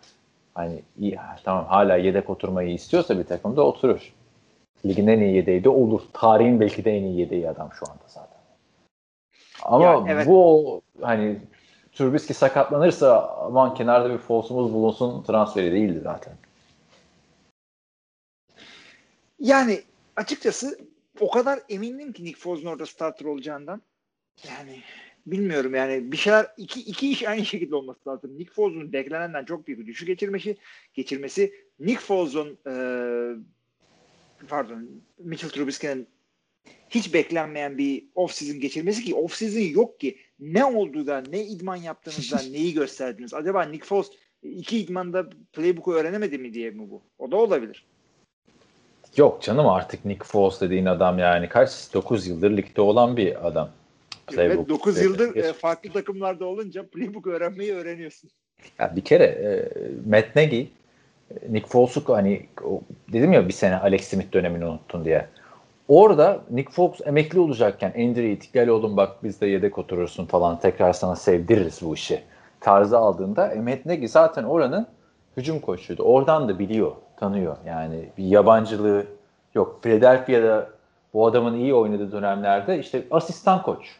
hani 0.53 0.81
iyi, 0.97 1.19
tamam 1.43 1.65
hala 1.65 1.95
yedek 1.95 2.29
oturmayı 2.29 2.73
istiyorsa 2.73 3.19
bir 3.19 3.23
takımda 3.23 3.61
oturur. 3.61 4.13
Ligin 4.85 5.07
en 5.07 5.19
iyi 5.19 5.35
yedeği 5.35 5.63
de 5.63 5.69
olur. 5.69 6.01
Tarihin 6.13 6.59
belki 6.59 6.85
de 6.85 6.97
en 6.97 7.03
iyi 7.03 7.19
yedeği 7.19 7.49
adam 7.49 7.69
şu 7.73 7.85
anda 7.85 8.03
zaten. 8.07 8.26
Ama 9.67 9.85
Ya, 9.85 10.05
evet. 10.07 10.27
bu 10.27 10.81
hani 11.01 11.41
Trubisky 11.91 12.37
sakatlanırsa 12.37 13.27
aman 13.27 13.73
kenarda 13.73 14.13
bir 14.13 14.17
Foles'umuz 14.17 14.73
bulunsun 14.73 15.23
transferi 15.23 15.71
değildi 15.71 15.99
zaten. 16.03 16.33
Yani 19.39 19.81
açıkçası 20.15 20.79
o 21.19 21.31
kadar 21.31 21.59
emindim 21.69 22.13
ki 22.13 22.23
Nick 22.23 22.39
Foles'un 22.39 22.67
orada 22.67 22.85
starter 22.85 23.25
olacağından. 23.25 23.81
Yani 24.49 24.81
bilmiyorum 25.25 25.75
yani 25.75 26.11
bir 26.11 26.17
şeyler 26.17 26.47
iki, 26.57 26.79
iki 26.79 27.11
iş 27.11 27.23
aynı 27.23 27.45
şekilde 27.45 27.75
olması 27.75 28.09
lazım. 28.09 28.37
Nick 28.37 28.53
Foles'un 28.53 28.93
beklenenden 28.93 29.45
çok 29.45 29.67
büyük 29.67 29.79
bir 29.79 29.85
düşük 29.87 30.07
geçirmesi, 30.07 30.57
geçirmesi 30.93 31.53
Nick 31.79 31.99
Foles'un 31.99 32.57
e, 32.67 32.73
pardon 34.47 34.89
Mitchell 35.19 35.49
Trubisky'nin 35.49 36.07
hiç 36.89 37.13
beklenmeyen 37.13 37.77
bir 37.77 38.03
off-season 38.15 38.59
geçirmesi 38.59 39.03
ki 39.03 39.13
off-season 39.13 39.71
yok 39.71 39.99
ki. 39.99 40.17
Ne 40.39 40.65
olduğu 40.65 41.07
da 41.07 41.23
ne 41.29 41.43
idman 41.43 41.75
yaptığınızda 41.75 42.41
neyi 42.51 42.73
gösterdiniz? 42.73 43.33
Acaba 43.33 43.63
Nick 43.63 43.85
Foles 43.85 44.07
iki 44.43 44.79
idmanda 44.79 45.29
playbook'u 45.53 45.93
öğrenemedi 45.93 46.37
mi 46.37 46.53
diye 46.53 46.71
mi 46.71 46.89
bu? 46.89 47.01
O 47.19 47.31
da 47.31 47.37
olabilir. 47.37 47.85
Yok 49.17 49.41
canım 49.41 49.67
artık 49.67 50.05
Nick 50.05 50.25
Foles 50.25 50.61
dediğin 50.61 50.85
adam 50.85 51.19
yani 51.19 51.49
kaç 51.49 51.93
9 51.93 52.27
yıldır 52.27 52.57
ligde 52.57 52.81
olan 52.81 53.17
bir 53.17 53.47
adam. 53.47 53.69
Evet 54.37 54.69
9 54.69 55.01
yıldır 55.01 55.35
e, 55.35 55.53
farklı 55.53 55.91
takımlarda 55.91 56.45
olunca 56.45 56.87
playbook 56.87 57.27
öğrenmeyi 57.27 57.73
öğreniyorsun. 57.73 58.29
Ya 58.79 58.95
bir 58.95 59.01
kere 59.01 59.23
e, 59.23 59.69
Matt 60.09 60.35
Nagy 60.35 60.59
e, 60.59 60.67
Nick 61.49 61.67
Foles'u 61.67 62.13
hani 62.13 62.45
o, 62.63 62.81
dedim 63.13 63.33
ya 63.33 63.47
bir 63.47 63.53
sene 63.53 63.75
Alex 63.75 64.07
Smith 64.07 64.33
dönemini 64.33 64.65
unuttun 64.65 65.05
diye. 65.05 65.27
Orada 65.87 66.39
Nick 66.49 66.71
Foles 66.71 67.01
emekli 67.05 67.39
olacakken 67.39 67.89
Andy 67.89 68.23
Reid 68.23 68.41
gel 68.53 68.69
oğlum 68.69 68.97
bak 68.97 69.23
biz 69.23 69.41
de 69.41 69.47
yedek 69.47 69.77
oturursun 69.77 70.25
falan 70.25 70.59
tekrar 70.59 70.93
sana 70.93 71.15
sevdiririz 71.15 71.81
bu 71.81 71.93
işi 71.93 72.23
tarzı 72.59 72.97
aldığında 72.97 73.53
e, 73.53 73.61
Matt 73.61 73.85
Nagy 73.85 74.07
zaten 74.07 74.43
oranın 74.43 74.87
hücum 75.37 75.59
koçuydu. 75.59 76.03
Oradan 76.03 76.49
da 76.49 76.59
biliyor, 76.59 76.91
tanıyor. 77.17 77.57
Yani 77.65 78.09
bir 78.17 78.23
yabancılığı 78.23 79.05
yok. 79.53 79.79
Philadelphia'da 79.83 80.69
bu 81.13 81.27
adamın 81.27 81.53
iyi 81.53 81.73
oynadığı 81.73 82.11
dönemlerde 82.11 82.79
işte 82.79 83.03
asistan 83.11 83.61
koç. 83.61 83.99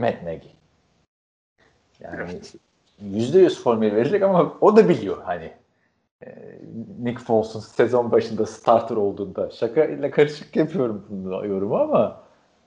Matt 0.00 0.22
Nagy. 0.22 0.42
Yani 2.00 2.40
yüzde 3.00 3.38
yüz 3.38 3.62
formül 3.62 3.94
verecek 3.94 4.22
ama 4.22 4.52
o 4.60 4.76
da 4.76 4.88
biliyor 4.88 5.22
hani 5.24 5.52
Nick 6.98 7.20
Foles'un 7.24 7.60
sezon 7.60 8.12
başında 8.12 8.46
starter 8.46 8.96
olduğunda 8.96 9.50
şaka 9.50 9.84
ile 9.84 10.10
karışık 10.10 10.56
yapıyorum 10.56 11.06
bunu 11.08 11.46
yorumu 11.46 11.76
ama 11.76 12.20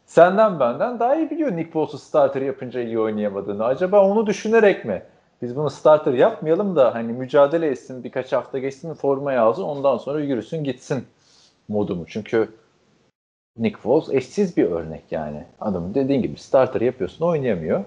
senden 0.05 0.59
benden 0.59 0.99
daha 0.99 1.15
iyi 1.15 1.29
biliyor 1.29 1.51
Nick 1.51 1.71
Foles'u 1.71 1.97
starter 1.97 2.41
yapınca 2.41 2.81
iyi 2.81 2.99
oynayamadığını. 2.99 3.65
Acaba 3.65 4.05
onu 4.09 4.27
düşünerek 4.27 4.85
mi? 4.85 5.03
Biz 5.41 5.55
bunu 5.55 5.69
starter 5.69 6.13
yapmayalım 6.13 6.75
da 6.75 6.95
hani 6.95 7.13
mücadele 7.13 7.67
etsin 7.67 8.03
birkaç 8.03 8.33
hafta 8.33 8.59
geçsin 8.59 8.93
formayı 8.93 9.41
alsın 9.41 9.63
ondan 9.63 9.97
sonra 9.97 10.19
yürüsün 10.19 10.63
gitsin 10.63 11.05
modu 11.67 11.95
mu? 11.95 12.05
Çünkü 12.07 12.49
Nick 13.57 13.79
Foles 13.79 14.09
eşsiz 14.09 14.57
bir 14.57 14.65
örnek 14.65 15.03
yani. 15.11 15.43
Adam 15.59 15.93
dediğin 15.95 16.21
gibi 16.21 16.37
starter 16.37 16.81
yapıyorsun 16.81 17.25
oynayamıyor. 17.25 17.83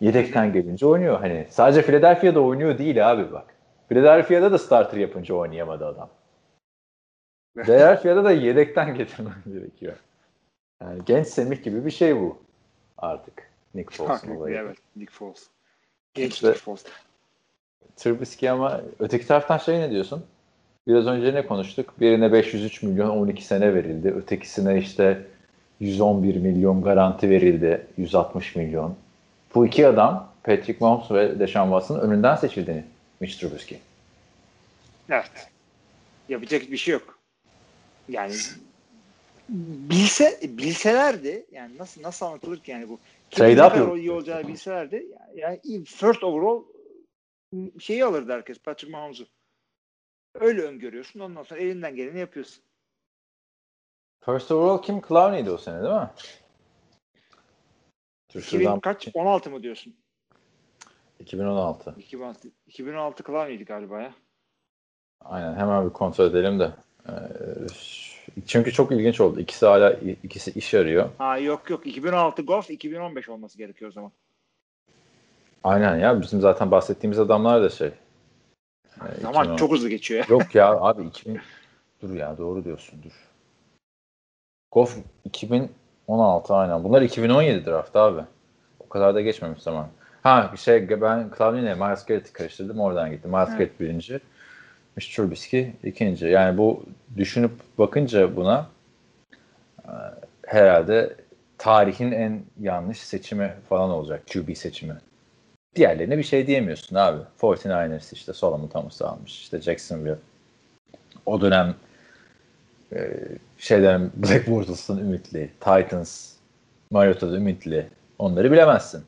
Yedekten 0.00 0.52
gelince 0.52 0.86
oynuyor. 0.86 1.20
Hani 1.20 1.46
sadece 1.50 1.82
Philadelphia'da 1.82 2.40
oynuyor 2.40 2.78
değil 2.78 3.10
abi 3.10 3.32
bak. 3.32 3.59
Philadelphia'da 3.90 4.52
da 4.52 4.58
starter 4.58 4.98
yapınca 4.98 5.34
oynayamadı 5.34 5.86
adam. 5.86 6.08
Philadelphia'da 7.56 8.24
da 8.24 8.30
yedekten 8.32 8.94
getirmen 8.98 9.34
gerekiyor. 9.52 9.96
Yani 10.82 10.98
genç 11.06 11.26
Semih 11.26 11.62
gibi 11.62 11.86
bir 11.86 11.90
şey 11.90 12.16
bu 12.16 12.38
artık. 12.98 13.50
Nick 13.74 13.94
Foles'un 13.96 14.36
olayı. 14.36 14.56
evet 14.56 14.76
Nick 14.96 15.12
Foles. 15.12 15.46
Genç 16.14 16.32
İşte- 16.32 16.48
Nick 16.48 16.60
Foles. 16.60 16.84
Trubisky 17.96 18.50
ama 18.50 18.80
öteki 18.98 19.26
taraftan 19.26 19.58
şey 19.58 19.80
ne 19.80 19.90
diyorsun? 19.90 20.24
Biraz 20.88 21.06
önce 21.06 21.34
ne 21.34 21.46
konuştuk? 21.46 22.00
Birine 22.00 22.32
503 22.32 22.82
milyon 22.82 23.08
12 23.10 23.44
sene 23.44 23.74
verildi. 23.74 24.08
Ötekisine 24.08 24.78
işte 24.78 25.22
111 25.80 26.36
milyon 26.36 26.82
garanti 26.82 27.30
verildi. 27.30 27.86
160 27.96 28.56
milyon. 28.56 28.94
Bu 29.54 29.66
iki 29.66 29.86
adam 29.86 30.28
Patrick 30.44 30.76
Mahomes 30.80 31.10
ve 31.10 31.38
Deshaun 31.38 31.66
Watson'ın 31.68 32.00
önünden 32.10 32.36
seçildi 32.36 32.84
Mitch 33.20 33.40
Trubisky. 33.40 33.80
Evet. 35.08 35.50
Yapacak 36.28 36.70
bir 36.70 36.76
şey 36.76 36.92
yok. 36.92 37.18
Yani 38.08 38.34
bilse 39.90 40.40
bilselerdi 40.42 41.46
yani 41.52 41.78
nasıl 41.78 42.02
nasıl 42.02 42.26
anlatılır 42.26 42.60
ki 42.60 42.70
yani 42.70 42.88
bu 42.88 42.98
Trade 43.30 43.64
up 43.64 43.76
yok. 43.76 43.98
iyi 43.98 44.10
olacağını 44.10 44.48
bilselerdi 44.48 45.06
yani 45.34 45.84
first 45.84 46.24
overall 46.24 46.62
şeyi 47.78 48.04
alırdı 48.04 48.32
herkes 48.32 48.58
Patrick 48.58 48.92
Mahomes'u. 48.92 49.26
Öyle 50.34 50.62
öngörüyorsun. 50.62 51.20
Ondan 51.20 51.42
sonra 51.42 51.60
elinden 51.60 51.96
geleni 51.96 52.18
yapıyorsun. 52.18 52.64
First 54.24 54.50
overall 54.50 54.82
kim? 54.82 55.00
Clowney'di 55.08 55.50
o 55.50 55.58
sene 55.58 55.82
değil 55.82 55.94
mi? 55.94 56.10
Dur 58.34 58.40
2000 58.40 58.58
şuradan 58.58 58.80
kaç? 58.80 59.08
16 59.14 59.50
mı 59.50 59.62
diyorsun? 59.62 59.96
2016. 61.20 61.94
2016, 61.98 62.48
2016 62.66 63.24
Clowney'di 63.24 63.64
galiba 63.64 64.00
ya. 64.00 64.12
Aynen 65.24 65.54
hemen 65.54 65.84
bir 65.86 65.90
kontrol 65.92 66.24
edelim 66.24 66.58
de. 66.60 66.70
Ee, 67.08 67.12
çünkü 68.46 68.72
çok 68.72 68.92
ilginç 68.92 69.20
oldu. 69.20 69.40
İkisi 69.40 69.66
hala 69.66 69.92
ikisi 70.22 70.50
iş 70.50 70.74
arıyor. 70.74 71.10
Ha 71.18 71.38
yok 71.38 71.70
yok 71.70 71.86
2016 71.86 72.42
Goff 72.42 72.70
2015 72.70 73.28
olması 73.28 73.58
gerekiyor 73.58 73.90
o 73.90 73.92
zaman. 73.92 74.12
Aynen 75.64 75.98
ya 75.98 76.20
bizim 76.22 76.40
zaten 76.40 76.70
bahsettiğimiz 76.70 77.18
adamlar 77.18 77.62
da 77.62 77.70
şey. 77.70 77.88
e, 77.88 79.20
Zaman 79.20 79.42
2010 79.44 79.56
çok 79.56 79.72
hızlı 79.72 79.88
geçiyor 79.88 80.20
ya. 80.20 80.26
Yok 80.36 80.54
ya 80.54 80.68
abi 80.80 81.04
2000 81.06 81.40
dur 82.02 82.14
ya 82.14 82.38
doğru 82.38 82.64
diyorsun 82.64 83.02
dur. 83.02 83.28
Goff 84.72 84.98
2016 85.24 86.54
aynen. 86.54 86.84
Bunlar 86.84 87.02
2017 87.02 87.66
draft 87.66 87.96
abi. 87.96 88.20
O 88.80 88.88
kadar 88.88 89.14
da 89.14 89.20
geçmemiş 89.20 89.62
zaman. 89.62 89.88
Ha 90.22 90.52
şey 90.56 91.00
ben 91.00 91.30
Clowney 91.38 91.62
ile 91.62 91.74
Miles 91.74 92.06
Garrett'i 92.06 92.32
karıştırdım 92.32 92.80
oradan 92.80 93.10
gitti. 93.10 93.28
Miles 93.28 93.48
Evet. 93.48 93.58
Garrett 93.58 93.80
birinci. 93.80 94.20
Mitch 94.96 95.16
Trubisky 95.16 95.72
ikinci. 95.84 96.26
Yani 96.26 96.58
bu 96.58 96.84
düşünüp 97.16 97.52
bakınca 97.78 98.36
buna 98.36 98.66
e, 99.84 99.92
herhalde 100.46 101.16
tarihin 101.58 102.12
en 102.12 102.42
yanlış 102.60 102.98
seçimi 102.98 103.54
falan 103.68 103.90
olacak. 103.90 104.22
QB 104.32 104.56
seçimi. 104.56 104.94
Diğerlerine 105.74 106.18
bir 106.18 106.22
şey 106.22 106.46
diyemiyorsun 106.46 106.96
abi. 106.96 107.22
49ers 107.40 108.14
işte 108.14 108.32
Solomon 108.32 108.68
Thomas'ı 108.68 109.08
almış. 109.08 109.32
İşte 109.32 109.60
Jacksonville. 109.60 110.18
O 111.26 111.40
dönem 111.40 111.74
e, 112.92 112.98
şeyden 113.58 114.10
Black 114.16 114.50
Bortles'ın 114.50 114.98
ümitli. 114.98 115.50
Titans, 115.60 116.32
Mariota'da 116.90 117.36
ümitli. 117.36 117.86
Onları 118.18 118.52
bilemezsin. 118.52 119.04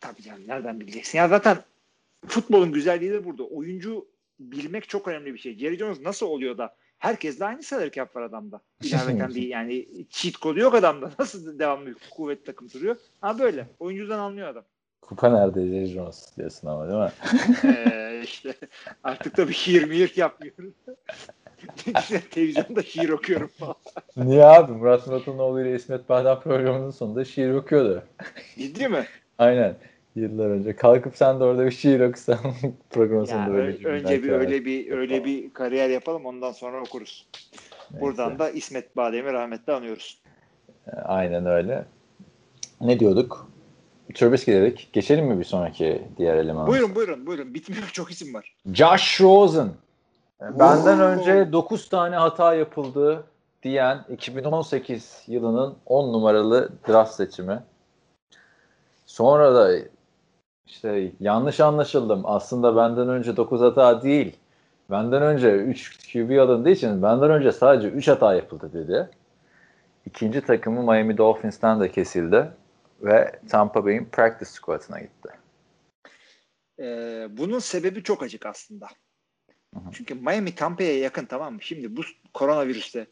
Tabii 0.00 0.22
canım 0.22 0.42
nereden 0.48 0.80
bileceksin? 0.80 1.18
Ya 1.18 1.28
zaten 1.28 1.58
futbolun 2.26 2.72
güzelliği 2.72 3.12
de 3.12 3.24
burada. 3.24 3.42
Oyuncu 3.42 4.06
bilmek 4.40 4.88
çok 4.88 5.08
önemli 5.08 5.34
bir 5.34 5.38
şey. 5.38 5.58
Jerry 5.58 5.76
Jones 5.76 6.00
nasıl 6.00 6.26
oluyor 6.26 6.58
da 6.58 6.76
herkes 6.98 7.40
de 7.40 7.44
aynı 7.44 7.62
salary 7.62 7.90
cap 7.90 8.16
var 8.16 8.22
adamda. 8.22 8.60
İlaveten 8.82 9.34
bir 9.34 9.48
yani 9.48 9.86
cheat 10.10 10.36
kodu 10.36 10.60
yok 10.60 10.74
adamda. 10.74 11.10
Nasıl 11.18 11.58
devamlı 11.58 11.94
kuvvet 12.10 12.46
takım 12.46 12.70
duruyor? 12.70 12.96
Ha 13.20 13.38
böyle. 13.38 13.66
Oyuncudan 13.80 14.18
anlıyor 14.18 14.48
adam. 14.48 14.64
Kupa 15.02 15.28
nerede 15.28 15.66
Jerry 15.66 15.86
Jones 15.86 16.36
diyorsun 16.36 16.68
ama 16.68 16.88
değil 16.88 16.98
mi? 16.98 17.12
Ee, 17.76 18.20
işte 18.24 18.54
artık 19.04 19.36
da 19.36 19.48
bir 19.48 19.54
şiir 19.54 19.84
mihir 19.84 20.12
yapmıyorum. 20.16 20.74
Televizyonda 22.30 22.82
şiir 22.82 23.08
okuyorum 23.08 23.50
falan. 23.58 23.74
Niye 24.16 24.44
abi? 24.44 24.72
Murat 24.72 25.06
Muratoğlu 25.06 25.60
ile 25.60 25.74
İsmet 25.74 26.08
Badem 26.08 26.40
programının 26.40 26.90
sonunda 26.90 27.24
şiir 27.24 27.50
okuyordu. 27.50 28.02
Ciddi 28.58 28.88
mi? 28.88 29.06
Aynen. 29.38 29.76
Yıllar 30.16 30.50
önce. 30.50 30.76
Kalkıp 30.76 31.16
sen 31.16 31.40
de 31.40 31.44
orada 31.44 31.66
bir 31.66 31.70
şiir 31.70 32.00
okusan 32.00 32.38
programın 32.90 33.24
Ya, 33.24 33.26
sonunda 33.26 33.52
böyle 33.52 33.88
önce 33.88 34.22
bir 34.22 34.30
öyle 34.30 34.64
bir 34.64 34.90
öyle 34.90 35.24
bir 35.24 35.52
kariyer 35.52 35.90
yapalım 35.90 36.26
ondan 36.26 36.52
sonra 36.52 36.80
okuruz. 36.80 37.26
Neyse. 37.90 38.06
Buradan 38.06 38.38
da 38.38 38.50
İsmet 38.50 38.96
Badem'i 38.96 39.32
rahmetle 39.32 39.72
anıyoruz. 39.72 40.18
Aynen 41.04 41.46
öyle. 41.46 41.84
Ne 42.80 43.00
diyorduk? 43.00 43.50
Trubisky 44.14 44.56
dedik. 44.56 44.92
Geçelim 44.92 45.26
mi 45.26 45.38
bir 45.38 45.44
sonraki 45.44 46.02
diğer 46.18 46.36
elemana? 46.36 46.66
Buyurun 46.66 46.94
buyurun 46.94 47.26
buyurun. 47.26 47.54
Bitmiyor 47.54 47.90
çok 47.92 48.10
isim 48.10 48.34
var. 48.34 48.56
Josh 48.74 49.20
Rosen. 49.20 49.68
Benden 50.40 51.00
önce 51.00 51.52
9 51.52 51.88
tane 51.88 52.16
hata 52.16 52.54
yapıldı 52.54 53.24
diyen 53.62 54.04
2018 54.08 55.22
yılının 55.26 55.74
10 55.86 56.12
numaralı 56.12 56.70
draft 56.88 57.14
seçimi. 57.14 57.62
Sonra 59.06 59.54
da 59.54 59.78
işte 60.70 61.12
yanlış 61.20 61.60
anlaşıldım. 61.60 62.22
Aslında 62.24 62.76
benden 62.76 63.08
önce 63.08 63.36
9 63.36 63.60
hata 63.60 64.02
değil. 64.02 64.36
Benden 64.90 65.22
önce 65.22 65.52
3 65.52 66.12
QB 66.12 66.38
alındığı 66.38 66.70
için 66.70 67.02
benden 67.02 67.30
önce 67.30 67.52
sadece 67.52 67.88
3 67.88 68.08
hata 68.08 68.34
yapıldı 68.34 68.70
dedi. 68.72 69.10
İkinci 70.06 70.40
takımı 70.40 70.82
Miami 70.82 71.18
Dolphins'ten 71.18 71.80
de 71.80 71.90
kesildi 71.90 72.50
ve 73.02 73.32
Tampa 73.48 73.84
Bay'in 73.84 74.04
practice 74.04 74.50
squad'ına 74.50 75.00
gitti. 75.00 75.28
Ee, 76.80 77.28
bunun 77.30 77.58
sebebi 77.58 78.02
çok 78.02 78.22
açık 78.22 78.46
aslında. 78.46 78.86
Hı 79.74 79.80
hı. 79.80 79.90
Çünkü 79.92 80.14
Miami 80.14 80.54
Tampa'ya 80.54 80.98
yakın 80.98 81.24
tamam 81.24 81.54
mı? 81.54 81.62
Şimdi 81.62 81.96
bu 81.96 82.00
koronavirüste 82.34 83.06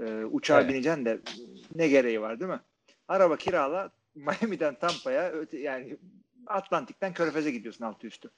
e, 0.00 0.24
uçağa 0.24 0.60
Evet. 0.60 0.70
bineceksin 0.70 1.04
de 1.04 1.20
ne 1.74 1.88
gereği 1.88 2.20
var 2.20 2.40
değil 2.40 2.50
mi? 2.50 2.60
Araba 3.08 3.36
kirala 3.36 3.90
Miami'den 4.14 4.74
Tampa'ya 4.74 5.32
yani 5.52 5.96
Atlantik'ten 6.46 7.12
Körfez'e 7.12 7.50
gidiyorsun 7.50 7.84
altı 7.84 8.06
üstü. 8.06 8.30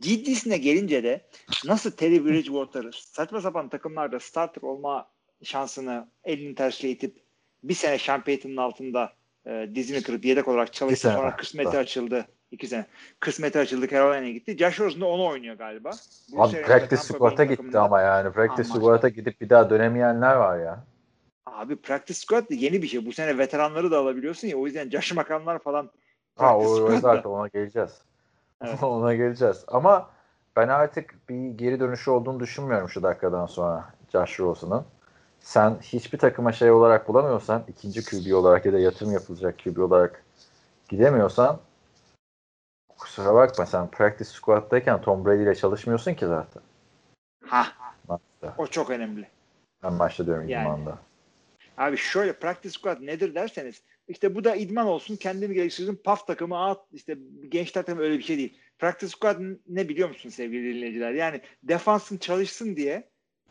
Ciddisine 0.00 0.58
gelince 0.58 1.04
de 1.04 1.26
nasıl 1.64 1.90
Teddy 1.90 2.24
Bridgewater'ı 2.24 2.90
saçma 2.92 3.40
sapan 3.40 3.68
takımlarda 3.68 4.20
starter 4.20 4.62
olma 4.62 5.10
şansını 5.42 6.08
elini 6.24 6.54
tersine 6.54 6.90
itip 6.90 7.22
bir 7.62 7.74
sene 7.74 7.98
Sean 7.98 8.24
Payton'ın 8.24 8.56
altında 8.56 9.12
e, 9.46 9.70
dizini 9.74 10.02
kırıp 10.02 10.24
yedek 10.24 10.48
olarak 10.48 10.72
çalıştı. 10.72 11.08
Sonra 11.08 11.36
kısmeti 11.36 11.78
açıldı. 11.78 12.26
iki 12.50 12.66
sene. 12.66 12.86
Kısmeti 13.20 13.58
açıldı 13.58 13.88
Carolina'ya 13.88 14.32
gitti. 14.32 14.56
Josh 14.58 14.80
Rosen 14.80 15.00
onu 15.00 15.26
oynuyor 15.26 15.54
galiba. 15.56 15.90
Bu 16.32 16.42
Abi 16.42 16.62
practice 16.62 17.02
squad'a 17.02 17.44
gitti 17.44 17.56
takımında- 17.56 17.80
ama 17.80 18.00
yani. 18.00 18.32
Practice 18.32 18.68
squad'a 18.68 19.08
gidip 19.08 19.40
bir 19.40 19.50
daha 19.50 19.70
dönemeyenler 19.70 20.34
var 20.34 20.58
ya. 20.58 20.84
Abi 21.46 21.76
practice 21.76 22.18
squad 22.18 22.50
da 22.50 22.54
yeni 22.54 22.82
bir 22.82 22.88
şey. 22.88 23.06
Bu 23.06 23.12
sene 23.12 23.38
veteranları 23.38 23.90
da 23.90 23.98
alabiliyorsun 23.98 24.48
ya. 24.48 24.56
O 24.56 24.66
yüzden 24.66 24.90
Josh 24.90 25.12
McCown'lar 25.12 25.58
falan 25.58 25.90
Ha 26.38 26.58
o, 26.58 26.62
o 26.62 26.96
zaten 27.00 27.30
ona 27.30 27.48
geleceğiz. 27.48 27.98
Evet. 28.62 28.82
ona 28.82 29.14
geleceğiz. 29.14 29.64
Ama 29.68 30.10
ben 30.56 30.68
artık 30.68 31.28
bir 31.28 31.50
geri 31.50 31.80
dönüşü 31.80 32.10
olduğunu 32.10 32.40
düşünmüyorum 32.40 32.88
şu 32.88 33.02
dakikadan 33.02 33.46
sonra 33.46 33.84
Josh 34.12 34.40
Rosen'ın. 34.40 34.84
Sen 35.40 35.78
hiçbir 35.82 36.18
takıma 36.18 36.52
şey 36.52 36.70
olarak 36.70 37.08
bulamıyorsan, 37.08 37.64
ikinci 37.68 38.04
QB 38.04 38.34
olarak 38.34 38.66
ya 38.66 38.72
da 38.72 38.78
yatırım 38.78 39.12
yapılacak 39.12 39.58
QB 39.64 39.78
olarak 39.78 40.24
gidemiyorsan 40.88 41.58
kusura 42.98 43.34
bakma 43.34 43.66
sen 43.66 43.90
practice 43.90 44.30
squad'dayken 44.30 45.00
Tom 45.00 45.24
Brady 45.24 45.42
ile 45.42 45.54
çalışmıyorsun 45.54 46.14
ki 46.14 46.26
zaten. 46.26 46.62
Ha, 47.46 47.66
Maçta. 48.08 48.54
o 48.58 48.66
çok 48.66 48.90
önemli. 48.90 49.28
Ben 49.82 49.92
maçta 49.92 50.26
diyorum 50.26 50.48
Yani. 50.48 50.62
idmanda. 50.62 50.98
Abi 51.78 51.96
şöyle 51.96 52.32
practice 52.32 52.78
squad 52.78 53.00
nedir 53.00 53.34
derseniz 53.34 53.82
işte 54.08 54.34
bu 54.34 54.44
da 54.44 54.54
idman 54.54 54.86
olsun 54.86 55.16
kendini 55.16 55.54
geliştirsin 55.54 56.00
paf 56.04 56.26
takımı 56.26 56.64
at 56.64 56.80
işte 56.92 57.18
gençler 57.48 57.82
takımı 57.82 58.02
öyle 58.02 58.18
bir 58.18 58.22
şey 58.22 58.38
değil. 58.38 58.58
Practice 58.78 59.08
squad 59.16 59.36
ne 59.68 59.88
biliyor 59.88 60.08
musun 60.08 60.28
sevgili 60.28 60.74
dinleyiciler? 60.74 61.12
Yani 61.12 61.40
defansın 61.62 62.16
çalışsın 62.16 62.76
diye 62.76 63.08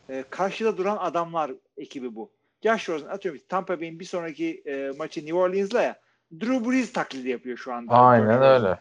e, 0.08 0.24
karşıda 0.30 0.76
duran 0.76 0.96
adamlar 0.96 1.52
ekibi 1.76 2.14
bu. 2.14 2.30
Josh 2.62 2.88
Rosen 2.88 3.08
atıyorum 3.08 3.40
Tampa 3.48 3.80
Bay'in 3.80 4.00
bir 4.00 4.04
sonraki 4.04 4.62
e, 4.66 4.92
maçı 4.98 5.20
New 5.20 5.36
Orleans'la 5.36 5.82
ya 5.82 6.00
Drew 6.40 6.70
Brees 6.70 6.92
taklidi 6.92 7.28
yapıyor 7.28 7.56
şu 7.56 7.72
anda. 7.72 7.92
Aynen 7.92 8.42
öyle. 8.42 8.78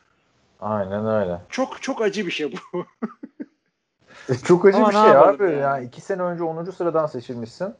Aynen 0.60 1.08
öyle. 1.08 1.42
Çok 1.50 1.82
çok 1.82 2.02
acı 2.02 2.26
bir 2.26 2.32
şey 2.32 2.52
bu. 2.74 2.86
E, 4.30 4.36
Çok 4.36 4.66
acı 4.66 4.78
Ama 4.78 4.88
bir 4.88 4.94
şey 4.94 5.02
abi. 5.02 5.44
yani? 5.44 5.62
Yani 5.62 5.86
iki 5.86 6.02
sene 6.02 6.22
önce 6.22 6.44
10. 6.44 6.64
sıradan 6.64 7.06
seçilmişsin. 7.06 7.74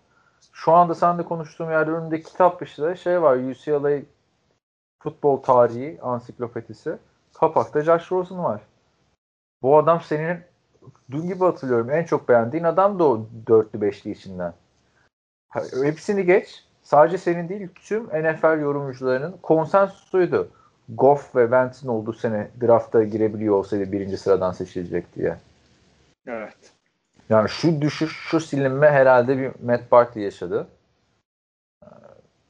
Şu 0.54 0.72
anda 0.72 0.96
sen 0.96 1.18
de 1.18 1.24
konuştuğum 1.24 1.72
yerde 1.72 1.92
önümde 1.92 2.22
kitap 2.22 2.64
işte 2.64 2.96
şey 2.96 3.22
var 3.22 3.36
UCLA 3.36 4.02
futbol 5.00 5.38
tarihi 5.38 6.00
ansiklopedisi. 6.02 6.98
Kapakta 7.34 7.82
Josh 7.82 8.12
Rosen 8.12 8.44
var. 8.44 8.62
Bu 9.62 9.78
adam 9.78 10.02
senin 10.02 10.40
dün 11.12 11.28
gibi 11.28 11.40
hatırlıyorum 11.40 11.90
en 11.90 12.04
çok 12.04 12.30
beğendiğin 12.30 12.64
adam 12.64 13.00
da 13.00 13.04
o 13.04 13.26
dörtlü 13.48 13.82
beşli 13.82 14.12
içinden. 14.12 14.54
Hepsini 15.84 16.26
geç. 16.26 16.64
Sadece 16.84 17.18
senin 17.18 17.50
değil 17.50 17.68
tüm 17.76 18.04
NFL 18.04 18.62
yorumcularının 18.62 19.38
konsensusuydu. 19.42 20.52
Goff 20.90 21.36
ve 21.36 21.44
Wentz'in 21.44 21.88
olduğu 21.88 22.14
sene 22.14 22.48
drafta 22.62 23.04
girebiliyor 23.04 23.56
olsaydı 23.56 23.92
birinci 23.92 24.18
sıradan 24.18 24.52
seçilecek 24.52 25.16
diye. 25.16 25.38
evet. 26.28 26.77
Yani 27.30 27.50
şu 27.50 27.82
düşüş, 27.82 28.18
şu 28.30 28.40
silinme 28.40 28.90
herhalde 28.90 29.38
bir 29.38 29.52
Matt 29.64 29.92
Barkley 29.92 30.24
yaşadı. 30.24 30.68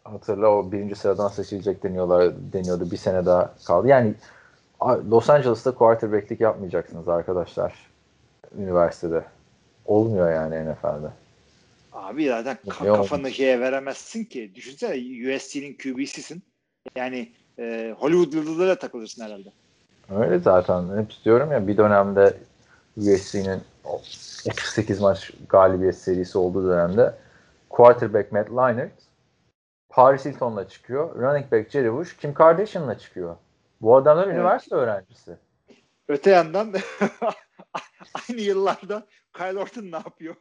Hatırla 0.03 0.47
o 0.47 0.71
birinci 0.71 0.95
sıradan 0.95 1.27
seçilecek 1.27 1.83
deniyorlar, 1.83 2.33
deniyordu. 2.53 2.91
Bir 2.91 2.97
sene 2.97 3.25
daha 3.25 3.53
kaldı. 3.65 3.87
Yani 3.87 4.13
Los 4.81 5.29
Angeles'ta 5.29 5.71
quarterback'lik 5.71 6.41
yapmayacaksınız 6.41 7.09
arkadaşlar. 7.09 7.73
Üniversitede. 8.57 9.23
Olmuyor 9.85 10.31
yani 10.31 10.71
NFL'de. 10.71 11.09
Abi 11.93 12.27
zaten 12.27 12.57
ka- 12.67 12.95
kafanı 12.97 13.31
şeye 13.31 13.59
veremezsin 13.59 14.23
ki. 14.23 14.51
Düşünsene 14.55 15.35
USC'nin 15.35 15.77
QB'sisin. 15.77 16.43
Yani 16.95 17.31
e, 17.59 17.95
Hollywood 17.97 18.33
yıldızlarıyla 18.33 18.79
takılırsın 18.79 19.23
herhalde. 19.23 19.49
Öyle 20.15 20.39
zaten. 20.39 20.97
Hep 20.97 21.25
diyorum 21.25 21.51
ya 21.51 21.67
bir 21.67 21.77
dönemde 21.77 22.37
USC'nin 22.97 23.61
38 24.45 25.01
maç 25.01 25.31
galibiyet 25.49 25.97
serisi 25.97 26.37
olduğu 26.37 26.69
dönemde 26.69 27.15
quarterback 27.69 28.31
Matt 28.31 28.49
Leinart 28.49 28.91
Paris 29.89 30.25
Hilton'la 30.25 30.67
çıkıyor. 30.67 31.15
Running 31.15 31.51
back 31.51 31.69
Jerry 31.69 31.93
Bush 31.93 32.17
Kim 32.17 32.33
Kardashian'la 32.33 32.97
çıkıyor. 32.97 33.35
Bu 33.81 33.95
adamlar 33.95 34.27
Evet. 34.27 34.35
üniversite 34.35 34.75
öğrencisi. 34.75 35.37
Öte 36.07 36.29
yandan 36.29 36.73
aynı 38.29 38.41
yıllarda 38.41 39.07
Kyle 39.33 39.59
Orton 39.59 39.91
ne 39.91 39.95
yapıyor? 39.95 40.35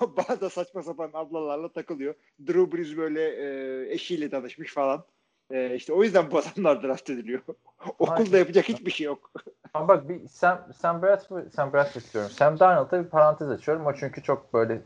Bazı 0.00 0.50
saçma 0.50 0.82
sapan 0.82 1.10
ablalarla 1.12 1.72
takılıyor. 1.72 2.14
Drew 2.46 2.72
Brees 2.72 2.96
böyle 2.96 3.22
e, 3.22 3.92
eşiyle 3.92 4.30
tanışmış 4.30 4.74
falan. 4.74 5.04
E, 5.50 5.74
işte 5.74 5.92
o 5.92 6.02
yüzden 6.02 6.30
bu 6.30 6.38
adamlar 6.38 6.82
draft 6.82 7.10
ediliyor. 7.10 7.40
Okulda 7.98 8.38
yapacak 8.38 8.68
hiçbir 8.68 8.90
şey 8.90 9.06
yok. 9.06 9.32
Ama 9.74 9.88
bak 9.88 10.08
bir 10.08 10.28
Sam, 10.28 10.58
Sam 10.76 11.02
Bradford, 11.02 11.48
Sam 11.56 11.72
Bradford 11.72 12.02
diyorum. 12.12 12.30
Sam 12.30 12.58
Darnold'a 12.58 13.04
bir 13.04 13.08
parantez 13.08 13.50
açıyorum. 13.50 13.86
O 13.86 13.94
çünkü 13.94 14.22
çok 14.22 14.54
böyle 14.54 14.80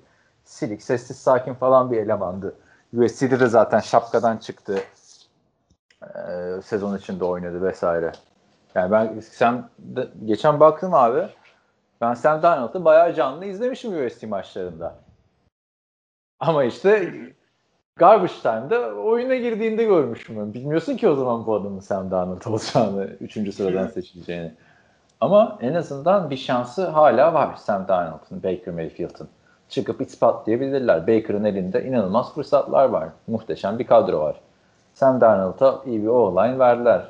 silik, 0.45 0.83
sessiz, 0.83 1.18
sakin 1.18 1.55
falan 1.55 1.93
bir 1.93 1.99
elemandı. 1.99 2.55
USC'de 2.97 3.41
de 3.41 3.47
zaten 3.47 3.80
şapkadan 3.80 4.37
çıktı. 4.37 4.78
Ee, 6.03 6.62
sezon 6.64 6.99
içinde 6.99 7.24
oynadı 7.24 7.62
vesaire. 7.62 8.12
Yani 8.74 8.93
ben 8.93 9.20
Sam 9.20 9.68
geçen 10.24 10.61
baktım 10.61 10.95
abi. 10.95 11.28
Ben 12.01 12.14
Sam 12.14 12.43
Darnold'u 12.43 12.85
bayağı 12.85 13.14
canlı 13.14 13.45
izlemişim 13.45 14.07
USC 14.07 14.26
maçlarında. 14.26 14.95
Ama 16.41 16.64
işte 16.64 17.12
garbage 17.97 18.33
time'da 18.43 18.95
oyuna 18.95 19.35
girdiğinde 19.35 19.85
görmüşüm. 19.85 20.37
ben. 20.37 20.55
Bilmiyorsun 20.55 20.97
ki 20.97 21.09
o 21.09 21.14
zaman 21.14 21.47
bu 21.47 21.55
adamın 21.55 21.80
Sam 21.80 22.11
Darnold 22.11 22.45
olacağını, 22.47 23.05
3. 23.05 23.55
sıradan 23.55 23.87
seçileceğini. 23.87 24.55
Ama 25.23 25.59
en 25.61 25.75
azından 25.75 26.31
bir 26.31 26.37
şansı 26.37 26.87
hala 26.87 27.35
var 27.35 27.55
Sam 27.57 27.89
Darnold'un, 27.89 28.43
Baker 28.43 28.75
Mayfield'ın. 28.75 29.29
Çıkıp 29.68 30.01
ispatlayabilirler. 30.01 31.07
Baker'ın 31.07 31.45
elinde 31.45 31.85
inanılmaz 31.85 32.35
fırsatlar 32.35 32.85
var. 32.85 33.09
Muhteşem 33.27 33.79
bir 33.79 33.87
kadro 33.87 34.20
var. 34.20 34.37
Sam 34.95 35.20
Darnold'a 35.20 35.81
iyi 35.87 36.03
bir 36.03 36.07
o-line 36.07 36.59
verdiler 36.59 37.03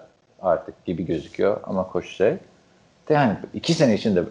artık 0.43 0.85
gibi 0.85 1.07
gözüküyor 1.07 1.61
ama 1.65 1.89
koş 1.89 2.17
şey. 2.17 2.37
Yani 3.09 3.37
iki 3.55 3.75
sene 3.75 3.95
içinde 3.95 4.25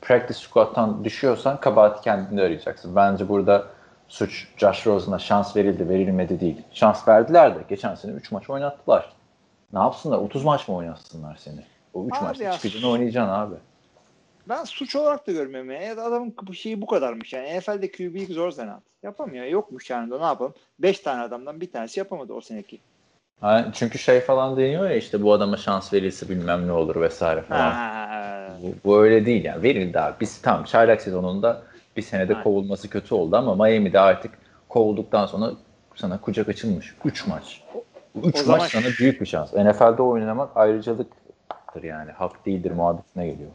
practice 0.00 0.38
squad'tan 0.38 1.04
düşüyorsan 1.04 1.60
kabahati 1.60 2.02
kendinde 2.02 2.42
arayacaksın. 2.42 2.96
Bence 2.96 3.28
burada 3.28 3.64
suç 4.08 4.48
Josh 4.56 4.86
Rosen'a 4.86 5.18
şans 5.18 5.56
verildi, 5.56 5.88
verilmedi 5.88 6.40
değil. 6.40 6.62
Şans 6.72 7.08
verdiler 7.08 7.54
de 7.54 7.58
geçen 7.68 7.94
sene 7.94 8.12
3 8.12 8.32
maç 8.32 8.50
oynattılar. 8.50 9.12
Ne 9.72 9.78
yapsınlar? 9.78 10.18
30 10.18 10.44
maç 10.44 10.68
mı 10.68 10.74
oynatsınlar 10.74 11.36
seni? 11.36 11.75
O 11.96 12.06
3 12.06 12.14
Abi 12.14 12.24
maçta 12.24 12.52
çıkacaksın 12.52 12.88
oynayacaksın 12.88 13.32
abi. 13.32 13.54
Ben 14.48 14.64
suç 14.64 14.96
olarak 14.96 15.26
da 15.26 15.32
görmüyorum. 15.32 15.70
ya. 15.70 15.78
Evet, 15.82 15.98
adamın 15.98 16.34
şeyi 16.52 16.80
bu 16.80 16.86
kadarmış. 16.86 17.32
Yani 17.32 17.58
NFL'de 17.58 17.90
QB'lik 17.90 18.28
zor 18.30 18.50
zanaat. 18.50 18.82
Yapamıyor. 19.02 19.44
Yokmuş 19.46 19.90
yani 19.90 20.10
da 20.10 20.18
ne 20.18 20.24
yapalım. 20.24 20.54
5 20.78 21.00
tane 21.00 21.22
adamdan 21.22 21.60
bir 21.60 21.72
tanesi 21.72 22.00
yapamadı 22.00 22.32
o 22.32 22.40
seneki. 22.40 22.78
Ha, 23.40 23.66
çünkü 23.74 23.98
şey 23.98 24.20
falan 24.20 24.56
deniyor 24.56 24.90
ya 24.90 24.96
işte 24.96 25.22
bu 25.22 25.32
adama 25.32 25.56
şans 25.56 25.92
verilse 25.92 26.28
bilmem 26.28 26.66
ne 26.68 26.72
olur 26.72 27.00
vesaire 27.00 27.42
falan. 27.42 27.70
Ha, 27.70 28.48
Bu, 28.62 28.74
bu 28.84 28.98
öyle 29.02 29.26
değil 29.26 29.44
yani. 29.44 29.62
Verildi 29.62 30.00
abi. 30.00 30.14
Biz 30.20 30.42
tam 30.42 30.64
çaylak 30.64 31.00
sezonunda 31.02 31.62
bir 31.96 32.02
senede 32.02 32.32
Aynen. 32.32 32.44
kovulması 32.44 32.90
kötü 32.90 33.14
oldu 33.14 33.36
ama 33.36 33.54
Miami'de 33.54 34.00
artık 34.00 34.32
kovulduktan 34.68 35.26
sonra 35.26 35.50
sana 35.94 36.20
kucak 36.20 36.48
açılmış. 36.48 36.94
3 37.04 37.26
maç. 37.26 37.62
3 38.14 38.24
O 38.24 38.26
maç 38.26 38.38
zaman- 38.38 38.66
sana 38.66 38.86
büyük 38.98 39.20
bir 39.20 39.26
şans. 39.26 39.54
NFL'de 39.54 40.02
oynamak 40.02 40.56
ayrıcalıktır 41.76 41.82
yani. 41.82 42.12
Hak 42.12 42.46
değildir 42.46 42.70
muhabbetine 42.70 43.26
geliyor. 43.26 43.50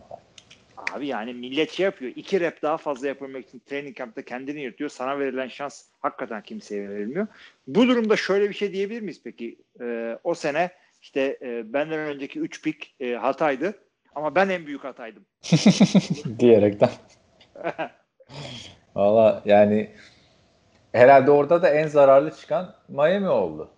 Abi 0.96 1.08
yani 1.08 1.34
millet 1.34 1.72
şey 1.72 1.84
yapıyor. 1.84 2.12
iki 2.16 2.40
rep 2.40 2.62
daha 2.62 2.78
fazla 2.78 3.08
yapabilmek 3.08 3.48
için 3.48 3.60
training 3.60 3.98
camp'ta 3.98 4.22
kendini 4.22 4.62
yırtıyor. 4.62 4.90
Sana 4.90 5.20
verilen 5.20 5.48
şans 5.48 5.84
hakikaten 6.00 6.42
kimseye 6.42 6.90
verilmiyor. 6.90 7.28
Bu 7.68 7.88
durumda 7.88 8.16
şöyle 8.16 8.50
bir 8.50 8.54
şey 8.54 8.74
diyebilir 8.74 9.02
miyiz 9.02 9.22
peki? 9.24 9.58
Ee, 9.82 10.18
o 10.24 10.34
sene 10.34 10.72
işte 11.02 11.38
e, 11.42 11.74
benden 11.74 12.00
önceki 12.00 12.40
3 12.40 12.64
pik 12.64 12.96
e, 13.00 13.14
hataydı. 13.14 13.74
Ama 14.16 14.36
ben 14.36 14.50
en 14.50 14.66
büyük 14.66 14.84
hataydım. 14.84 15.26
Diyerekten. 16.40 16.90
Valla 18.96 19.42
yani 19.46 19.90
herhalde 20.92 21.32
orada 21.32 21.62
da 21.62 21.70
en 21.70 21.88
zararlı 21.88 22.32
çıkan 22.32 22.76
Miami 22.88 23.30
oldu. 23.30 23.70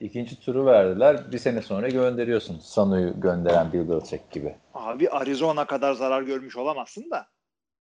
İkinci 0.00 0.40
turu 0.40 0.66
verdiler. 0.66 1.32
Bir 1.32 1.38
sene 1.38 1.62
sonra 1.62 1.88
gönderiyorsun. 1.88 2.58
Sanu'yu 2.58 3.20
gönderen 3.20 3.72
Bill 3.72 3.88
Belichick 3.88 4.30
gibi. 4.30 4.54
Abi 4.74 5.10
Arizona 5.10 5.66
kadar 5.66 5.92
zarar 5.94 6.22
görmüş 6.22 6.56
olamazsın 6.56 7.10
da. 7.10 7.26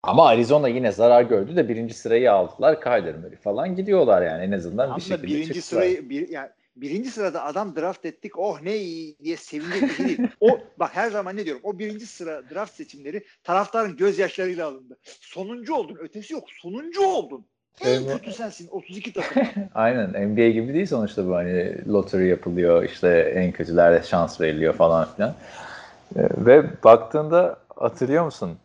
Ama 0.02 0.28
Arizona 0.28 0.68
yine 0.68 0.92
zarar 0.92 1.22
gördü 1.22 1.56
de 1.56 1.68
birinci 1.68 1.94
sırayı 1.94 2.32
aldılar. 2.32 2.80
Kyler 2.80 3.16
Murray 3.16 3.36
falan 3.36 3.76
gidiyorlar 3.76 4.22
yani 4.22 4.44
en 4.44 4.52
azından 4.52 4.86
Ama 4.86 4.96
bir 4.96 5.02
şekilde 5.02 5.26
birinci 5.26 5.54
çıktılar. 5.54 5.82
sırayı 5.82 6.10
bir, 6.10 6.28
yani 6.28 6.48
birinci 6.76 7.10
sırada 7.10 7.44
adam 7.44 7.76
draft 7.76 8.04
ettik 8.04 8.38
oh 8.38 8.60
ne 8.62 8.76
iyi 8.76 9.18
diye 9.18 9.36
sevinecek 9.36 9.82
bir 9.82 9.94
şey 9.94 10.06
değil. 10.06 10.28
O 10.40 10.58
bak 10.78 10.90
her 10.96 11.10
zaman 11.10 11.36
ne 11.36 11.44
diyorum 11.44 11.62
o 11.64 11.78
birinci 11.78 12.06
sıra 12.06 12.50
draft 12.50 12.74
seçimleri 12.74 13.24
taraftarın 13.42 13.96
gözyaşlarıyla 13.96 14.66
alındı. 14.66 14.98
Sonuncu 15.20 15.74
oldun 15.74 15.96
ötesi 16.00 16.32
yok 16.32 16.44
sonuncu 16.50 17.06
oldun. 17.06 17.46
En 17.84 18.06
kötü 18.06 18.32
sensin 18.32 18.68
32 18.70 19.12
takım. 19.12 19.42
Aynen 19.74 20.28
NBA 20.28 20.48
gibi 20.48 20.74
değil 20.74 20.86
sonuçta 20.86 21.26
bu 21.26 21.34
hani 21.34 21.88
lottery 21.88 22.28
yapılıyor 22.28 22.84
işte 22.84 23.08
en 23.36 23.52
kötülerde 23.52 24.02
şans 24.06 24.40
veriliyor 24.40 24.74
falan 24.74 25.08
filan. 25.16 25.34
Ee, 26.16 26.20
Ve 26.36 26.82
baktığında 26.84 27.58
hatırlıyor 27.76 28.24
musun? 28.24 28.58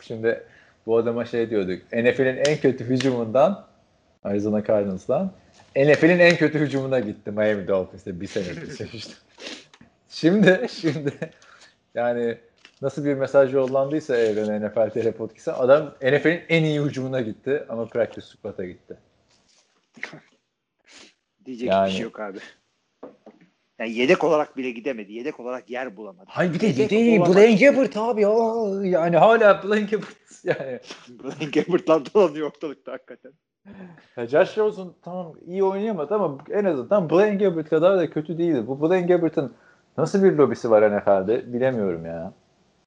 Şimdi 0.00 0.42
bu 0.86 0.96
adama 0.96 1.24
şey 1.24 1.50
diyorduk. 1.50 1.82
NFL'in 1.92 2.36
en 2.36 2.56
kötü 2.56 2.88
hücumundan 2.88 3.66
Arizona 4.24 4.64
Cardinals'dan 4.64 5.32
NFL'in 5.76 6.18
en 6.18 6.36
kötü 6.36 6.60
hücumuna 6.60 7.00
gitti 7.00 7.30
Miami 7.30 7.68
Dolphins'te 7.68 8.20
bir 8.20 8.26
sene 8.26 8.44
geçmişti. 8.44 9.14
şimdi 10.08 10.66
şimdi 10.70 11.12
yani 11.94 12.38
nasıl 12.82 13.04
bir 13.04 13.14
mesaj 13.14 13.54
yollandıysa 13.54 14.16
evrene 14.16 14.66
NFL 14.68 14.90
TR 14.90 15.12
Podcast'a 15.12 15.58
adam 15.58 15.94
NFL'in 16.02 16.40
en 16.48 16.64
iyi 16.64 16.80
hücumuna 16.80 17.20
gitti 17.20 17.64
ama 17.68 17.86
practice 17.86 18.26
squad'a 18.26 18.64
gitti. 18.64 18.96
Diyecek 21.44 21.68
Yani- 21.68 21.86
bir 21.86 21.92
şey 21.92 22.02
yok 22.02 22.20
abi. 22.20 22.38
Yani 23.78 23.92
yedek 23.92 24.24
olarak 24.24 24.56
bile 24.56 24.70
gidemedi. 24.70 25.12
Yedek 25.12 25.40
olarak 25.40 25.70
yer 25.70 25.96
bulamadı. 25.96 26.26
Hayır 26.28 26.54
bir 26.54 26.60
de 26.60 26.66
Yedek 26.66 26.90
değil. 26.90 27.20
olamaz. 27.20 27.36
Blaine 27.36 27.56
Gabbert 27.70 27.96
abi. 27.96 28.26
Aa, 28.26 28.84
yani 28.84 29.16
hala 29.16 29.62
Blaine 29.62 29.86
Gabbert. 29.86 30.08
Yani. 30.44 30.80
Blaine 31.08 31.50
Gabbert'lar 31.50 32.02
dolanıyor 32.14 32.46
ortalıkta 32.46 32.92
hakikaten. 32.92 33.32
Ya 34.16 34.26
Josh 34.26 34.58
Rosen 34.58 34.88
tamam 35.02 35.34
iyi 35.46 35.64
oynayamadı 35.64 36.14
ama 36.14 36.38
en 36.50 36.64
azından 36.64 37.10
Blaine 37.10 37.44
Gabbert 37.44 37.68
kadar 37.68 37.98
da 37.98 38.10
kötü 38.10 38.38
değildi. 38.38 38.66
Bu 38.66 38.80
Blaine 38.90 39.06
Gabbert'ın 39.06 39.54
nasıl 39.98 40.22
bir 40.24 40.32
lobisi 40.32 40.70
var 40.70 40.98
NFL'de 40.98 41.52
bilemiyorum 41.52 42.06
ya. 42.06 42.32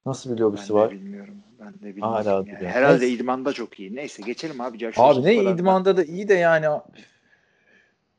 Nasıl 0.05 0.29
bir 0.31 0.37
Ben 0.37 0.43
lobisi 0.43 0.69
de 0.69 0.73
var? 0.73 0.91
bilmiyorum. 0.91 1.33
Ben 1.59 1.73
de 1.73 1.85
bilmiyorum. 1.85 2.13
Hala 2.13 2.31
yani. 2.31 2.45
biliyorum. 2.45 2.67
Herhalde 2.67 3.05
Neyse. 3.05 3.15
idmanda 3.15 3.53
çok 3.53 3.79
iyi. 3.79 3.95
Neyse 3.95 4.23
geçelim 4.25 4.61
abi. 4.61 4.79
Josh 4.79 4.99
Abi 4.99 5.23
ne 5.23 5.35
idmanda 5.35 5.97
da 5.97 6.03
iyi 6.03 6.27
de 6.27 6.33
yani 6.33 6.65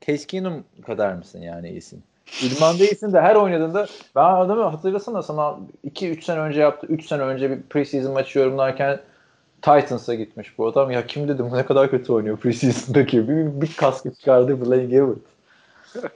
Case 0.06 0.26
Keenum 0.26 0.64
kadar 0.86 1.12
mısın 1.12 1.40
yani 1.40 1.70
iyisin? 1.70 2.02
İdmanda 2.42 2.84
iyisin 2.84 3.12
de 3.12 3.20
her 3.20 3.36
oynadığında 3.36 3.86
ben 4.16 4.24
adamı 4.24 4.62
hatırlasana 4.62 5.22
sana 5.22 5.58
2-3 5.84 6.22
sene 6.22 6.40
önce 6.40 6.60
yaptı. 6.60 6.86
3 6.86 7.06
sene 7.06 7.22
önce 7.22 7.50
bir 7.50 7.62
preseason 7.62 8.12
maçı 8.12 8.38
yorumlarken 8.38 9.00
Titans'a 9.62 10.14
gitmiş 10.14 10.58
bu 10.58 10.66
adam. 10.66 10.90
Ya 10.90 11.06
kim 11.06 11.28
dedim 11.28 11.50
bu 11.50 11.56
ne 11.56 11.66
kadar 11.66 11.90
kötü 11.90 12.12
oynuyor 12.12 12.36
preseason'daki. 12.36 13.28
Bir, 13.28 13.60
bir 13.60 13.72
kaskı 13.76 14.14
çıkardı 14.14 14.66
Blaine 14.66 14.98
Gabbert. 14.98 15.18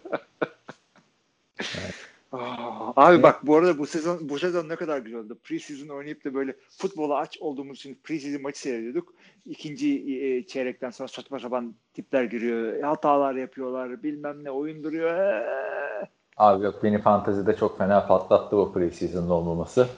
Aa, 2.32 2.92
abi 2.96 3.22
bak 3.22 3.46
bu 3.46 3.56
arada 3.56 3.78
bu 3.78 3.86
sezon 3.86 4.28
bu 4.28 4.38
sezon 4.38 4.68
ne 4.68 4.76
kadar 4.76 4.98
güzel 4.98 5.20
oldu. 5.20 5.38
Preseason 5.44 5.88
oynayıp 5.88 6.24
da 6.24 6.34
böyle 6.34 6.54
futbola 6.78 7.16
aç 7.16 7.38
olduğumuz 7.40 7.78
için 7.78 7.98
preseason 8.04 8.42
maçı 8.42 8.60
seyrediyorduk. 8.60 9.14
İkinci 9.46 9.88
e, 10.24 10.46
çeyrekten 10.46 10.90
sonra 10.90 11.08
saçma 11.08 11.38
sapan 11.38 11.74
tipler 11.94 12.24
giriyor. 12.24 12.82
Hatalar 12.82 13.34
yapıyorlar. 13.34 14.02
Bilmem 14.02 14.44
ne 14.44 14.50
oyun 14.50 14.84
duruyor. 14.84 15.16
Ee. 15.18 16.06
Abi 16.36 16.64
yok 16.64 16.82
beni 16.82 16.98
fantezide 16.98 17.56
çok 17.56 17.78
fena 17.78 18.06
patlattı 18.06 18.56
bu 18.56 18.72
preseason'ın 18.72 19.30
olmaması. 19.30 19.88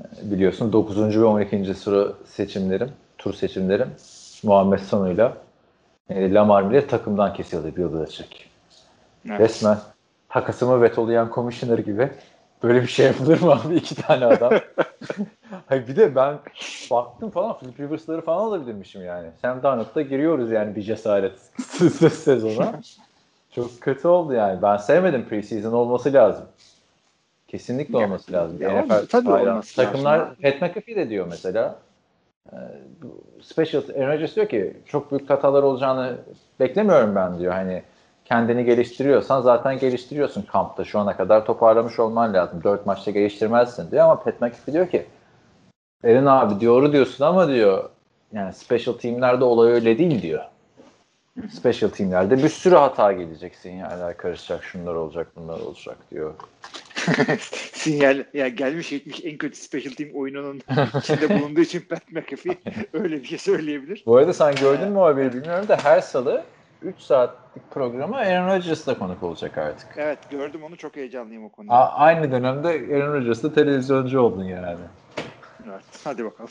Ee, 0.00 0.30
Biliyorsun 0.30 0.72
9. 0.72 1.20
ve 1.20 1.24
12. 1.24 1.74
sıra 1.74 2.12
seçimlerim, 2.26 2.90
tur 3.18 3.34
seçimlerim 3.34 3.88
Muhammed 4.42 4.78
Sanu'yla 4.78 5.36
e, 6.08 6.34
Lamar 6.34 6.62
Miller 6.62 6.88
takımdan 6.88 7.34
kesildi 7.34 7.76
Bill 7.76 7.92
Belichick. 7.92 8.48
Evet. 9.28 9.40
Resmen 9.40 9.78
takasımı 10.28 10.82
vetolayan 10.82 11.30
commissioner 11.34 11.78
gibi 11.78 12.10
böyle 12.62 12.82
bir 12.82 12.86
şey 12.86 13.06
yapılır 13.06 13.40
mı 13.40 13.52
abi 13.52 13.74
iki 13.74 13.94
tane 13.94 14.24
adam? 14.26 14.52
Hayır 15.66 15.88
bir 15.88 15.96
de 15.96 16.14
ben 16.16 16.38
baktım 16.90 17.30
falan 17.30 17.58
Philip 17.58 17.80
Rivers'ları 17.80 18.20
falan 18.20 18.44
alabilirmişim 18.44 19.04
yani. 19.04 19.28
Sam 19.42 19.62
Darnold'da 19.62 20.02
giriyoruz 20.02 20.50
yani 20.50 20.76
bir 20.76 20.82
cesaret 20.82 21.38
sezona. 22.12 22.80
Çok 23.54 23.80
kötü 23.80 24.08
oldu 24.08 24.32
yani. 24.32 24.62
Ben 24.62 24.76
sevmedim 24.76 25.28
preseason 25.28 25.72
olması 25.72 26.12
lazım. 26.12 26.44
Kesinlikle 27.48 27.98
Ya, 27.98 28.04
olması 28.04 28.32
lazım. 28.32 28.62
ya 28.62 28.82
NFL 28.82 29.06
tabii 29.06 29.28
hayran. 29.30 29.52
olması 29.52 29.80
lazım. 29.80 29.92
Takımlar 29.92 30.34
Pat 30.36 30.60
McAfee 30.62 30.96
de 30.96 31.08
diyor 31.08 31.26
mesela. 31.30 31.78
Bu 33.02 33.20
Special 33.42 33.82
Aaron 33.96 34.12
Rodgers 34.12 34.36
diyor 34.36 34.48
ki 34.48 34.76
çok 34.86 35.10
büyük 35.10 35.30
hatalar 35.30 35.62
olacağını 35.62 36.16
beklemiyorum 36.60 37.14
ben 37.14 37.38
diyor. 37.38 37.52
Hani 37.52 37.82
kendini 38.28 38.64
geliştiriyorsan 38.64 39.40
zaten 39.40 39.78
geliştiriyorsun 39.78 40.42
kampta. 40.42 40.84
Şu 40.84 40.98
ana 40.98 41.16
kadar 41.16 41.46
toparlamış 41.46 41.98
olman 41.98 42.34
lazım. 42.34 42.60
Dört 42.64 42.86
maçta 42.86 43.10
geliştirmezsin 43.10 43.90
diyor 43.90 44.04
ama 44.04 44.20
Pat 44.22 44.40
McAfee 44.40 44.74
diyor 44.74 44.88
ki 44.88 45.06
Aaron 46.04 46.26
abi 46.26 46.66
doğru 46.66 46.92
diyorsun 46.92 47.24
ama 47.24 47.48
diyor 47.48 47.90
yani 48.32 48.52
special 48.52 48.94
teamlerde 48.94 49.44
olay 49.44 49.72
öyle 49.72 49.98
değil 49.98 50.22
diyor. 50.22 50.44
Special 51.52 51.90
teamlerde 51.90 52.38
bir 52.38 52.48
sürü 52.48 52.74
hata 52.74 53.12
gelecek. 53.12 53.54
Sinyaller 53.54 54.16
karışacak, 54.16 54.64
şunlar 54.64 54.94
olacak, 54.94 55.26
bunlar 55.36 55.60
olacak 55.60 55.96
diyor. 56.10 56.34
Sinyal 57.72 58.24
ya 58.34 58.48
gelmiş 58.48 58.90
geçmiş 58.90 59.24
en 59.24 59.38
kötü 59.38 59.56
special 59.56 59.94
team 59.94 60.10
oyununun 60.14 60.60
içinde 60.98 61.40
bulunduğu 61.40 61.60
için 61.60 61.80
Pat 61.80 62.12
McAfee 62.12 62.58
öyle 62.92 63.22
bir 63.22 63.26
şey 63.26 63.38
söyleyebilir. 63.38 64.02
Bu 64.06 64.16
arada 64.16 64.32
sen 64.32 64.54
gördün 64.54 64.88
mü 64.88 64.98
o 64.98 65.04
haberi 65.04 65.32
bilmiyorum 65.32 65.68
da 65.68 65.76
her 65.82 66.00
salı 66.00 66.44
3 66.82 67.00
saatlik 67.00 67.70
programa 67.70 68.16
Aaron 68.16 68.46
Rodgers 68.56 68.86
da 68.86 68.98
konuk 68.98 69.22
olacak 69.22 69.58
artık. 69.58 69.88
Evet 69.96 70.18
gördüm 70.30 70.62
onu 70.64 70.76
çok 70.76 70.96
heyecanlıyım 70.96 71.44
o 71.44 71.48
konuda. 71.48 71.72
A- 71.72 71.92
aynı 71.98 72.32
dönemde 72.32 72.68
Aaron 72.68 73.14
Rodgers 73.14 73.42
da 73.42 73.54
televizyoncu 73.54 74.20
oldun 74.20 74.44
yani. 74.44 74.80
Evet, 75.68 75.84
hadi 76.04 76.24
bakalım. 76.24 76.50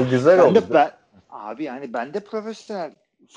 O 0.00 0.04
güzel 0.10 0.38
Ben 0.38 0.42
oldu. 0.44 0.54
de 0.68 0.74
ben, 0.74 0.90
abi 1.30 1.64
yani 1.64 1.92
ben 1.92 2.14
de 2.14 2.20
profesyonel 2.20 2.94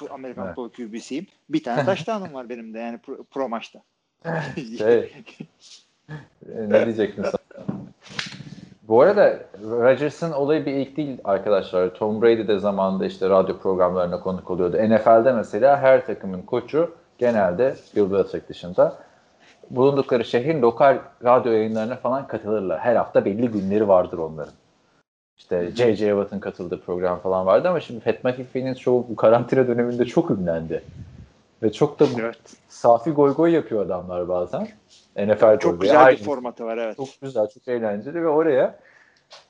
Amerikan 0.09 0.45
Evet. 0.45 0.55
futbol 0.55 0.69
QB'siyim. 0.69 1.27
Bir 1.49 1.63
tane 1.63 1.85
touchdown'um 1.85 2.33
var 2.33 2.49
benim 2.49 2.73
de 2.73 2.79
yani 2.79 2.97
pro, 2.97 3.23
pro 3.23 3.49
maçta. 3.49 3.81
Şey, 4.77 5.13
ne 6.67 6.85
diyecektin 6.85 7.23
sen? 7.23 7.31
Bu 8.91 9.01
arada 9.01 9.39
Rodgers'ın 9.63 10.31
olayı 10.31 10.65
bir 10.65 10.73
ilk 10.73 10.97
değil 10.97 11.17
arkadaşlar. 11.23 11.93
Tom 11.93 12.21
Brady 12.21 12.47
de 12.47 12.59
zamanında 12.59 13.05
işte 13.05 13.29
radyo 13.29 13.57
programlarına 13.57 14.19
konuk 14.19 14.51
oluyordu. 14.51 14.77
NFL'de 14.77 15.31
mesela 15.31 15.77
her 15.77 16.05
takımın 16.05 16.41
koçu 16.41 16.91
genelde 17.17 17.75
Bill 17.95 18.11
Belichick 18.11 18.49
dışında 18.49 18.95
bulundukları 19.69 20.25
şehrin 20.25 20.61
lokal 20.61 20.97
radyo 21.23 21.51
yayınlarına 21.51 21.95
falan 21.95 22.27
katılırlar. 22.27 22.79
Her 22.79 22.95
hafta 22.95 23.25
belli 23.25 23.47
günleri 23.47 23.87
vardır 23.87 24.17
onların. 24.17 24.53
İşte 25.37 25.71
J.J. 25.71 26.09
Watt'ın 26.09 26.39
katıldığı 26.39 26.81
program 26.81 27.19
falan 27.19 27.45
vardı 27.45 27.69
ama 27.69 27.79
şimdi 27.79 27.99
Pat 27.99 28.23
McAfee'nin 28.23 28.73
çoğu 28.73 29.05
bu 29.09 29.15
karantina 29.15 29.67
döneminde 29.67 30.05
çok 30.05 30.31
ünlendi. 30.31 30.83
Ve 31.63 31.71
çok 31.71 31.99
da 31.99 32.05
evet. 32.19 32.37
safi 32.69 33.11
goy 33.11 33.33
goy 33.33 33.51
yapıyor 33.51 33.85
adamlar 33.85 34.27
bazen. 34.29 34.67
NFL 35.17 35.59
Çok 35.59 35.61
goy. 35.61 35.79
güzel 35.79 35.99
bir 35.99 36.05
Aynı. 36.05 36.17
formatı 36.17 36.65
var 36.65 36.77
evet. 36.77 36.97
Çok 36.97 37.07
güzel, 37.21 37.47
çok 37.47 37.67
eğlenceli 37.67 38.23
ve 38.23 38.27
oraya 38.27 38.79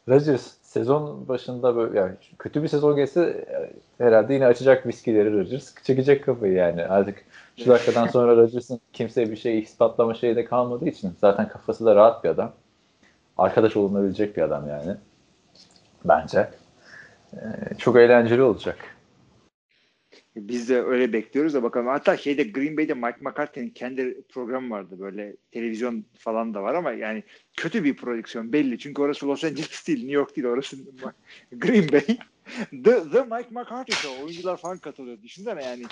Rodgers 0.10 0.52
sezon 0.62 1.28
başında 1.28 1.76
böyle 1.76 2.00
yani 2.00 2.16
kötü 2.40 2.64
bir 2.64 2.68
sezon 2.68 2.96
geçse 2.96 3.22
e, 3.22 4.04
herhalde 4.04 4.34
yine 4.34 4.46
açacak 4.46 4.88
viskileri 4.88 5.34
Rodgers 5.34 5.84
çekecek 5.84 6.26
kafayı 6.26 6.54
yani. 6.54 6.86
Artık 6.86 7.26
şu 7.58 7.70
dakikadan 7.70 8.08
sonra 8.14 8.36
Rodgers'ın 8.36 8.80
kimseye 8.94 9.32
bir 9.32 9.36
şey 9.36 9.60
ispatlama 9.60 10.14
şeyi 10.14 10.36
de 10.36 10.46
kalmadığı 10.46 10.90
için 10.90 11.14
zaten 11.22 11.48
kafası 11.48 11.86
da 11.86 11.96
rahat 11.96 12.24
bir 12.24 12.30
adam. 12.30 12.52
Arkadaş 13.38 13.78
olunabilecek 13.78 14.38
bir 14.38 14.42
adam 14.42 14.70
yani. 14.70 14.96
Bence. 16.06 16.50
Ee, 17.34 17.38
çok 17.78 17.96
eğlenceli 17.96 18.42
olacak. 18.42 18.78
Biz 20.36 20.70
de 20.70 20.82
öyle 20.82 21.14
bekliyoruz 21.14 21.54
da 21.54 21.64
bakalım. 21.64 21.88
Hatta 21.88 22.18
şeyde 22.18 22.44
Green 22.44 22.78
Bay'de 22.78 22.94
Mike 22.94 23.18
McCarthy'nin 23.22 23.70
kendi 23.70 24.22
programı 24.22 24.76
vardı 24.76 24.96
böyle 25.00 25.36
televizyon 25.52 26.06
falan 26.18 26.54
da 26.54 26.64
var 26.64 26.74
ama 26.74 26.92
yani 26.92 27.24
kötü 27.58 27.84
bir 27.84 27.96
prodüksiyon 27.96 28.54
belli. 28.54 28.80
Çünkü 28.80 29.02
orası 29.02 29.28
Los 29.28 29.44
Angeles 29.44 29.88
değil, 29.88 30.00
New 30.00 30.14
York 30.14 30.36
değil 30.36 30.48
orası 30.48 30.78
Green 31.52 31.92
Bay. 31.92 32.18
The, 32.72 33.10
the 33.12 33.22
Mike 33.22 33.50
McCarthy 33.52 33.96
Show. 33.96 34.24
Oyuncular 34.24 34.58
falan 34.58 34.78
katılıyor. 34.78 35.22
Düşünsene 35.22 35.64
yani 35.64 35.84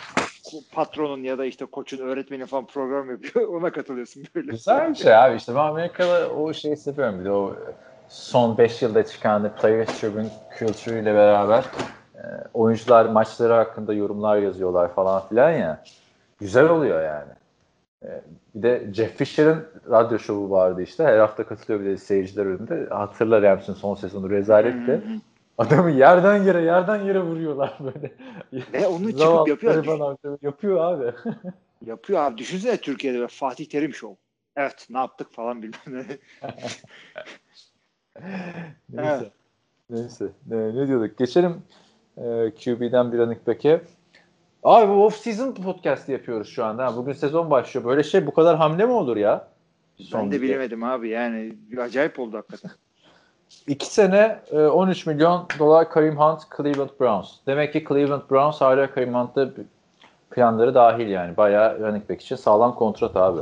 patronun 0.72 1.24
ya 1.24 1.38
da 1.38 1.46
işte 1.46 1.66
koçun 1.66 1.98
öğretmenin 1.98 2.46
falan 2.46 2.68
program 2.68 3.12
yapıyor. 3.12 3.48
Ona 3.56 3.72
katılıyorsun 3.72 4.24
böyle. 4.36 4.52
Güzel 4.52 4.90
bir 4.90 4.96
şey 4.96 5.16
abi. 5.16 5.38
İşte 5.38 5.56
ben 5.56 5.60
Amerika'da 5.60 6.30
o 6.30 6.54
şeyi 6.54 6.78
seviyorum. 6.78 7.20
Bir 7.20 7.26
de 7.26 7.32
o 7.32 7.56
son 8.10 8.58
5 8.58 8.82
yılda 8.82 9.06
çıkan 9.06 9.56
Players 9.56 10.00
Tribune 10.00 10.30
kültürüyle 10.58 11.14
beraber 11.14 11.66
oyuncular 12.53 13.05
maçları 13.05 13.53
hakkında 13.53 13.93
yorumlar 13.93 14.38
yazıyorlar 14.38 14.93
falan 14.93 15.28
filan 15.28 15.51
ya. 15.51 15.84
Güzel 16.39 16.70
oluyor 16.70 17.03
yani. 17.03 17.32
E, 18.03 18.22
bir 18.55 18.63
de 18.63 18.93
Jeff 18.93 19.17
Fisher'ın 19.17 19.67
radyo 19.89 20.20
şovu 20.20 20.49
vardı 20.51 20.82
işte. 20.82 21.03
Her 21.03 21.17
hafta 21.17 21.43
katılıyor 21.43 21.80
bir 21.80 21.86
de 21.86 21.97
seyirciler 21.97 22.45
önünde. 22.45 22.88
Hatırlar 22.89 23.41
Rams'in 23.41 23.74
son 23.74 23.95
sezonu 23.95 24.30
rezaletti. 24.30 25.01
Adamı 25.57 25.91
yerden 25.91 26.43
yere 26.43 26.61
yerden 26.61 27.01
yere 27.01 27.22
vuruyorlar 27.22 27.78
böyle. 27.80 28.11
Ve 28.74 28.88
onu 28.88 29.11
çıkıp 29.17 29.47
yapıyor. 29.47 29.84
Falan, 29.86 30.17
yapıyor 30.41 30.78
abi. 30.78 31.13
yapıyor 31.86 32.20
abi. 32.20 32.38
Düşünsene 32.38 32.78
Türkiye'de 32.78 33.17
böyle 33.17 33.28
Fatih 33.28 33.65
Terim 33.65 33.93
Show. 33.93 34.22
Evet 34.55 34.88
ne 34.89 34.97
yaptık 34.97 35.32
falan 35.32 35.61
bilmem 35.61 35.80
ne. 35.88 36.05
Neyse. 38.89 39.22
Evet. 39.22 39.32
Neyse. 39.89 40.26
Ne, 40.47 40.76
ne 40.76 40.88
diyorduk? 40.88 41.17
Geçelim 41.17 41.63
e, 42.20 42.51
QB'den 42.51 43.11
bir 43.11 43.17
running 43.17 43.47
back'e. 43.47 43.82
Abi 44.63 44.89
bu 44.89 45.07
off-season 45.07 45.53
podcast 45.53 46.09
yapıyoruz 46.09 46.47
şu 46.47 46.65
anda. 46.65 46.95
Bugün 46.95 47.13
sezon 47.13 47.51
başlıyor. 47.51 47.86
Böyle 47.86 48.03
şey 48.03 48.28
bu 48.28 48.34
kadar 48.34 48.57
hamle 48.57 48.86
mi 48.86 48.91
olur 48.91 49.17
ya? 49.17 49.47
Son 50.01 50.22
ben 50.22 50.32
de 50.32 50.41
bilemedim 50.41 50.84
abi. 50.84 51.09
Yani 51.09 51.55
acayip 51.82 52.20
oldu 52.20 52.38
hakikaten. 52.38 52.72
İki 53.67 53.86
sene 53.86 54.39
13 54.51 55.07
e, 55.07 55.11
milyon 55.11 55.45
dolar 55.59 55.89
Kareem 55.89 56.17
Hunt 56.17 56.41
Cleveland 56.57 56.89
Browns. 56.99 57.32
Demek 57.47 57.74
ki 57.74 57.86
Cleveland 57.88 58.22
Browns 58.32 58.61
hala 58.61 58.91
Kareem 58.91 59.13
Hunt'ta 59.13 59.49
planları 60.32 60.76
dahil 60.76 61.07
yani. 61.07 61.38
Bayağı 61.38 61.80
running 61.80 62.09
back 62.09 62.22
için 62.22 62.36
sağlam 62.36 62.76
kontrat 62.76 63.15
abi. 63.15 63.41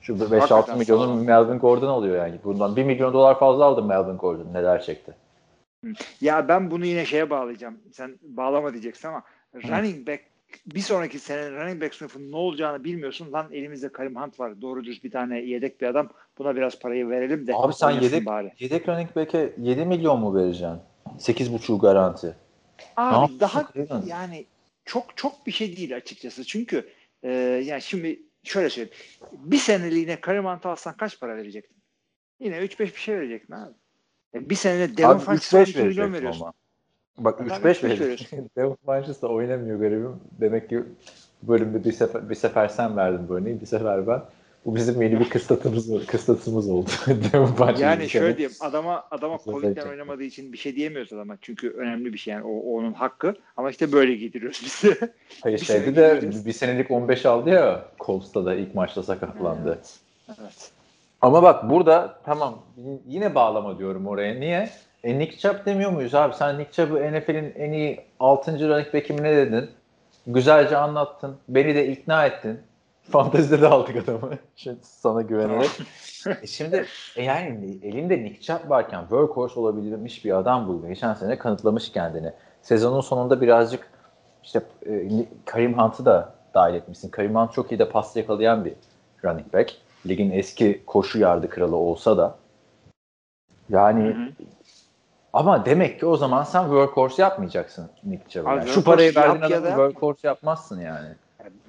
Şu 0.00 0.12
5-6 0.14 0.78
milyonun 0.78 1.16
Melvin 1.16 1.58
Gordon 1.58 1.88
alıyor 1.88 2.16
yani. 2.16 2.38
Bundan 2.44 2.76
1 2.76 2.84
milyon 2.84 3.12
dolar 3.12 3.38
fazla 3.38 3.64
aldı 3.64 3.82
Melvin 3.82 4.16
Gordon. 4.16 4.46
Neler 4.52 4.82
çekti. 4.82 5.14
Ya 6.20 6.48
ben 6.48 6.70
bunu 6.70 6.86
yine 6.86 7.06
şeye 7.06 7.30
bağlayacağım. 7.30 7.78
Sen 7.92 8.18
bağlama 8.22 8.72
diyeceksin 8.72 9.08
ama 9.08 9.22
running 9.54 10.08
back 10.08 10.22
bir 10.66 10.80
sonraki 10.80 11.18
senenin 11.18 11.56
running 11.56 11.82
back 11.82 11.94
sınıfının 11.94 12.32
ne 12.32 12.36
olacağını 12.36 12.84
bilmiyorsun. 12.84 13.32
Lan 13.32 13.52
elimizde 13.52 13.92
Karim 13.92 14.16
Hunt 14.16 14.40
var. 14.40 14.60
Doğru 14.60 14.84
düz 14.84 15.04
bir 15.04 15.10
tane 15.10 15.40
yedek 15.40 15.80
bir 15.80 15.86
adam. 15.86 16.08
Buna 16.38 16.56
biraz 16.56 16.78
parayı 16.78 17.08
verelim 17.08 17.46
de. 17.46 17.52
Abi 17.54 17.74
sen 17.74 17.90
yedek, 17.90 18.26
bari. 18.26 18.52
yedek 18.58 18.88
running 18.88 19.16
back'e 19.16 19.52
7 19.58 19.84
milyon 19.84 20.20
mu 20.20 20.34
vereceksin? 20.34 20.80
8,5 21.18 21.80
garanti. 21.80 22.36
Abi 22.96 23.40
daha 23.40 23.68
yani 24.06 24.46
çok 24.84 25.16
çok 25.16 25.46
bir 25.46 25.52
şey 25.52 25.76
değil 25.76 25.96
açıkçası. 25.96 26.44
Çünkü 26.44 26.88
e, 27.22 27.32
yani 27.64 27.82
şimdi 27.82 28.22
şöyle 28.44 28.70
söyleyeyim. 28.70 28.98
Bir 29.32 29.58
seneliğine 29.58 30.20
Karim 30.20 30.44
Hunt'ı 30.44 30.68
alsan 30.68 30.96
kaç 30.96 31.20
para 31.20 31.36
verecektin? 31.36 31.76
Yine 32.40 32.56
3-5 32.56 32.80
bir 32.80 32.94
şey 32.94 33.16
verecektin 33.16 33.52
abi. 33.54 33.74
Yani 34.36 34.50
bir 34.50 34.54
senede 34.54 34.96
Devon 34.96 35.18
Funches'a 35.18 35.62
2 35.62 35.82
milyon 35.82 36.12
veriyorsun. 36.12 36.42
Ama. 36.42 36.52
Bak 37.18 37.40
3-5 37.40 37.82
veriyorsun. 37.82 38.50
Devon 38.56 38.78
Funches 38.86 39.22
da 39.22 39.28
oynamıyor 39.28 39.80
garibim. 39.80 40.16
Demek 40.40 40.68
ki 40.68 40.82
bu 41.42 41.48
bölümde 41.52 41.84
bir 41.84 41.92
sefer, 41.92 42.30
bir 42.30 42.34
sefer 42.34 42.68
sen 42.68 42.96
verdin 42.96 43.28
bu 43.28 43.36
örneği, 43.36 43.60
bir 43.60 43.66
sefer 43.66 44.06
ben. 44.06 44.22
Bu 44.64 44.76
bizim 44.76 45.02
yeni 45.02 45.20
bir 45.20 45.30
kıstasımız, 45.30 46.06
kıstasımız 46.06 46.70
oldu. 46.70 46.90
yani 47.78 48.08
şöyle 48.08 48.36
diyeyim 48.36 48.56
adama 48.60 49.04
adama 49.10 49.38
Covid'den 49.44 49.88
oynamadığı 49.88 50.22
için 50.22 50.52
bir 50.52 50.58
şey 50.58 50.76
diyemiyoruz 50.76 51.12
adama. 51.12 51.36
Çünkü 51.40 51.70
önemli 51.70 52.12
bir 52.12 52.18
şey 52.18 52.34
yani 52.34 52.44
o, 52.44 52.50
o 52.50 52.78
onun 52.78 52.92
hakkı. 52.92 53.34
Ama 53.56 53.70
işte 53.70 53.92
böyle 53.92 54.14
giydiriyoruz 54.14 54.62
biz 54.64 54.90
de. 54.90 55.12
Hayır 55.42 55.58
şeyde 55.58 55.96
de 55.96 56.30
bir 56.44 56.52
senelik 56.52 56.90
15 56.90 57.26
aldı 57.26 57.50
ya 57.50 57.84
Colts'ta 58.00 58.44
da 58.44 58.54
ilk 58.54 58.74
maçta 58.74 59.02
sakatlandı. 59.02 59.68
Evet. 59.68 59.98
evet. 60.40 60.75
Ama 61.22 61.42
bak 61.42 61.70
burada 61.70 62.18
tamam 62.24 62.54
yine 63.06 63.34
bağlama 63.34 63.78
diyorum 63.78 64.06
oraya. 64.06 64.40
Niye? 64.40 64.70
E 65.04 65.18
Nick 65.18 65.38
Chubb 65.38 65.66
demiyor 65.66 65.90
muyuz 65.90 66.14
abi? 66.14 66.34
Sen 66.34 66.58
Nick 66.58 66.72
Chubb'ı 66.72 67.12
NFL'in 67.12 67.54
en 67.56 67.72
iyi 67.72 68.00
6. 68.20 68.68
running 68.68 68.94
back'i 68.94 69.16
ne 69.16 69.36
dedin? 69.36 69.70
Güzelce 70.26 70.76
anlattın. 70.76 71.36
Beni 71.48 71.74
de 71.74 71.88
ikna 71.88 72.26
ettin. 72.26 72.60
Fantezide 73.10 73.60
de 73.62 73.66
aldık 73.68 73.96
adamı. 73.96 74.30
Şimdi 74.56 74.78
sana 74.82 75.22
güvenerek. 75.22 75.70
e 76.42 76.46
şimdi 76.46 76.86
e 77.16 77.22
yani 77.22 77.78
elinde 77.82 78.24
Nick 78.24 78.40
Chubb 78.40 78.70
varken 78.70 79.00
workhorse 79.00 79.60
olabilmiş 79.60 80.24
bir 80.24 80.38
adam 80.38 80.68
bu. 80.68 80.88
Geçen 80.88 81.14
sene 81.14 81.38
kanıtlamış 81.38 81.92
kendini. 81.92 82.32
Sezonun 82.62 83.00
sonunda 83.00 83.40
birazcık 83.40 83.88
işte 84.42 84.62
e, 84.86 85.08
Karim 85.44 85.78
Hunt'ı 85.78 86.04
da 86.04 86.34
dahil 86.54 86.74
etmişsin. 86.74 87.10
Karim 87.10 87.34
Hunt 87.34 87.52
çok 87.52 87.72
iyi 87.72 87.78
de 87.78 87.88
pas 87.88 88.16
yakalayan 88.16 88.64
bir 88.64 88.72
running 89.24 89.54
back. 89.54 89.76
Ligin 90.08 90.30
eski 90.30 90.82
koşu 90.86 91.18
yardı 91.18 91.50
kralı 91.50 91.76
olsa 91.76 92.16
da. 92.16 92.38
Yani 93.68 94.04
hı 94.04 94.08
hı. 94.08 94.28
ama 95.32 95.66
demek 95.66 96.00
ki 96.00 96.06
o 96.06 96.16
zaman 96.16 96.44
sen 96.44 96.62
workhorse 96.62 97.22
yapmayacaksın 97.22 97.90
Nick 98.04 98.28
Chubb'a. 98.28 98.50
Yani 98.50 98.68
şu 98.68 98.84
parayı 98.84 99.14
verdiğin 99.14 99.42
yap 99.42 99.52
adamı 99.52 99.76
workhorse 99.76 100.28
yapmazsın 100.28 100.80
yani 100.80 101.08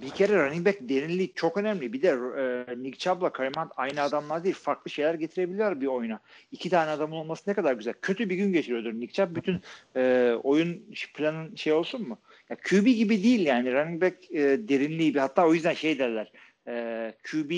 bir 0.02 0.10
kere 0.10 0.46
running 0.46 0.66
back 0.66 0.78
derinliği 0.82 1.34
çok 1.36 1.58
önemli. 1.58 1.94
Bir 1.94 2.02
de 2.02 2.08
e, 2.08 2.84
Nick 2.84 2.98
Chubb'la 2.98 3.30
Kareem 3.30 3.54
Hunt 3.58 3.72
aynı 3.78 4.02
adamlar 4.02 4.44
değil. 4.44 4.56
Farklı 4.56 4.92
şeyler 4.92 5.14
getirebiliyorlar 5.14 5.82
bir 5.82 5.88
oyuna. 5.88 6.20
İki 6.52 6.70
tane 6.70 6.92
adamın 6.92 7.16
olması 7.16 7.50
ne 7.50 7.54
kadar 7.54 7.74
güzel. 7.74 7.94
Kötü 8.02 8.30
bir 8.30 8.36
gün 8.36 8.54
geçiriyordur 8.54 8.94
Nick 8.94 9.14
Chubb. 9.14 9.36
Bütün 9.36 9.62
e, 9.96 10.34
oyun 10.44 10.86
planın 11.16 11.56
şey 11.56 11.74
olsun 11.74 12.08
mu? 12.08 12.18
Ya 12.50 12.58
QB 12.70 12.86
gibi 12.86 13.24
değil 13.24 13.46
yani. 13.46 13.74
Running 13.74 14.02
back 14.02 14.32
e, 14.32 14.40
derinliği 14.70 15.14
bir 15.14 15.20
hatta 15.20 15.48
o 15.48 15.54
yüzden 15.54 15.74
şey 15.74 16.00
derler. 16.00 16.32
E, 16.68 17.14
QB 17.32 17.52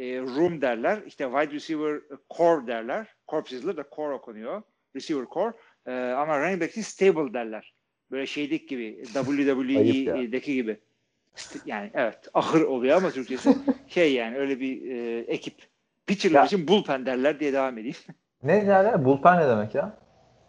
room 0.00 0.60
derler. 0.60 0.98
İşte 1.06 1.24
wide 1.24 1.54
receiver 1.54 2.00
core 2.30 2.66
derler. 2.66 3.06
Corp 3.28 3.52
yazılır 3.52 3.76
da 3.76 3.84
core 3.96 4.14
okunuyor. 4.14 4.62
Receiver 4.96 5.26
core. 5.34 5.52
E, 5.86 5.92
ama 5.92 6.40
running 6.40 6.62
back 6.62 6.72
stable 6.72 7.34
derler. 7.34 7.74
Böyle 8.10 8.26
şeydeki 8.26 8.66
gibi 8.66 9.02
WWE'deki 9.04 10.54
gibi 10.54 10.80
yani 11.66 11.90
evet 11.94 12.18
ahır 12.34 12.60
oluyor 12.60 12.96
ama 12.96 13.10
Türkçesi 13.10 13.56
şey 13.88 14.14
yani 14.14 14.36
öyle 14.36 14.60
bir 14.60 14.90
e, 14.90 15.18
ekip. 15.18 15.54
Pitcher'lar 16.06 16.46
için 16.46 16.68
bullpen 16.68 17.06
derler 17.06 17.40
diye 17.40 17.52
devam 17.52 17.78
edeyim. 17.78 17.96
Ne 18.42 18.66
derler? 18.66 19.04
Bullpen 19.04 19.40
ne 19.40 19.48
demek 19.48 19.74
ya? 19.74 19.98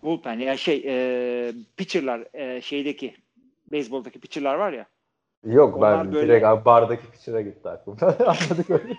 Bullpen 0.04 0.40
yani 0.40 0.58
şey 0.58 0.84
e, 0.88 1.54
pitcher'lar 1.78 2.28
e, 2.34 2.62
şeydeki 2.62 3.16
beyzboldaki 3.72 4.20
pitcher'lar 4.20 4.56
var 4.56 4.74
ya. 4.74 4.86
Yok 5.46 5.82
ben 5.82 6.14
böyle... 6.14 6.28
direkt 6.28 6.46
abi 6.46 6.66
bardaki 6.66 7.12
pitcher'a 7.12 7.42
gitti 7.42 7.70
aklım. 7.70 7.98
Anladık 8.02 8.70
öyle. 8.70 8.98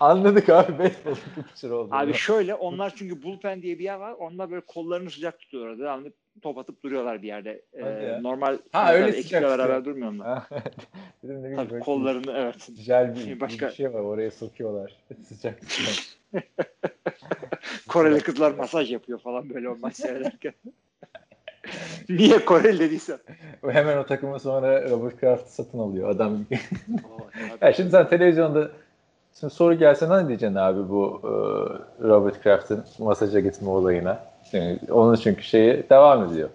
Anladık 0.00 0.48
abi 0.48 0.78
beyzboldaki 0.78 1.34
pitcher 1.34 1.70
oldu. 1.70 1.88
Abi 1.92 2.14
şöyle 2.14 2.54
onlar 2.54 2.94
çünkü 2.96 3.22
bullpen 3.22 3.62
diye 3.62 3.78
bir 3.78 3.84
yer 3.84 3.96
var. 3.96 4.12
Onlar 4.12 4.50
böyle 4.50 4.60
kollarını 4.66 5.10
sıcak 5.10 5.38
tutuyorlar. 5.38 5.78
Devamlı 5.78 6.12
top 6.42 6.58
atıp 6.58 6.82
duruyorlar 6.82 7.22
bir 7.22 7.26
yerde. 7.26 7.62
Ee, 7.72 8.22
normal 8.22 8.58
ha, 8.72 8.94
öyle 8.94 9.16
ekiple 9.16 9.42
beraber 9.42 9.84
durmuyor 9.84 10.12
onlar. 10.12 10.42
Dedim, 11.22 11.56
Tabii 11.56 11.80
kollarını 11.80 12.32
evet. 12.36 12.68
Güzel 12.76 13.16
bir, 13.16 13.40
başka... 13.40 13.68
bir 13.68 13.72
şey 13.72 13.94
var 13.94 14.00
oraya 14.00 14.30
sokuyorlar. 14.30 14.96
Sıcak 15.28 15.60
Koreli 17.88 18.20
kızlar 18.20 18.52
masaj 18.52 18.92
yapıyor 18.92 19.18
falan 19.18 19.50
böyle 19.50 19.68
o 19.68 19.76
maç 19.76 19.96
seyrederken. 19.96 20.54
Niye 22.08 22.44
Koreli 22.44 22.78
dediysen? 22.78 23.18
Hemen 23.68 23.96
o 23.96 24.06
takımı 24.06 24.40
sonra 24.40 24.90
Robert 24.90 25.20
Kraft 25.20 25.48
satın 25.48 25.78
alıyor 25.78 26.08
adam. 26.08 26.38
ya 27.60 27.72
şimdi 27.72 27.90
sen 27.90 28.08
televizyonda 28.08 28.70
şimdi 29.40 29.54
soru 29.54 29.74
gelse 29.74 30.10
ne 30.10 30.28
diyeceksin 30.28 30.56
abi 30.56 30.88
bu 30.88 31.20
e, 31.22 31.28
Robert 32.08 32.42
Kraft'ın 32.42 32.84
masaja 32.98 33.40
gitme 33.40 33.68
olayına? 33.68 34.24
Yani 34.52 34.78
onun 34.90 35.16
çünkü 35.16 35.42
şeyi 35.42 35.90
devam 35.90 36.32
ediyor 36.32 36.48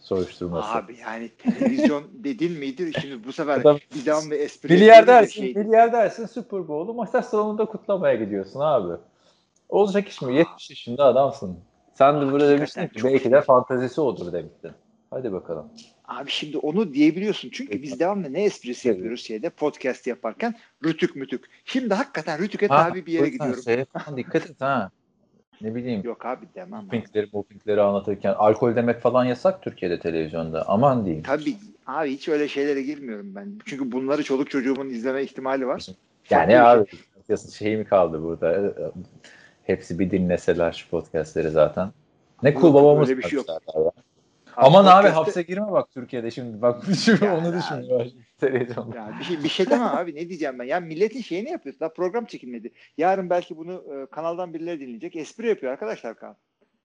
soruşturması. 0.00 0.68
Abi 0.68 0.96
yani 1.02 1.28
televizyon 1.28 2.04
dedin 2.24 2.52
miydi? 2.52 2.92
Şimdi 3.00 3.24
bu 3.24 3.32
sefer 3.32 3.60
Adam, 3.60 4.30
ve 4.30 4.36
espri. 4.36 4.68
Bilyar 4.68 5.06
dersin, 5.06 5.42
şey... 5.42 5.54
bilyar 5.54 5.92
dersin 5.92 6.26
Super 6.26 6.68
Bowl'u 6.68 6.94
masaj 6.94 7.24
salonunda 7.24 7.64
kutlamaya 7.64 8.14
gidiyorsun 8.14 8.60
abi. 8.60 8.92
Olacak 9.68 10.08
iş 10.08 10.22
mi? 10.22 10.36
70 10.36 10.70
yaşında 10.70 11.04
adamsın. 11.04 11.58
Sen 11.98 12.20
de 12.20 12.32
burada 12.32 12.48
demiştin 12.48 12.86
ki 12.86 13.04
belki 13.04 13.30
de 13.30 13.40
fantazisi 13.40 14.00
odur 14.00 14.32
demiştin. 14.32 14.70
Hadi 15.10 15.32
bakalım. 15.32 15.68
Abi 16.04 16.30
şimdi 16.30 16.58
onu 16.58 16.94
diyebiliyorsun. 16.94 17.50
Çünkü 17.52 17.82
biz 17.82 18.00
devamlı 18.00 18.32
ne 18.32 18.44
esprisi 18.44 18.88
yapıyoruz 18.88 19.20
şeyde 19.20 19.50
podcast 19.50 20.06
yaparken 20.06 20.54
rütük 20.84 21.16
mütük. 21.16 21.44
Şimdi 21.64 21.94
hakikaten 21.94 22.38
rütüke 22.38 22.68
tabi 22.68 23.06
bir 23.06 23.12
yere 23.12 23.28
gidiyorum. 23.28 23.62
Şey, 23.62 23.84
dikkat 24.16 24.50
et 24.50 24.60
ha. 24.60 24.90
Ne 25.60 25.74
bileyim. 25.74 26.02
Yok 26.04 26.26
abi 26.26 26.46
demem. 26.54 26.86
Dopingleri, 26.86 27.32
dopingleri 27.32 27.80
anlatırken 27.80 28.34
alkol 28.34 28.76
demek 28.76 29.00
falan 29.00 29.24
yasak 29.24 29.62
Türkiye'de 29.62 29.98
televizyonda. 29.98 30.68
Aman 30.68 31.04
diyeyim. 31.04 31.24
Tabii 31.24 31.56
Abi 31.86 32.10
hiç 32.10 32.28
öyle 32.28 32.48
şeylere 32.48 32.82
girmiyorum 32.82 33.34
ben. 33.34 33.58
Çünkü 33.64 33.92
bunları 33.92 34.22
çoluk 34.22 34.50
çocuğumun 34.50 34.88
izleme 34.88 35.22
ihtimali 35.22 35.66
var. 35.66 35.86
Yani 36.30 36.52
Farklı 36.52 36.82
abi 37.30 37.52
şey 37.52 37.76
mi 37.76 37.84
kaldı 37.84 38.22
burada? 38.22 38.74
Hepsi 39.68 39.98
bir 39.98 40.10
dinleseler 40.10 40.72
şu 40.72 40.88
podcastleri 40.90 41.50
zaten. 41.50 41.90
Ne 42.42 42.54
cool 42.54 42.74
babamız 42.74 43.08
öyle 43.10 43.18
bir 43.18 43.22
şey 43.28 43.36
yok. 43.36 43.46
ya. 43.48 43.58
Aman 44.56 44.84
abi 44.84 44.90
podcast'te- 45.08 45.10
hapse 45.14 45.42
girme 45.42 45.72
bak 45.72 45.90
Türkiye'de 45.90 46.30
şimdi. 46.30 46.62
Bak 46.62 46.82
şimdi 47.04 47.24
Ya, 47.24 47.38
onu 47.38 47.46
ya. 47.46 47.52
düşünüyor. 47.58 48.06
Televizyon. 48.40 48.92
Ya 48.92 49.12
bir 49.20 49.24
şey 49.24 49.44
bir 49.44 49.48
şey 49.48 49.70
deme 49.70 49.84
abi 49.84 50.14
ne 50.14 50.28
diyeceğim 50.28 50.58
ben. 50.58 50.64
Ya 50.64 50.80
milletin 50.80 51.20
şeyini 51.20 51.50
yapıyorsun. 51.50 51.80
Daha 51.80 51.88
program 51.92 52.24
çekilmedi. 52.24 52.72
Yarın 52.98 53.30
belki 53.30 53.56
bunu 53.56 53.84
e, 53.94 54.06
kanaldan 54.06 54.54
birileri 54.54 54.80
dinleyecek. 54.80 55.16
Espri 55.16 55.48
yapıyor 55.48 55.72
arkadaşlar 55.72 56.14
kan. 56.16 56.36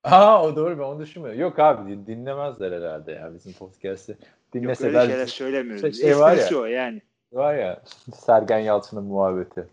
Aa 0.04 0.44
o 0.46 0.56
doğru 0.56 0.80
ben 0.80 0.84
onu 0.84 1.00
düşünmüyorum. 1.00 1.42
Yok 1.42 1.60
abi 1.60 1.92
din- 1.92 2.06
dinlemezler 2.08 2.72
herhalde 2.72 3.12
ya 3.12 3.34
bizim 3.34 3.54
podcast'i. 3.54 4.12
Yok 4.12 4.20
öyle 4.56 4.64
Dinleseler 4.64 5.08
şeyler 5.08 5.26
söylemiyoruz. 5.26 5.82
Şey- 5.82 5.94
şey 5.94 6.20
var 6.20 6.38
ya. 6.52 6.58
O 6.60 6.66
yani. 6.66 7.02
var 7.34 7.56
ya 7.56 7.82
Sergen 8.16 8.60
Yalçın'ın 8.60 9.04
muhabbeti. 9.04 9.68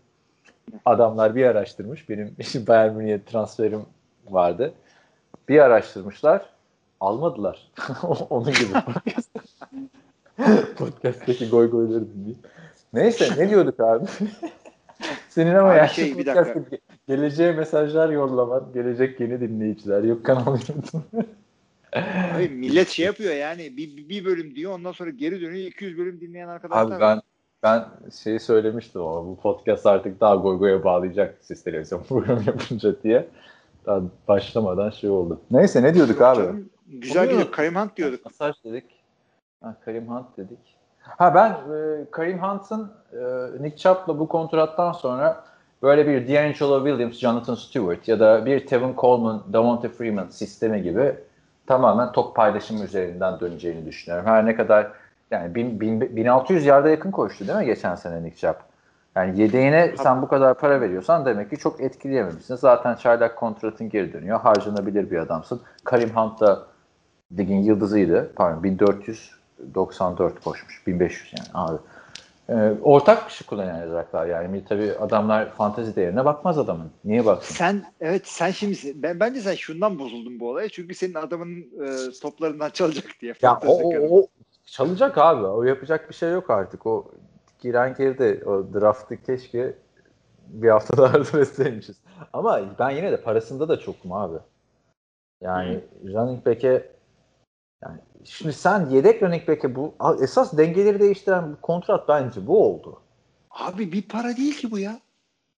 Adamlar 0.85 1.35
bir 1.35 1.45
araştırmış. 1.45 2.09
Benim 2.09 2.35
Bayern 2.67 2.93
Münih'e 2.93 3.23
transferim 3.23 3.81
vardı. 4.29 4.73
Bir 5.49 5.59
araştırmışlar. 5.59 6.45
Almadılar. 6.99 7.71
Onun 8.29 8.53
gibi. 8.53 8.73
Podcast'taki 10.77 11.49
goy 11.49 11.69
goyları 11.69 12.13
dinleyip. 12.13 12.37
Neyse 12.93 13.29
ne 13.37 13.49
diyorduk 13.49 13.79
abi? 13.79 14.05
Senin 15.29 15.55
ama 15.55 15.73
yani 15.73 15.89
şey, 15.89 16.17
bir 16.17 16.25
dakika. 16.25 16.59
ge- 16.59 16.79
geleceğe 17.07 17.51
mesajlar 17.51 18.09
yollaman, 18.09 18.63
gelecek 18.73 19.19
yeni 19.19 19.39
dinleyiciler, 19.39 20.03
yok 20.03 20.25
kanal. 20.25 20.57
Abi 22.35 22.49
millet 22.49 22.89
şey 22.89 23.05
yapıyor 23.05 23.33
yani 23.33 23.77
bir, 23.77 24.09
bir- 24.09 24.25
bölüm 24.25 24.55
diyor 24.55 24.71
ondan 24.73 24.91
sonra 24.91 25.09
geri 25.09 25.41
dönüyor 25.41 25.67
200 25.67 25.97
bölüm 25.97 26.21
dinleyen 26.21 26.47
arkadaşlar 26.47 26.83
Abi 26.85 26.91
var. 26.91 26.99
ben 26.99 27.21
ben 27.63 27.85
şeyi 28.23 28.39
söylemiştim 28.39 29.01
ama 29.01 29.25
bu 29.25 29.35
podcast 29.35 29.85
artık 29.85 30.21
daha 30.21 30.35
goy 30.35 30.59
goya 30.59 30.83
bağlayacak 30.83 31.37
siz 31.41 31.63
televizyon 31.63 32.03
programı 32.09 32.43
yapınca 32.45 33.03
diye. 33.03 33.27
Daha 33.85 34.01
başlamadan 34.27 34.89
şey 34.89 35.09
oldu. 35.09 35.41
Neyse 35.51 35.83
ne 35.83 35.93
diyorduk 35.93 36.19
Yok 36.19 36.27
abi? 36.27 36.37
canım, 36.37 36.69
güzel 36.87 37.29
gidiyor. 37.29 37.51
Karim 37.51 37.75
Hunt 37.75 37.97
diyorduk. 37.97 38.25
Masaj 38.25 38.55
dedik. 38.63 38.85
Ha, 39.63 39.75
Karim 39.85 40.07
Hunt 40.07 40.37
dedik. 40.37 40.59
Ha 41.01 41.35
ben 41.35 41.51
e, 41.51 42.05
Karim 42.11 42.39
Hunt'ın 42.39 42.91
e, 43.13 43.17
Nick 43.63 43.77
Chubb'la 43.77 44.19
bu 44.19 44.27
kontrattan 44.27 44.91
sonra 44.91 45.43
böyle 45.83 46.07
bir 46.07 46.27
D'Angelo 46.27 46.85
Williams, 46.85 47.17
Jonathan 47.19 47.55
Stewart 47.55 48.07
ya 48.07 48.19
da 48.19 48.45
bir 48.45 48.67
Tevin 48.67 48.95
Coleman, 48.97 49.43
Davante 49.53 49.89
Freeman 49.89 50.27
sistemi 50.27 50.83
gibi 50.83 51.15
tamamen 51.67 52.11
top 52.11 52.35
paylaşımı 52.35 52.83
üzerinden 52.83 53.39
döneceğini 53.39 53.85
düşünüyorum. 53.85 54.25
Her 54.25 54.45
ne 54.45 54.55
kadar 54.55 54.91
yani 55.31 55.55
bin- 55.55 55.79
bin- 55.79 56.15
1600 56.15 56.65
yarda 56.65 56.89
yakın 56.89 57.11
koştu 57.11 57.47
değil 57.47 57.57
mi 57.59 57.65
geçen 57.65 57.95
sene 57.95 58.23
Nick 58.23 58.37
Chubb? 58.37 58.55
Yani 59.15 59.41
yedeğine 59.41 59.93
sen 60.03 60.21
bu 60.21 60.27
kadar 60.27 60.57
para 60.57 60.81
veriyorsan 60.81 61.25
demek 61.25 61.49
ki 61.49 61.57
çok 61.57 61.81
etkileyememişsin. 61.81 62.55
Zaten 62.55 62.95
çaylak 62.95 63.37
kontratın 63.37 63.89
geri 63.89 64.13
dönüyor. 64.13 64.39
Harcanabilir 64.39 65.11
bir 65.11 65.17
adamsın. 65.17 65.61
Karim 65.83 66.09
Hunt 66.09 66.39
da 66.39 66.63
ligin 67.37 67.57
yıldızıydı. 67.57 68.31
Pardon 68.35 68.63
1494 68.63 70.43
koşmuş. 70.43 70.87
1500 70.87 71.33
yani 71.37 71.47
abi. 71.53 71.77
Ee, 72.49 72.73
ortak 72.81 73.29
kişi 73.29 73.45
kullanacaklar 73.45 74.25
yani. 74.25 74.63
Tabii 74.69 74.91
adamlar 74.99 75.51
fantezi 75.51 75.95
değerine 75.95 76.25
bakmaz 76.25 76.57
adamın. 76.57 76.91
Niye 77.05 77.25
baksın? 77.25 77.55
Sen 77.55 77.83
evet 78.01 78.27
sen 78.27 78.51
şimdi 78.51 78.77
ben 78.95 79.19
bence 79.19 79.41
sen 79.41 79.55
şundan 79.55 79.99
bozuldun 79.99 80.39
bu 80.39 80.49
olaya 80.49 80.69
çünkü 80.69 80.95
senin 80.95 81.13
adamın 81.13 81.57
e, 81.59 82.11
toplarından 82.21 82.69
çalacak 82.69 83.05
diye. 83.21 83.33
Ya 83.41 83.51
o, 83.51 83.59
Fantasy 83.59 83.97
o, 83.97 84.19
o 84.19 84.27
çalacak 84.71 85.17
abi. 85.17 85.45
O 85.45 85.63
yapacak 85.63 86.09
bir 86.09 86.15
şey 86.15 86.31
yok 86.31 86.49
artık. 86.49 86.85
O 86.85 87.11
giren 87.59 87.95
girdi. 87.95 88.43
O 88.45 88.73
draftı 88.73 89.23
keşke 89.23 89.75
bir 90.47 90.69
hafta 90.69 90.97
daha 90.97 91.13
arzu 91.17 91.39
etseymişiz. 91.39 91.97
Ama 92.33 92.61
ben 92.79 92.89
yine 92.89 93.11
de 93.11 93.21
parasında 93.21 93.69
da 93.69 93.79
çokum 93.79 94.13
abi. 94.13 94.37
Yani 95.41 95.83
running 96.03 96.45
back'e 96.45 96.91
yani 97.83 97.99
şimdi 98.23 98.53
sen 98.53 98.89
yedek 98.89 99.23
running 99.23 99.47
back'e 99.47 99.75
bu 99.75 99.93
esas 100.21 100.57
dengeleri 100.57 100.99
değiştiren 100.99 101.51
bir 101.51 101.61
kontrat 101.61 102.07
bence 102.07 102.47
bu 102.47 102.65
oldu. 102.65 103.01
Abi 103.51 103.91
bir 103.91 104.07
para 104.07 104.37
değil 104.37 104.57
ki 104.57 104.71
bu 104.71 104.79
ya. 104.79 104.99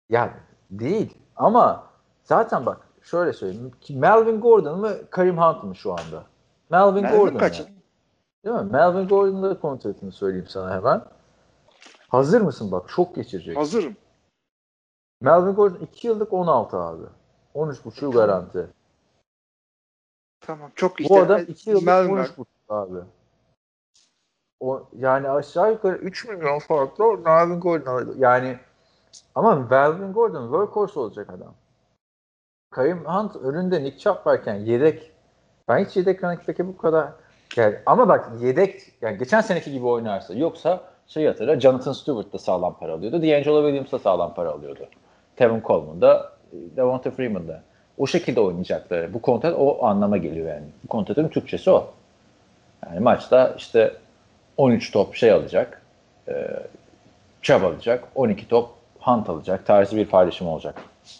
Yani 0.09 0.31
değil 0.71 1.17
ama 1.35 1.87
zaten 2.23 2.65
bak 2.65 2.87
şöyle 3.01 3.33
söyleyeyim. 3.33 3.71
Melvin 3.89 4.41
Gordon 4.41 4.79
mı 4.79 4.91
Karim 5.09 5.37
Hunt 5.37 5.63
mı 5.63 5.75
şu 5.75 5.91
anda? 5.91 6.23
Melvin, 6.69 7.03
Melvin 7.03 7.17
Gordon 7.17 7.37
kaç? 7.37 7.59
ya. 7.59 7.72
Değil 8.45 8.55
mi? 8.55 8.71
Melvin 8.71 9.07
Gordon'ın 9.07 9.43
da 9.43 9.59
kontratını 9.59 10.11
söyleyeyim 10.11 10.47
sana 10.47 10.75
hemen. 10.75 11.01
Hazır 12.07 12.41
mısın 12.41 12.71
bak 12.71 12.89
şok 12.89 13.15
geçirecek. 13.15 13.57
Hazırım. 13.57 13.95
Melvin 15.21 15.53
Gordon 15.53 15.79
2 15.79 16.07
yıllık 16.07 16.33
16 16.33 16.77
abi. 16.77 17.03
13.5 17.55 18.13
garanti. 18.13 18.67
Tamam 20.41 20.71
çok 20.75 21.01
işte. 21.01 21.13
Bu 21.13 21.19
adam 21.19 21.41
2 21.47 21.69
yıllık 21.69 21.85
Melvin 21.85 22.15
13.5 22.15 22.45
abi. 22.69 22.99
O, 24.59 24.87
yani 24.93 25.29
aşağı 25.29 25.71
yukarı 25.71 25.97
3 25.97 26.27
milyon 26.27 26.59
farklı 26.59 27.17
Melvin 27.17 27.59
Gordon. 27.59 28.15
Yani 28.17 28.59
ama 29.35 29.55
Melvin 29.55 30.13
Gordon 30.13 30.43
workhorse 30.43 30.99
olacak 30.99 31.29
adam. 31.29 31.53
Karim 32.71 33.05
Hunt 33.05 33.35
önünde 33.35 33.83
Nick 33.83 33.99
Chubb 33.99 34.25
varken 34.25 34.55
yedek 34.55 35.11
ben 35.67 35.85
hiç 35.85 35.97
yedek 35.97 36.23
running 36.23 36.47
back'e 36.47 36.67
bu 36.67 36.77
kadar 36.77 37.13
yani, 37.57 37.75
ama 37.85 38.07
bak 38.07 38.29
yedek 38.41 38.81
yani 39.01 39.17
geçen 39.17 39.41
seneki 39.41 39.71
gibi 39.71 39.85
oynarsa 39.85 40.33
yoksa 40.33 40.81
şey 41.07 41.27
hatırla 41.27 41.59
Jonathan 41.59 41.93
Stewart 41.93 42.33
da 42.33 42.37
sağlam 42.37 42.77
para 42.79 42.93
alıyordu. 42.93 43.21
D'Angelo 43.21 43.63
Williams 43.63 43.91
da 43.91 43.99
sağlam 43.99 44.33
para 44.33 44.49
alıyordu. 44.49 44.87
Tevin 45.35 45.61
Coleman 45.61 46.01
da 46.01 46.31
Devonta 46.53 47.11
Freeman 47.11 47.47
da. 47.47 47.61
O 47.97 48.07
şekilde 48.07 48.39
oynayacakları. 48.39 49.13
Bu 49.13 49.21
kontrat 49.21 49.55
o 49.57 49.85
anlama 49.85 50.17
geliyor 50.17 50.47
yani. 50.47 50.65
Bu 50.83 50.87
kontratın 50.87 51.27
Türkçesi 51.27 51.71
o. 51.71 51.87
Yani 52.85 52.99
maçta 52.99 53.53
işte 53.57 53.93
13 54.57 54.91
top 54.91 55.15
şey 55.15 55.31
alacak. 55.31 55.81
E, 56.27 56.33
Chubb 57.41 57.63
alacak. 57.63 58.03
12 58.15 58.47
top 58.47 58.69
Hunt 58.99 59.29
alacak. 59.29 59.65
Tarzı 59.65 59.97
bir 59.97 60.05
paylaşım 60.05 60.47
olacak 60.47 60.75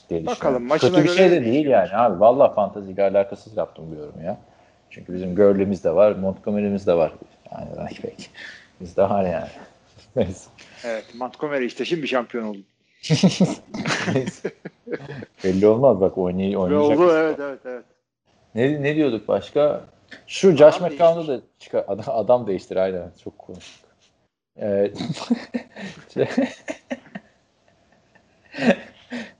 diye 0.10 0.26
Bakalım, 0.26 0.36
düşünüyorum. 0.36 0.68
maçına 0.68 0.90
Kötü 0.90 1.04
bir 1.04 1.08
göre 1.08 1.18
şey 1.18 1.32
de 1.32 1.46
değil 1.46 1.66
yani 1.66 1.96
abi. 1.96 2.20
Valla 2.20 2.50
fantaziyle 2.50 3.04
alakasız 3.04 3.58
yaptım 3.58 3.86
diyorum 3.96 4.16
ya. 4.26 4.38
Çünkü 4.94 5.14
bizim 5.14 5.36
Gurley'miz 5.36 5.84
de 5.84 5.96
var. 5.96 6.12
Montgomery'miz 6.12 6.88
de 6.88 6.94
var. 6.94 7.14
Yani 7.52 7.70
back. 7.76 8.30
Biz 8.82 8.98
de 8.98 9.02
var 9.02 9.24
yani. 9.24 9.48
Neyse. 10.16 10.50
Evet 10.84 11.06
Montgomery 11.16 11.66
işte 11.66 11.86
şimdi 11.86 12.08
şampiyon 12.08 12.44
oldu. 12.44 12.58
Neyse. 14.14 14.52
Belli 15.44 15.68
olmaz 15.68 16.02
bak 16.02 16.18
oynay 16.18 16.58
oynayacak. 16.58 17.00
oldu 17.00 17.12
evet 17.14 17.40
evet 17.40 17.60
evet. 17.66 17.86
Ne, 18.56 18.84
ne 18.84 18.96
diyorduk 18.96 19.28
başka? 19.28 19.82
Şu 20.28 20.52
Josh 20.52 20.78
Adam 20.78 20.92
McCown'u 20.92 21.28
da 21.28 21.42
çıkar. 21.60 21.86
Adam, 21.88 22.06
adam 22.08 22.48
değiştir 22.48 22.76
aynen. 22.76 23.12
Çok 23.24 23.38
konuştuk. 23.38 23.90
Evet. 24.58 24.98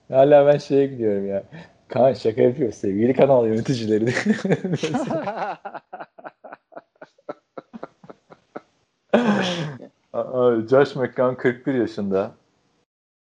Hala 0.08 0.46
ben 0.46 0.58
şeye 0.58 0.86
gidiyorum 0.86 1.28
ya. 1.28 1.42
Kaan 1.88 2.12
şaka 2.12 2.42
yapıyor 2.42 2.72
sevgili 2.72 3.14
kanal 3.14 3.46
yöneticileri. 3.46 4.04
Abi, 10.12 10.68
Josh 10.68 10.96
McCown 10.96 11.34
41 11.34 11.74
yaşında. 11.74 12.34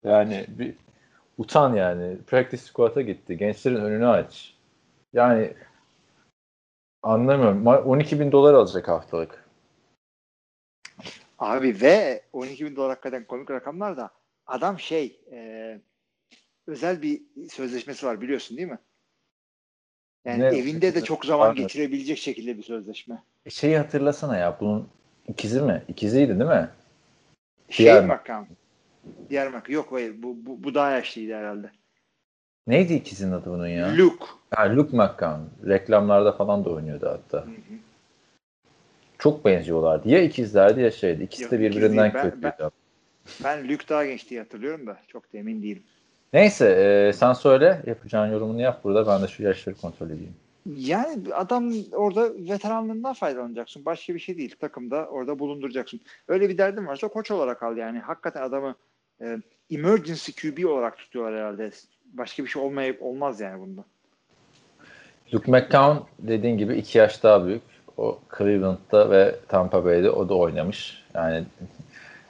Yani 0.03 0.45
bir 0.48 0.76
utan 1.38 1.73
yani. 1.73 2.18
Practice 2.27 2.64
squad'a 2.64 3.02
gitti. 3.02 3.38
Gençlerin 3.38 3.76
önünü 3.76 4.07
aç. 4.07 4.53
Yani 5.14 5.53
anlamıyorum. 7.03 7.64
Ma- 7.65 7.84
12 7.84 8.19
bin 8.19 8.31
dolar 8.31 8.53
alacak 8.53 8.88
haftalık. 8.88 9.45
Abi 11.40 11.81
ve 11.81 12.22
12 12.34 12.65
bin 12.65 12.76
dolar 12.76 12.90
hakikaten 12.90 13.23
komik 13.23 13.52
rakamlar 13.52 13.98
da 13.98 14.10
adam 14.48 14.80
şey 14.80 15.19
e, 15.31 15.80
özel 16.70 17.02
bir 17.02 17.22
sözleşmesi 17.52 18.06
var 18.06 18.22
biliyorsun 18.22 18.58
değil 18.58 18.68
mi? 18.68 18.80
Yani 20.26 20.40
Ne? 20.40 20.48
evinde 20.48 20.96
de 20.96 21.04
çok 21.04 21.26
zaman 21.26 21.50
mı? 21.50 21.56
geçirebilecek 21.56 22.18
şekilde 22.18 22.58
bir 22.58 22.64
sözleşme. 22.64 23.24
Şeyi 23.50 23.78
hatırlasana 23.78 24.38
ya. 24.38 24.58
Bunun 24.60 24.88
ikizi 25.28 25.62
mi? 25.62 25.84
İkiziydi 25.88 26.40
değil 26.40 26.50
mi? 26.50 26.70
Şey. 27.70 27.86
Diğer 27.86 28.06
makam. 28.06 28.48
Yok 29.68 29.91
hayır 29.91 30.24
bu, 30.24 30.46
bu, 30.46 30.64
bu 30.64 30.74
daha 30.76 30.91
yaşlıydı 30.91 31.34
herhalde. 31.34 31.72
Neydi 32.68 32.94
ikizinin 32.94 33.32
adı 33.32 33.50
bunun 33.50 33.68
ya? 33.68 33.96
Luke. 33.98 34.26
Ha, 34.52 34.76
Luke 34.76 34.98
McCown. 34.98 35.70
Reklamlarda 35.70 36.32
falan 36.32 36.66
da 36.66 36.70
oynuyordu 36.70 37.10
hatta. 37.10 37.38
Hı 37.46 37.50
hı. 37.52 37.56
Çok 39.20 39.46
benziyorlardı. 39.46 40.10
Ya 40.10 40.22
ikizlerdi 40.22 40.82
ya 40.82 40.91
şeydi. 40.91 41.24
İkisi 41.24 41.44
Yok, 41.44 41.52
de 41.52 41.68
ikiz 41.68 41.76
birbirinden. 41.76 42.12
Ben- 42.14 42.30
kötüydü. 42.30 42.54
ben- 42.60 42.72
Ben 43.44 43.70
Luke 43.70 43.88
daha 43.90 44.06
genç 44.06 44.30
diye 44.30 44.40
hatırlıyorum 44.40 44.88
da 44.88 44.98
çok 45.08 45.34
da 45.34 45.38
emin 45.38 45.64
değilim. 45.64 45.84
Neyse 46.34 46.65
e, 46.69 47.14
sen 47.14 47.34
söyle. 47.34 47.81
Yapacağın 47.85 48.31
yorumunu 48.31 48.61
yap 48.61 48.84
burada. 48.84 49.07
Ben 49.07 49.23
de 49.23 49.27
şu 49.27 49.43
yaşları 49.43 49.76
kontrol 49.76 50.10
edeyim. 50.10 50.35
Yani 50.77 51.34
adam 51.34 51.73
orada 51.93 52.34
veteranlığından 52.49 53.14
faydalanacaksın. 53.14 53.85
Başka 53.85 54.14
bir 54.14 54.19
şey 54.19 54.38
değil. 54.38 54.56
Takımda 54.60 55.06
orada 55.06 55.39
bulunduracaksın. 55.39 55.99
Öyle 56.27 56.49
bir 56.49 56.57
derdin 56.57 56.88
varsa 56.88 57.07
koç 57.07 57.31
olarak 57.31 57.64
al 57.64 57.77
yani. 57.77 57.99
Hakikaten 57.99 58.41
adamı 58.41 58.76
e, 59.22 59.38
emergency 59.72 60.31
QB 60.31 60.65
olarak 60.65 60.97
tutuyorlar 60.97 61.39
herhalde. 61.39 61.72
Başka 62.14 62.43
bir 62.43 62.49
şey 62.49 62.61
olmayıp 62.61 63.03
olmaz 63.03 63.39
yani 63.39 63.61
bunda. 63.61 63.84
Luke 65.34 65.51
McCown 65.51 65.97
dediğin 66.19 66.57
gibi 66.57 66.76
iki 66.76 66.97
yaş 66.97 67.23
daha 67.23 67.45
büyük. 67.45 67.61
O 67.97 68.19
Cleveland'da 68.38 69.11
ve 69.11 69.35
Tampa 69.47 69.85
Bay'de 69.85 70.10
o 70.10 70.30
da 70.30 70.34
oynamış. 70.34 71.03
Yani 71.14 71.43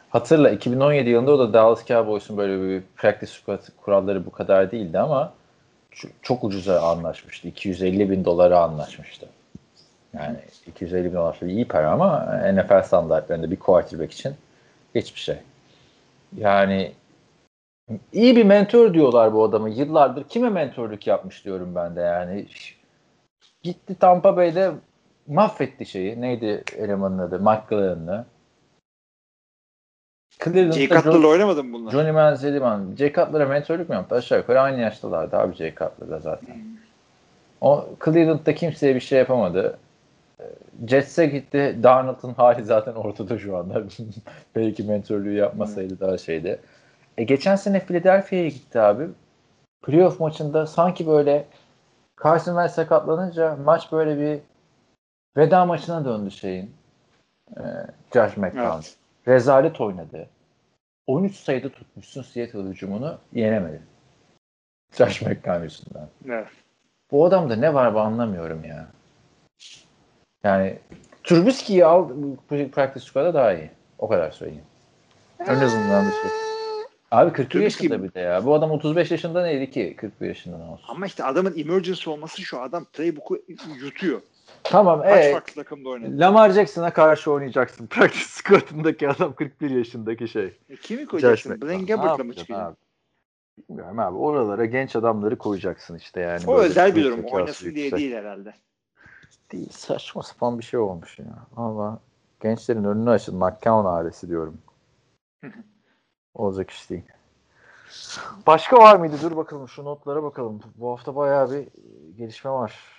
hatırla 0.10 0.50
2017 0.50 1.10
yılında 1.10 1.32
o 1.32 1.40
da 1.40 1.54
Dallas 1.54 1.86
Cowboys'un 1.86 2.38
böyle 2.38 2.62
bir 2.62 2.84
practice 2.96 3.32
squad 3.32 3.62
kuralları 3.78 4.26
bu 4.26 4.32
kadar 4.32 4.72
değildi 4.72 5.00
ama 5.00 5.34
çok 6.22 6.44
ucuza 6.44 6.82
anlaşmıştı. 6.82 7.48
250 7.48 8.10
bin 8.10 8.26
dolara 8.26 8.60
anlaşmıştı. 8.60 9.30
Yani 10.14 10.38
250 10.68 11.06
bin 11.06 11.14
dolar 11.14 11.38
iyi 11.42 11.68
para 11.68 11.92
ama 11.92 12.40
NFL 12.54 12.84
standartlarında 12.84 13.52
bir 13.52 13.60
quarterback 13.60 14.14
için 14.14 14.34
hiçbir 14.96 15.20
şey. 15.20 15.38
Yani 16.38 16.92
iyi 18.14 18.36
bir 18.36 18.46
mentor 18.46 18.94
diyorlar 18.94 19.34
bu 19.34 19.44
adamı. 19.44 19.70
Yıllardır 19.70 20.24
kime 20.24 20.50
mentorluk 20.50 21.08
yapmış 21.08 21.46
diyorum 21.46 21.76
ben 21.76 21.96
de 21.96 22.02
yani. 22.02 22.46
Gitti 23.64 23.96
Tampa 24.00 24.38
Bay'de 24.38 24.72
mahvetti 25.28 25.86
şeyi. 25.86 26.22
Neydi 26.22 26.64
elemanın 26.78 27.20
adı? 27.20 27.62
Glenn'ı. 27.70 28.26
Cleveland'da 30.44 30.76
Jay 30.76 30.88
Cutler'la 30.88 31.28
oynamadın 31.28 31.66
mı 31.66 31.74
bunlar? 31.74 31.92
Johnny 31.92 32.12
Manziel, 32.12 32.62
Jay 32.98 33.14
Cutler'a 33.14 33.46
mentorluk 33.46 33.90
mu 33.90 33.96
yaptı? 33.96 34.16
Aşağı 34.16 34.38
yukarı 34.38 34.62
aynı 34.62 34.82
yaştalardı 34.82 35.38
abi 35.38 35.56
Jay 35.56 35.76
Cutler'la 35.76 36.20
zaten. 36.20 36.54
Hmm. 36.54 36.62
O 37.62 37.90
Cleveland'da 38.06 38.56
kimseye 38.56 38.96
bir 38.96 39.00
şey 39.00 39.20
yapamadı. 39.20 39.78
Jets'e 40.88 41.26
gitti. 41.26 41.80
Darnold'un 41.84 42.34
hali 42.34 42.64
zaten 42.66 42.94
ortada 42.94 43.40
şu 43.40 43.58
anda. 43.58 43.84
Belki 44.56 44.84
mentorluğu 44.84 45.32
yapmasaydı 45.32 46.00
hmm. 46.00 46.08
daha 46.08 46.18
şeydi. 46.18 46.60
E, 47.18 47.24
geçen 47.24 47.56
sene 47.56 47.80
Philadelphia'ya 47.80 48.48
gitti 48.48 48.80
abi. 48.80 49.08
Playoff 49.82 50.20
maçında 50.20 50.68
sanki 50.68 51.08
böyle 51.08 51.46
Carson 52.24 52.52
Wentz 52.52 52.74
sakatlanınca 52.74 53.58
maç 53.66 53.92
böyle 53.92 54.20
bir 54.20 54.40
veda 55.38 55.66
maçına 55.66 56.06
döndü 56.06 56.32
şeyin. 56.32 56.72
E, 57.58 57.64
Josh 58.14 58.38
McCown. 58.38 58.76
Evet. 58.76 58.96
Rezalet 59.30 59.82
oynadı. 59.82 60.30
13 61.08 61.36
sayıda 61.36 61.70
tutmuşsun 61.70 62.22
Seattle 62.22 62.60
hücumunu 62.60 63.18
yenemedi. 63.34 63.82
Josh 64.98 65.22
McCown 65.22 65.64
yüzünden. 65.64 66.10
Evet. 66.26 66.48
Bu 67.12 67.26
adamda 67.26 67.56
ne 67.56 67.74
var 67.74 67.94
bu 67.94 68.00
anlamıyorum 68.00 68.64
ya. 68.64 68.88
Yani 70.44 70.80
Trubisky'yi 71.24 71.86
al 71.86 72.10
practice 72.72 73.06
squad'a 73.06 73.34
daha 73.34 73.54
iyi. 73.54 73.70
O 73.98 74.08
kadar 74.08 74.32
söyleyeyim. 74.32 74.64
En 75.40 75.56
azından 75.56 76.08
bir 76.08 76.12
şey. 76.12 76.32
Abi 77.12 77.34
41 77.34 77.62
yaşında 77.62 78.04
bir 78.04 78.14
de 78.14 78.20
ya. 78.20 78.46
Bu 78.46 78.54
adam 78.54 78.72
35 78.72 79.12
yaşında 79.12 79.44
neydi 79.44 79.72
ki 79.72 79.96
41 79.98 80.28
yaşında 80.28 80.58
ne 80.58 80.64
olsun. 80.64 80.86
Ama 80.90 81.06
işte 81.06 81.24
adamın 81.24 81.58
emergency 81.58 82.10
olması 82.10 82.42
şu 82.42 82.62
adam 82.62 82.86
playbook'u 82.86 83.42
yutuyor. 83.82 84.22
Tamam. 84.64 85.02
Kaç 85.02 85.26
ee, 85.26 85.32
farklı 85.32 85.54
takımda 85.54 85.90
oynadı? 85.90 86.20
Lamar 86.20 86.50
Jackson'a 86.50 86.94
karşı 86.94 87.32
oynayacaksın. 87.32 87.88
Practice 87.90 88.26
squad'ındaki 88.26 89.10
adam 89.10 89.34
41 89.34 89.70
yaşındaki 89.70 90.28
şey. 90.28 90.58
E, 90.70 90.76
kimi 90.76 91.06
koyacaksın? 91.06 91.62
Blaine 91.62 91.84
Gabbert'la 91.84 92.24
mı 92.24 92.34
çıkıyor? 92.34 92.76
Bilmiyorum 93.70 94.00
abi. 94.00 94.18
Oralara 94.18 94.66
genç 94.66 94.96
adamları 94.96 95.38
koyacaksın 95.38 95.96
işte 95.96 96.22
yani. 96.22 96.44
O 96.48 96.60
özel 96.60 96.96
bir 96.96 97.04
durum. 97.04 97.24
Oynasın 97.24 97.76
diye 97.76 97.92
değil 97.92 98.14
herhalde. 98.14 98.54
Değil. 99.52 99.70
Saçma 99.72 100.24
sapan 100.24 100.60
bir 100.60 100.64
şey 100.64 100.80
olmuş 100.80 101.20
ya. 101.20 101.26
Ama 101.56 102.00
gençlerin 102.42 102.84
önünü 102.84 103.10
açın. 103.10 103.36
McCown 103.36 103.86
ailesi 103.86 104.30
diyorum. 104.30 104.58
Olacak 106.34 106.70
iş 106.72 106.90
değil. 106.90 107.04
Başka 108.48 108.78
var 108.78 108.96
mıydı? 108.96 109.16
Dur 109.22 109.38
bakalım 109.38 109.68
şu 109.68 109.86
notlara 109.86 110.24
bakalım. 110.24 110.62
Bu 110.76 110.92
hafta 110.92 111.16
bayağı 111.16 111.52
bir 111.52 111.68
gelişme 112.18 112.52
var. 112.52 112.99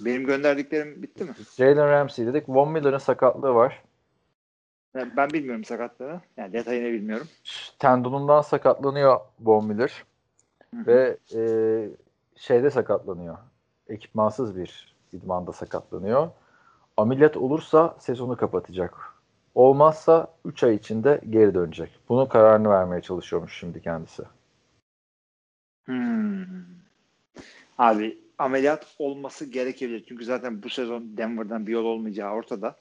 Benim 0.00 0.26
gönderdiklerim 0.26 1.02
bitti 1.02 1.24
mi? 1.24 1.30
Jalen 1.56 1.90
Ramsey 1.90 2.26
dedik. 2.26 2.48
Von 2.48 2.72
Miller'ın 2.72 2.98
sakatlığı 2.98 3.54
var. 3.54 3.82
Ben 4.94 5.30
bilmiyorum 5.30 5.64
sakatlığı. 5.64 6.20
Yani 6.36 6.52
detayını 6.52 6.92
bilmiyorum. 6.92 7.28
Tendonundan 7.78 8.42
sakatlanıyor 8.42 9.20
Von 9.40 9.66
Miller. 9.66 10.04
Hı-hı. 10.74 10.86
Ve 10.86 11.16
e, 11.34 11.42
şeyde 12.36 12.70
sakatlanıyor. 12.70 13.38
Ekipmansız 13.88 14.56
bir 14.56 14.94
idmanda 15.12 15.52
sakatlanıyor. 15.52 16.28
Ameliyat 16.96 17.36
olursa 17.36 17.96
sezonu 17.98 18.36
kapatacak. 18.36 18.94
Olmazsa 19.54 20.28
3 20.44 20.64
ay 20.64 20.74
içinde 20.74 21.20
geri 21.30 21.54
dönecek. 21.54 21.98
Bunun 22.08 22.26
kararını 22.26 22.70
vermeye 22.70 23.02
çalışıyormuş 23.02 23.58
şimdi 23.58 23.82
kendisi. 23.82 24.22
Hmm. 25.84 26.44
Abi 27.78 28.18
ameliyat 28.40 28.86
olması 28.98 29.44
gerekebilir. 29.44 30.04
Çünkü 30.08 30.24
zaten 30.24 30.62
bu 30.62 30.68
sezon 30.68 31.16
Denver'dan 31.16 31.66
bir 31.66 31.72
yol 31.72 31.84
olmayacağı 31.84 32.32
ortada. 32.32 32.76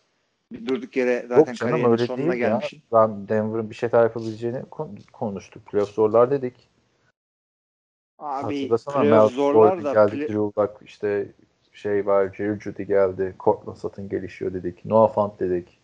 Bir 0.52 0.66
durduk 0.66 0.98
yere 0.98 1.26
zaten 1.28 1.52
Yok 1.52 1.56
canım, 1.56 1.92
öyle 1.92 2.06
sonuna 2.06 2.36
gelmişsin. 2.36 2.82
Ben 2.94 3.28
Denver'ın 3.28 3.70
bir 3.70 3.76
şey 3.76 3.90
yapabileceğini 3.94 4.62
konuştuk. 5.14 5.66
Playoff 5.66 5.90
zorlar 5.90 6.32
dedik. 6.32 6.70
Abi 8.20 8.70
playoff 8.70 9.34
zorlar 9.34 9.84
da 9.84 9.94
geldi, 9.94 10.12
play... 10.12 10.28
Drew 10.28 10.62
Luck 10.62 10.72
işte 10.86 11.32
şey 11.74 12.06
var, 12.06 12.34
Jerry 12.34 12.60
Judy 12.60 12.84
geldi, 12.84 13.36
Cortland 13.40 13.78
Sutton 13.78 14.10
gelişiyor 14.10 14.54
dedik, 14.54 14.86
Noah 14.86 15.14
Fant 15.14 15.40
dedik. 15.40 15.80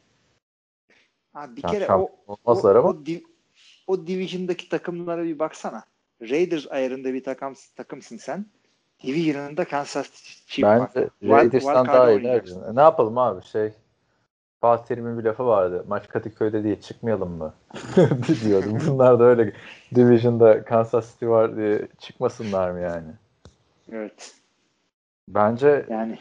Abi 1.33 1.55
bir 1.55 1.63
yani 1.63 1.79
kere 1.79 1.93
o, 1.93 2.11
o, 2.27 2.37
ama. 2.45 2.81
o, 2.81 3.05
div, 3.05 3.19
o 3.87 4.07
division'daki 4.07 4.69
takımlara 4.69 5.23
bir 5.23 5.39
baksana. 5.39 5.83
Raiders 6.21 6.67
ayarında 6.71 7.13
bir 7.13 7.23
takım, 7.23 7.53
takımsın 7.75 8.17
sen. 8.17 8.45
Division'ında 9.05 9.65
Kansas 9.65 10.11
Chiefs 10.47 10.63
Bence 10.63 11.09
Raiders'tan 11.23 11.87
daha 11.87 12.11
iyi. 12.11 12.41
Ne 12.73 12.81
yapalım 12.81 13.17
abi 13.17 13.45
şey 13.45 13.73
Fatih 14.61 14.85
Terim'in 14.85 15.19
bir 15.19 15.23
lafı 15.23 15.45
vardı. 15.45 15.85
Maç 15.87 16.07
Kadıköy'de 16.07 16.63
diye 16.63 16.81
çıkmayalım 16.81 17.31
mı? 17.31 17.53
diyordum. 18.43 18.81
Bunlar 18.87 19.19
da 19.19 19.23
öyle 19.23 19.53
Division'da 19.95 20.65
Kansas 20.65 21.13
City 21.13 21.27
var 21.27 21.57
diye 21.57 21.87
çıkmasınlar 21.99 22.71
mı 22.71 22.79
yani? 22.79 23.11
Evet. 23.91 24.35
Bence 25.27 25.85
yani 25.89 26.19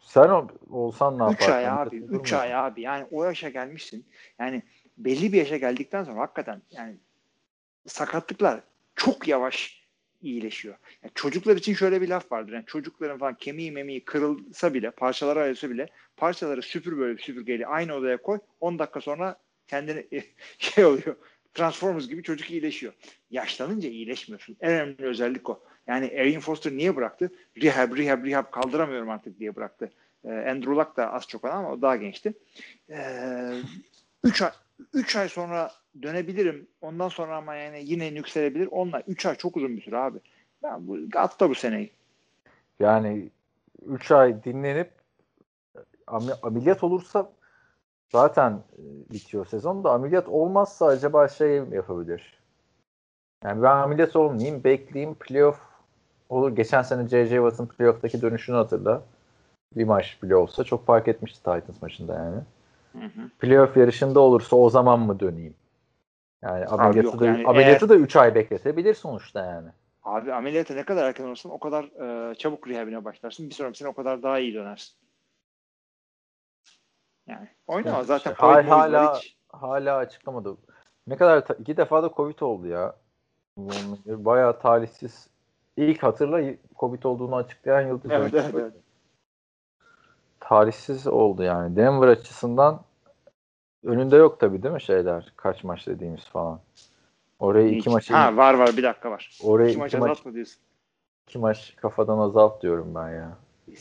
sen 0.00 0.48
olsan 0.70 1.18
ne 1.18 1.22
yapardın? 1.22 1.44
3 1.44 1.48
ay 1.48 1.68
abi. 1.68 1.96
3 1.96 2.32
ay 2.32 2.54
abi. 2.54 2.82
Yani 2.82 3.06
o 3.10 3.24
yaşa 3.24 3.48
gelmişsin. 3.48 4.06
Yani 4.38 4.62
belli 4.98 5.32
bir 5.32 5.38
yaşa 5.38 5.56
geldikten 5.56 6.04
sonra 6.04 6.20
hakikaten 6.20 6.62
yani 6.70 6.96
sakatlıklar 7.86 8.60
çok 8.94 9.28
yavaş 9.28 9.77
iyileşiyor. 10.22 10.74
Yani 11.02 11.12
çocuklar 11.14 11.56
için 11.56 11.74
şöyle 11.74 12.00
bir 12.00 12.08
laf 12.08 12.32
vardır. 12.32 12.52
Yani 12.52 12.64
çocukların 12.66 13.18
falan 13.18 13.34
kemiği 13.34 13.72
memiği 13.72 14.04
kırılsa 14.04 14.74
bile, 14.74 14.90
parçalara 14.90 15.40
ayrılsa 15.40 15.70
bile 15.70 15.88
parçaları 16.16 16.62
süpür 16.62 16.98
böyle 16.98 17.18
süpürgeyle 17.18 17.66
aynı 17.66 17.94
odaya 17.94 18.16
koy. 18.22 18.38
10 18.60 18.78
dakika 18.78 19.00
sonra 19.00 19.36
kendini 19.66 20.06
şey 20.58 20.84
oluyor. 20.84 21.16
Transformers 21.54 22.08
gibi 22.08 22.22
çocuk 22.22 22.50
iyileşiyor. 22.50 22.92
Yaşlanınca 23.30 23.88
iyileşmiyorsun. 23.88 24.56
En 24.60 24.72
önemli 24.72 25.06
özellik 25.06 25.50
o. 25.50 25.62
Yani 25.86 26.06
Arian 26.20 26.40
Foster 26.40 26.72
niye 26.72 26.96
bıraktı? 26.96 27.32
Rehab, 27.62 27.96
rehab, 27.96 28.24
rehab 28.24 28.50
kaldıramıyorum 28.50 29.10
artık 29.10 29.40
diye 29.40 29.56
bıraktı. 29.56 29.90
Ee, 30.24 30.28
Andrew 30.28 30.70
Luck 30.70 30.96
da 30.96 31.12
az 31.12 31.28
çok 31.28 31.44
ama 31.44 31.72
o 31.72 31.82
daha 31.82 31.96
gençti. 31.96 32.32
Ee, 32.90 33.52
üç 34.24 34.42
ay, 34.42 34.50
üç 34.94 35.16
ay 35.16 35.28
sonra 35.28 35.70
dönebilirim. 36.02 36.66
Ondan 36.80 37.08
sonra 37.08 37.36
ama 37.36 37.54
yani 37.54 37.82
yine 37.84 38.06
yükselebilir. 38.06 38.68
Onlar 38.70 39.02
3 39.06 39.26
ay 39.26 39.34
çok 39.34 39.56
uzun 39.56 39.76
bir 39.76 39.82
süre 39.82 39.98
abi. 39.98 40.18
Ben 40.62 40.88
bu 40.88 40.98
atla 41.16 41.50
bu 41.50 41.54
seneyi. 41.54 41.90
Yani 42.80 43.30
3 43.86 44.10
ay 44.10 44.44
dinlenip 44.44 44.90
ameliyat 46.42 46.84
olursa 46.84 47.32
zaten 48.12 48.52
e, 48.52 49.12
bitiyor 49.12 49.46
sezon 49.46 49.84
da 49.84 49.92
ameliyat 49.92 50.28
olmazsa 50.28 50.86
acaba 50.86 51.28
şey 51.28 51.56
yapabilir. 51.56 52.38
Yani 53.44 53.62
ben 53.62 53.76
ameliyat 53.76 54.16
olmayayım, 54.16 54.64
bekleyeyim, 54.64 55.14
playoff 55.14 55.60
olur. 56.28 56.56
Geçen 56.56 56.82
sene 56.82 57.08
J.J. 57.08 57.36
Watt'ın 57.36 57.66
playoff'taki 57.66 58.22
dönüşünü 58.22 58.56
hatırla. 58.56 59.02
Bir 59.76 59.84
maç 59.84 60.18
bile 60.22 60.36
olsa 60.36 60.64
çok 60.64 60.86
fark 60.86 61.08
etmişti 61.08 61.38
Titans 61.38 61.82
maçında 61.82 62.14
yani. 62.14 62.40
Hı 62.92 63.20
hı. 63.20 63.28
Playoff 63.38 63.76
yarışında 63.76 64.20
olursa 64.20 64.56
o 64.56 64.70
zaman 64.70 65.00
mı 65.00 65.20
döneyim? 65.20 65.54
Yani 66.42 66.66
ameliyatı, 66.66 67.06
yok, 67.06 67.20
da, 67.20 67.26
yani 67.26 67.46
ameliyatı 67.46 67.84
eğer, 67.84 67.88
da 67.88 67.96
3 67.96 68.16
ay 68.16 68.34
bekletebilir 68.34 68.94
sonuçta 68.94 69.44
yani. 69.44 69.68
Abi 70.04 70.32
ameliyata 70.32 70.74
ne 70.74 70.84
kadar 70.84 71.08
erken 71.08 71.24
olursan 71.24 71.52
o 71.52 71.58
kadar 71.58 71.84
e, 72.30 72.34
çabuk 72.34 72.68
rehabine 72.68 73.04
başlarsın. 73.04 73.50
Bir 73.50 73.54
sonraki 73.54 73.78
sene 73.78 73.88
o 73.88 73.94
kadar 73.94 74.22
daha 74.22 74.38
iyi 74.38 74.54
dönersin. 74.54 74.96
Yani 77.26 77.48
oynama 77.66 77.96
yani 77.96 78.06
zaten. 78.06 78.30
Işte, 78.30 78.42
hala, 78.42 78.70
hala, 78.70 79.16
hiç... 79.16 79.36
hala 79.48 79.96
açıklamadı. 79.96 80.56
Ne 81.06 81.16
kadar 81.16 81.44
iki 81.58 81.76
defa 81.76 82.02
da 82.02 82.10
Covid 82.16 82.40
oldu 82.40 82.66
ya. 82.66 82.94
Bayağı 84.06 84.58
talihsiz 84.58 85.28
İlk 85.78 86.02
hatırla 86.02 86.54
Covid 86.76 87.02
olduğunu 87.02 87.36
açıklayan 87.36 87.88
yıldız 87.88 88.10
Evet, 88.10 88.34
evet, 88.34 88.54
evet. 88.54 88.72
Tarihsiz 90.40 91.06
oldu 91.06 91.42
yani. 91.42 91.76
Denver 91.76 92.08
açısından 92.08 92.80
önünde 93.84 94.16
yok 94.16 94.40
tabii 94.40 94.62
değil 94.62 94.74
mi 94.74 94.82
şeyler? 94.82 95.32
Kaç 95.36 95.64
maç 95.64 95.86
dediğimiz 95.86 96.24
falan. 96.24 96.60
Orayı 97.38 97.74
iki 97.76 97.90
maç 97.90 98.10
Ha 98.10 98.36
var 98.36 98.54
var 98.54 98.76
bir 98.76 98.82
dakika 98.82 99.10
var. 99.10 99.38
orayı 99.42 99.68
İki 99.70 99.78
maç 99.78 99.94
maç, 99.94 100.10
azaltma 100.10 100.34
diyorsun. 100.34 100.60
iki 101.28 101.38
maç 101.38 101.76
kafadan 101.76 102.18
azalt 102.18 102.62
diyorum 102.62 102.94
ben 102.94 103.10
ya. 103.10 103.36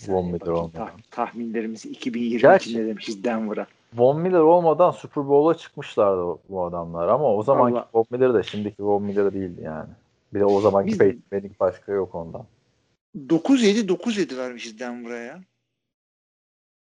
Von 0.07 0.25
Miller 0.31 0.47
olmadan. 0.47 0.87
Tah- 0.87 0.91
tahminlerimizi 1.11 1.89
2022'de 1.91 2.37
Gerçi- 2.37 2.87
demişiz 2.87 3.23
Denver'a. 3.23 3.67
Von 3.93 4.19
Miller 4.21 4.39
olmadan 4.39 4.91
Super 4.91 5.27
Bowl'a 5.27 5.57
çıkmışlardı 5.57 6.39
bu 6.49 6.63
adamlar 6.65 7.07
ama 7.07 7.35
o 7.35 7.43
zamanki 7.43 7.73
Vallahi. 7.75 7.87
Von 7.93 8.05
Miller 8.09 8.33
de 8.33 8.43
şimdiki 8.43 8.83
Von 8.83 9.03
Miller 9.03 9.33
değildi 9.33 9.61
yani. 9.63 9.89
Bir 10.33 10.39
de 10.39 10.45
o 10.45 10.61
zamanki 10.61 10.91
Biz- 10.91 10.97
Peyton 10.97 11.21
Manning 11.31 11.59
başka 11.59 11.91
yok 11.91 12.15
ondan. 12.15 12.45
9-7 13.29 13.87
9-7 13.87 14.37
vermişiz 14.37 14.79
Denver'a 14.79 15.17
ya. 15.17 15.41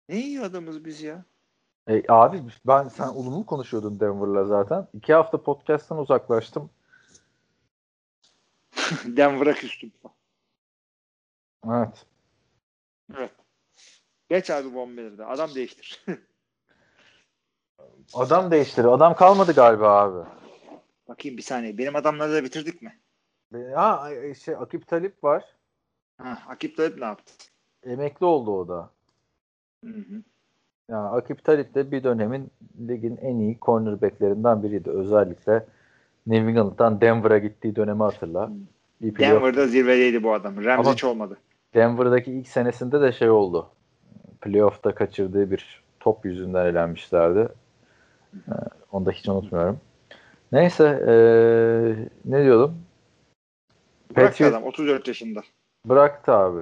Ne 0.08 0.20
iyi 0.20 0.40
adamız 0.40 0.84
biz 0.84 1.02
ya. 1.02 1.24
E, 1.88 2.02
abi 2.08 2.42
ben 2.66 2.88
sen 2.88 3.08
olumlu 3.08 3.46
konuşuyordun 3.46 4.00
Denver'la 4.00 4.44
zaten. 4.44 4.88
İki 4.92 5.14
hafta 5.14 5.42
podcast'tan 5.42 5.98
uzaklaştım. 5.98 6.70
Denver'a 9.04 9.52
küstüm. 9.52 9.92
Evet. 11.66 12.06
Evet. 13.16 13.32
Geç 14.28 14.50
abi 14.50 14.68
Miller'da. 14.68 15.28
Adam 15.28 15.54
değiştir. 15.54 16.04
Adam 18.14 18.50
değiştiriyor. 18.50 18.92
Adam 18.92 19.16
kalmadı 19.16 19.52
galiba 19.52 19.88
abi. 19.88 20.28
Bakayım 21.08 21.36
bir 21.36 21.42
saniye. 21.42 21.78
Benim 21.78 21.96
adamları 21.96 22.32
da 22.32 22.44
bitirdik 22.44 22.82
mi? 22.82 23.00
Ha 23.74 24.10
şey 24.44 24.54
Akip 24.54 24.88
Talip 24.88 25.24
var. 25.24 25.44
Ha, 26.18 26.42
Akip 26.48 26.76
Talip 26.76 26.98
ne 26.98 27.04
yaptı? 27.04 27.32
Emekli 27.82 28.26
oldu 28.26 28.58
o 28.58 28.68
da. 28.68 28.90
Hı 29.84 29.90
hı. 29.90 30.22
Yani 30.90 31.08
Akip 31.08 31.44
Talip 31.44 31.74
de 31.74 31.90
bir 31.90 32.04
dönemin 32.04 32.50
ligin 32.88 33.16
en 33.16 33.36
iyi 33.38 33.58
cornerbacklerinden 33.62 34.62
biriydi. 34.62 34.90
Özellikle 34.90 35.66
New 36.26 36.50
England'dan 36.50 37.00
Denver'a 37.00 37.38
gittiği 37.38 37.76
dönemi 37.76 38.02
hatırla. 38.02 38.50
Bir 39.00 39.18
Denver'da 39.18 39.66
zirvedeydi 39.66 40.22
bu 40.22 40.34
adam. 40.34 40.64
Rams 40.64 40.86
Ama- 40.86 40.92
hiç 40.92 41.04
olmadı. 41.04 41.38
Denver'daki 41.74 42.32
ilk 42.32 42.48
senesinde 42.48 43.00
de 43.00 43.12
şey 43.12 43.30
oldu. 43.30 43.68
Playoff'ta 44.40 44.94
kaçırdığı 44.94 45.50
bir 45.50 45.82
top 46.00 46.24
yüzünden 46.24 46.66
elenmişlerdi. 46.66 47.48
Ee, 48.34 48.52
onu 48.92 49.06
da 49.06 49.10
hiç 49.10 49.28
unutmuyorum. 49.28 49.80
Neyse 50.52 50.84
ee, 51.08 51.12
ne 52.24 52.44
diyordum? 52.44 52.78
Bıraktı 54.16 54.44
Patriot- 54.44 54.50
adam 54.50 54.62
34 54.64 55.08
yaşında. 55.08 55.40
Bıraktı 55.86 56.32
abi. 56.32 56.60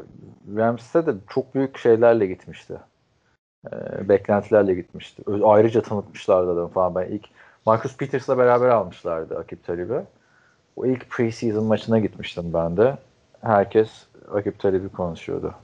Rams'te 0.56 1.06
de 1.06 1.14
çok 1.28 1.54
büyük 1.54 1.78
şeylerle 1.78 2.26
gitmişti. 2.26 2.74
Ee, 3.66 4.08
beklentilerle 4.08 4.74
gitmişti. 4.74 5.22
Ayrıca 5.44 5.82
tanıtmışlardı 5.82 6.50
adamı 6.52 6.68
falan. 6.68 6.94
Ben 6.94 7.06
ilk 7.06 7.24
Marcus 7.66 7.96
Peters'la 7.96 8.38
beraber 8.38 8.68
almışlardı 8.68 9.38
Akip 9.38 9.66
Talib'i. 9.66 10.02
O 10.76 10.86
ilk 10.86 11.10
preseason 11.10 11.64
maçına 11.64 11.98
gitmiştim 11.98 12.52
ben 12.54 12.76
de. 12.76 12.96
Herkes 13.40 14.06
Akip 14.34 14.58
Talib'i 14.58 14.88
konuşuyordu. 14.88 15.54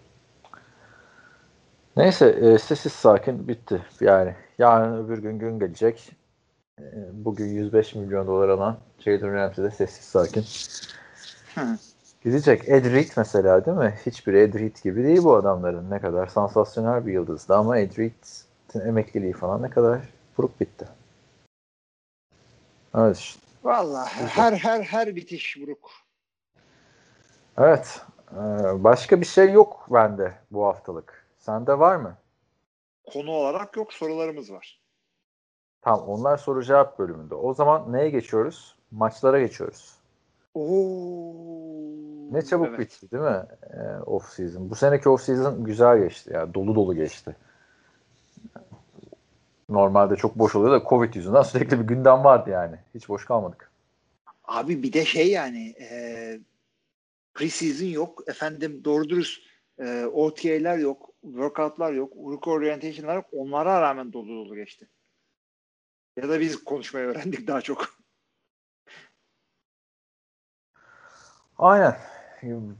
Neyse 1.96 2.26
e, 2.26 2.58
sessiz 2.58 2.92
sakin 2.92 3.48
bitti. 3.48 3.82
Yani 4.00 4.34
yarın 4.58 5.04
öbür 5.04 5.18
gün 5.18 5.38
gün 5.38 5.58
gelecek. 5.58 6.12
E, 6.80 6.84
bugün 7.12 7.46
105 7.46 7.94
milyon 7.94 8.26
dolar 8.26 8.48
alan 8.48 8.76
Jalen 8.98 9.34
Ramsey 9.34 9.64
de 9.64 9.70
sessiz 9.70 10.04
sakin 10.04 10.44
Hı. 11.54 11.78
Gidecek. 12.26 12.68
Ed 12.68 12.84
Reed 12.84 13.10
mesela 13.16 13.66
değil 13.66 13.76
mi? 13.76 13.98
Hiçbir 14.06 14.34
Ed 14.34 14.54
Reed 14.54 14.76
gibi 14.84 15.04
değil 15.04 15.24
bu 15.24 15.34
adamların. 15.34 15.90
Ne 15.90 16.00
kadar 16.00 16.26
sansasyonel 16.26 17.06
bir 17.06 17.12
yıldızdı 17.12 17.54
ama 17.54 17.78
Ed 17.78 17.98
Reed'in 17.98 18.80
emekliliği 18.80 19.32
falan 19.32 19.62
ne 19.62 19.70
kadar 19.70 20.00
buruk 20.38 20.60
bitti. 20.60 20.88
Evet 22.94 23.16
işte. 23.16 23.40
Vallahi 23.64 24.26
her 24.26 24.52
her 24.52 24.82
her 24.82 25.16
bitiş 25.16 25.60
buruk. 25.60 25.90
Evet. 27.58 28.00
Ee, 28.32 28.84
başka 28.84 29.20
bir 29.20 29.26
şey 29.26 29.52
yok 29.52 29.86
bende 29.90 30.34
bu 30.50 30.66
haftalık. 30.66 31.26
Sende 31.38 31.78
var 31.78 31.96
mı? 31.96 32.16
Konu 33.12 33.30
olarak 33.30 33.76
yok 33.76 33.92
sorularımız 33.92 34.52
var. 34.52 34.80
Tamam 35.82 36.08
onlar 36.08 36.36
soru 36.36 36.64
cevap 36.64 36.98
bölümünde. 36.98 37.34
O 37.34 37.54
zaman 37.54 37.92
neye 37.92 38.10
geçiyoruz? 38.10 38.76
Maçlara 38.90 39.40
geçiyoruz. 39.40 39.95
Oo. 40.56 42.32
Ne 42.32 42.42
çabuk 42.42 42.66
Evet. 42.68 42.78
bitti 42.78 43.10
değil 43.10 43.22
mi 43.22 43.42
ee, 43.62 44.02
off 44.06 44.28
season? 44.32 44.70
Bu 44.70 44.74
seneki 44.74 45.08
off 45.08 45.22
season 45.22 45.64
güzel 45.64 45.98
geçti. 45.98 46.30
Yani 46.34 46.54
dolu 46.54 46.74
dolu 46.74 46.94
geçti. 46.94 47.36
Normalde 49.68 50.16
çok 50.16 50.38
boş 50.38 50.54
oluyor 50.54 50.80
da 50.80 50.88
Covid 50.88 51.14
yüzünden 51.14 51.42
sürekli 51.52 51.80
bir 51.80 51.84
gündem 51.84 52.24
vardı 52.24 52.50
yani. 52.50 52.76
Hiç 52.94 53.08
boş 53.08 53.24
kalmadık. 53.24 53.70
Abi 54.44 54.82
bir 54.82 54.92
de 54.92 55.04
şey 55.04 55.30
yani 55.30 55.74
e, 55.80 56.40
preseason 57.34 57.86
yok. 57.86 58.22
Efendim 58.26 58.84
doğru 58.84 59.08
dürüst 59.08 59.42
e, 59.78 60.04
OTA'ler 60.04 60.78
yok. 60.78 61.10
Workout'lar 61.22 61.92
yok. 61.92 62.12
Rookie 62.16 62.52
orientation'lar 62.52 63.14
yok. 63.14 63.26
Onlara 63.32 63.80
rağmen 63.80 64.12
dolu 64.12 64.28
dolu 64.28 64.54
geçti. 64.54 64.88
Ya 66.16 66.28
da 66.28 66.40
biz 66.40 66.64
konuşmayı 66.64 67.06
öğrendik 67.06 67.46
daha 67.46 67.60
çok. 67.60 67.95
Aynen. 71.58 71.96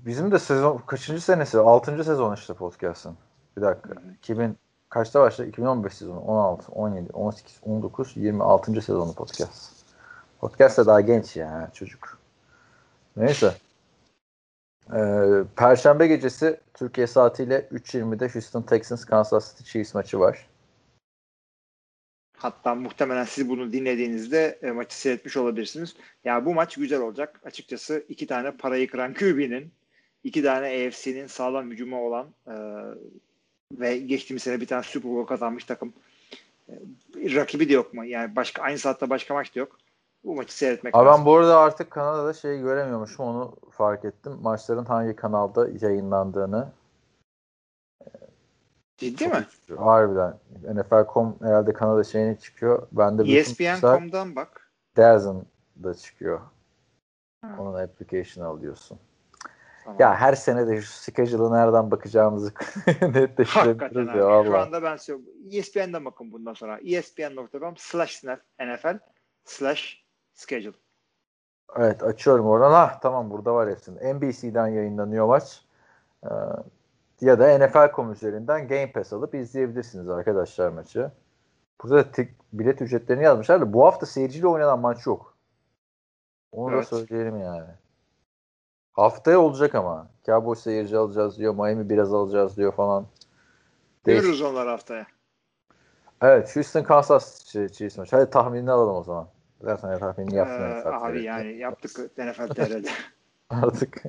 Bizim 0.07 0.33
de 0.33 0.39
sezon 0.39 0.79
kaçıncı 0.79 1.21
senesi? 1.21 1.59
Altıncı 1.59 2.05
sezon 2.05 2.35
işte 2.35 2.55
podcast'ın. 2.55 3.17
Bir 3.57 3.63
dakika. 3.63 3.89
2000 4.19 4.59
kaçta 4.89 5.21
başladı? 5.21 5.49
2015 5.49 5.95
sezonu. 5.95 6.21
16, 6.21 6.73
17, 6.73 7.13
18, 7.13 7.61
19, 7.63 8.17
26. 8.17 8.83
sezonu 8.83 9.15
podcast. 9.15 9.73
Podcast 10.41 10.79
da 10.79 10.87
daha 10.87 11.01
genç 11.01 11.37
ya 11.37 11.71
çocuk. 11.75 12.19
Neyse. 13.17 13.55
Ee, 14.95 15.45
Perşembe 15.57 16.07
gecesi 16.07 16.61
Türkiye 16.75 17.07
saatiyle 17.07 17.69
3.20'de 17.73 18.29
Houston 18.29 18.63
Texans 18.63 19.05
Kansas 19.05 19.51
City 19.51 19.71
Chiefs 19.71 19.95
maçı 19.95 20.21
var. 20.21 20.47
Hatta 22.47 22.75
muhtemelen 22.75 23.25
siz 23.25 23.49
bunu 23.49 23.73
dinlediğinizde 23.73 24.59
e, 24.63 24.71
maçı 24.71 25.01
seyretmiş 25.01 25.37
olabilirsiniz. 25.37 25.97
Ya 26.25 26.45
bu 26.45 26.55
maç 26.55 26.77
güzel 26.77 27.01
olacak. 27.01 27.41
Açıkçası 27.45 28.05
iki 28.09 28.27
tane 28.27 28.51
parayı 28.51 28.91
kıran 28.91 29.15
QB'nin, 29.15 29.73
iki 30.25 30.43
tane 30.43 30.67
AFC'nin 30.67 31.27
sağlam 31.27 31.71
hücumu 31.71 32.07
olan 32.07 32.27
e, 32.47 32.55
ve 33.73 33.97
geçtiğimiz 33.97 34.43
sene 34.43 34.61
bir 34.61 34.67
tane 34.67 34.83
Super 34.83 35.13
Bowl 35.13 35.29
kazanmış 35.29 35.65
takım. 35.65 35.93
E, 36.69 36.75
rakibi 37.15 37.69
de 37.69 37.73
yok 37.73 37.95
mu? 37.95 38.05
Yani 38.05 38.37
başka 38.37 38.63
aynı 38.63 38.79
saatte 38.79 39.11
başka 39.11 39.35
maç 39.35 39.55
da 39.55 39.61
yok. 39.61 39.79
Bu 40.25 40.35
maçı 40.35 40.57
seyretmek 40.57 40.95
Abi 40.95 41.07
lazım. 41.07 41.21
ben 41.21 41.27
bu 41.27 41.37
arada 41.37 41.59
artık 41.59 41.91
Kanada'da 41.91 42.33
şey 42.33 42.59
göremiyormuşum 42.61 43.27
onu 43.27 43.57
fark 43.71 44.05
ettim. 44.05 44.39
Maçların 44.43 44.85
hangi 44.85 45.17
kanalda 45.17 45.69
yayınlandığını. 45.81 46.69
Ciddi 48.99 49.25
Çok 49.25 49.35
mi? 49.35 49.47
çıkıyor. 49.51 49.79
Harbiden. 49.79 50.35
NFL.com 50.75 51.37
herhalde 51.43 51.73
Kanada 51.73 52.05
şeyine 52.05 52.39
çıkıyor. 52.39 52.89
Ben 52.93 53.19
de 53.19 53.39
ESPN.com'dan 53.39 54.37
bak. 54.37 54.71
Dazen'da 54.97 55.95
çıkıyor. 55.95 56.41
Ha. 57.43 57.57
Onun 57.59 57.75
application 57.75 58.45
alıyorsun. 58.45 58.99
Tamam. 59.85 60.01
Ya 60.01 60.15
her 60.17 60.35
sene 60.35 60.67
de 60.67 60.83
şu 60.83 60.93
schedule'a 60.93 61.51
nereden 61.51 61.91
bakacağımızı 61.91 62.53
netleştirebiliriz 63.03 64.09
ya 64.09 64.15
Şu 64.15 64.25
valla. 64.27 64.63
anda 64.63 64.83
ben 64.83 64.97
söylüyorum. 64.97 65.35
ESPN'den 65.53 66.05
bakın 66.05 66.33
bundan 66.33 66.53
sonra. 66.55 66.79
ESPN.com 66.79 67.75
slash 67.77 68.25
NFL 68.61 68.99
slash 69.45 70.05
schedule. 70.35 70.77
Evet 71.77 72.03
açıyorum 72.03 72.47
oradan. 72.47 72.73
Ah 72.73 73.01
tamam 73.01 73.31
burada 73.31 73.55
var 73.55 73.71
hepsinin. 73.71 74.15
NBC'den 74.15 74.67
yayınlanıyor 74.67 75.27
maç. 75.27 75.65
Ee, 76.25 76.29
ya 77.21 77.39
da 77.39 77.59
NFL.com 77.59 78.13
üzerinden 78.13 78.69
Game 78.69 78.93
Pass 78.93 79.13
alıp 79.13 79.35
izleyebilirsiniz 79.35 80.09
arkadaşlar 80.09 80.69
maçı. 80.69 81.11
Burada 81.83 81.97
da 81.97 82.11
tek 82.11 82.35
bilet 82.53 82.83
ücretlerini 82.83 83.25
yazmışlar 83.25 83.61
da 83.61 83.73
bu 83.73 83.85
hafta 83.87 84.07
seyirciyle 84.07 84.47
oynanan 84.47 84.81
maç 84.81 85.07
yok. 85.07 85.37
Onu 86.53 86.75
Evet. 86.75 86.93
da 86.93 86.97
söyleyelim 86.97 87.37
yani. 87.37 87.69
Haftaya 88.93 89.41
olacak 89.41 89.75
ama. 89.75 90.09
Cowboys 90.27 90.61
seyirci 90.61 90.97
alacağız 90.97 91.39
diyor. 91.39 91.55
Miami 91.55 91.91
biraz 91.91 92.15
alacağız 92.15 92.57
diyor 92.57 92.73
falan. 92.73 93.07
Görürüz 94.05 94.43
onlar 94.43 94.69
haftaya. 94.69 95.07
Evet 96.23 96.57
Houston 96.57 96.83
Kansas 96.83 97.45
Chiefs 97.45 97.99
maçı. 97.99 98.17
Hadi 98.17 98.31
tahminini 98.31 98.71
alalım 98.71 98.97
o 98.97 99.03
zaman. 99.03 99.29
Zaten 99.61 99.99
tahminini 99.99 100.37
yaptın. 100.37 100.91
Ee, 100.91 100.95
abi 100.95 101.23
yani 101.23 101.57
yaptık 101.57 102.19
NFL 102.19 102.49
TR'de. 102.49 102.89
Artık. 103.51 104.03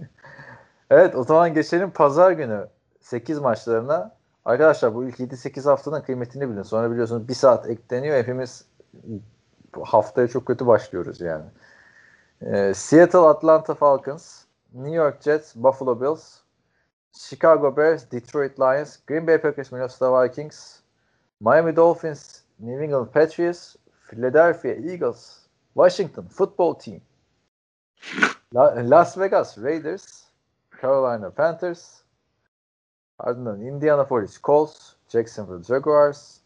evet 0.89 1.15
o 1.15 1.23
zaman 1.23 1.53
geçelim 1.53 1.91
pazar 1.91 2.31
günü 2.31 2.67
8 3.07 3.39
maçlarına. 3.39 4.15
Arkadaşlar 4.45 4.95
bu 4.95 5.03
ilk 5.03 5.19
7-8 5.19 5.69
haftanın 5.69 6.01
kıymetini 6.01 6.49
bilin. 6.49 6.61
Sonra 6.61 6.91
biliyorsunuz 6.91 7.27
bir 7.27 7.33
saat 7.33 7.69
ekleniyor. 7.69 8.17
Hepimiz 8.17 8.65
haftaya 9.83 10.27
çok 10.27 10.45
kötü 10.45 10.67
başlıyoruz 10.67 11.21
yani. 11.21 11.45
Ee, 12.41 12.73
Seattle 12.73 13.19
Atlanta 13.19 13.75
Falcons 13.75 14.43
New 14.73 14.95
York 14.95 15.21
Jets, 15.21 15.55
Buffalo 15.55 16.01
Bills, 16.01 16.37
Chicago 17.13 17.77
Bears, 17.77 18.11
Detroit 18.11 18.59
Lions, 18.59 18.97
Green 19.07 19.27
Bay 19.27 19.37
Packers, 19.37 19.71
Minnesota 19.71 20.23
Vikings, 20.23 20.79
Miami 21.39 21.75
Dolphins, 21.75 22.41
New 22.59 22.83
England 22.83 23.07
Patriots, 23.07 23.75
Philadelphia 24.09 24.75
Eagles, 24.91 25.47
Washington 25.73 26.27
Football 26.27 26.73
Team, 26.75 27.01
La- 28.53 28.73
Las 28.89 29.17
Vegas 29.17 29.57
Raiders, 29.57 30.25
Carolina 30.81 31.31
Panthers, 31.31 32.03
ardından 33.19 33.61
Indianapolis 33.61 34.41
Colts, 34.41 34.93
Jacksonville 35.09 35.63
Jaguars, 35.63 36.37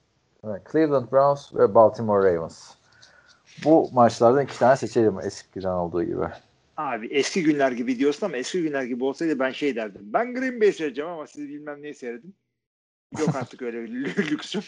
Cleveland 0.71 1.11
Browns 1.11 1.55
ve 1.55 1.75
Baltimore 1.75 2.33
Ravens. 2.33 2.71
Bu 3.63 3.89
maçlardan 3.93 4.43
iki 4.43 4.59
tane 4.59 4.75
seçelim 4.75 5.19
eskiden 5.19 5.69
olduğu 5.69 6.03
gibi. 6.03 6.25
Abi 6.77 7.07
eski 7.07 7.43
günler 7.43 7.71
gibi 7.71 7.99
diyorsun 7.99 8.25
ama 8.25 8.37
eski 8.37 8.61
günler 8.63 8.83
gibi 8.83 9.03
olsaydı 9.03 9.39
ben 9.39 9.51
şey 9.51 9.75
derdim. 9.75 10.01
Ben 10.03 10.33
Green 10.33 10.61
Bay 10.61 10.71
seyredeceğim 10.71 11.11
ama 11.11 11.27
siz 11.27 11.49
bilmem 11.49 11.81
neyi 11.81 11.95
seyredin. 11.95 12.35
Yok 13.19 13.35
artık 13.35 13.61
öyle 13.61 13.87
lüksüm. 14.31 14.63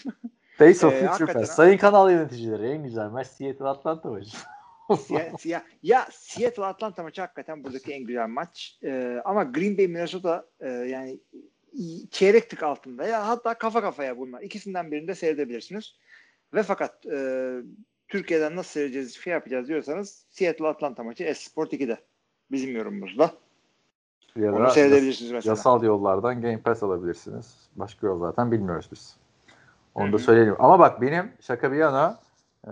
Days 0.59 0.83
of 0.83 0.93
Ee, 0.93 1.07
Future 1.07 1.33
ha. 1.33 1.45
Sayın 1.45 1.77
kanal 1.77 2.11
yöneticileri 2.11 2.67
en 2.67 2.83
güzel 2.83 3.09
maç 3.09 3.27
Seattle 3.27 3.67
Atlanta 3.67 4.09
maçı. 4.09 4.37
Siya, 5.05 5.31
siya, 5.39 5.63
ya 5.83 6.07
Seattle 6.11 6.65
Atlanta 6.65 7.03
maçı 7.03 7.21
hakikaten 7.21 7.63
buradaki 7.63 7.93
en 7.93 8.03
güzel 8.03 8.27
maç. 8.27 8.79
Ee, 8.83 9.21
ama 9.25 9.43
Green 9.43 9.77
Bay 9.77 9.87
Minnesota 9.87 10.45
e, 10.59 10.69
yani 10.69 11.19
i- 11.73 12.09
çeyrek 12.09 12.49
tık 12.49 12.63
altında 12.63 13.07
ya 13.07 13.27
hatta 13.27 13.53
kafa 13.53 13.81
kafaya 13.81 14.17
bunlar. 14.17 14.41
İkisinden 14.41 14.91
birini 14.91 15.07
de 15.07 15.15
seyredebilirsiniz. 15.15 15.95
Ve 16.53 16.63
fakat 16.63 17.05
e, 17.05 17.49
Türkiye'den 18.07 18.55
nasıl 18.55 18.69
seyredeceğiz, 18.71 19.15
şey 19.15 19.33
yapacağız 19.33 19.67
diyorsanız 19.67 20.25
Seattle 20.29 20.67
Atlanta 20.67 21.03
maçı 21.03 21.23
Esport 21.23 21.73
2'de. 21.73 21.97
Bizim 22.51 22.75
yorumumuzda. 22.75 23.31
Ya 24.35 24.53
Onu 24.55 24.69
seyredebilirsiniz 24.69 25.31
mesela. 25.31 25.51
Yasal 25.51 25.83
yollardan 25.83 26.41
Game 26.41 26.61
Pass 26.61 26.83
alabilirsiniz. 26.83 27.55
Başka 27.75 28.07
yol 28.07 28.19
zaten 28.19 28.51
bilmiyoruz 28.51 28.89
biz. 28.91 29.15
Onu 29.95 30.13
da 30.13 30.17
söyleyelim. 30.19 30.55
Ama 30.59 30.79
bak 30.79 31.01
benim 31.01 31.31
şaka 31.41 31.71
bir 31.71 31.77
yana 31.77 32.19
e, 32.67 32.71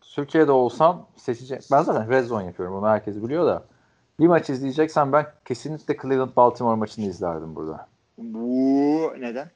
Türkiye'de 0.00 0.52
olsam 0.52 1.06
seçeceğim. 1.16 1.62
Ben 1.72 1.82
zaten 1.82 2.10
Red 2.10 2.24
Zone 2.24 2.44
yapıyorum. 2.46 2.74
Onu 2.74 2.86
herkes 2.88 3.16
biliyor 3.22 3.46
da. 3.46 3.64
Bir 4.20 4.26
maç 4.26 4.50
izleyeceksem 4.50 5.12
ben 5.12 5.26
kesinlikle 5.44 5.96
Cleveland 6.02 6.36
Baltimore 6.36 6.76
maçını 6.76 7.04
izlerdim 7.04 7.54
burada. 7.56 7.88
Bu 8.18 9.14
neden? 9.18 9.50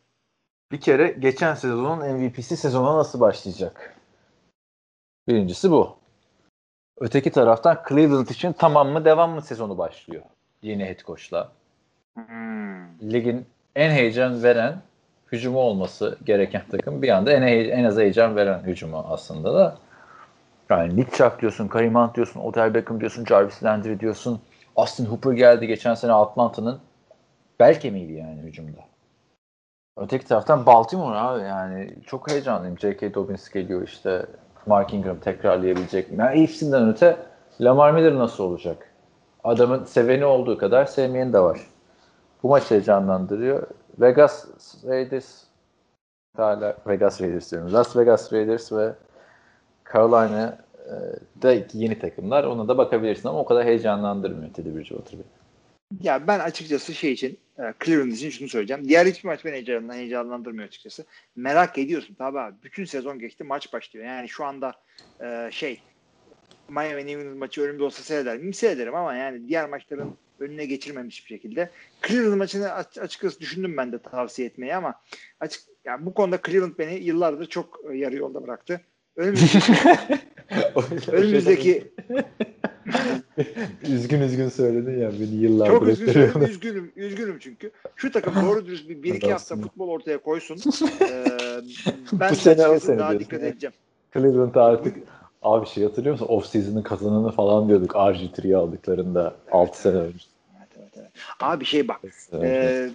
Bir 0.73 0.81
kere 0.81 1.09
geçen 1.09 1.55
sezonun 1.55 1.99
MVP'si 1.99 2.57
sezona 2.57 2.99
nasıl 2.99 3.21
başlayacak? 3.21 3.97
Birincisi 5.29 5.71
bu. 5.71 5.97
Öteki 7.01 7.31
taraftan 7.31 7.83
Cleveland 7.89 8.29
için 8.29 8.53
tamam 8.53 8.89
mı 8.89 9.05
devam 9.05 9.31
mı 9.31 9.43
sezonu 9.43 9.79
başlıyor. 9.79 10.23
Yeni 10.63 10.85
head 10.85 10.99
coach'la. 10.99 11.53
Hmm. 12.15 13.13
Ligin 13.13 13.47
en 13.77 13.91
heyecan 13.91 14.43
veren 14.43 14.83
hücumu 15.33 15.59
olması 15.59 16.19
gereken 16.25 16.63
takım 16.71 17.03
bir 17.03 17.09
anda 17.09 17.33
en, 17.33 17.43
en 17.43 17.85
az 17.85 17.99
heyecan 17.99 18.37
veren 18.37 18.63
hücumu 18.63 19.05
aslında 19.09 19.55
da. 19.55 19.79
Yani 20.71 20.97
Nick 20.97 21.17
Chubb 21.17 21.41
diyorsun, 21.41 21.69
Kareem 21.69 21.95
Hunt 21.95 22.15
diyorsun, 22.15 22.41
Odell 22.41 22.75
Beckham 22.75 23.01
diyorsun, 23.01 23.25
Jarvis 23.25 23.65
Landry 23.65 24.01
diyorsun. 24.01 24.41
Austin 24.77 25.07
Hooper 25.07 25.33
geldi 25.33 25.67
geçen 25.67 25.95
sene 25.95 26.13
Atlanta'nın 26.13 26.81
bel 27.61 27.81
kemiğiydi 27.81 28.13
yani 28.13 28.41
hücumda. 28.43 28.81
Öteki 29.97 30.27
taraftan 30.27 30.67
Baltimore 30.67 31.19
abi 31.19 31.43
yani 31.43 31.95
çok 32.07 32.31
heyecanlıyım. 32.31 32.79
J.K. 32.79 33.15
Dobbins 33.15 33.51
geliyor 33.51 33.83
işte. 33.83 34.27
Mark 34.67 34.95
Ingram 34.95 35.21
tekrarlayabilecek 35.21 36.11
mi? 36.11 36.17
Yani 36.19 36.43
hepsinden 36.43 36.89
öte 36.89 37.17
Lamar 37.61 37.91
Miller 37.91 38.19
nasıl 38.19 38.45
olacak? 38.45 38.91
Adamın 39.45 39.85
seveni 39.85 40.25
olduğu 40.25 40.59
kadar 40.59 40.85
sevmeyeni 40.85 41.33
de 41.33 41.41
var. 41.41 41.61
Bu 42.43 42.49
maç 42.49 42.71
heyecanlandırıyor. 42.71 43.67
Vegas 44.01 44.47
Raiders 44.85 45.45
hala 46.37 46.77
Vegas 46.87 47.21
Raiders 47.21 47.53
diyorum. 47.53 47.73
Las 47.73 47.97
Vegas 47.97 48.33
Raiders 48.33 48.73
ve 48.73 48.93
Carolina 49.93 50.59
e, 50.87 50.95
da 51.43 51.53
yeni 51.73 51.99
takımlar. 51.99 52.45
Ona 52.45 52.69
da 52.69 52.79
bakabilirsin 52.79 53.29
ama 53.29 53.39
o 53.39 53.45
kadar 53.45 53.65
heyecanlandırmıyor 53.65 54.53
Teddy 54.53 54.77
Bridgewater. 54.77 55.19
Ya 56.01 56.27
ben 56.27 56.39
açıkçası 56.39 56.95
şey 56.95 57.13
için 57.13 57.39
e, 57.59 57.75
Cleveland 57.85 58.13
için 58.13 58.31
şunu 58.31 58.49
söyleyeceğim. 58.49 58.89
Diğer 58.89 59.07
hiçbir 59.07 59.29
maç 59.29 59.45
beni 59.45 59.55
heyecanlan, 59.55 59.95
heyecanlandırmıyor 59.95 60.69
açıkçası. 60.69 61.05
Merak 61.37 61.79
ediyorsun 61.79 62.15
tabii 62.15 62.41
abi. 62.41 62.57
Bütün 62.63 62.85
sezon 62.85 63.19
geçti 63.19 63.45
maç 63.45 63.73
başlıyor. 63.73 64.07
Yani 64.07 64.29
şu 64.29 64.45
anda 64.45 64.75
e, 65.23 65.49
şey 65.53 65.81
Miami 66.69 67.07
New 67.07 67.13
England 67.13 67.37
maçı 67.37 67.63
önümde 67.63 67.83
olsa 67.85 68.03
seyreder 68.03 68.39
miyim? 68.39 68.55
Seyrederim 68.55 68.95
ama 68.95 69.15
yani 69.15 69.49
diğer 69.49 69.69
maçların 69.69 70.17
önüne 70.41 70.67
geçirmemiş 70.67 71.25
bir 71.25 71.29
şekilde. 71.29 71.71
Cleveland 72.09 72.35
maçını 72.37 72.73
aç- 72.73 72.99
açıkçası 72.99 73.41
düşündüm 73.41 73.77
ben 73.77 73.93
de 73.93 73.99
tavsiye 73.99 74.49
etmeyi 74.49 74.75
ama 74.75 74.95
açık 75.41 75.63
yani 75.85 76.07
bu 76.07 76.15
konuda 76.15 76.41
Cleveland 76.47 76.79
beni 76.79 77.05
yıllardır 77.05 77.47
çok 77.47 77.81
e, 77.91 77.97
yarı 77.97 78.17
yolda 78.17 78.43
bıraktı. 78.43 78.81
Önümüzdeki, 79.17 79.73
önümüzdeki 81.13 81.93
üzgün 83.83 84.21
üzgün 84.21 84.49
söyledin 84.49 85.01
ya 85.01 85.13
beni 85.13 85.35
yıllardır. 85.35 85.75
Çok 85.75 85.89
üzgün 85.89 86.13
söylüyorum, 86.13 86.43
üzgünüm, 86.43 86.93
üzgünüm 86.97 87.39
çünkü. 87.39 87.71
Şu 87.97 88.13
takım 88.13 88.35
doğru 88.47 88.67
dürüst 88.67 88.89
bir, 88.89 89.03
bir 89.03 89.15
iki 89.15 89.33
hafta 89.33 89.57
futbol 89.57 89.89
ortaya 89.89 90.19
koysun. 90.19 90.57
Ee, 91.01 91.63
ben 92.13 92.31
Bu 92.31 92.37
sene 92.37 92.69
o 92.69 92.79
sene 92.79 92.99
daha 92.99 93.21
dikkat 93.21 93.43
edeceğim. 93.43 93.75
Cleveland'a 94.13 94.65
artık 94.65 94.97
abi 95.43 95.67
şey 95.67 95.85
hatırlıyor 95.85 96.13
musun? 96.13 96.27
Off 96.29 96.47
season'ın 96.47 96.83
kazananı 96.83 97.33
falan 97.33 97.69
diyorduk 97.69 97.91
RG3'yi 97.91 98.57
aldıklarında 98.57 99.35
6 99.53 99.81
sene 99.81 99.97
önce. 99.97 100.25
Evet, 100.59 100.69
evet, 100.79 100.93
evet. 100.97 101.11
Abi 101.41 101.65
şey 101.65 101.89
bak, 101.89 102.01
e, 102.33 102.91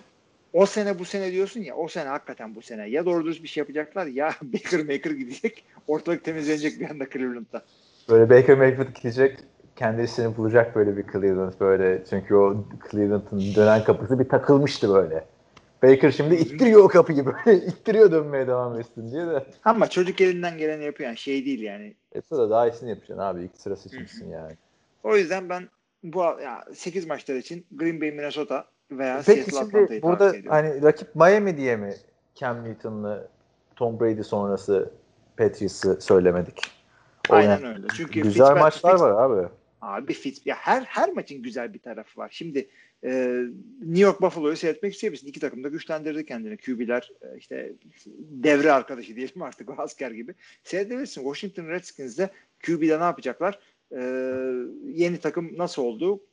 o 0.53 0.65
sene 0.65 0.99
bu 0.99 1.05
sene 1.05 1.31
diyorsun 1.31 1.61
ya, 1.61 1.75
o 1.75 1.87
sene 1.87 2.09
hakikaten 2.09 2.55
bu 2.55 2.61
sene. 2.61 2.89
Ya 2.89 3.05
doğru 3.05 3.25
dürüst 3.25 3.43
bir 3.43 3.47
şey 3.47 3.61
yapacaklar 3.61 4.05
ya 4.05 4.35
Baker 4.41 4.79
Maker 4.79 5.11
gidecek, 5.11 5.63
ortalık 5.87 6.23
temizlenecek 6.23 6.79
bir 6.79 6.89
anda 6.89 7.09
Cleveland'da. 7.09 7.61
Böyle 8.09 8.29
Baker 8.29 8.57
Mayfield 8.57 8.95
gidecek 8.95 9.39
kendisini 9.75 10.37
bulacak 10.37 10.75
böyle 10.75 10.97
bir 10.97 11.03
Cleveland 11.11 11.53
böyle 11.59 12.03
çünkü 12.09 12.35
o 12.35 12.65
Cleveland'ın 12.91 13.55
dönen 13.55 13.83
kapısı 13.83 14.19
bir 14.19 14.29
takılmıştı 14.29 14.93
böyle. 14.93 15.25
Baker 15.83 16.11
şimdi 16.11 16.35
ittiriyor 16.35 16.83
o 16.83 16.87
kapıyı 16.87 17.25
böyle 17.25 17.57
ittiriyor 17.65 18.11
dönmeye 18.11 18.47
devam 18.47 18.79
etsin 18.79 19.11
diye 19.11 19.27
de. 19.27 19.45
Ama 19.65 19.89
çocuk 19.89 20.21
elinden 20.21 20.57
geleni 20.57 20.83
yapıyor 20.83 21.09
yani 21.09 21.17
şey 21.17 21.45
değil 21.45 21.61
yani. 21.61 21.95
Etse 22.13 22.35
da 22.35 22.49
daha 22.49 22.67
iyisini 22.67 22.89
yapacaksın 22.89 23.17
abi 23.23 23.43
ilk 23.43 23.57
sıra 23.57 23.75
seçmişsin 23.75 24.29
yani. 24.29 24.53
O 25.03 25.17
yüzden 25.17 25.49
ben 25.49 25.69
bu 26.03 26.19
ya 26.19 26.65
8 26.73 27.07
maçlar 27.07 27.35
için 27.35 27.65
Green 27.71 28.01
Bay, 28.01 28.11
Minnesota 28.11 28.65
veya 28.91 29.21
Peki 29.25 29.51
Seattle 29.51 29.59
şimdi 29.59 29.77
Atlanta'yı 29.77 30.01
burada 30.01 30.35
hani 30.47 30.81
rakip 30.83 31.15
Miami 31.15 31.57
diye 31.57 31.75
mi 31.75 31.93
Cam 32.35 32.63
Newton'lı 32.63 33.27
Tom 33.75 33.99
Brady 33.99 34.23
sonrası 34.23 34.91
Patriots'ı 35.37 36.01
söylemedik? 36.01 36.61
Aynen 37.29 37.57
Oynayan- 37.57 37.75
öyle. 37.75 37.87
Çünkü 37.97 38.21
Güzel 38.21 38.55
maçlar 38.55 38.95
var 38.95 39.23
abi. 39.23 39.47
Abi 39.85 40.13
Fitz 40.13 40.45
ya 40.45 40.55
her 40.55 40.81
her 40.81 41.13
maçın 41.13 41.41
güzel 41.41 41.73
bir 41.73 41.79
tarafı 41.79 42.19
var. 42.19 42.29
Şimdi 42.31 42.69
e, 43.03 43.41
New 43.81 44.03
York 44.03 44.21
Buffalo'yu 44.21 44.57
seyretmek 44.57 44.93
isteyebilirsin. 44.93 45.27
İki 45.27 45.39
takım 45.39 45.63
da 45.63 45.69
güçlendirdi 45.69 46.25
kendini. 46.25 46.57
QB'ler 46.57 47.11
e, 47.21 47.37
işte 47.37 47.73
devre 48.19 48.71
arkadaşı 48.71 49.15
diyelim 49.15 49.41
artık 49.41 49.69
o 49.69 49.73
asker 49.77 50.11
gibi. 50.11 50.35
Seyredebilirsin. 50.63 51.21
Washington 51.21 51.67
Redskins'de 51.67 52.29
QB'de 52.65 52.99
ne 52.99 53.03
yapacaklar? 53.03 53.59
E, 53.91 54.01
yeni 54.83 55.17
takım 55.17 55.57
nasıl 55.57 55.81
oldu? 55.81 56.23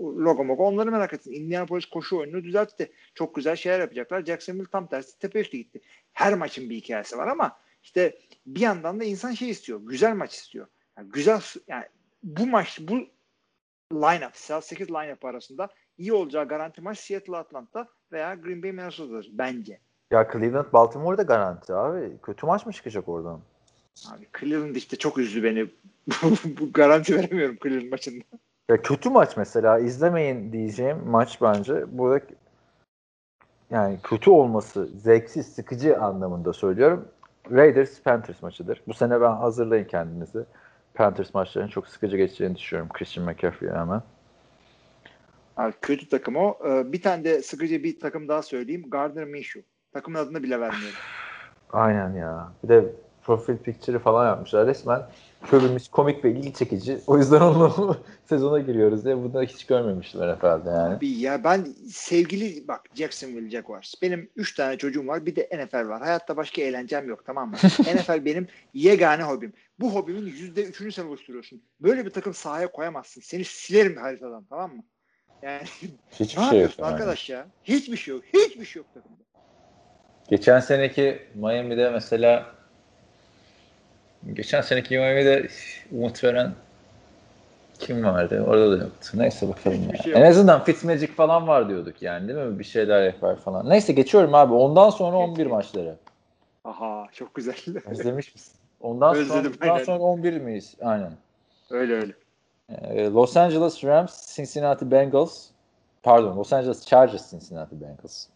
Logo 0.00 0.44
mogo 0.44 0.64
onları 0.64 0.90
merak 0.90 1.12
etsin. 1.12 1.32
Indianapolis 1.32 1.86
koşu 1.86 2.16
oyununu 2.16 2.44
düzeltti. 2.44 2.92
Çok 3.14 3.34
güzel 3.34 3.56
şeyler 3.56 3.80
yapacaklar. 3.80 4.24
Jacksonville 4.24 4.70
tam 4.72 4.86
tersi 4.86 5.18
tepe 5.18 5.40
üstü 5.40 5.56
gitti. 5.56 5.80
Her 6.12 6.34
maçın 6.34 6.70
bir 6.70 6.76
hikayesi 6.76 7.18
var 7.18 7.26
ama 7.26 7.58
işte 7.82 8.18
bir 8.46 8.60
yandan 8.60 9.00
da 9.00 9.04
insan 9.04 9.32
şey 9.32 9.50
istiyor. 9.50 9.80
Güzel 9.84 10.14
maç 10.14 10.34
istiyor. 10.34 10.66
Yani 10.98 11.10
güzel 11.10 11.40
yani 11.68 11.84
bu 12.22 12.46
maç 12.46 12.78
bu 12.80 12.94
line-up, 13.92 14.62
8 14.62 14.90
line-up 14.90 15.24
arasında 15.24 15.68
iyi 15.98 16.12
olacağı 16.12 16.48
garanti 16.48 16.80
maç 16.80 16.98
Seattle 16.98 17.36
Atlanta 17.36 17.88
veya 18.12 18.34
Green 18.34 18.62
Bay 18.62 18.72
Minnesota'dır 18.72 19.28
bence. 19.32 19.80
Ya 20.10 20.28
Cleveland 20.32 20.72
Baltimore'da 20.72 21.22
garanti 21.22 21.74
abi. 21.74 22.12
Kötü 22.22 22.46
maç 22.46 22.66
mı 22.66 22.72
çıkacak 22.72 23.08
oradan? 23.08 23.40
Abi 24.10 24.28
Cleveland 24.40 24.76
işte 24.76 24.96
çok 24.96 25.18
üzdü 25.18 25.42
beni. 25.42 25.70
bu 26.60 26.72
garanti 26.72 27.16
veremiyorum 27.16 27.56
Cleveland 27.62 27.90
maçında. 27.90 28.24
Ya 28.70 28.82
kötü 28.82 29.10
maç 29.10 29.36
mesela 29.36 29.78
izlemeyin 29.78 30.52
diyeceğim 30.52 30.98
maç 31.06 31.42
bence. 31.42 31.98
Burada 31.98 32.24
yani 33.70 33.98
kötü 34.02 34.30
olması 34.30 34.86
zevksiz, 34.86 35.46
sıkıcı 35.46 36.00
anlamında 36.00 36.52
söylüyorum. 36.52 37.08
Raiders 37.50 38.02
Panthers 38.02 38.42
maçıdır. 38.42 38.82
Bu 38.86 38.94
sene 38.94 39.20
ben 39.20 39.32
hazırlayın 39.32 39.84
kendinizi. 39.84 40.44
Panthers 40.98 41.34
maçlarının 41.34 41.70
çok 41.70 41.88
sıkıcı 41.88 42.16
geçeceğini 42.16 42.56
düşünüyorum 42.56 42.90
Christian 42.94 43.26
McCaffrey'e 43.26 43.72
rağmen. 43.72 44.02
Abi 45.56 45.72
kötü 45.82 46.08
takım 46.08 46.36
o. 46.36 46.58
Ee, 46.68 46.92
bir 46.92 47.02
tane 47.02 47.24
de 47.24 47.42
sıkıcı 47.42 47.82
bir 47.82 48.00
takım 48.00 48.28
daha 48.28 48.42
söyleyeyim. 48.42 48.84
Gardner 48.90 49.24
Minshew. 49.24 49.62
Takımın 49.92 50.18
adını 50.18 50.42
bile 50.42 50.60
vermiyorum. 50.60 50.98
Aynen 51.72 52.12
ya. 52.12 52.52
Bir 52.64 52.68
de 52.68 52.84
profil 53.22 53.56
picture'ı 53.56 53.98
falan 53.98 54.26
yapmışlar. 54.26 54.66
Resmen 54.66 55.02
Curry'miz 55.42 55.88
komik 55.88 56.24
ve 56.24 56.30
ilgi 56.30 56.54
çekici. 56.54 56.98
O 57.06 57.18
yüzden 57.18 57.40
onu 57.40 57.96
sezona 58.24 58.58
giriyoruz 58.58 59.04
diye. 59.04 59.16
Bunu 59.16 59.42
hiç 59.42 59.66
görmemişler 59.66 60.36
herhalde 60.36 60.70
yani. 60.70 60.94
Abi 60.94 61.08
ya 61.08 61.44
ben 61.44 61.64
sevgili 61.90 62.68
bak 62.68 62.80
Jacksonville 62.94 63.50
Jaguars. 63.50 63.94
Benim 64.02 64.30
3 64.36 64.54
tane 64.54 64.78
çocuğum 64.78 65.06
var. 65.06 65.26
Bir 65.26 65.36
de 65.36 65.48
NFL 65.52 65.88
var. 65.88 66.02
Hayatta 66.02 66.36
başka 66.36 66.62
eğlencem 66.62 67.08
yok 67.08 67.24
tamam 67.26 67.50
mı? 67.50 67.56
NFL 67.94 68.24
benim 68.24 68.46
yegane 68.74 69.22
hobim. 69.22 69.52
Bu 69.80 69.94
hobimin 69.94 70.26
%3'ünü 70.32 70.92
sen 70.92 71.04
oluşturuyorsun. 71.06 71.62
Böyle 71.80 72.06
bir 72.06 72.10
takım 72.10 72.34
sahaya 72.34 72.70
koyamazsın. 72.70 73.20
Seni 73.20 73.44
silerim 73.44 73.96
haritadan 73.96 74.44
tamam 74.50 74.76
mı? 74.76 74.82
Yani 75.42 75.62
Hiçbir 76.10 76.22
ne 76.22 76.28
şey 76.28 76.42
yok. 76.42 76.52
yapıyorsun 76.52 76.82
yani. 76.82 76.92
arkadaş 76.92 77.30
ya? 77.30 77.46
Hiçbir 77.64 77.96
şey 77.96 78.14
yok. 78.14 78.24
Hiçbir 78.34 78.64
şey 78.64 78.80
yok 78.80 78.94
takımda. 78.94 79.22
Geçen 80.30 80.60
seneki 80.60 81.22
Miami'de 81.34 81.90
mesela 81.90 82.46
geçen 84.32 84.60
seneki 84.60 84.98
Miami'de 84.98 85.48
umut 85.92 86.24
veren 86.24 86.52
kim 87.78 88.04
vardı? 88.04 88.44
Orada 88.48 88.78
da 88.80 88.84
yoktu. 88.84 89.08
Neyse 89.14 89.48
bakalım 89.48 89.78
Hiçbir 89.82 89.96
ya. 89.98 90.02
şey 90.02 90.12
yok. 90.12 90.20
en 90.20 90.24
azından 90.24 90.64
Fitzmagic 90.64 91.06
falan 91.12 91.48
var 91.48 91.68
diyorduk 91.68 92.02
yani 92.02 92.28
değil 92.28 92.38
mi? 92.38 92.58
Bir 92.58 92.64
şeyler 92.64 93.02
yapar 93.02 93.36
falan. 93.36 93.68
Neyse 93.68 93.92
geçiyorum 93.92 94.34
abi. 94.34 94.54
Ondan 94.54 94.90
sonra 94.90 95.16
11 95.16 95.46
maçları. 95.46 95.96
Aha 96.64 97.06
çok 97.12 97.34
güzel. 97.34 97.56
İzlemiş 97.92 98.34
misin? 98.34 98.57
Ondan 98.80 99.14
sonra, 99.14 99.22
Özledim, 99.22 99.52
ondan 99.62 99.74
aynen. 99.74 99.84
sonra 99.84 99.98
11 99.98 100.40
miyiz? 100.40 100.74
Aynen. 100.80 101.12
öyle 101.70 101.94
öyle. 101.94 102.12
Ee, 102.68 103.04
Los 103.10 103.36
Angeles 103.36 103.84
Rams, 103.84 104.36
Cincinnati 104.36 104.90
Bengals. 104.90 105.46
Pardon, 106.02 106.36
Los 106.36 106.52
Angeles 106.52 106.86
Chargers, 106.86 107.30
Cincinnati 107.30 107.80
Bengals. 107.80 108.26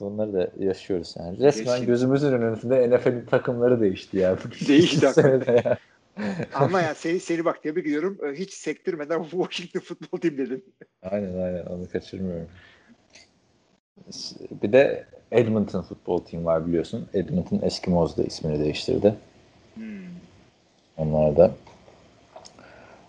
Bunları 0.00 0.32
da 0.32 0.50
yaşıyoruz 0.58 1.14
yani. 1.18 1.38
Resmen 1.40 1.74
Geçin. 1.74 1.86
gözümüzün 1.86 2.32
önünde 2.32 2.90
NFL'in 2.96 3.26
takımları 3.26 3.80
değişti 3.80 4.18
ya. 4.18 4.36
Değişti 4.68 5.06
senede 5.12 5.62
ya. 5.64 5.78
Ama 6.54 6.80
ya 6.80 6.94
seni, 6.94 7.20
seni 7.20 7.44
bak 7.44 7.62
tebrik 7.62 7.86
ediyorum. 7.86 8.18
Ee, 8.24 8.32
Hiç 8.32 8.54
sektirmeden 8.54 9.22
Washington 9.30 9.80
Football 9.80 10.20
Team 10.20 10.38
dedin. 10.38 10.64
Aynen 11.02 11.38
aynen 11.42 11.66
onu 11.66 11.88
kaçırmıyorum. 11.88 12.48
Bir 14.62 14.72
de 14.72 15.06
Edmonton 15.32 15.82
Football 15.82 16.18
Team 16.18 16.44
var 16.44 16.66
biliyorsun. 16.66 17.08
Edmonton 17.14 17.60
Eskimos 17.62 18.16
da 18.16 18.22
ismini 18.22 18.60
değiştirdi. 18.60 19.14
Hmm. 19.74 19.84
Onlar 20.96 21.36
da. 21.36 21.50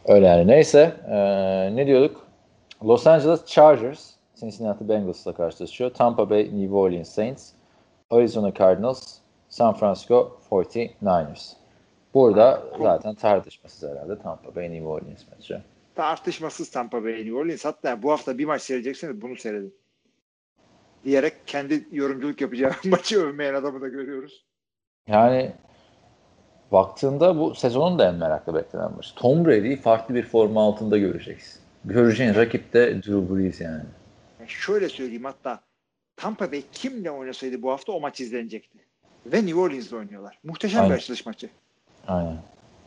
Öyle 0.05 0.27
yani. 0.27 0.47
Neyse. 0.47 0.95
Ee, 1.09 1.75
ne 1.75 1.87
diyorduk? 1.87 2.27
Los 2.83 3.07
Angeles 3.07 3.45
Chargers 3.45 4.11
Cincinnati 4.41 4.89
Bengals'la 4.89 5.33
karşılaşıyor. 5.33 5.89
Tampa 5.89 6.29
Bay 6.29 6.43
New 6.43 6.75
Orleans 6.75 7.09
Saints, 7.09 7.51
Arizona 8.09 8.53
Cardinals, 8.53 9.17
San 9.49 9.73
Francisco 9.73 10.37
49ers. 10.49 11.53
Burada 12.13 12.63
zaten 12.81 13.15
tartışmasız 13.15 13.89
herhalde 13.89 14.19
Tampa 14.19 14.55
Bay 14.55 14.71
New 14.71 14.87
Orleans 14.87 15.21
maçı. 15.31 15.61
Tartışmasız 15.95 16.71
Tampa 16.71 17.03
Bay 17.03 17.13
New 17.13 17.33
Orleans. 17.33 17.65
Hatta 17.65 18.03
bu 18.03 18.11
hafta 18.11 18.37
bir 18.37 18.45
maç 18.45 18.61
seyredecekseniz 18.61 19.21
bunu 19.21 19.35
seyredin. 19.35 19.73
Diyerek 21.05 21.33
kendi 21.47 21.87
yorumculuk 21.91 22.41
yapacağı 22.41 22.71
maçı 22.85 23.21
övmeyen 23.21 23.53
adamı 23.53 23.81
da 23.81 23.87
görüyoruz. 23.87 24.45
Yani 25.07 25.51
baktığında 26.71 27.39
bu 27.39 27.55
sezonun 27.55 27.99
da 27.99 28.09
en 28.09 28.15
meraklı 28.15 28.55
beklenen 28.55 28.95
maçı. 28.95 29.15
Tom 29.15 29.45
Brady'yi 29.45 29.75
farklı 29.77 30.15
bir 30.15 30.23
forma 30.23 30.63
altında 30.63 30.97
göreceksin. 30.97 31.61
Göreceğin 31.85 32.35
rakip 32.35 32.73
de 32.73 32.95
Drew 32.95 33.35
Brees 33.35 33.61
yani. 33.61 33.83
Yani 34.39 34.49
şöyle 34.49 34.89
söyleyeyim 34.89 35.25
hatta 35.25 35.59
Tampa 36.15 36.51
Bay 36.51 36.63
kimle 36.71 37.11
oynasaydı 37.11 37.61
bu 37.61 37.71
hafta 37.71 37.91
o 37.91 37.99
maç 37.99 38.19
izlenecekti. 38.21 38.77
Ve 39.25 39.45
New 39.45 39.59
Orleans'la 39.59 39.97
oynuyorlar. 39.97 40.39
Muhteşem 40.43 40.79
Aynen. 40.81 40.91
bir 40.91 40.97
açılış 40.97 41.25
maçı. 41.25 41.49
Aynen. 42.07 42.37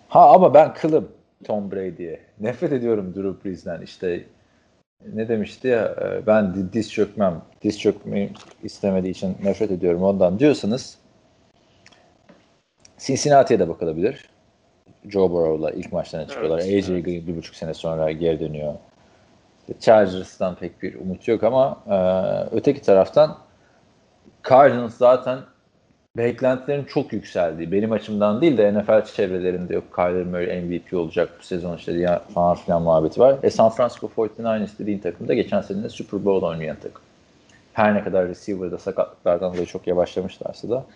Ha 0.09 0.31
ama 0.31 0.55
ben 0.55 0.74
kılım 0.74 1.09
Tom 1.45 1.73
Brady'ye. 1.73 2.20
Nefret 2.41 2.73
ediyorum 2.73 3.15
Drew 3.15 3.45
Brees'den. 3.45 3.82
İşte 3.82 4.24
ne 5.12 5.28
demişti 5.28 5.68
ya 5.68 5.85
e, 6.02 6.26
ben 6.26 6.55
di- 6.55 6.72
diz 6.72 6.93
çökmem. 6.93 7.43
Diz 7.62 7.81
çökmeyi 7.81 8.31
istemediği 8.62 9.10
için 9.10 9.36
nefret 9.43 9.70
ediyorum 9.70 10.02
ondan 10.02 10.39
diyorsanız 10.39 10.98
Cincinnati'ye 12.98 13.60
de 13.60 13.68
bakılabilir. 13.68 14.24
Joe 15.09 15.31
Burrow'la 15.31 15.70
ilk 15.70 15.93
maçlarına 15.93 16.28
çıkıyorlar. 16.28 16.62
Evet, 16.64 16.85
AJ 16.85 16.86
Green 16.86 17.26
bir 17.26 17.36
buçuk 17.36 17.55
sene 17.55 17.74
sonra 17.74 18.12
geri 18.12 18.40
dönüyor. 18.40 18.74
Chargers'tan 19.81 20.55
pek 20.55 20.82
bir 20.82 20.94
umut 20.94 21.28
yok 21.28 21.43
ama 21.44 21.82
e, 21.90 21.97
öteki 22.56 22.82
taraftan 22.82 23.39
Cardinals 24.48 24.97
zaten 24.97 25.39
beklentilerin 26.16 26.85
çok 26.85 27.12
yükseldiği, 27.12 27.73
benim 27.73 27.93
açımdan 27.93 28.41
değil 28.41 28.59
de 28.59 28.74
NFL 28.74 29.05
çevrelerinde 29.05 29.74
yok 29.74 29.85
Kyler 29.95 30.24
Murray 30.24 30.62
MVP 30.62 30.95
olacak 30.95 31.36
bu 31.39 31.43
sezon 31.43 31.77
işte 31.77 31.95
diye 31.95 32.19
falan 32.35 32.57
filan 32.57 32.82
muhabbeti 32.82 33.20
var. 33.20 33.36
E 33.43 33.51
San 33.51 33.70
Francisco 33.70 34.11
49ers 34.16 34.78
dediğin 34.78 34.99
takım 34.99 35.28
da 35.28 35.35
geçen 35.35 35.61
sene 35.61 35.89
Super 35.89 36.24
Bowl 36.24 36.47
oynayan 36.47 36.77
takım. 36.77 37.03
Her 37.73 37.95
ne 37.95 38.05
kadar 38.05 38.28
receiver'da 38.28 38.78
sakatlıklardan 38.78 39.53
dolayı 39.53 39.66
çok 39.66 39.86
yavaşlamışlarsa 39.86 40.70
da 40.70 40.86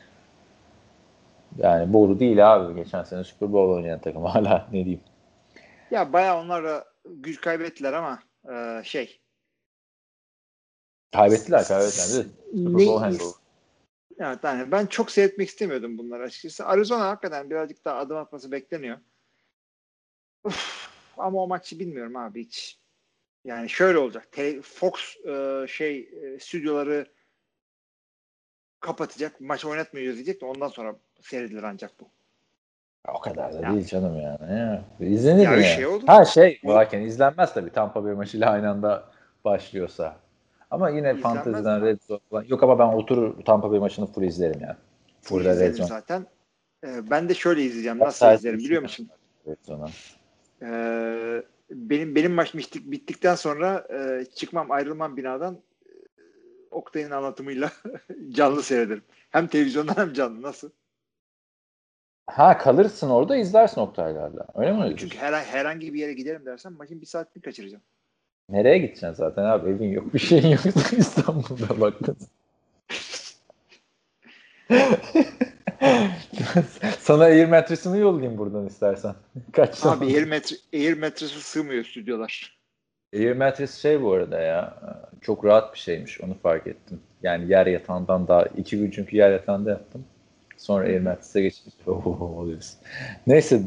yani 1.59 1.93
boru 1.93 2.20
değil 2.20 2.55
abi. 2.55 2.74
Geçen 2.74 3.03
sene 3.03 3.24
Super 3.24 3.53
Bowl 3.53 3.77
oynayan 3.77 3.99
takım 3.99 4.23
hala 4.24 4.66
ne 4.73 4.85
diyeyim. 4.85 5.01
Ya 5.90 6.12
bayağı 6.12 6.40
onlar 6.40 6.65
da 6.65 6.85
güç 7.05 7.40
kaybettiler 7.40 7.93
ama 7.93 8.19
e, 8.53 8.85
şey 8.85 9.20
Kaybettiler 11.12 11.65
kaybettiler. 11.65 12.05
Super 12.05 12.74
Bowl 12.74 12.99
hangover. 12.99 13.48
Evet, 14.20 14.39
yani 14.43 14.73
ben 14.73 14.86
çok 14.86 15.11
seyretmek 15.11 15.49
istemiyordum 15.49 15.99
bunları 15.99 16.23
açıkçası. 16.23 16.66
Arizona 16.66 17.09
hakikaten 17.09 17.51
birazcık 17.51 17.85
daha 17.85 17.99
adım 17.99 18.16
atması 18.16 18.53
bekleniyor. 18.53 18.99
Uf, 20.45 20.89
ama 21.16 21.43
o 21.43 21.47
maçı 21.49 21.78
bilmiyorum 21.78 22.16
abi 22.16 22.45
hiç. 22.45 22.78
Yani 23.45 23.69
şöyle 23.69 23.99
olacak. 23.99 24.28
Fox 24.62 25.16
e, 25.27 25.66
şey 25.69 25.99
e, 25.99 26.39
stüdyoları 26.39 27.07
kapatacak. 28.81 29.40
Maç 29.40 29.65
oynatmıyoruz 29.65 30.15
diyecek 30.15 30.40
de 30.40 30.45
ondan 30.47 30.69
sonra 30.69 30.97
seyredilir 31.20 31.62
ancak 31.62 32.01
bu. 32.01 32.11
O 33.09 33.20
kadar 33.20 33.55
da 33.55 33.61
Ya. 33.61 33.73
değil 33.73 33.86
canım 33.86 34.20
yani. 34.20 34.59
Ya. 34.59 34.85
İzlenir 35.01 35.45
Ya 35.45 35.57
ya? 35.57 35.62
şey 35.62 35.86
olur. 35.86 36.07
Ha 36.07 36.24
şey 36.24 36.61
varken 36.65 37.01
izlenmez 37.01 37.55
tabii 37.55 37.73
Tampa 37.73 38.05
Bay 38.05 38.12
maçıyla 38.15 38.51
aynı 38.51 38.70
anda 38.70 39.11
başlıyorsa. 39.45 40.16
Ama 40.70 40.90
yine 40.90 40.99
İzlenmez 40.99 41.23
fanteziden 41.23 41.81
mi? 41.81 41.86
Red 41.86 42.01
Zone 42.09 42.20
falan. 42.31 42.45
Yok 42.45 42.62
ama 42.62 42.78
ben 42.78 42.86
oturur 42.86 43.45
Tampa 43.45 43.70
Bay 43.70 43.78
maçını 43.78 44.07
full 44.07 44.23
izlerim 44.23 44.61
yani. 44.61 44.77
Full 45.23 45.36
Burada 45.36 45.61
Red 45.61 45.74
Zone. 45.74 45.89
zaten. 45.89 46.27
E, 46.86 47.11
ben 47.11 47.28
de 47.28 47.35
şöyle 47.35 47.62
izleyeceğim. 47.62 47.99
Nasıl 47.99 48.19
sadece 48.19 48.39
izlerim 48.39 48.59
biliyor 48.59 48.82
musun? 48.82 49.09
Red 49.47 49.59
Zone'a. 49.62 49.89
Ee, 50.62 51.43
benim 51.70 52.15
benim 52.15 52.32
maç 52.32 52.55
bittik, 52.55 52.90
bittikten 52.90 53.35
sonra 53.35 53.86
e, 53.90 54.24
çıkmam 54.24 54.70
ayrılmam 54.70 55.16
binadan 55.16 55.55
e, 55.86 55.93
Oktay'ın 56.70 57.11
anlatımıyla 57.11 57.73
canlı 58.31 58.62
seyrederim. 58.62 59.03
Hem 59.31 59.47
televizyondan 59.47 59.97
hem 59.97 60.12
canlı. 60.12 60.43
Nasıl? 60.43 60.70
Ha 62.27 62.59
kalırsın 62.59 63.11
orada 63.11 63.36
izlersin 63.36 63.81
Oktaylarla. 63.81 64.47
Öyle 64.55 64.73
mi? 64.73 64.95
Çünkü 64.97 65.19
her, 65.19 65.32
herhangi 65.32 65.95
bir 65.95 65.99
yere 65.99 66.12
giderim 66.12 66.47
dersen 66.47 66.73
maçın 66.73 67.01
bir 67.01 67.07
saatini 67.07 67.43
kaçıracağım. 67.43 67.82
Nereye 68.49 68.79
gideceksin 68.79 69.12
zaten 69.12 69.45
abi? 69.45 69.70
Evin 69.70 69.89
yok, 69.89 70.15
bir 70.15 70.19
şeyin 70.19 70.49
yok 70.49 70.66
İstanbul'da 70.99 71.81
baktın. 71.81 72.16
Sana 76.99 77.25
air 77.25 77.47
metresini 77.47 78.01
yollayayım 78.01 78.39
buradan 78.39 78.66
istersen. 78.66 79.15
Kaç 79.53 79.69
Abi 79.70 79.77
zaman? 79.77 80.01
air, 80.01 80.25
metre, 80.25 80.57
air 80.75 80.95
metresi 80.99 81.41
sığmıyor 81.41 81.85
stüdyolar. 81.85 82.59
Air 83.15 83.37
mattress 83.37 83.75
şey 83.83 84.03
bu 84.03 84.12
arada 84.12 84.41
ya 84.41 84.75
çok 85.20 85.45
rahat 85.45 85.75
bir 85.75 85.79
şeymiş 85.79 86.20
onu 86.20 86.35
fark 86.35 86.66
ettim. 86.66 87.01
Yani 87.23 87.51
yer 87.51 87.66
yatağından 87.66 88.29
daha 88.29 88.43
iki 88.45 88.79
gün 88.79 88.91
çünkü 88.91 89.16
yer 89.16 89.31
yatağında 89.31 89.70
yaptım. 89.70 90.05
Sonra 90.57 90.85
air 90.85 91.01
mattress'e 91.01 91.43
geçtim. 91.43 91.73
Oho. 91.87 92.47
Neyse 93.27 93.61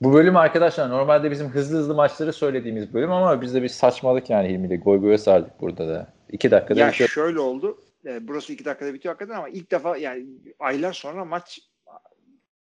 bu 0.00 0.12
bölüm 0.12 0.36
arkadaşlar 0.36 0.90
normalde 0.90 1.30
bizim 1.30 1.48
hızlı 1.48 1.78
hızlı 1.78 1.94
maçları 1.94 2.32
söylediğimiz 2.32 2.94
bölüm 2.94 3.12
ama 3.12 3.42
biz 3.42 3.54
de 3.54 3.62
bir 3.62 3.68
saçmalık 3.68 4.30
yani 4.30 4.48
Hilmi'yle 4.48 4.76
goy 4.76 5.00
goya 5.00 5.18
sardık 5.18 5.60
burada 5.60 5.88
da. 5.88 6.06
İki 6.32 6.50
dakikada 6.50 6.80
Ya 6.80 6.88
bitiyor. 6.88 7.08
şöyle 7.08 7.40
oldu. 7.40 7.78
E, 8.06 8.28
burası 8.28 8.52
iki 8.52 8.64
dakikada 8.64 8.94
bitiyor 8.94 9.14
hakikaten 9.14 9.38
ama 9.38 9.48
ilk 9.48 9.70
defa 9.70 9.96
yani 9.96 10.26
aylar 10.58 10.92
sonra 10.92 11.24
maç 11.24 11.60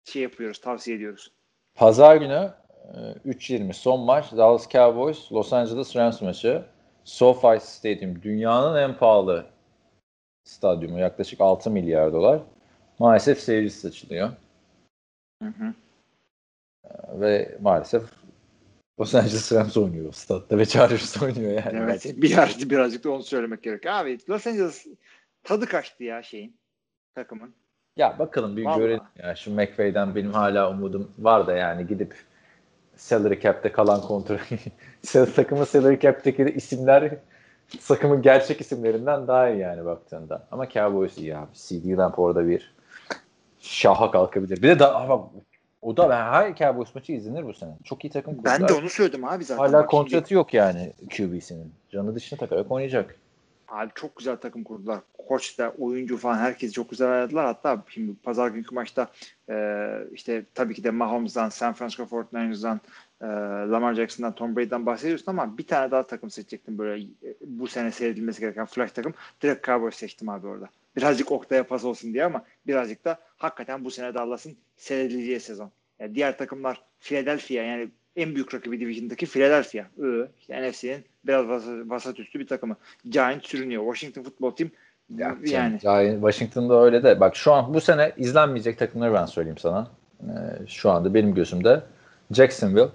şey 0.05 0.23
yapıyoruz, 0.23 0.61
tavsiye 0.61 0.97
ediyoruz. 0.97 1.33
Pazar 1.75 2.17
günü 2.17 2.51
e, 2.95 3.31
3.20 3.31 3.73
son 3.73 4.01
maç 4.01 4.33
Dallas 4.33 4.69
Cowboys 4.69 5.33
Los 5.33 5.53
Angeles 5.53 5.97
Rams 5.97 6.23
maçı. 6.23 6.63
SoFi 7.05 7.67
Stadium 7.67 8.23
dünyanın 8.23 8.77
en 8.77 8.97
pahalı 8.97 9.47
stadyumu 10.45 10.99
yaklaşık 10.99 11.41
6 11.41 11.71
milyar 11.71 12.13
dolar. 12.13 12.41
Maalesef 12.99 13.41
seyircisiz 13.41 13.85
açılıyor. 13.85 14.31
Hı 15.43 15.49
hı. 15.49 15.75
Ve 17.13 17.59
maalesef 17.61 18.03
Los 19.01 19.15
Angeles 19.15 19.53
Rams 19.53 19.77
oynuyor 19.77 20.09
o 20.09 20.13
statta 20.13 20.59
ve 20.59 20.67
Chargers 20.67 21.23
oynuyor 21.23 21.51
yani. 21.51 21.79
Evet, 21.79 22.15
birazcık, 22.17 22.71
birazcık 22.71 23.05
da 23.05 23.11
onu 23.11 23.23
söylemek 23.23 23.63
gerek. 23.63 23.87
Abi 23.87 24.19
Los 24.29 24.47
Angeles 24.47 24.87
tadı 25.43 25.67
kaçtı 25.67 26.05
ya 26.05 26.23
şeyin 26.23 26.57
takımın. 27.15 27.55
Ya 27.97 28.19
bakalım 28.19 28.57
bir 28.57 28.65
Vallahi. 28.65 28.79
görelim 28.79 29.03
ya. 29.23 29.35
Şu 29.35 29.55
McVay'den 29.55 30.15
benim 30.15 30.33
hala 30.33 30.71
umudum 30.71 31.11
var 31.19 31.47
da 31.47 31.57
yani 31.57 31.87
gidip 31.87 32.15
salary 32.97 33.41
cap'te 33.41 33.73
kalan 33.73 34.01
kontrol 34.01 34.39
takımın 35.35 35.65
salary 35.65 35.99
cap'teki 36.01 36.43
isimler 36.43 37.15
takımın 37.89 38.23
gerçek 38.23 38.61
isimlerinden 38.61 39.27
daha 39.27 39.51
iyi 39.51 39.61
yani 39.61 39.85
baktığında. 39.85 40.47
Ama 40.51 40.69
Cowboys 40.69 41.19
iyi 41.19 41.37
abi. 41.37 41.51
CD 41.55 41.99
Lamp 41.99 42.19
orada 42.19 42.49
bir 42.49 42.75
şaha 43.61 44.11
kalkabilir. 44.11 44.63
Bir 44.63 44.69
de 44.69 44.79
daha 44.79 45.09
bak 45.09 45.31
o 45.83 45.97
da 45.97 46.11
ben 46.11 46.23
her 46.23 46.57
Cowboys 46.57 46.95
maçı 46.95 47.13
izlenir 47.13 47.45
bu 47.45 47.55
sene. 47.55 47.71
Çok 47.85 48.05
iyi 48.05 48.11
takım 48.11 48.37
kurdular. 48.37 48.61
Ben 48.61 48.69
de 48.69 48.73
onu 48.73 48.89
söyledim 48.89 49.25
abi 49.25 49.45
zaten. 49.45 49.63
Hala 49.63 49.73
Bak 49.73 49.81
şimdi- 49.81 49.91
kontratı 49.91 50.35
yok 50.35 50.55
yani 50.55 50.93
QB'sinin. 51.17 51.73
Canı 51.91 52.15
dışına 52.15 52.39
takarak 52.39 52.71
oynayacak. 52.71 53.17
Abi 53.69 53.91
çok 53.95 54.17
güzel 54.17 54.37
takım 54.37 54.65
kurdular. 54.65 55.01
Koç 55.29 55.59
da, 55.59 55.75
oyuncu 55.79 56.17
falan 56.17 56.39
herkes 56.39 56.73
çok 56.73 56.91
güzel 56.91 57.11
ayarladılar. 57.13 57.47
Hatta 57.47 57.83
şimdi 57.89 58.13
pazar 58.23 58.49
günkü 58.49 58.75
maçta 58.75 59.09
e, 59.51 59.87
işte 60.13 60.45
tabii 60.55 60.75
ki 60.75 60.85
de 60.85 60.91
Mahomes'dan, 60.91 61.49
San 61.49 61.73
Francisco 61.73 62.03
49ers'dan, 62.03 62.81
e, 63.23 63.27
Lamar 63.71 63.95
Jackson'dan, 63.95 64.33
Tom 64.35 64.57
Brady'den 64.57 64.87
bahsediyorsun 64.87 65.27
ama 65.33 65.59
bir 65.59 65.67
tane 65.67 65.91
daha 65.91 66.03
takım 66.07 66.31
seçecektim 66.31 66.79
böyle 66.79 67.05
e, 67.05 67.35
bu 67.47 67.67
sene 67.67 67.91
seyredilmesi 67.91 68.41
gereken 68.41 68.67
flash 68.67 68.93
takım. 68.93 69.15
Direkt 69.43 69.67
Cowboys 69.67 69.95
seçtim 69.95 70.29
abi 70.29 70.47
orada. 70.47 70.69
Birazcık 70.97 71.33
Oktay'a 71.33 71.65
pas 71.65 71.85
olsun 71.85 72.13
diye 72.15 72.25
ama 72.25 72.45
birazcık 72.67 73.05
da 73.05 73.19
hakikaten 73.37 73.85
bu 73.85 73.91
sene 73.91 74.15
Dallas'ın 74.15 74.57
seyredileceği 74.77 75.41
sezon. 75.41 75.71
Yani 75.99 76.15
diğer 76.15 76.39
takımlar 76.39 76.83
Philadelphia 77.01 77.55
yani 77.55 77.89
en 78.17 78.35
büyük 78.35 78.55
rakibi 78.55 78.81
Division'daki 78.81 79.27
Philadelphia. 79.27 79.79
Ee, 79.79 80.29
işte 80.41 80.69
NFC'nin 80.69 81.05
biraz 81.27 81.49
vasat, 81.49 81.75
vasat 81.91 82.21
üstü 82.21 82.41
bir 82.41 82.47
takımı. 82.47 82.77
Giants 83.05 83.47
sürünüyor. 83.47 83.85
Washington 83.95 84.23
Football 84.23 84.51
Team 84.51 84.71
Ya, 85.19 85.37
yani 85.45 85.79
yani 85.83 86.13
Washington'da 86.13 86.83
öyle 86.85 87.03
de 87.03 87.21
bak 87.21 87.37
şu 87.37 87.53
an 87.53 87.75
bu 87.75 87.81
sene 87.81 88.13
izlenmeyecek 88.17 88.79
takımları 88.79 89.15
ben 89.15 89.27
söyleyeyim 89.27 89.59
sana. 89.59 89.91
Ee, 90.23 90.27
şu 90.67 90.91
anda 90.91 91.15
benim 91.15 91.35
gözümde 91.35 91.83
Jacksonville, 92.31 92.89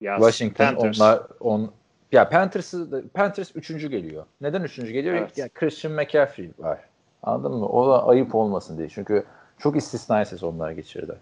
yaz, 0.00 0.20
Washington 0.20 0.64
Panthers. 0.64 1.00
onlar 1.00 1.22
on 1.40 1.72
ya 2.12 2.28
Panthers'ı 2.28 2.92
da- 2.92 3.02
Panthers 3.14 3.56
üçüncü 3.56 3.90
geliyor. 3.90 4.24
Neden 4.40 4.62
üçüncü 4.62 4.92
geliyor? 4.92 5.14
Evet. 5.14 5.38
Ya 5.38 5.48
Christian 5.48 5.94
McCaffrey 5.94 6.50
var. 6.58 6.78
Anladın 7.22 7.52
mı? 7.52 7.68
O 7.68 7.88
da 7.88 8.06
ayıp 8.06 8.34
olmasın 8.34 8.78
diye. 8.78 8.88
Çünkü 8.88 9.24
çok 9.58 9.76
istisnai 9.76 10.26
sezonlar 10.26 10.70
geçirdi 10.70 11.14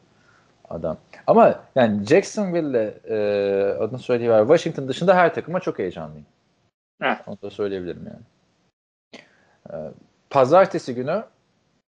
adam. 0.70 0.97
Ama 1.27 1.61
yani 1.75 2.05
Jacksonville'le 2.05 2.95
e, 3.05 3.16
adını 3.81 3.99
söyleyiver. 3.99 4.41
Washington 4.41 4.89
dışında 4.89 5.16
her 5.16 5.35
takıma 5.35 5.61
çok 5.61 5.79
heyecanlıyım. 5.79 6.27
Heh. 7.03 7.29
Onu 7.29 7.39
da 7.43 7.51
söyleyebilirim 7.51 8.07
yani. 8.07 8.23
Ee, 9.73 9.91
Pazartesi 10.31 10.95
günü 10.95 11.25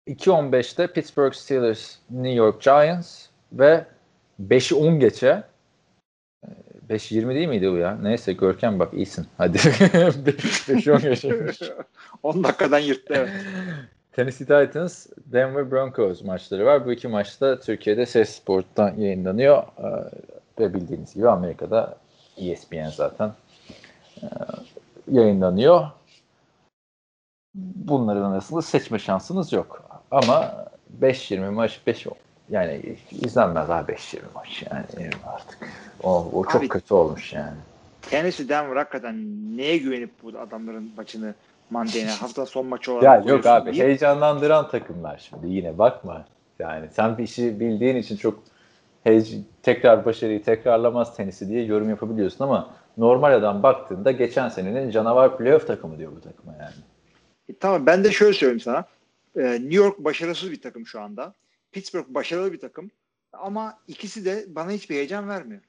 2.15'te 0.09 0.87
Pittsburgh 0.87 1.35
Steelers, 1.35 1.97
New 2.11 2.33
York 2.33 2.63
Giants 2.63 3.27
ve 3.53 3.85
5'i 4.49 4.77
10 4.77 5.01
geçe 5.01 5.43
e, 6.45 6.49
5.20 6.91 7.35
değil 7.35 7.49
miydi 7.49 7.73
bu 7.73 7.77
ya? 7.77 7.99
Neyse 8.03 8.33
Görkem 8.33 8.79
bak 8.79 8.95
iyisin. 8.95 9.27
Hadi. 9.39 9.57
5'i 9.59 10.93
10 10.93 10.99
geçe. 11.01 11.75
10 12.23 12.45
dakikadan 12.45 12.79
yırttı 12.79 13.15
evet. 13.17 13.31
Tennessee 14.13 14.47
Titans, 14.47 15.07
Denver 15.27 15.71
Broncos 15.71 16.25
maçları 16.25 16.67
var. 16.67 16.87
Bu 16.87 16.93
iki 16.93 17.09
maçta 17.09 17.61
Türkiye'de 17.61 18.07
Ses 18.07 18.31
Sport'tan 18.37 18.95
yayınlanıyor. 18.95 19.63
Ee, 19.79 20.11
Ve 20.59 20.75
bildiğiniz 20.75 21.15
gibi 21.15 21.29
Amerika'da 21.29 21.97
E 22.37 22.51
ESPN 22.51 22.89
zaten 22.89 23.33
ee, 24.23 24.27
yayınlanıyor. 25.11 25.87
Bunların 27.55 28.33
arasında 28.33 28.63
seçme 28.63 28.99
şansınız 28.99 29.53
yok. 29.53 29.83
Ama 30.11 30.67
5-20 31.01 31.51
maç 31.51 31.81
5 31.87 32.07
yani 32.51 32.97
izlenmez 33.11 33.69
ha 33.69 33.85
5-20 33.89 34.19
maç 34.35 34.63
yani 34.71 35.11
artık. 35.27 35.59
O, 36.03 36.31
o 36.33 36.45
çok 36.45 36.57
Abi- 36.63 36.69
kötü 36.69 36.95
olmuş 36.95 37.33
yani. 37.33 37.57
Tennessee 38.03 38.49
Denver 38.49 38.77
hakikaten 38.77 39.17
neye 39.57 39.79
güvenip 39.79 40.11
bu 40.23 40.39
adamların 40.39 40.93
maçını 40.97 41.35
Monday'ne 41.71 42.11
hafta 42.11 42.47
son 42.47 42.67
maçı 42.67 42.93
olarak 42.93 43.27
Ya 43.27 43.35
yok 43.35 43.47
abi 43.47 43.73
diye. 43.73 43.85
heyecanlandıran 43.85 44.69
takımlar 44.71 45.19
şimdi 45.19 45.49
yine 45.49 45.79
bakma. 45.79 46.25
Yani 46.59 46.89
sen 46.93 47.19
bir 47.19 47.23
işi 47.23 47.61
bildiğin 47.61 47.97
için 47.97 48.17
çok 48.17 48.43
heyec- 49.07 49.43
tekrar 49.63 50.05
başarıyı 50.05 50.43
tekrarlamaz 50.45 51.17
tenisi 51.17 51.49
diye 51.49 51.65
yorum 51.65 51.91
yapabiliyorsun 51.91 52.45
ama 52.45 52.75
normal 52.97 53.35
adam 53.35 53.63
baktığında 53.63 54.11
geçen 54.11 54.49
senenin 54.49 54.91
canavar 54.91 55.39
playoff 55.39 55.67
takımı 55.67 55.99
diyor 55.99 56.13
bu 56.17 56.21
takıma 56.21 56.53
yani. 56.61 56.75
E, 57.49 57.55
tamam 57.55 57.87
ben 57.87 58.05
de 58.05 58.13
şöyle 58.13 58.33
söyleyeyim 58.33 58.61
sana. 58.61 58.85
Ee, 59.37 59.43
New 59.43 59.75
York 59.75 59.99
başarısız 59.99 60.51
bir 60.51 60.63
takım 60.63 60.87
şu 60.87 61.01
anda. 61.01 61.35
Pittsburgh 61.73 62.09
başarılı 62.09 62.53
bir 62.53 62.61
takım. 62.61 62.91
Ama 63.33 63.79
ikisi 63.89 64.25
de 64.25 64.45
bana 64.49 64.71
hiçbir 64.71 64.95
heyecan 64.95 65.29
vermiyor. 65.29 65.61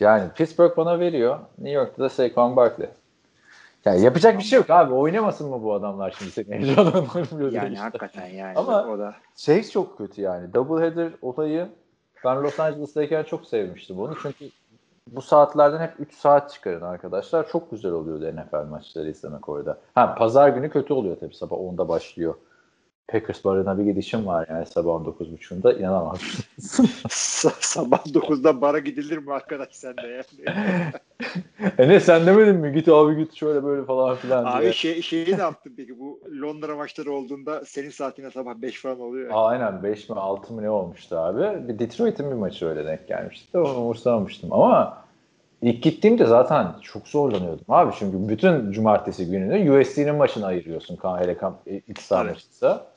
Yani 0.00 0.30
Pittsburgh 0.36 0.76
bana 0.76 1.00
veriyor. 1.00 1.38
New 1.58 1.72
York'ta 1.80 2.02
da 2.02 2.08
Saquon 2.08 2.56
Barkley. 2.56 2.88
Yani 3.84 4.02
yapacak 4.02 4.38
bir 4.38 4.44
şey 4.44 4.58
yok 4.58 4.70
abi. 4.70 4.94
Oynamasın 4.94 5.50
mı 5.50 5.62
bu 5.62 5.74
adamlar 5.74 6.14
şimdi 6.18 6.30
seni 6.30 6.46
heyecanlandırmıyor 6.48 7.52
Yani 7.52 7.68
işte. 7.68 7.82
hakikaten 7.82 8.26
yani. 8.26 8.58
Ama- 8.58 8.86
o 8.86 8.98
da. 8.98 9.14
Şey 9.36 9.62
çok 9.62 9.98
kötü 9.98 10.22
yani. 10.22 10.54
Doubleheader 10.54 11.12
olayı 11.22 11.68
ben 12.24 12.42
Los 12.42 12.60
Angeles'tayken 12.60 13.22
çok 13.22 13.46
sevmiştim 13.46 13.98
onu. 14.00 14.14
Çünkü 14.22 14.44
bu 15.08 15.22
saatlerden 15.22 15.80
hep 15.80 15.94
3 15.98 16.14
saat 16.14 16.50
çıkarın 16.52 16.80
arkadaşlar. 16.82 17.48
Çok 17.48 17.70
güzel 17.70 17.92
oluyordu 17.92 18.32
NFL 18.36 18.66
maçları 18.70 19.10
izlemek 19.10 19.48
orada. 19.48 19.78
Ha 19.94 20.14
pazar 20.14 20.48
günü 20.48 20.70
kötü 20.70 20.92
oluyor 20.92 21.16
tabii 21.20 21.34
sabah 21.34 21.56
10'da 21.56 21.88
başlıyor. 21.88 22.34
Packers 23.08 23.44
barına 23.44 23.78
bir 23.78 23.84
gidişim 23.84 24.26
var 24.26 24.46
yani 24.50 24.66
sabah 24.66 24.90
19.30'da 24.90 25.72
inanamazsın. 25.72 26.44
Sa- 27.08 27.52
Sabah 27.60 28.06
9'da 28.06 28.60
bara 28.60 28.78
gidilir 28.78 29.18
mi 29.18 29.32
arkadaş 29.32 29.68
sen 29.72 29.96
de 29.96 30.06
yani? 30.06 30.54
e 31.78 31.88
ne 31.88 32.00
sen 32.00 32.26
demedin 32.26 32.56
mi? 32.56 32.72
Git 32.72 32.88
abi 32.88 33.16
git 33.16 33.34
şöyle 33.34 33.64
böyle 33.64 33.84
falan 33.84 34.16
filan 34.16 34.44
diye. 34.44 34.68
Abi 34.68 34.72
şey, 34.72 35.02
şeyi 35.02 35.36
ne 35.36 35.40
yaptın 35.40 35.74
peki? 35.76 35.98
Bu 35.98 36.20
Londra 36.42 36.76
maçları 36.76 37.12
olduğunda 37.12 37.64
senin 37.64 37.90
saatine 37.90 38.30
sabah 38.30 38.54
5 38.54 38.82
falan 38.82 39.00
oluyor. 39.00 39.30
Aa, 39.30 39.46
aynen 39.46 39.82
5 39.82 40.08
mi 40.08 40.16
6 40.16 40.52
mı 40.52 40.62
ne 40.62 40.70
olmuştu 40.70 41.16
abi. 41.16 41.68
Bir 41.68 41.78
Detroit'in 41.78 42.30
bir 42.30 42.36
maçı 42.36 42.66
öyle 42.66 42.86
denk 42.86 43.08
gelmişti. 43.08 43.52
de 43.52 43.58
Onu 43.58 43.78
umursamamıştım. 43.78 44.52
Ama 44.52 45.04
ilk 45.62 45.82
gittiğimde 45.82 46.24
zaten 46.24 46.66
çok 46.82 47.08
zorlanıyordum 47.08 47.64
abi. 47.68 47.92
Çünkü 47.98 48.28
bütün 48.28 48.72
cumartesi 48.72 49.30
gününü 49.30 49.80
USC'nin 49.80 50.14
maçını 50.14 50.46
ayırıyorsun. 50.46 50.98
Hele 51.18 51.36
iç 51.88 51.98
saha 51.98 52.22
Evet. 52.22 52.34
maçıysa. 52.34 52.93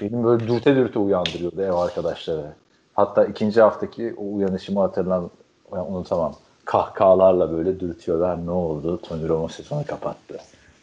Benim 0.00 0.24
böyle 0.24 0.48
dürte 0.48 0.76
dürte 0.76 0.98
uyandırıyordu 0.98 1.62
ev 1.62 1.72
arkadaşları. 1.72 2.52
Hatta 2.94 3.24
ikinci 3.24 3.60
haftaki 3.60 4.14
o 4.16 4.34
uyanışımı 4.34 4.80
hatırlam 4.80 5.30
yani 5.72 5.82
unutamam. 5.82 6.34
Kahkahalarla 6.64 7.52
böyle 7.52 7.80
dürtüyorlar. 7.80 8.46
Ne 8.46 8.50
oldu? 8.50 9.00
Tony 9.02 9.28
Romo 9.28 9.48
sezonu 9.48 9.86
kapattı. 9.86 10.40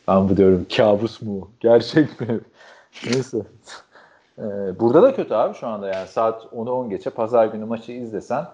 Ben 0.07 0.29
bu 0.29 0.37
diyorum 0.37 0.65
kabus 0.77 1.21
mu? 1.21 1.51
Gerçek 1.59 2.21
mi? 2.21 2.39
Neyse. 3.05 3.37
Ee, 4.37 4.79
burada 4.79 5.03
da 5.03 5.15
kötü 5.15 5.33
abi 5.33 5.57
şu 5.57 5.67
anda 5.67 5.87
yani 5.87 6.07
saat 6.07 6.43
10'u 6.43 6.71
10 6.71 6.89
geçe 6.89 7.09
pazar 7.09 7.45
günü 7.45 7.65
maçı 7.65 7.91
izlesen 7.91 8.45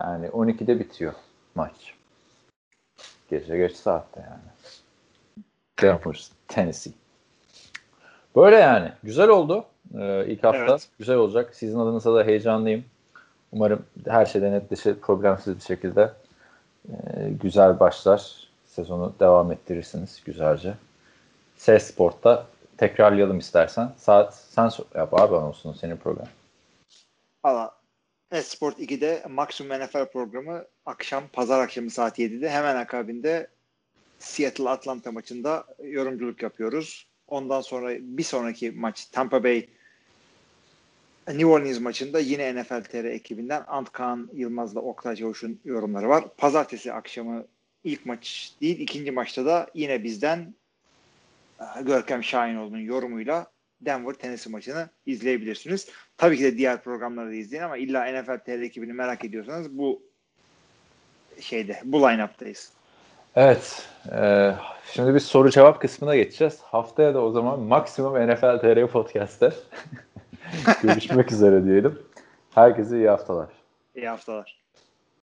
yani 0.00 0.26
12'de 0.26 0.80
bitiyor 0.80 1.12
maç. 1.54 1.94
Gece 3.30 3.56
geç 3.56 3.76
saatte 3.76 4.20
yani. 4.20 4.52
Denver, 5.82 6.26
Tennessee. 6.48 6.92
Böyle 8.36 8.56
yani. 8.56 8.92
Güzel 9.02 9.28
oldu. 9.28 9.64
Ee, 9.98 10.26
ilk 10.26 10.44
hafta 10.44 10.64
Evet. 10.64 10.88
güzel 10.98 11.16
olacak. 11.16 11.54
Sizin 11.54 11.78
adınıza 11.78 12.14
da 12.14 12.24
heyecanlıyım. 12.24 12.84
Umarım 13.52 13.86
her 14.06 14.26
şeyden 14.26 14.52
netleşir, 14.52 14.94
problemsiz 14.94 15.56
bir 15.56 15.62
şekilde 15.62 16.12
e, 16.88 16.94
güzel 17.42 17.80
başlar. 17.80 18.48
Sezonu 18.64 19.12
devam 19.20 19.52
ettirirsiniz 19.52 20.22
güzelce. 20.24 20.74
Ses 21.56 21.86
Sport'ta 21.86 22.46
tekrarlayalım 22.76 23.38
istersen. 23.38 23.92
Saat 23.96 24.34
sen 24.34 24.70
yap 24.94 25.20
abi 25.20 25.34
olsun 25.34 25.72
senin 25.72 25.96
program. 25.96 26.28
Valla 27.44 27.74
Esport 28.32 28.78
2'de 28.78 29.24
Maximum 29.30 29.80
NFL 29.80 30.06
programı 30.12 30.64
akşam 30.86 31.24
pazar 31.32 31.60
akşamı 31.60 31.90
saat 31.90 32.18
7'de 32.18 32.50
hemen 32.50 32.76
akabinde 32.76 33.48
Seattle 34.18 34.68
Atlanta 34.68 35.12
maçında 35.12 35.64
yorumculuk 35.82 36.42
yapıyoruz. 36.42 37.06
Ondan 37.32 37.60
sonra 37.60 37.96
bir 38.00 38.22
sonraki 38.22 38.70
maç 38.70 39.04
Tampa 39.04 39.44
Bay 39.44 39.68
New 41.28 41.46
Orleans 41.46 41.80
maçında 41.80 42.20
yine 42.20 42.54
NFL 42.54 42.82
TR 42.82 43.04
ekibinden 43.04 43.64
Antkan 43.66 44.30
Yılmaz'la 44.32 44.80
Oktay 44.80 45.16
Çavuş'un 45.16 45.60
yorumları 45.64 46.08
var. 46.08 46.24
Pazartesi 46.36 46.92
akşamı 46.92 47.44
ilk 47.84 48.06
maç 48.06 48.52
değil 48.60 48.80
ikinci 48.80 49.10
maçta 49.10 49.46
da 49.46 49.70
yine 49.74 50.04
bizden 50.04 50.54
e, 51.60 51.82
Görkem 51.82 52.24
Şahinoğlu'nun 52.24 52.80
yorumuyla 52.80 53.52
Denver 53.80 54.14
Tennessee 54.14 54.52
maçını 54.52 54.88
izleyebilirsiniz. 55.06 55.88
Tabii 56.16 56.36
ki 56.36 56.44
de 56.44 56.58
diğer 56.58 56.82
programları 56.82 57.30
da 57.30 57.34
izleyin 57.34 57.62
ama 57.62 57.76
illa 57.76 58.04
NFL 58.04 58.38
TR 58.38 58.62
ekibini 58.62 58.92
merak 58.92 59.24
ediyorsanız 59.24 59.78
bu 59.78 60.02
şeyde 61.40 61.80
bu 61.84 62.00
line-up'tayız. 62.00 62.72
Evet. 63.36 63.88
E, 64.12 64.52
şimdi 64.92 65.14
bir 65.14 65.20
soru 65.20 65.50
cevap 65.50 65.80
kısmına 65.80 66.16
geçeceğiz. 66.16 66.60
Haftaya 66.62 67.14
da 67.14 67.22
o 67.22 67.30
zaman 67.30 67.60
maksimum 67.60 68.28
NFL 68.28 68.58
TR 68.58 68.86
Podcast'te 68.86 69.52
görüşmek 70.82 71.32
üzere 71.32 71.64
diyelim. 71.64 71.98
Herkese 72.54 72.96
iyi 72.96 73.08
haftalar. 73.08 73.48
İyi 73.94 74.08
haftalar. 74.08 74.61